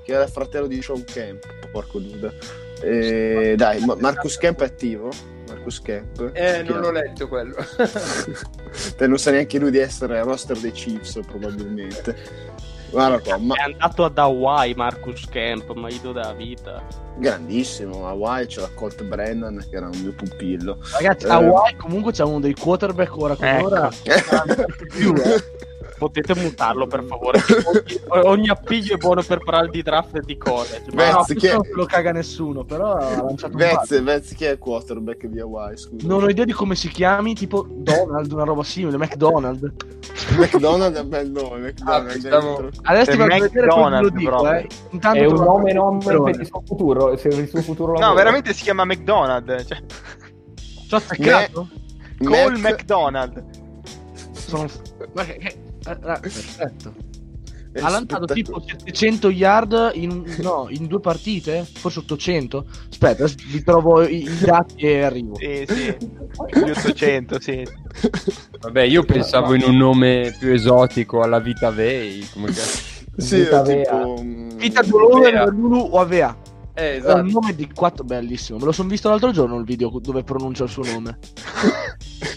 che 0.09 0.15
era 0.15 0.23
il 0.23 0.29
fratello 0.31 0.65
di 0.65 0.81
Sean 0.81 1.03
Kemp, 1.03 1.45
porco 1.71 1.99
Duda. 1.99 2.33
Eh, 2.81 3.53
dai, 3.55 3.85
Ma- 3.85 3.95
Marcus 3.99 4.37
Kemp 4.37 4.61
è 4.61 4.65
attivo? 4.65 5.09
Marcus 5.47 5.79
Kemp? 5.81 6.31
Eh, 6.33 6.63
non 6.63 6.79
l'ho 6.79 6.91
letto 6.91 7.27
quello. 7.27 7.55
Te 8.97 9.05
non 9.07 9.19
sa 9.19 9.29
neanche 9.31 9.59
lui 9.59 9.69
di 9.69 9.77
essere 9.77 10.21
roster 10.23 10.57
dei 10.57 10.71
Chiefs, 10.71 11.19
probabilmente. 11.27 12.47
Guarda 12.89 13.19
qua, 13.19 13.37
ma 13.37 13.53
È 13.55 13.61
andato 13.61 14.03
ad 14.03 14.17
Hawaii 14.17 14.73
Marcus 14.73 15.27
Camp, 15.29 15.71
ma 15.73 15.89
io 15.89 15.99
do 16.01 16.11
da 16.11 16.33
vita. 16.33 16.83
grandissimo. 17.17 18.07
Hawaii 18.07 18.47
c'è 18.47 18.61
la 18.61 18.69
Colt 18.73 19.03
Brennan, 19.03 19.63
che 19.69 19.75
era 19.75 19.85
un 19.89 19.99
mio 20.01 20.13
pupillo. 20.13 20.79
Ragazzi, 20.93 21.27
Eh. 21.27 21.29
Hawaii 21.29 21.75
comunque 21.75 22.13
c'è 22.13 22.23
uno 22.23 22.39
dei 22.39 22.55
quarterback 22.55 23.15
ora 23.15 23.35
come 23.35 23.57
Ecco. 23.59 23.65
ora. 23.67 23.89
più, 24.89 25.13
eh. 25.17 25.67
Potete 25.99 26.33
mutarlo 26.33 26.87
per 26.87 27.03
favore. 27.05 27.39
ogni, 28.07 28.25
ogni 28.25 28.49
appiglio 28.49 28.93
è 28.95 28.97
buono 28.97 29.21
per 29.21 29.39
parlare 29.43 29.67
di 29.69 29.81
draft 29.83 30.15
e 30.15 30.21
di 30.21 30.37
college. 30.37 30.83
Beh, 30.93 31.11
Ma 31.11 31.11
No, 31.11 31.25
è? 31.27 31.51
non 31.53 31.61
lo 31.73 31.85
caga 31.85 32.11
nessuno, 32.13 32.63
però 32.63 32.93
ha 32.93 33.21
lanciato 33.21 33.51
un 33.53 33.59
Vezz, 33.59 33.89
palo. 33.89 34.03
Vezz, 34.03 34.33
chi 34.33 34.45
è 34.45 34.51
il 34.51 34.57
quarterback 34.57 35.25
di 35.27 35.39
Hawaii? 35.41 35.77
Scusa. 35.77 36.07
Non 36.07 36.23
ho 36.23 36.29
idea 36.29 36.45
di 36.45 36.53
come 36.53 36.75
si 36.75 36.87
chiami, 36.87 37.35
tipo 37.35 37.65
Donald, 37.69 38.31
una 38.31 38.45
roba 38.45 38.63
simile, 38.63 38.97
McDonald. 38.97 39.73
McDonald's 40.37 40.97
è 40.97 41.01
un 41.01 41.09
bel 41.09 41.29
nome. 41.31 41.59
McDonald's 41.59 42.25
Ah, 42.25 42.29
dentro. 42.29 42.69
Adesso 42.83 43.11
È 43.11 43.15
ti 43.15 43.21
a 43.21 43.25
vedere 43.25 43.49
ve 43.49 43.59
lo 43.59 43.65
McDonald, 43.75 44.15
dico, 44.15 44.51
eh. 44.53 44.67
Intanto 44.91 45.19
È 45.19 45.25
un 45.25 45.33
nome 45.35 45.73
nome 45.73 46.03
Perone. 46.03 46.31
per 46.31 46.39
il 46.41 46.47
suo 46.47 46.63
futuro, 46.65 47.17
se 47.17 47.27
il 47.27 47.47
suo 47.49 47.61
futuro 47.61 47.97
No, 47.99 48.13
veramente 48.13 48.53
si 48.53 48.63
chiama 48.63 48.85
McDonald. 48.85 49.65
Cioè, 49.65 49.77
Ci 50.55 50.93
ho 50.93 50.97
attaccato? 50.97 51.67
Cole 52.23 52.57
Mac- 52.57 52.81
McDonald. 52.81 53.43
Sono... 54.31 54.65
Ma 55.13 55.23
che... 55.23 55.55
eh, 55.89 56.13
eh, 56.13 56.19
perfetto. 56.19 56.93
È 57.71 57.81
Ha 57.81 57.89
lanciato 57.89 58.25
tipo 58.25 58.59
700 58.59 59.29
yard 59.29 59.91
in, 59.93 60.23
no, 60.41 60.65
in 60.69 60.87
due 60.87 60.99
partite, 60.99 61.63
forse 61.71 61.99
800. 61.99 62.65
Aspetta, 62.89 63.25
vi 63.47 63.63
trovo 63.63 64.01
i, 64.01 64.23
i 64.23 64.39
dati 64.39 64.75
e 64.77 65.03
arrivo. 65.03 65.35
Sì, 65.35 65.65
sì. 65.67 65.97
Gli 66.51 66.69
800, 66.69 67.39
sì. 67.39 67.63
Vabbè, 68.59 68.81
io 68.81 69.03
pensavo 69.03 69.53
in 69.53 69.61
un 69.63 69.77
nome 69.77 70.35
più 70.39 70.51
esotico 70.51 71.21
alla 71.21 71.39
Vita 71.39 71.69
Vei. 71.69 72.27
Come 72.33 72.47
cazzo. 72.47 72.97
Sì, 73.17 73.37
Vita 73.37 73.61
tipo... 73.61 74.23
Vita 74.23 74.81
Dolore. 74.81 75.45
Lulu 75.51 75.89
o 75.91 75.99
Avea. 75.99 76.35
Eh, 76.73 76.93
È 76.93 76.95
esatto. 76.97 77.21
un 77.21 77.27
nome 77.27 77.53
di 77.53 77.69
quattro, 77.71 78.03
bellissimo. 78.03 78.57
Me 78.57 78.65
lo 78.65 78.71
sono 78.71 78.89
visto 78.89 79.09
l'altro 79.09 79.31
giorno 79.31 79.57
il 79.57 79.65
video 79.65 79.91
dove 79.99 80.23
pronuncia 80.23 80.63
il 80.63 80.69
suo 80.69 80.83
nome. 80.85 81.19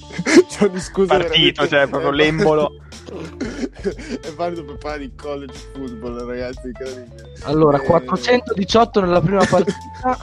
Johnny, 0.68 0.80
scusa, 0.80 1.16
Partito, 1.16 1.32
veramente- 1.62 1.68
cioè, 1.68 1.88
proprio 1.88 2.10
l'embolo. 2.10 2.70
È 4.22 4.30
valido 4.36 4.64
per 4.64 4.76
parlare 4.78 5.00
di 5.08 5.14
college 5.16 5.58
football, 5.72 6.26
ragazzi, 6.26 6.66
incredibile. 6.68 7.32
Allora, 7.42 7.78
Eh, 7.80 7.84
418 7.84 9.00
nella 9.00 9.20
prima 9.20 9.44
partita. 9.48 10.16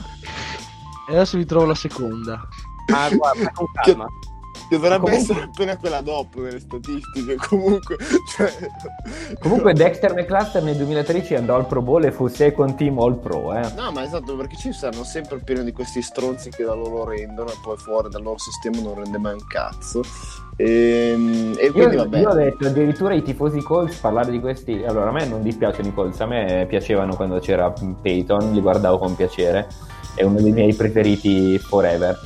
e 1.08 1.12
adesso 1.14 1.36
vi 1.36 1.44
trovo 1.44 1.66
la 1.66 1.74
seconda. 1.74 2.48
Ah, 2.92 3.08
guarda, 3.14 3.50
con 3.52 3.66
calma. 3.82 4.06
Che 4.06 4.28
dovrebbe 4.76 5.00
Comunque- 5.04 5.16
essere 5.34 5.42
appena 5.42 5.76
quella 5.76 6.00
dopo 6.00 6.40
nelle 6.40 6.60
statistiche, 6.60 7.36
comunque. 7.48 7.96
Cioè... 8.36 8.52
Comunque 9.40 9.72
Dexter 9.72 10.14
McCluster 10.14 10.62
nel 10.62 10.76
2013 10.76 11.34
andò 11.34 11.56
al 11.56 11.66
Pro 11.66 11.82
Bowl 11.82 12.04
e 12.04 12.12
fu 12.12 12.26
second 12.28 12.76
team 12.76 12.98
All 12.98 13.18
Pro, 13.18 13.54
eh. 13.54 13.72
No, 13.76 13.90
ma 13.92 14.02
esatto, 14.04 14.36
perché 14.36 14.56
ci 14.56 14.72
saranno 14.72 15.04
sempre 15.04 15.38
pieni 15.38 15.64
di 15.64 15.72
questi 15.72 16.02
stronzi 16.02 16.50
che 16.50 16.64
da 16.64 16.74
loro 16.74 17.04
rendono 17.04 17.50
e 17.50 17.54
poi 17.62 17.76
fuori 17.76 18.08
dal 18.08 18.22
loro 18.22 18.38
sistema 18.38 18.80
non 18.80 18.94
rende 19.02 19.18
mai 19.18 19.34
un 19.34 19.46
cazzo. 19.46 20.02
Ehm, 20.56 21.54
E, 21.58 21.64
Io, 21.66 21.72
quindi 21.72 21.96
vabbè. 21.96 22.18
io 22.20 22.28
ho 22.28 22.34
detto 22.34 22.66
addirittura 22.66 23.14
i 23.14 23.22
tifosi 23.22 23.60
Colts 23.62 23.96
parlare 23.96 24.30
di 24.30 24.40
questi. 24.40 24.82
Allora, 24.86 25.08
a 25.08 25.12
me 25.12 25.24
non 25.26 25.42
dispiacciono 25.42 25.88
i 25.88 25.94
Colts, 25.94 26.20
a 26.20 26.26
me 26.26 26.66
piacevano 26.68 27.16
quando 27.16 27.38
c'era 27.38 27.72
Peyton, 28.02 28.52
li 28.52 28.60
guardavo 28.60 28.98
con 28.98 29.16
piacere, 29.16 29.68
è 30.14 30.22
uno 30.22 30.40
dei 30.40 30.52
miei 30.52 30.74
preferiti 30.74 31.58
forever. 31.58 32.18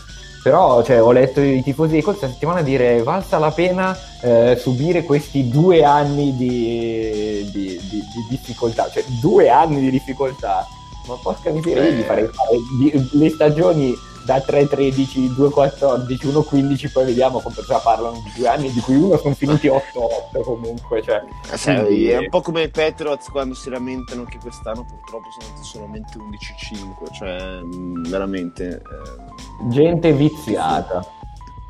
Però 0.45 0.83
cioè, 0.83 1.03
ho 1.03 1.11
letto 1.11 1.41
i 1.41 1.63
tifosi 1.63 1.93
dei 1.93 2.03
Colts 2.03 2.21
la 2.21 2.29
settimana 2.29 2.61
dire 2.61 3.03
valsa 3.03 3.39
la 3.39 3.51
pena 3.51 3.97
eh, 4.21 4.57
subire 4.61 5.03
questi 5.03 5.49
due 5.49 5.83
anni 5.83 6.37
di, 6.37 7.49
di- 7.51 7.81
di- 7.81 8.05
di 8.13 8.27
difficoltà, 8.29 8.91
cioè 8.93 9.03
due 9.23 9.49
anni 9.49 9.81
di 9.81 9.91
difficoltà. 9.91 10.67
Ma 11.07 11.15
porca 11.23 11.51
miseria, 11.51 11.85
io 11.85 11.93
gli 11.93 12.03
farei 12.03 12.27
fare 12.31 12.59
di- 12.79 13.09
le 13.19 13.31
stagioni 13.31 13.95
da 14.25 14.39
3-13, 14.39 15.35
2-14, 15.37 16.45
1-15, 16.49 16.93
poi 16.93 17.05
vediamo 17.05 17.41
cosa 17.41 17.79
parlano 17.79 18.21
di 18.25 18.33
due 18.37 18.49
anni, 18.49 18.71
di 18.73 18.81
cui 18.81 18.95
uno 18.97 19.17
sono 19.19 19.35
finiti 19.35 19.69
8-8 19.69 20.43
comunque. 20.43 21.03
Cioè, 21.03 21.23
Eh, 21.53 21.57
sai, 21.57 21.85
quindi- 21.85 22.09
è 22.09 22.17
un 22.19 22.29
po' 22.31 22.41
come 22.41 22.63
i 22.63 22.71
Patriots 22.71 23.29
quando 23.29 23.55
si 23.55 23.69
lamentano 23.71 24.25
che 24.25 24.39
quest'anno 24.41 24.85
purtroppo 24.85 25.29
sono 25.39 25.47
andati 25.53 25.67
solamente 25.67 26.19
11-5, 26.19 27.13
cioè 27.13 27.61
mh, 27.63 28.09
veramente... 28.09 28.83
eh, 28.83 29.69
gente 29.69 30.13
viziata. 30.13 31.05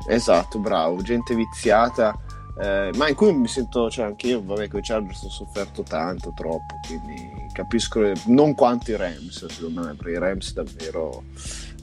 Esatto, 0.07 0.59
bravo, 0.59 1.01
gente 1.01 1.33
viziata, 1.35 2.17
eh, 2.61 2.91
ma 2.95 3.09
in 3.09 3.15
cui 3.15 3.33
mi 3.33 3.47
sento, 3.47 3.89
cioè 3.89 4.05
anche 4.05 4.27
io, 4.27 4.43
vabbè, 4.43 4.67
con 4.69 4.79
i 4.79 4.83
Chargers 4.83 5.23
ho 5.23 5.29
sofferto 5.29 5.81
tanto, 5.83 6.31
troppo, 6.35 6.75
quindi 6.87 7.47
capisco, 7.51 7.99
non 8.25 8.53
quanto 8.53 8.91
i 8.91 8.95
Rams, 8.97 9.45
secondo 9.47 9.81
me, 9.81 9.93
perché 9.95 10.11
i 10.11 10.19
Rams 10.19 10.53
davvero... 10.53 11.23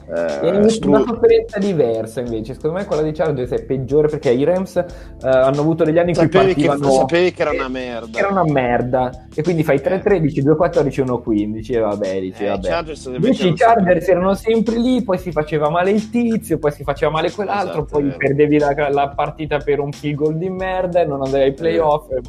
È 0.05 0.39
Eh, 0.43 0.49
una 0.49 0.67
stru- 0.67 1.07
sofferenza 1.07 1.59
diversa 1.59 2.19
invece, 2.19 2.53
secondo 2.55 2.77
me 2.77 2.85
quella 2.85 3.01
di 3.01 3.11
Chargers 3.13 3.51
è 3.51 3.63
peggiore 3.63 4.09
perché 4.09 4.31
i 4.31 4.43
Rams 4.43 4.75
eh, 4.75 4.85
hanno 5.21 5.61
avuto 5.61 5.83
degli 5.85 5.97
anni 5.97 6.09
in 6.09 6.15
cui 6.17 6.29
sapevi, 6.29 6.53
che, 6.55 6.67
partivano 6.67 6.93
sapevi 6.93 7.31
che 7.31 7.41
era 7.41 7.51
una 7.51 7.67
merda. 7.69 8.19
era 8.19 8.27
una 8.27 8.43
merda 8.43 9.27
e 9.33 9.41
quindi 9.43 9.63
fai 9.63 9.77
3-13, 9.77 10.43
2-14, 10.43 11.21
1-15 11.23 11.73
e 11.73 11.79
vabbè, 11.79 12.19
dici 12.19 12.43
Eh, 12.43 12.45
i 12.45 12.49
vabbè. 12.49 12.67
Chargers 12.67 13.05
Invece 13.05 13.47
i 13.47 13.53
Chargers 13.53 14.07
erano 14.09 14.33
sempre 14.35 14.77
lì, 14.77 15.01
poi 15.03 15.17
si 15.17 15.31
faceva 15.31 15.69
male 15.69 15.91
il 15.91 16.09
tizio, 16.09 16.57
poi 16.59 16.71
si 16.71 16.83
faceva 16.83 17.11
male 17.11 17.31
quell'altro, 17.31 17.83
Esatto, 17.83 17.97
è 17.99 18.01
poi 18.01 18.13
perdevi 18.17 18.57
la, 18.59 18.89
la 18.89 19.07
partita 19.15 19.57
per 19.59 19.79
un 19.79 19.91
field 19.93 20.15
goal 20.17 20.37
di 20.37 20.49
merda 20.49 20.99
e 21.01 21.05
non 21.05 21.21
andavi 21.23 21.43
ai 21.43 21.53
playoff. 21.53 22.09
e- 22.11 22.21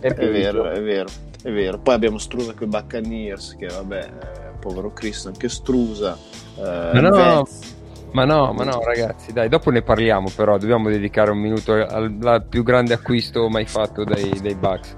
e 0.00 0.08
È 0.08 0.14
peggio. 0.14 0.32
vero, 0.32 0.68
è 0.70 0.82
vero, 0.82 1.06
è 1.44 1.50
vero. 1.52 1.78
Poi 1.78 1.94
abbiamo 1.94 2.18
Strusa 2.18 2.52
con 2.54 2.66
i 2.66 2.70
Buccaneers, 2.70 3.54
che 3.56 3.66
vabbè, 3.68 3.98
eh, 3.98 4.41
povero 4.62 4.92
Cristo, 4.92 5.28
anche 5.28 5.48
Strusa. 5.48 6.16
eh, 6.56 6.90
Ma 6.92 7.00
no, 7.00 7.10
Vets. 7.42 7.74
Ma 8.12 8.24
no, 8.26 8.52
ma 8.52 8.62
no, 8.64 8.80
ragazzi, 8.84 9.32
dai, 9.32 9.48
dopo 9.48 9.70
ne 9.70 9.80
parliamo, 9.82 10.28
però 10.36 10.58
dobbiamo 10.58 10.88
dedicare 10.90 11.30
un 11.30 11.38
minuto 11.38 11.72
al, 11.72 12.16
al 12.22 12.44
più 12.46 12.62
grande 12.62 12.92
acquisto 12.94 13.48
mai 13.48 13.64
fatto 13.66 14.04
dai, 14.04 14.38
dai 14.40 14.54
Bucks. 14.54 14.94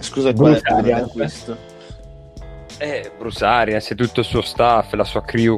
Scusa, 0.00 0.32
qual 0.34 0.52
è 0.52 0.56
il 0.56 0.62
grande 0.62 0.92
Arians. 0.92 1.08
acquisto? 1.10 1.56
Eh, 2.78 3.10
Bruce 3.16 3.44
Arians 3.44 3.90
e 3.90 3.94
tutto 3.94 4.20
il 4.20 4.26
suo 4.26 4.42
staff, 4.42 4.92
la 4.94 5.04
sua 5.04 5.22
crew. 5.22 5.56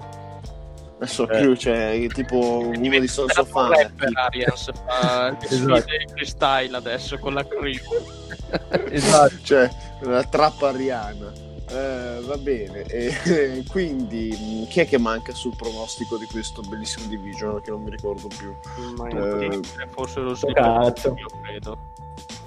Adesso 1.00 1.28
Eh. 1.30 1.40
più, 1.40 1.54
cioè, 1.56 2.06
tipo 2.12 2.58
uno 2.58 2.98
di 2.98 3.08
Sons 3.08 3.36
of 3.36 3.54
un 3.54 3.62
Anarchy. 3.64 3.82
rapper 3.84 4.10
Arians 4.14 4.70
fa 4.86 5.28
le 5.30 5.36
Esatto. 5.48 5.82
freestyle 6.12 6.76
adesso 6.76 7.18
con 7.18 7.34
la 7.34 7.44
crew. 7.46 7.72
esatto. 8.90 9.34
cioè 9.42 9.68
la 10.02 10.22
trappa 10.24 10.68
ariana. 10.68 11.32
Eh, 11.70 12.20
va 12.24 12.36
bene, 12.38 12.82
e, 12.88 13.62
quindi 13.68 14.28
mh, 14.64 14.68
chi 14.68 14.80
è 14.80 14.86
che 14.88 14.98
manca 14.98 15.32
sul 15.34 15.54
pronostico 15.56 16.16
di 16.16 16.24
questo 16.26 16.62
bellissimo 16.62 17.06
division 17.08 17.60
che 17.60 17.70
non 17.70 17.82
mi 17.82 17.90
ricordo 17.90 18.28
più? 18.28 18.54
Ma 18.96 19.08
Eh. 19.08 19.60
forse 19.90 20.20
lo 20.20 20.34
Cazzo. 20.52 21.14
io 21.16 21.26
credo. 21.42 21.78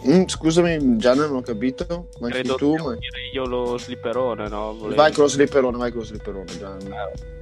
Mm, 0.08 0.26
scusami, 0.26 0.98
già 0.98 1.14
non 1.14 1.36
ho 1.36 1.42
capito. 1.42 2.08
Manchi 2.20 2.38
Credo 2.40 2.56
tu? 2.56 2.72
devo 2.76 2.90
ma- 2.90 2.96
io 3.32 3.46
lo 3.46 3.78
slipperone, 3.78 4.48
no? 4.48 4.74
Volevo- 4.76 4.96
Vai 4.96 5.12
con 5.14 5.24
lo 5.26 5.30
slipperone, 5.30 5.78
vai 5.78 5.92
con 5.92 6.00
lo 6.00 6.06
slipperone. 6.06 6.46
Già. 6.58 6.76
Eh, 6.78 7.41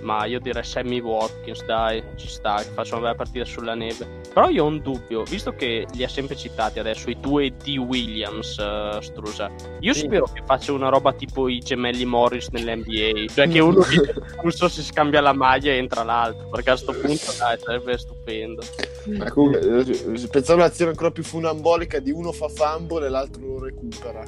ma 0.00 0.24
io 0.24 0.38
direi 0.40 0.62
Sammy 0.64 1.00
Watkins, 1.00 1.64
dai, 1.64 2.02
ci 2.16 2.28
sta, 2.28 2.56
che 2.62 2.70
faccia 2.72 2.94
una 2.94 3.04
bella 3.04 3.14
partita 3.16 3.44
sulla 3.44 3.74
neve. 3.74 4.06
Però 4.32 4.48
io 4.48 4.64
ho 4.64 4.66
un 4.66 4.80
dubbio, 4.80 5.22
visto 5.24 5.52
che 5.54 5.86
li 5.94 6.04
ha 6.04 6.08
sempre 6.08 6.36
citati 6.36 6.78
adesso 6.78 7.10
i 7.10 7.18
due 7.18 7.52
D. 7.56 7.76
Williams, 7.78 8.58
eh, 8.58 8.98
Strusa. 9.00 9.50
Io 9.80 9.92
Sì. 9.92 10.00
spero 10.00 10.26
che 10.32 10.42
faccia 10.44 10.72
una 10.72 10.88
roba 10.88 11.12
tipo 11.12 11.48
i 11.48 11.58
gemelli 11.60 12.04
Morris 12.04 12.48
nell'NBA, 12.48 13.32
cioè 13.32 13.48
che 13.48 13.60
uno 13.60 13.80
so 14.50 14.68
si 14.68 14.82
scambia 14.82 15.20
la 15.20 15.32
maglia 15.32 15.72
e 15.72 15.76
entra 15.76 16.02
l'altro, 16.02 16.48
perché 16.48 16.70
a 16.70 16.76
sto 16.76 16.92
punto 16.92 17.32
dai, 17.38 17.58
sarebbe 17.58 17.98
stupendo. 17.98 18.62
Ma 19.06 19.30
comunque, 19.30 19.60
eh, 19.60 20.28
pensavo 20.30 20.60
all'azione 20.60 20.90
ancora 20.90 21.10
più 21.10 21.22
funambolica 21.22 21.98
di 21.98 22.10
uno 22.10 22.32
fa 22.32 22.48
fumble 22.48 23.06
e 23.06 23.08
l'altro 23.08 23.55
recupera. 23.66 24.22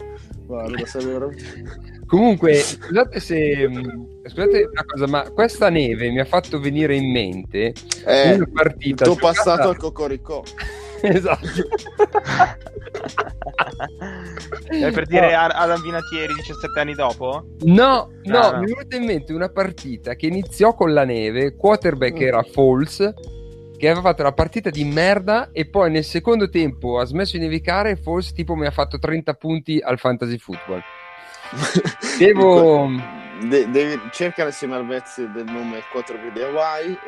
Guarda, 0.46 0.86
sarebbe 0.86 1.12
veramente- 1.12 1.44
Comunque, 2.06 2.54
scusate 2.54 3.20
se. 3.20 3.68
mh, 3.68 4.06
Scusate 4.28 4.68
una 4.70 4.84
cosa, 4.84 5.06
ma 5.06 5.30
questa 5.30 5.68
neve 5.70 6.10
mi 6.10 6.20
ha 6.20 6.24
fatto 6.24 6.60
venire 6.60 6.94
in 6.96 7.10
mente 7.10 7.72
Eh, 8.04 8.34
una 8.34 8.44
il 8.44 8.50
partita. 8.52 9.04
tuo 9.04 9.14
giocata- 9.14 9.32
passato 9.34 9.68
al 9.70 9.76
Cocoricò. 9.76 10.42
esatto. 11.02 11.46
È 14.68 14.92
per 14.92 15.06
dire 15.06 15.34
a 15.34 15.46
Adam 15.46 15.80
Vinatieri 15.82 16.34
17 16.34 16.78
anni 16.80 16.94
dopo? 16.94 17.46
No, 17.60 18.10
no, 18.24 18.38
Ah, 18.38 18.50
no. 18.52 18.58
mi 18.58 18.64
è 18.64 18.74
venuta 18.74 18.96
in 18.96 19.04
mente 19.04 19.32
una 19.32 19.48
partita 19.48 20.14
che 20.14 20.26
iniziò 20.26 20.74
con 20.74 20.92
la 20.92 21.04
neve, 21.04 21.54
quarterback 21.56 22.14
Mm. 22.18 22.22
era 22.22 22.42
Falls, 22.42 23.12
che 23.78 23.88
aveva 23.88 24.08
fatto 24.08 24.22
una 24.22 24.32
partita 24.32 24.70
di 24.70 24.84
merda 24.84 25.50
e 25.52 25.66
poi 25.66 25.90
nel 25.90 26.04
secondo 26.04 26.48
tempo 26.50 26.98
ha 26.98 27.04
smesso 27.04 27.36
di 27.36 27.44
nevicare 27.44 27.90
e 27.90 27.96
Falls 27.96 28.32
tipo 28.32 28.56
mi 28.56 28.66
ha 28.66 28.70
fatto 28.70 28.98
30 28.98 29.34
punti 29.34 29.78
al 29.78 29.98
fantasy 29.98 30.36
football. 30.36 30.82
Devo... 32.18 32.90
De- 33.40 33.70
devi 33.70 34.00
cercare 34.10 34.48
insieme 34.48 34.74
al 34.74 34.84
Vezzi 34.84 35.30
del 35.30 35.44
nome 35.44 35.84
4V 35.94 36.32
di 36.32 36.42
Hawaii 36.42 36.98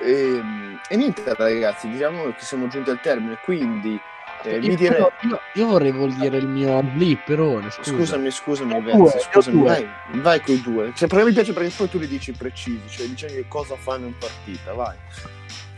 e, 0.00 0.04
e, 0.04 0.42
e 0.88 0.96
niente 0.96 1.32
ragazzi 1.32 1.88
diciamo 1.88 2.24
che 2.24 2.34
siamo 2.40 2.66
giunti 2.66 2.90
al 2.90 3.00
termine 3.00 3.38
quindi 3.44 4.00
eh, 4.44 4.58
mi 4.58 4.66
Io, 4.66 4.76
direi 4.76 5.00
io, 5.00 5.40
io 5.54 5.66
vorrei 5.66 5.92
dire 6.16 6.36
il 6.36 6.46
mio 6.46 6.82
slipperone. 6.94 7.70
Scusa. 7.70 7.90
scusami 7.92 8.30
scusami 8.30 8.74
ho 8.74 9.10
scusami 9.32 9.62
vai, 9.62 9.88
vai 10.14 10.40
con 10.40 10.54
i 10.54 10.60
due 10.60 10.92
cioè, 10.94 11.08
perché 11.08 11.24
mi 11.24 11.32
piace 11.32 11.52
perché 11.52 11.72
poi 11.76 11.88
tu 11.88 11.98
li 11.98 12.06
dici 12.06 12.32
precisi 12.32 12.80
cioè 12.88 13.06
diciamo 13.06 13.32
che 13.32 13.46
cosa 13.48 13.74
fanno 13.76 14.06
in 14.06 14.16
partita 14.18 14.72
vai 14.74 14.96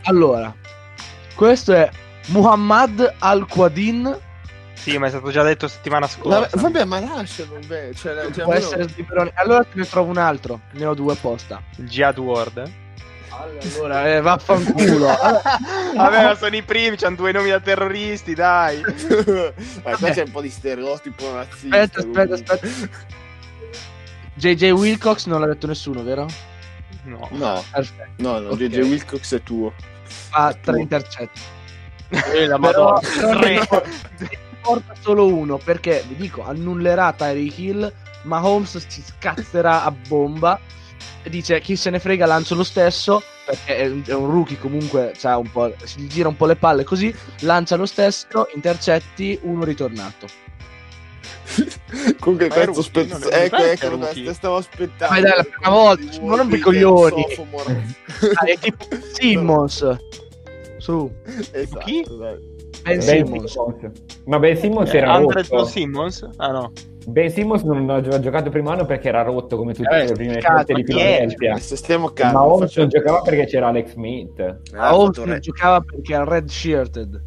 Allora, 0.03 0.53
questo 1.35 1.73
è 1.73 1.89
Muhammad 2.27 3.15
Al-Quadin. 3.19 4.19
Sì, 4.73 4.97
ma 4.97 5.07
è 5.07 5.09
stato 5.09 5.31
già 5.31 5.43
detto 5.43 5.67
settimana 5.67 6.07
scorsa. 6.07 6.39
vabbè, 6.39 6.49
vabbè 6.55 6.85
ma 6.85 6.99
lascialo 6.99 7.59
beh, 7.65 7.91
cioè, 7.95 8.13
cioè, 8.15 8.29
Può 8.31 8.43
almeno- 8.43 8.53
essere 8.53 8.87
slipperone. 8.87 9.31
Allora 9.35 9.63
te 9.63 9.69
ne 9.73 9.85
trovo 9.85 10.09
un 10.11 10.17
altro. 10.17 10.61
Ne 10.73 10.85
ho 10.85 10.93
due 10.93 11.13
apposta. 11.13 11.61
Il 11.77 11.89
Jihad 11.89 12.17
Ward. 12.19 12.71
Allora, 13.75 14.07
eh, 14.15 14.21
vaffanculo. 14.21 15.07
Vabbè, 15.95 16.23
ma 16.23 16.35
sono 16.35 16.55
i 16.55 16.63
primi, 16.63 16.95
c'hanno 16.95 17.15
due 17.15 17.31
nomi 17.31 17.49
da 17.49 17.59
terroristi, 17.59 18.33
dai. 18.33 18.81
Ma 19.83 19.95
qua 19.97 20.09
c'è 20.11 20.23
un 20.23 20.31
po' 20.31 20.41
di 20.41 20.49
stereotipo 20.49 21.33
razzista 21.33 21.81
Aspetta, 21.81 21.99
aspetta, 21.99 22.25
comunque. 22.27 22.53
aspetta. 22.53 22.67
JJ 24.35 24.69
Wilcox 24.71 25.25
non 25.25 25.41
l'ha 25.41 25.47
detto 25.47 25.67
nessuno, 25.67 26.03
vero? 26.03 26.27
No. 27.03 27.27
no 27.31 27.63
Perfetto. 27.71 28.11
no 28.17 28.39
no 28.39 28.49
Ok. 28.49 28.57
JJ 28.57 28.77
Wilcox 28.79 29.35
è 29.35 29.41
tuo 29.41 29.73
Ha 30.31 30.53
tre 30.53 30.79
intercetti. 30.81 31.41
Eh, 32.09 32.45
la 32.47 32.59
Però, 32.59 32.99
madonna. 32.99 33.37
Tre. 33.39 33.53
nel, 33.53 34.29
importa 34.51 34.93
solo 34.99 35.25
uno, 35.27 35.57
perché 35.57 36.03
vi 36.07 36.15
dico, 36.15 36.43
annullerà 36.45 37.13
Tyreek 37.13 37.57
Hill, 37.57 37.93
Mahomes 38.23 38.85
si 38.87 39.01
scazzerà 39.01 39.83
a 39.83 39.91
bomba 39.91 40.59
dice 41.29 41.59
chi 41.61 41.75
se 41.75 41.89
ne 41.89 41.99
frega 41.99 42.25
lancio 42.25 42.55
lo 42.55 42.63
stesso, 42.63 43.21
perché 43.45 43.77
è 43.77 43.87
un, 43.87 44.03
è 44.05 44.13
un 44.13 44.29
rookie 44.29 44.57
comunque, 44.59 45.13
c'ha 45.17 45.37
un 45.37 45.49
po', 45.51 45.73
si 45.83 46.07
gira 46.07 46.27
un 46.29 46.35
po' 46.35 46.45
le 46.45 46.55
palle 46.55 46.83
così, 46.83 47.13
lancia 47.41 47.75
lo 47.75 47.85
stesso, 47.85 48.47
intercetti, 48.53 49.39
uno 49.43 49.63
ritornato. 49.63 50.27
Comunque 52.19 52.49
questo 52.49 52.71
rookie, 52.71 53.05
non 53.07 53.23
è- 53.31 53.43
ecco, 53.43 53.55
è 53.55 53.69
ecco, 53.71 53.89
rookie. 53.89 54.25
te 54.25 54.33
stavo 54.33 54.55
aspettando 54.57 55.13
Ma 55.13 55.21
dai, 55.21 55.33
la 55.37 55.43
prima 55.43 55.69
volta, 55.69 56.21
ma 56.21 56.35
non 56.35 56.47
per 56.49 56.59
coglioni. 56.59 57.25
Ah, 58.33 58.45
è 58.45 58.57
tipo 58.57 58.85
Simmons. 59.13 59.97
Su, 60.77 61.11
esatto, 61.51 61.85
Chi? 61.85 62.05
dai. 62.17 62.55
Ben 62.87 62.97
Ben 63.05 63.25
Simmons. 63.25 63.51
Simmons. 63.51 63.91
Ma 64.25 64.39
Ben 64.39 64.57
Simmons 64.57 64.93
Eh, 64.93 64.97
era 64.97 65.13
Andre 65.13 65.43
rotto. 65.47 65.65
Simmons? 65.65 66.29
Ah 66.37 66.51
no. 66.51 66.71
Ben 67.07 67.29
Simmons 67.31 67.63
non 67.63 67.89
aveva 67.89 68.19
giocato 68.19 68.45
il 68.45 68.51
primo 68.51 68.69
anno 68.69 68.85
perché 68.85 69.07
era 69.07 69.21
rotto 69.21 69.55
come 69.57 69.73
tutte 69.73 69.89
Eh, 69.89 70.05
le 70.07 70.11
prime 70.13 70.39
scelte 70.41 70.73
di? 70.73 70.83
Philadelphia. 70.83 71.57
Stiamo 71.57 72.05
Ma 72.07 72.13
calmi 72.13 72.35
Holmes 72.37 72.59
facciamo- 72.59 72.87
non 72.91 72.99
giocava 73.01 73.21
perché 73.21 73.45
c'era 73.45 73.67
Alex 73.67 73.91
Smith. 73.91 74.39
Ah, 74.75 74.93
fatto 74.93 75.25
non 75.25 75.39
giocava 75.39 75.79
perché 75.81 76.13
era 76.13 76.23
red 76.25 76.47
shirted. 76.49 77.21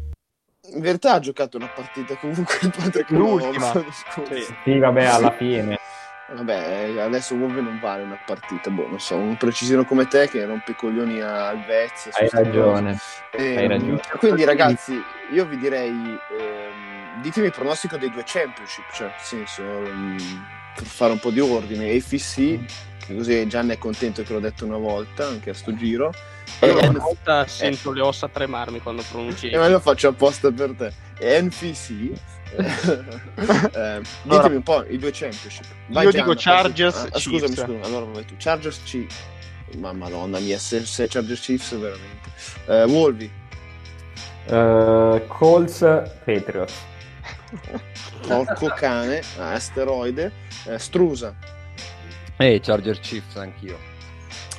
in 0.73 0.79
verità 0.81 1.13
ha 1.15 1.19
giocato 1.19 1.57
una 1.57 1.69
partita 1.73 2.15
comunque 2.15 2.55
il 2.61 2.71
padre 2.77 3.03
con 3.05 3.17
L'ultima. 3.17 3.65
scorso. 3.65 4.53
Sì, 4.63 4.77
vabbè, 4.77 5.03
alla 5.05 5.31
fine. 5.31 5.77
Vabbè, 6.33 6.93
eh, 6.95 6.99
adesso 7.01 7.35
Wolve 7.35 7.59
non 7.61 7.79
vale 7.79 8.03
una 8.03 8.17
partita, 8.25 8.69
boh, 8.69 8.87
non 8.87 8.99
so, 8.99 9.17
un 9.17 9.35
precisino 9.35 9.83
come 9.83 10.07
te 10.07 10.29
che 10.29 10.45
rompe 10.45 10.71
i 10.71 10.75
coglioni 10.75 11.19
al 11.19 11.63
Vez. 11.65 12.09
Hai 12.13 12.29
ragione. 12.29 12.97
cose. 13.31 13.43
Ehm, 13.43 13.57
hai 13.57 13.67
ragione. 13.67 14.01
Quindi 14.17 14.45
ragazzi, 14.45 15.01
io 15.31 15.45
vi 15.45 15.57
direi, 15.57 15.89
ehm, 15.89 17.21
ditemi 17.21 17.47
il 17.47 17.51
pronostico 17.51 17.97
dei 17.97 18.09
due 18.09 18.23
championship, 18.25 18.85
cioè, 18.93 19.07
nel 19.07 19.15
senso, 19.19 19.61
ehm, 19.61 20.17
per 20.75 20.85
fare 20.85 21.11
un 21.11 21.19
po' 21.19 21.31
di 21.31 21.41
ordine, 21.41 21.91
AFC, 21.91 22.59
che 23.05 23.15
così 23.15 23.45
Gianni 23.47 23.73
è 23.73 23.77
contento 23.77 24.23
che 24.23 24.31
l'ho 24.31 24.39
detto 24.39 24.65
una 24.65 24.77
volta, 24.77 25.27
anche 25.27 25.49
a 25.49 25.53
sto 25.53 25.75
giro, 25.75 26.13
Io 26.61 26.77
una 26.77 26.89
N- 26.89 26.97
volta 26.99 27.47
sento 27.47 27.91
le 27.91 28.01
ossa 28.01 28.27
tremarmi 28.27 28.79
quando 28.81 29.03
pronunci. 29.09 29.49
e 29.49 29.57
me 29.57 29.69
lo 29.69 29.79
faccio 29.79 30.09
apposta 30.09 30.51
per 30.51 30.71
te. 30.77 30.93
NFC, 31.41 32.11
eh, 32.55 34.01
ditemi 34.23 34.55
un 34.55 34.63
po' 34.63 34.83
i 34.87 34.97
due 34.97 35.11
championship. 35.11 35.65
Vai, 35.87 36.05
Io 36.05 36.11
Gian, 36.11 36.21
dico. 36.27 36.35
Chargers, 36.39 36.95
Ah, 37.11 37.19
scusami, 37.19 37.53
Chiefs. 37.53 37.61
scusa, 37.61 37.85
allora 37.85 38.05
vai 38.05 38.25
tu. 38.25 38.35
Chargers 38.37 38.81
C. 38.83 39.05
Ma 39.77 39.93
madonna 39.93 40.39
mia, 40.39 40.57
se, 40.59 40.85
se 40.85 41.07
Chargers 41.07 41.39
Chiefs 41.41 41.77
veramente. 41.77 42.29
Eh, 42.67 42.83
Wolvi, 42.85 43.31
Eh, 44.47 45.23
Colts, 45.27 45.79
Patriots. 46.25 46.73
porco 48.27 48.67
cane, 48.75 49.21
ah, 49.37 49.51
asteroide, 49.53 50.31
eh, 50.65 50.77
Strusa, 50.79 51.35
E 52.37 52.59
Charger 52.61 52.99
Chiefs 52.99 53.35
anch'io. 53.35 53.77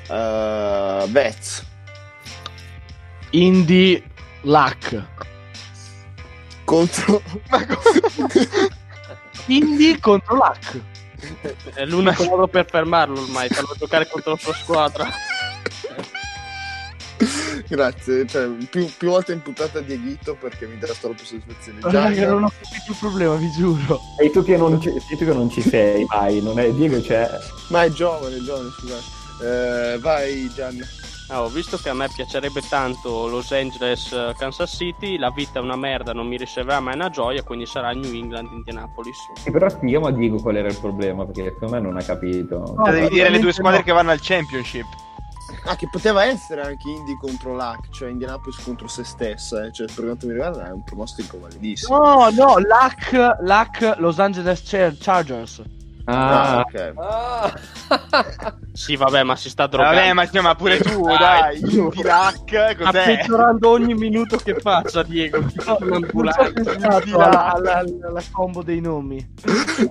eh, 0.08 1.04
Vez, 1.08 1.64
Indy 3.32 4.02
Luck. 4.42 5.02
contro... 6.64 7.22
Indy 9.46 9.98
contro 9.98 10.34
Luck. 10.36 10.80
È 11.74 11.84
l'unico 11.84 12.24
modo 12.24 12.46
per 12.48 12.66
fermarlo 12.68 13.20
ormai, 13.20 13.48
farlo 13.48 13.74
giocare 13.78 14.08
contro 14.08 14.32
la 14.32 14.38
sua 14.38 14.54
squadra. 14.54 15.08
Grazie, 17.68 18.26
cioè, 18.26 18.48
più, 18.68 18.90
più 18.98 19.08
volte 19.08 19.32
imputata 19.32 19.78
a 19.78 19.82
Dieghito 19.82 20.34
perché 20.34 20.66
mi 20.66 20.76
dà 20.78 20.88
troppo 21.00 21.24
soddisfazione. 21.24 21.78
Che 21.80 21.90
Gian, 21.90 22.12
non 22.12 22.44
ho 22.44 22.52
capito 22.60 22.90
il 22.90 22.96
problema, 22.98 23.34
vi 23.36 23.50
giuro. 23.52 24.00
E 24.20 24.30
tu 24.30 24.42
che 24.44 24.56
non 24.56 24.80
ci, 24.80 24.90
tu 24.90 25.24
che 25.24 25.32
non 25.32 25.48
ci 25.48 25.62
sei 25.62 26.04
mai, 26.06 26.42
non 26.42 26.58
è 26.58 26.70
Diego 26.72 27.00
c'è. 27.00 27.30
Ma 27.68 27.84
è 27.84 27.90
giovane, 27.90 28.36
è 28.36 28.40
giovane, 28.40 28.70
scusate. 28.70 29.94
Eh, 29.94 29.98
vai 30.00 30.50
Gian. 30.54 30.84
Ah, 31.32 31.44
ho 31.44 31.48
visto 31.48 31.78
che 31.78 31.88
a 31.88 31.94
me 31.94 32.10
piacerebbe 32.14 32.60
tanto 32.60 33.26
Los 33.26 33.52
Angeles 33.52 34.12
eh, 34.12 34.34
Kansas 34.36 34.70
City, 34.70 35.16
la 35.16 35.30
vita 35.30 35.60
è 35.60 35.62
una 35.62 35.76
merda, 35.76 36.12
non 36.12 36.26
mi 36.26 36.36
riserverà 36.36 36.78
mai 36.80 36.94
una 36.94 37.08
gioia, 37.08 37.42
quindi 37.42 37.64
sarà 37.64 37.90
New 37.92 38.12
England 38.12 38.50
Indianapolis. 38.52 39.16
Sì, 39.36 39.50
però 39.50 39.66
spieghiamo 39.70 40.08
a 40.08 40.10
Diego 40.12 40.36
qual 40.42 40.56
era 40.56 40.68
il 40.68 40.78
problema, 40.78 41.24
perché 41.24 41.54
secondo 41.54 41.74
me 41.74 41.80
non 41.80 41.96
ha 41.96 42.02
capito. 42.02 42.74
No, 42.76 42.90
devi 42.90 43.08
dire 43.08 43.30
le 43.30 43.38
due 43.38 43.54
squadre 43.54 43.78
no. 43.78 43.84
che 43.84 43.92
vanno 43.92 44.10
al 44.10 44.20
championship. 44.20 44.84
Ah, 45.64 45.74
che 45.74 45.88
poteva 45.90 46.22
essere 46.22 46.60
anche 46.60 46.90
Indy 46.90 47.16
contro 47.18 47.54
Luck, 47.54 47.88
cioè 47.88 48.10
Indianapolis 48.10 48.62
contro 48.62 48.86
se 48.86 49.02
stessa, 49.02 49.64
eh. 49.64 49.72
cioè 49.72 49.86
per 49.86 50.04
quanto 50.04 50.26
mi 50.26 50.32
riguarda 50.32 50.68
è 50.68 50.70
un 50.70 50.84
pronostico 50.84 51.40
validissimo. 51.40 51.96
No, 51.96 52.28
no, 52.28 52.58
Luck, 52.58 53.38
Luck 53.40 53.94
Los 53.96 54.18
Angeles 54.18 54.62
Char- 54.62 54.96
Chargers. 54.98 55.62
Ah, 56.04 56.58
Ah, 56.58 56.60
ok. 56.60 56.92
Sì, 58.72 58.96
vabbè, 58.96 59.22
ma 59.22 59.36
si 59.36 59.48
sta 59.50 59.66
drogando. 59.66 59.96
Vabbè, 60.00 60.12
ma, 60.12 60.42
ma 60.42 60.54
pure 60.54 60.78
tu, 60.78 61.02
dai. 61.06 61.58
Sta 61.58 62.32
cos'è? 62.76 63.04
peggiorando 63.04 63.68
ogni 63.70 63.94
minuto 63.94 64.36
che 64.38 64.54
passa, 64.54 65.02
Diego. 65.02 65.40
Non 65.82 66.06
pensato 66.52 67.18
alla, 67.18 67.52
alla- 67.52 67.78
alla 68.02 68.22
combo 68.32 68.62
dei 68.62 68.80
nomi. 68.80 69.34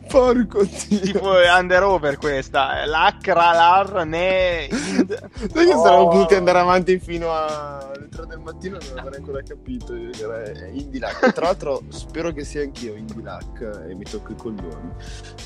Porco 0.07 0.63
dio. 0.63 0.99
Tipo 0.99 1.31
under 1.57 1.83
over 1.83 2.17
questa. 2.17 2.85
Luck, 2.85 3.27
Ralar, 3.27 4.05
Ne, 4.05 4.67
Ind. 4.69 5.29
Sai 5.53 5.65
che 5.65 5.73
Oh. 5.73 5.83
saremmo 5.83 6.07
potuti 6.09 6.35
andare 6.35 6.59
avanti 6.59 6.99
fino 6.99 7.31
alle 7.33 8.07
3 8.09 8.25
del 8.27 8.39
mattino 8.39 8.77
non 8.89 8.99
avrei 8.99 9.19
ancora 9.19 9.41
capito. 9.47 9.93
Era 9.93 10.43
Indy 10.71 10.99
Luck. 10.99 11.23
E 11.23 11.31
Tra 11.31 11.45
l'altro 11.45 11.81
spero 11.89 12.31
che 12.31 12.43
sia 12.43 12.61
anch'io 12.63 12.95
Indy 12.95 13.21
Luck 13.21 13.85
e 13.89 13.93
mi 13.95 14.03
tocco 14.03 14.31
i 14.31 14.35
coglioni. 14.35 14.91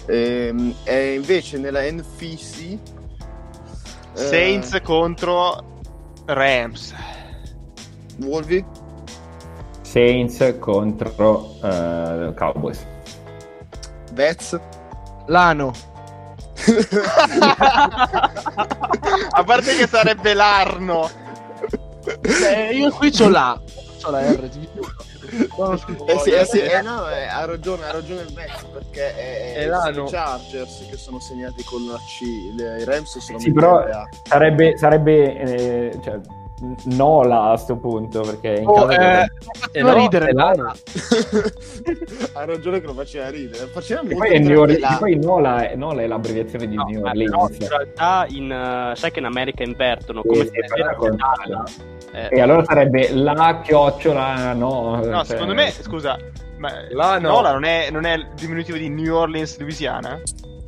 Ehm, 0.08 0.55
E, 0.84 1.14
invece 1.14 1.58
nella 1.58 1.82
NFC... 1.82 2.78
eh, 2.78 2.80
Saints 4.14 4.80
contro 4.84 5.82
Rams. 6.26 6.94
Wolvi? 8.18 8.66
Saints 9.82 10.56
contro 10.60 11.56
eh, 11.64 12.34
Cowboys. 12.36 12.86
Vez? 14.14 14.60
Lano. 15.28 15.74
A 19.32 19.44
parte 19.44 19.76
che 19.76 19.88
sarebbe 19.88 20.34
l'Arno. 20.34 21.10
Eh, 22.22 22.76
io 22.76 22.92
qui 22.92 23.12
c'ho 23.12 23.30
la. 23.30 23.60
C'ho 24.02 24.10
la 24.12 24.22
R, 24.32 24.50
ti 24.50 24.70
giuro. 24.74 24.94
No, 25.58 25.74
Eh 25.74 26.20
sì, 26.20 26.30
eh 26.32 26.46
sì, 26.46 26.60
eh 26.60 26.82
no, 26.82 27.10
eh, 27.10 27.26
ha 27.26 27.46
ragione, 27.46 27.86
ha 27.86 27.92
ragione 27.92 28.22
il 28.22 28.34
Vez 28.34 28.52
perché 28.72 29.16
è, 29.16 29.54
È 29.64 29.66
l'anno. 29.68 30.06
i 30.06 30.10
Chargers 30.10 30.86
che 30.90 30.98
sono 30.98 31.20
segnati 31.20 31.64
con 31.64 31.86
la 31.88 31.98
C, 31.98 32.22
i 32.22 32.84
Rams 32.84 33.18
sono 33.20 33.40
Sì, 33.40 33.52
però 33.52 33.84
sarebbe, 34.24 34.78
sarebbe 34.78 35.38
eh, 35.40 36.00
cioè, 36.04 36.20
Nola 36.86 37.50
a 37.52 37.58
sto 37.58 37.76
punto, 37.76 38.22
perché 38.22 38.62
in 38.62 38.68
Oh, 38.68 38.86
caso 38.86 38.92
eh, 38.92 38.98
che- 38.98 39.32
faceva 39.60 39.94
ridere. 39.94 40.32
Lana. 40.34 40.74
ha 42.34 42.46
ragione 42.46 42.80
che 42.80 42.86
lo 42.88 42.94
faceva 42.94 43.30
ridere. 43.30 43.66
Faceva 43.68 44.02
E 44.02 44.04
molto 44.06 44.18
poi, 44.18 44.40
New 44.40 44.60
Orleans- 44.62 44.84
e 44.84 44.98
poi 44.98 45.16
Nola, 45.20 45.70
è, 45.70 45.76
Nola 45.76 46.02
è 46.02 46.08
l'abbreviazione 46.08 46.68
di 46.68 46.76
No, 46.76 46.84
New 46.86 47.00
però 47.02 47.10
Orleans. 47.10 47.60
in 47.60 47.68
realtà 47.68 48.26
in, 48.30 48.52
eh, 48.52 48.96
sai 48.96 49.12
che 49.12 49.20
in 49.20 49.26
America 49.26 49.64
invertono 49.64 50.22
come 50.22 50.44
Sì, 50.46 50.52
se 50.54 50.62
sì, 50.62 50.74
però 50.74 50.84
era 50.86 50.96
con- 50.96 51.16
Dalla. 51.18 51.64
Eh, 52.14 52.30
E 52.38 52.42
allora 52.42 52.64
sarebbe 52.64 53.10
la 53.14 53.60
chiocciola, 53.62 54.54
no? 54.54 54.96
No, 54.96 55.04
cioè- 55.04 55.26
secondo 55.26 55.54
me, 55.54 55.72
scusa, 55.72 56.18
ma 56.58 56.72
Là 56.92 57.20
no. 57.20 57.30
Nola 57.32 57.52
non 57.52 57.66
è, 57.66 57.90
non 57.92 58.06
è 58.06 58.14
il 58.14 58.28
diminutivo 58.36 58.78
di 58.78 58.88
New 58.90 59.14
Orleans, 59.14 59.58
Louisiana? 59.60 60.22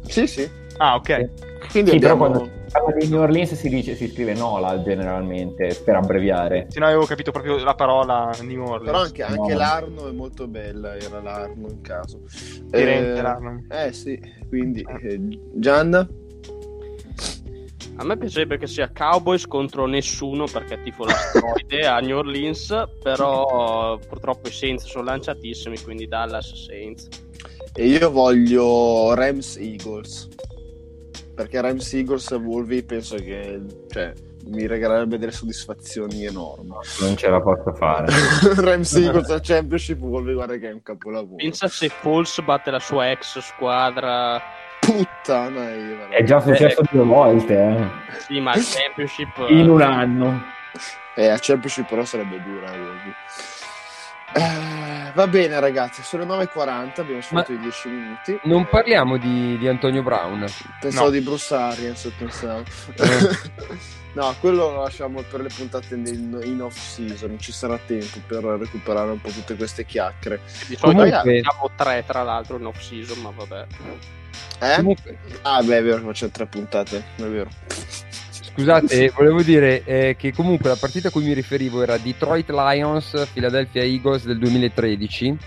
Sì, 0.06 0.28
sì. 0.28 0.50
Ah, 0.78 0.96
ok. 0.96 1.30
Quindi 1.72 1.92
Sì, 1.92 2.00
però 2.00 2.14
abbiamo... 2.14 2.18
quando 2.18 2.44
si 2.46 2.52
parla 2.80 2.96
di 2.98 3.08
New 3.08 3.20
Orleans 3.22 3.54
si, 3.54 3.70
dice, 3.70 3.96
si 3.96 4.08
scrive 4.10 4.34
Nola 4.34 4.82
generalmente, 4.84 5.80
per 5.84 5.96
abbreviare. 5.96 6.68
Se 6.70 6.80
no 6.80 6.86
avevo 6.86 7.06
capito 7.06 7.32
proprio 7.32 7.58
la 7.64 7.76
parola 7.76 8.30
New 8.42 8.62
Orleans. 8.64 8.86
Però 8.86 9.02
anche, 9.02 9.24
anche 9.24 9.52
No. 9.54 9.58
l'Arno 9.58 10.08
è 10.08 10.12
molto 10.12 10.48
bella, 10.48 10.96
era 10.96 11.22
l'Arno 11.22 11.68
in 11.70 11.82
caso. 11.82 12.22
Tirente, 12.70 13.20
Eh, 13.20 13.22
l'Arno. 13.22 13.64
eh 13.70 13.92
sì, 13.94 14.20
quindi 14.48 14.86
eh, 15.02 15.20
Gian? 15.56 16.26
A 18.00 18.04
me 18.04 18.16
piacerebbe 18.16 18.58
che 18.60 18.68
sia 18.68 18.92
Cowboys 18.94 19.48
contro 19.48 19.88
nessuno 19.88 20.46
perché 20.46 20.80
tifo 20.84 21.04
l'asteroide 21.06 21.88
a 21.88 21.98
New 22.00 22.18
Orleans, 22.18 22.72
però 23.02 23.98
purtroppo 24.08 24.48
i 24.50 24.52
Saints 24.52 24.86
sono 24.86 25.06
lanciatissimi, 25.06 25.80
quindi 25.82 26.08
Dallas 26.08 26.54
Saints. 26.54 27.08
E 27.74 27.86
io 27.88 28.12
voglio 28.12 29.16
Rams 29.16 29.58
Eagles. 29.58 30.28
Perché 31.38 31.62
Rams 31.62 31.94
Eagles 31.94 32.32
Wolvi 32.32 32.82
penso 32.82 33.16
che 33.18 33.62
cioè, 33.92 34.12
mi 34.48 34.66
regalerebbe 34.66 35.20
delle 35.20 35.32
soddisfazioni 35.32 36.26
enormi. 36.26 36.74
Non 37.00 37.16
ce 37.16 37.30
la 37.30 37.40
posso 37.40 37.72
fare. 37.76 38.08
Rams 38.58 38.96
Eagles 38.96 39.30
al 39.30 39.42
Championship 39.44 40.00
Wolvi 40.00 40.34
guarda 40.34 40.58
che 40.58 40.70
è 40.70 40.74
un 40.74 40.82
capolavoro. 40.82 41.36
Pensa 41.36 41.68
se 41.68 41.90
Foles 41.90 42.42
batte 42.42 42.72
la 42.72 42.80
sua 42.80 43.12
ex 43.12 43.38
squadra. 43.38 44.42
Puttana 44.80 45.76
io. 45.76 46.08
È 46.10 46.24
già 46.24 46.40
successo 46.40 46.82
due 46.90 47.04
volte, 47.04 47.54
eh. 47.54 47.88
Sì, 48.26 48.40
ma 48.40 48.56
il 48.56 48.64
championship. 48.66 49.46
In 49.50 49.70
un 49.70 49.82
anno. 49.84 50.42
Eh, 51.16 51.28
al 51.28 51.40
Championship 51.40 51.88
però 51.88 52.04
sarebbe 52.04 52.42
dura 52.42 52.72
Wolvi. 52.72 53.14
Eh, 54.34 55.12
va 55.14 55.28
bene 55.28 55.60
ragazzi, 55.60 56.04
sono 56.04 56.26
le 56.26 56.46
9.40, 56.54 57.00
abbiamo 57.02 57.22
sfruttato 57.22 57.54
i 57.54 57.60
10 57.60 57.88
minuti. 57.90 58.40
Non 58.44 58.68
parliamo 58.68 59.18
di, 59.18 59.58
di 59.58 59.68
Antonio 59.68 60.04
Brown. 60.04 60.46
Pensavo 60.80 61.06
No. 61.06 61.12
di 61.12 61.22
Bruce 61.22 61.56
Arians, 61.56 62.12
pensavo. 62.18 62.64
Eh. 62.96 63.78
no, 64.14 64.36
quello 64.40 64.70
lo 64.72 64.82
lasciamo 64.84 65.22
per 65.22 65.42
le 65.42 65.50
puntate 65.56 65.96
in, 65.96 66.40
in 66.44 66.62
off 66.62 66.78
season, 66.78 67.40
ci 67.40 67.52
sarà 67.52 67.78
tempo 67.78 68.20
per 68.28 68.44
recuperare 68.44 69.10
un 69.12 69.22
po' 69.22 69.30
tutte 69.30 69.56
queste 69.56 69.86
chiacchiere. 69.86 70.42
Di 70.68 70.76
solito 70.76 71.04
Comunque- 71.04 71.42
siamo 71.42 71.72
tre, 71.76 72.04
tra 72.06 72.24
l'altro, 72.24 72.58
in 72.58 72.66
off 72.66 72.80
season, 72.82 73.20
ma 73.22 73.32
vabbè. 73.34 73.66
Eh? 74.60 74.76
Comunque, 74.76 75.18
Ah, 75.44 75.64
beh, 75.64 75.78
è 75.78 75.84
vero 75.84 76.06
che 76.06 76.12
c'è 76.12 76.30
tre 76.32 76.46
puntate, 76.48 76.98
è 77.16 77.22
vero. 77.24 77.50
Scusate, 78.58 79.14
volevo 79.16 79.44
dire 79.44 79.84
eh, 79.84 80.16
che 80.18 80.34
comunque 80.34 80.70
la 80.70 80.78
partita 80.80 81.10
a 81.10 81.12
cui 81.12 81.24
mi 81.24 81.34
riferivo 81.34 81.84
era 81.84 81.96
Detroit 81.98 82.50
Lions, 82.50 83.30
Philadelphia 83.32 83.84
Eagles 83.84 84.26
del 84.26 84.40
2013, 84.40 85.38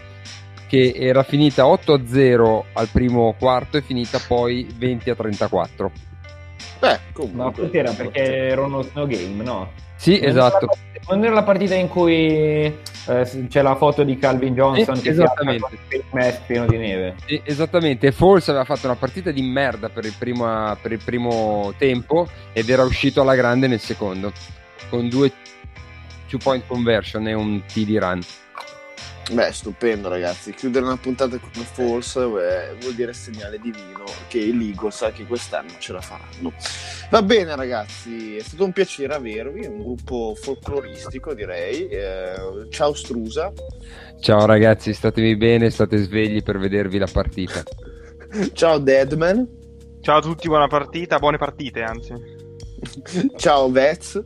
che 0.68 0.92
era 0.94 1.24
finita 1.24 1.64
8-0 1.64 2.62
al 2.72 2.88
primo 2.92 3.34
quarto 3.36 3.78
e 3.78 3.82
finita 3.82 4.20
poi 4.24 4.64
20-34. 4.78 5.90
Beh, 6.78 7.00
comunque. 7.12 7.42
No, 7.42 7.50
cos'era? 7.50 7.90
Perché 7.90 8.22
era 8.22 8.62
uno 8.62 8.82
snow 8.82 9.08
game, 9.08 9.42
no? 9.42 9.72
Sì, 10.00 10.18
Non 10.20 10.28
esatto. 10.30 10.56
era 10.56 10.66
la- 10.66 11.14
Non 11.14 11.24
era 11.24 11.34
la 11.34 11.42
partita 11.42 11.74
in 11.74 11.88
cui 11.88 12.24
eh, 12.26 12.76
c'è 13.48 13.60
la 13.62 13.74
foto 13.76 14.02
di 14.02 14.16
Calvin 14.16 14.54
Johnson 14.54 14.96
Sì, 14.96 15.02
che 15.02 15.10
esattamente. 15.10 15.66
si 15.90 16.34
pieno 16.46 16.66
di 16.66 16.76
neve. 16.78 17.16
Sì, 17.26 17.40
esattamente, 17.44 18.06
e 18.06 18.12
Falls 18.12 18.48
aveva 18.48 18.64
fatto 18.64 18.86
una 18.86 18.94
partita 18.96 19.30
di 19.30 19.42
merda 19.42 19.88
per 19.90 20.04
il, 20.06 20.14
primo, 20.16 20.74
per 20.80 20.92
il 20.92 21.00
primo 21.04 21.74
tempo 21.76 22.28
ed 22.52 22.70
era 22.70 22.82
uscito 22.84 23.20
alla 23.20 23.34
grande 23.34 23.66
nel 23.66 23.80
secondo, 23.80 24.32
con 24.88 25.08
due 25.10 25.32
two 26.28 26.38
point 26.42 26.62
conversion 26.66 27.26
e 27.28 27.34
un 27.34 27.60
TD 27.66 27.96
run. 27.98 28.20
Beh, 29.32 29.52
stupendo 29.52 30.08
ragazzi. 30.08 30.52
Chiudere 30.52 30.84
una 30.84 30.96
puntata 30.96 31.38
come 31.38 31.64
false 31.64 32.20
beh, 32.26 32.76
vuol 32.80 32.94
dire 32.94 33.12
segnale 33.12 33.58
divino 33.58 34.04
che 34.28 34.40
gli 34.40 34.70
Eagles 34.70 35.02
anche 35.02 35.24
quest'anno 35.24 35.70
ce 35.78 35.92
la 35.92 36.00
faranno. 36.00 36.52
Va 37.10 37.22
bene 37.22 37.54
ragazzi, 37.54 38.36
è 38.36 38.42
stato 38.42 38.64
un 38.64 38.72
piacere 38.72 39.14
avervi, 39.14 39.62
è 39.62 39.68
un 39.68 39.78
gruppo 39.78 40.34
folcloristico 40.34 41.32
direi. 41.32 41.86
Eh, 41.88 42.66
ciao 42.70 42.92
Strusa, 42.92 43.52
Ciao 44.20 44.44
ragazzi, 44.46 44.92
statevi 44.92 45.36
bene, 45.36 45.70
state 45.70 45.96
svegli 45.98 46.42
per 46.42 46.58
vedervi 46.58 46.98
la 46.98 47.08
partita. 47.10 47.62
ciao 48.52 48.78
Deadman, 48.78 49.48
Ciao 50.00 50.18
a 50.18 50.22
tutti, 50.22 50.48
buona 50.48 50.66
partita, 50.66 51.18
buone 51.18 51.38
partite 51.38 51.82
anzi. 51.82 52.14
ciao 53.36 53.70
Vez, 53.70 54.20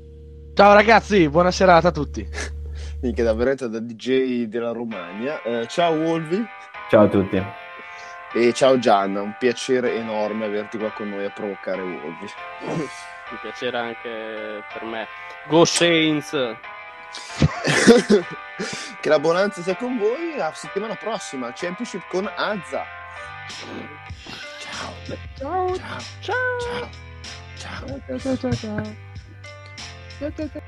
Ciao 0.55 0.73
ragazzi, 0.73 1.29
buona 1.29 1.51
serata 1.51 1.89
a 1.89 1.93
tutti. 1.93 2.27
mica 3.05 3.23
da 3.23 3.35
veramente 3.35 3.69
da 3.69 3.81
DJ 3.81 4.45
della 4.45 4.73
Romagna, 4.73 5.43
Eh, 5.43 5.67
ciao 5.69 5.93
Wolvi 5.93 6.43
Ciao 6.89 7.05
a 7.05 7.09
tutti. 7.09 7.43
e 8.33 8.53
ciao 8.55 8.79
Gianna, 8.79 9.21
un 9.21 9.37
piacere 9.39 9.95
enorme 9.95 10.47
averti 10.47 10.79
qua 10.79 10.91
con 10.91 11.11
noi 11.11 11.25
a 11.25 11.31
provocare 11.31 11.83
Wolvi. 11.83 12.27
Un 12.63 12.89
piacere 13.43 13.77
anche 13.77 14.65
per 14.73 14.83
me. 14.85 15.07
Go 15.47 15.65
Saints! 15.65 16.31
che 19.01 19.09
la 19.09 19.19
bonanza 19.21 19.63
sia 19.63 19.77
con 19.77 19.97
voi 19.99 20.35
la 20.37 20.51
settimana 20.53 20.97
prossima 20.97 21.53
championship 21.55 22.09
con 22.09 22.29
Azza 22.35 22.85
ciao 24.59 24.93
ciao 25.37 25.77
ciao 25.77 26.09
ciao 26.21 26.91
ciao 28.57 28.83
We 30.21 30.33
can 30.33 30.49
fight. 30.49 30.63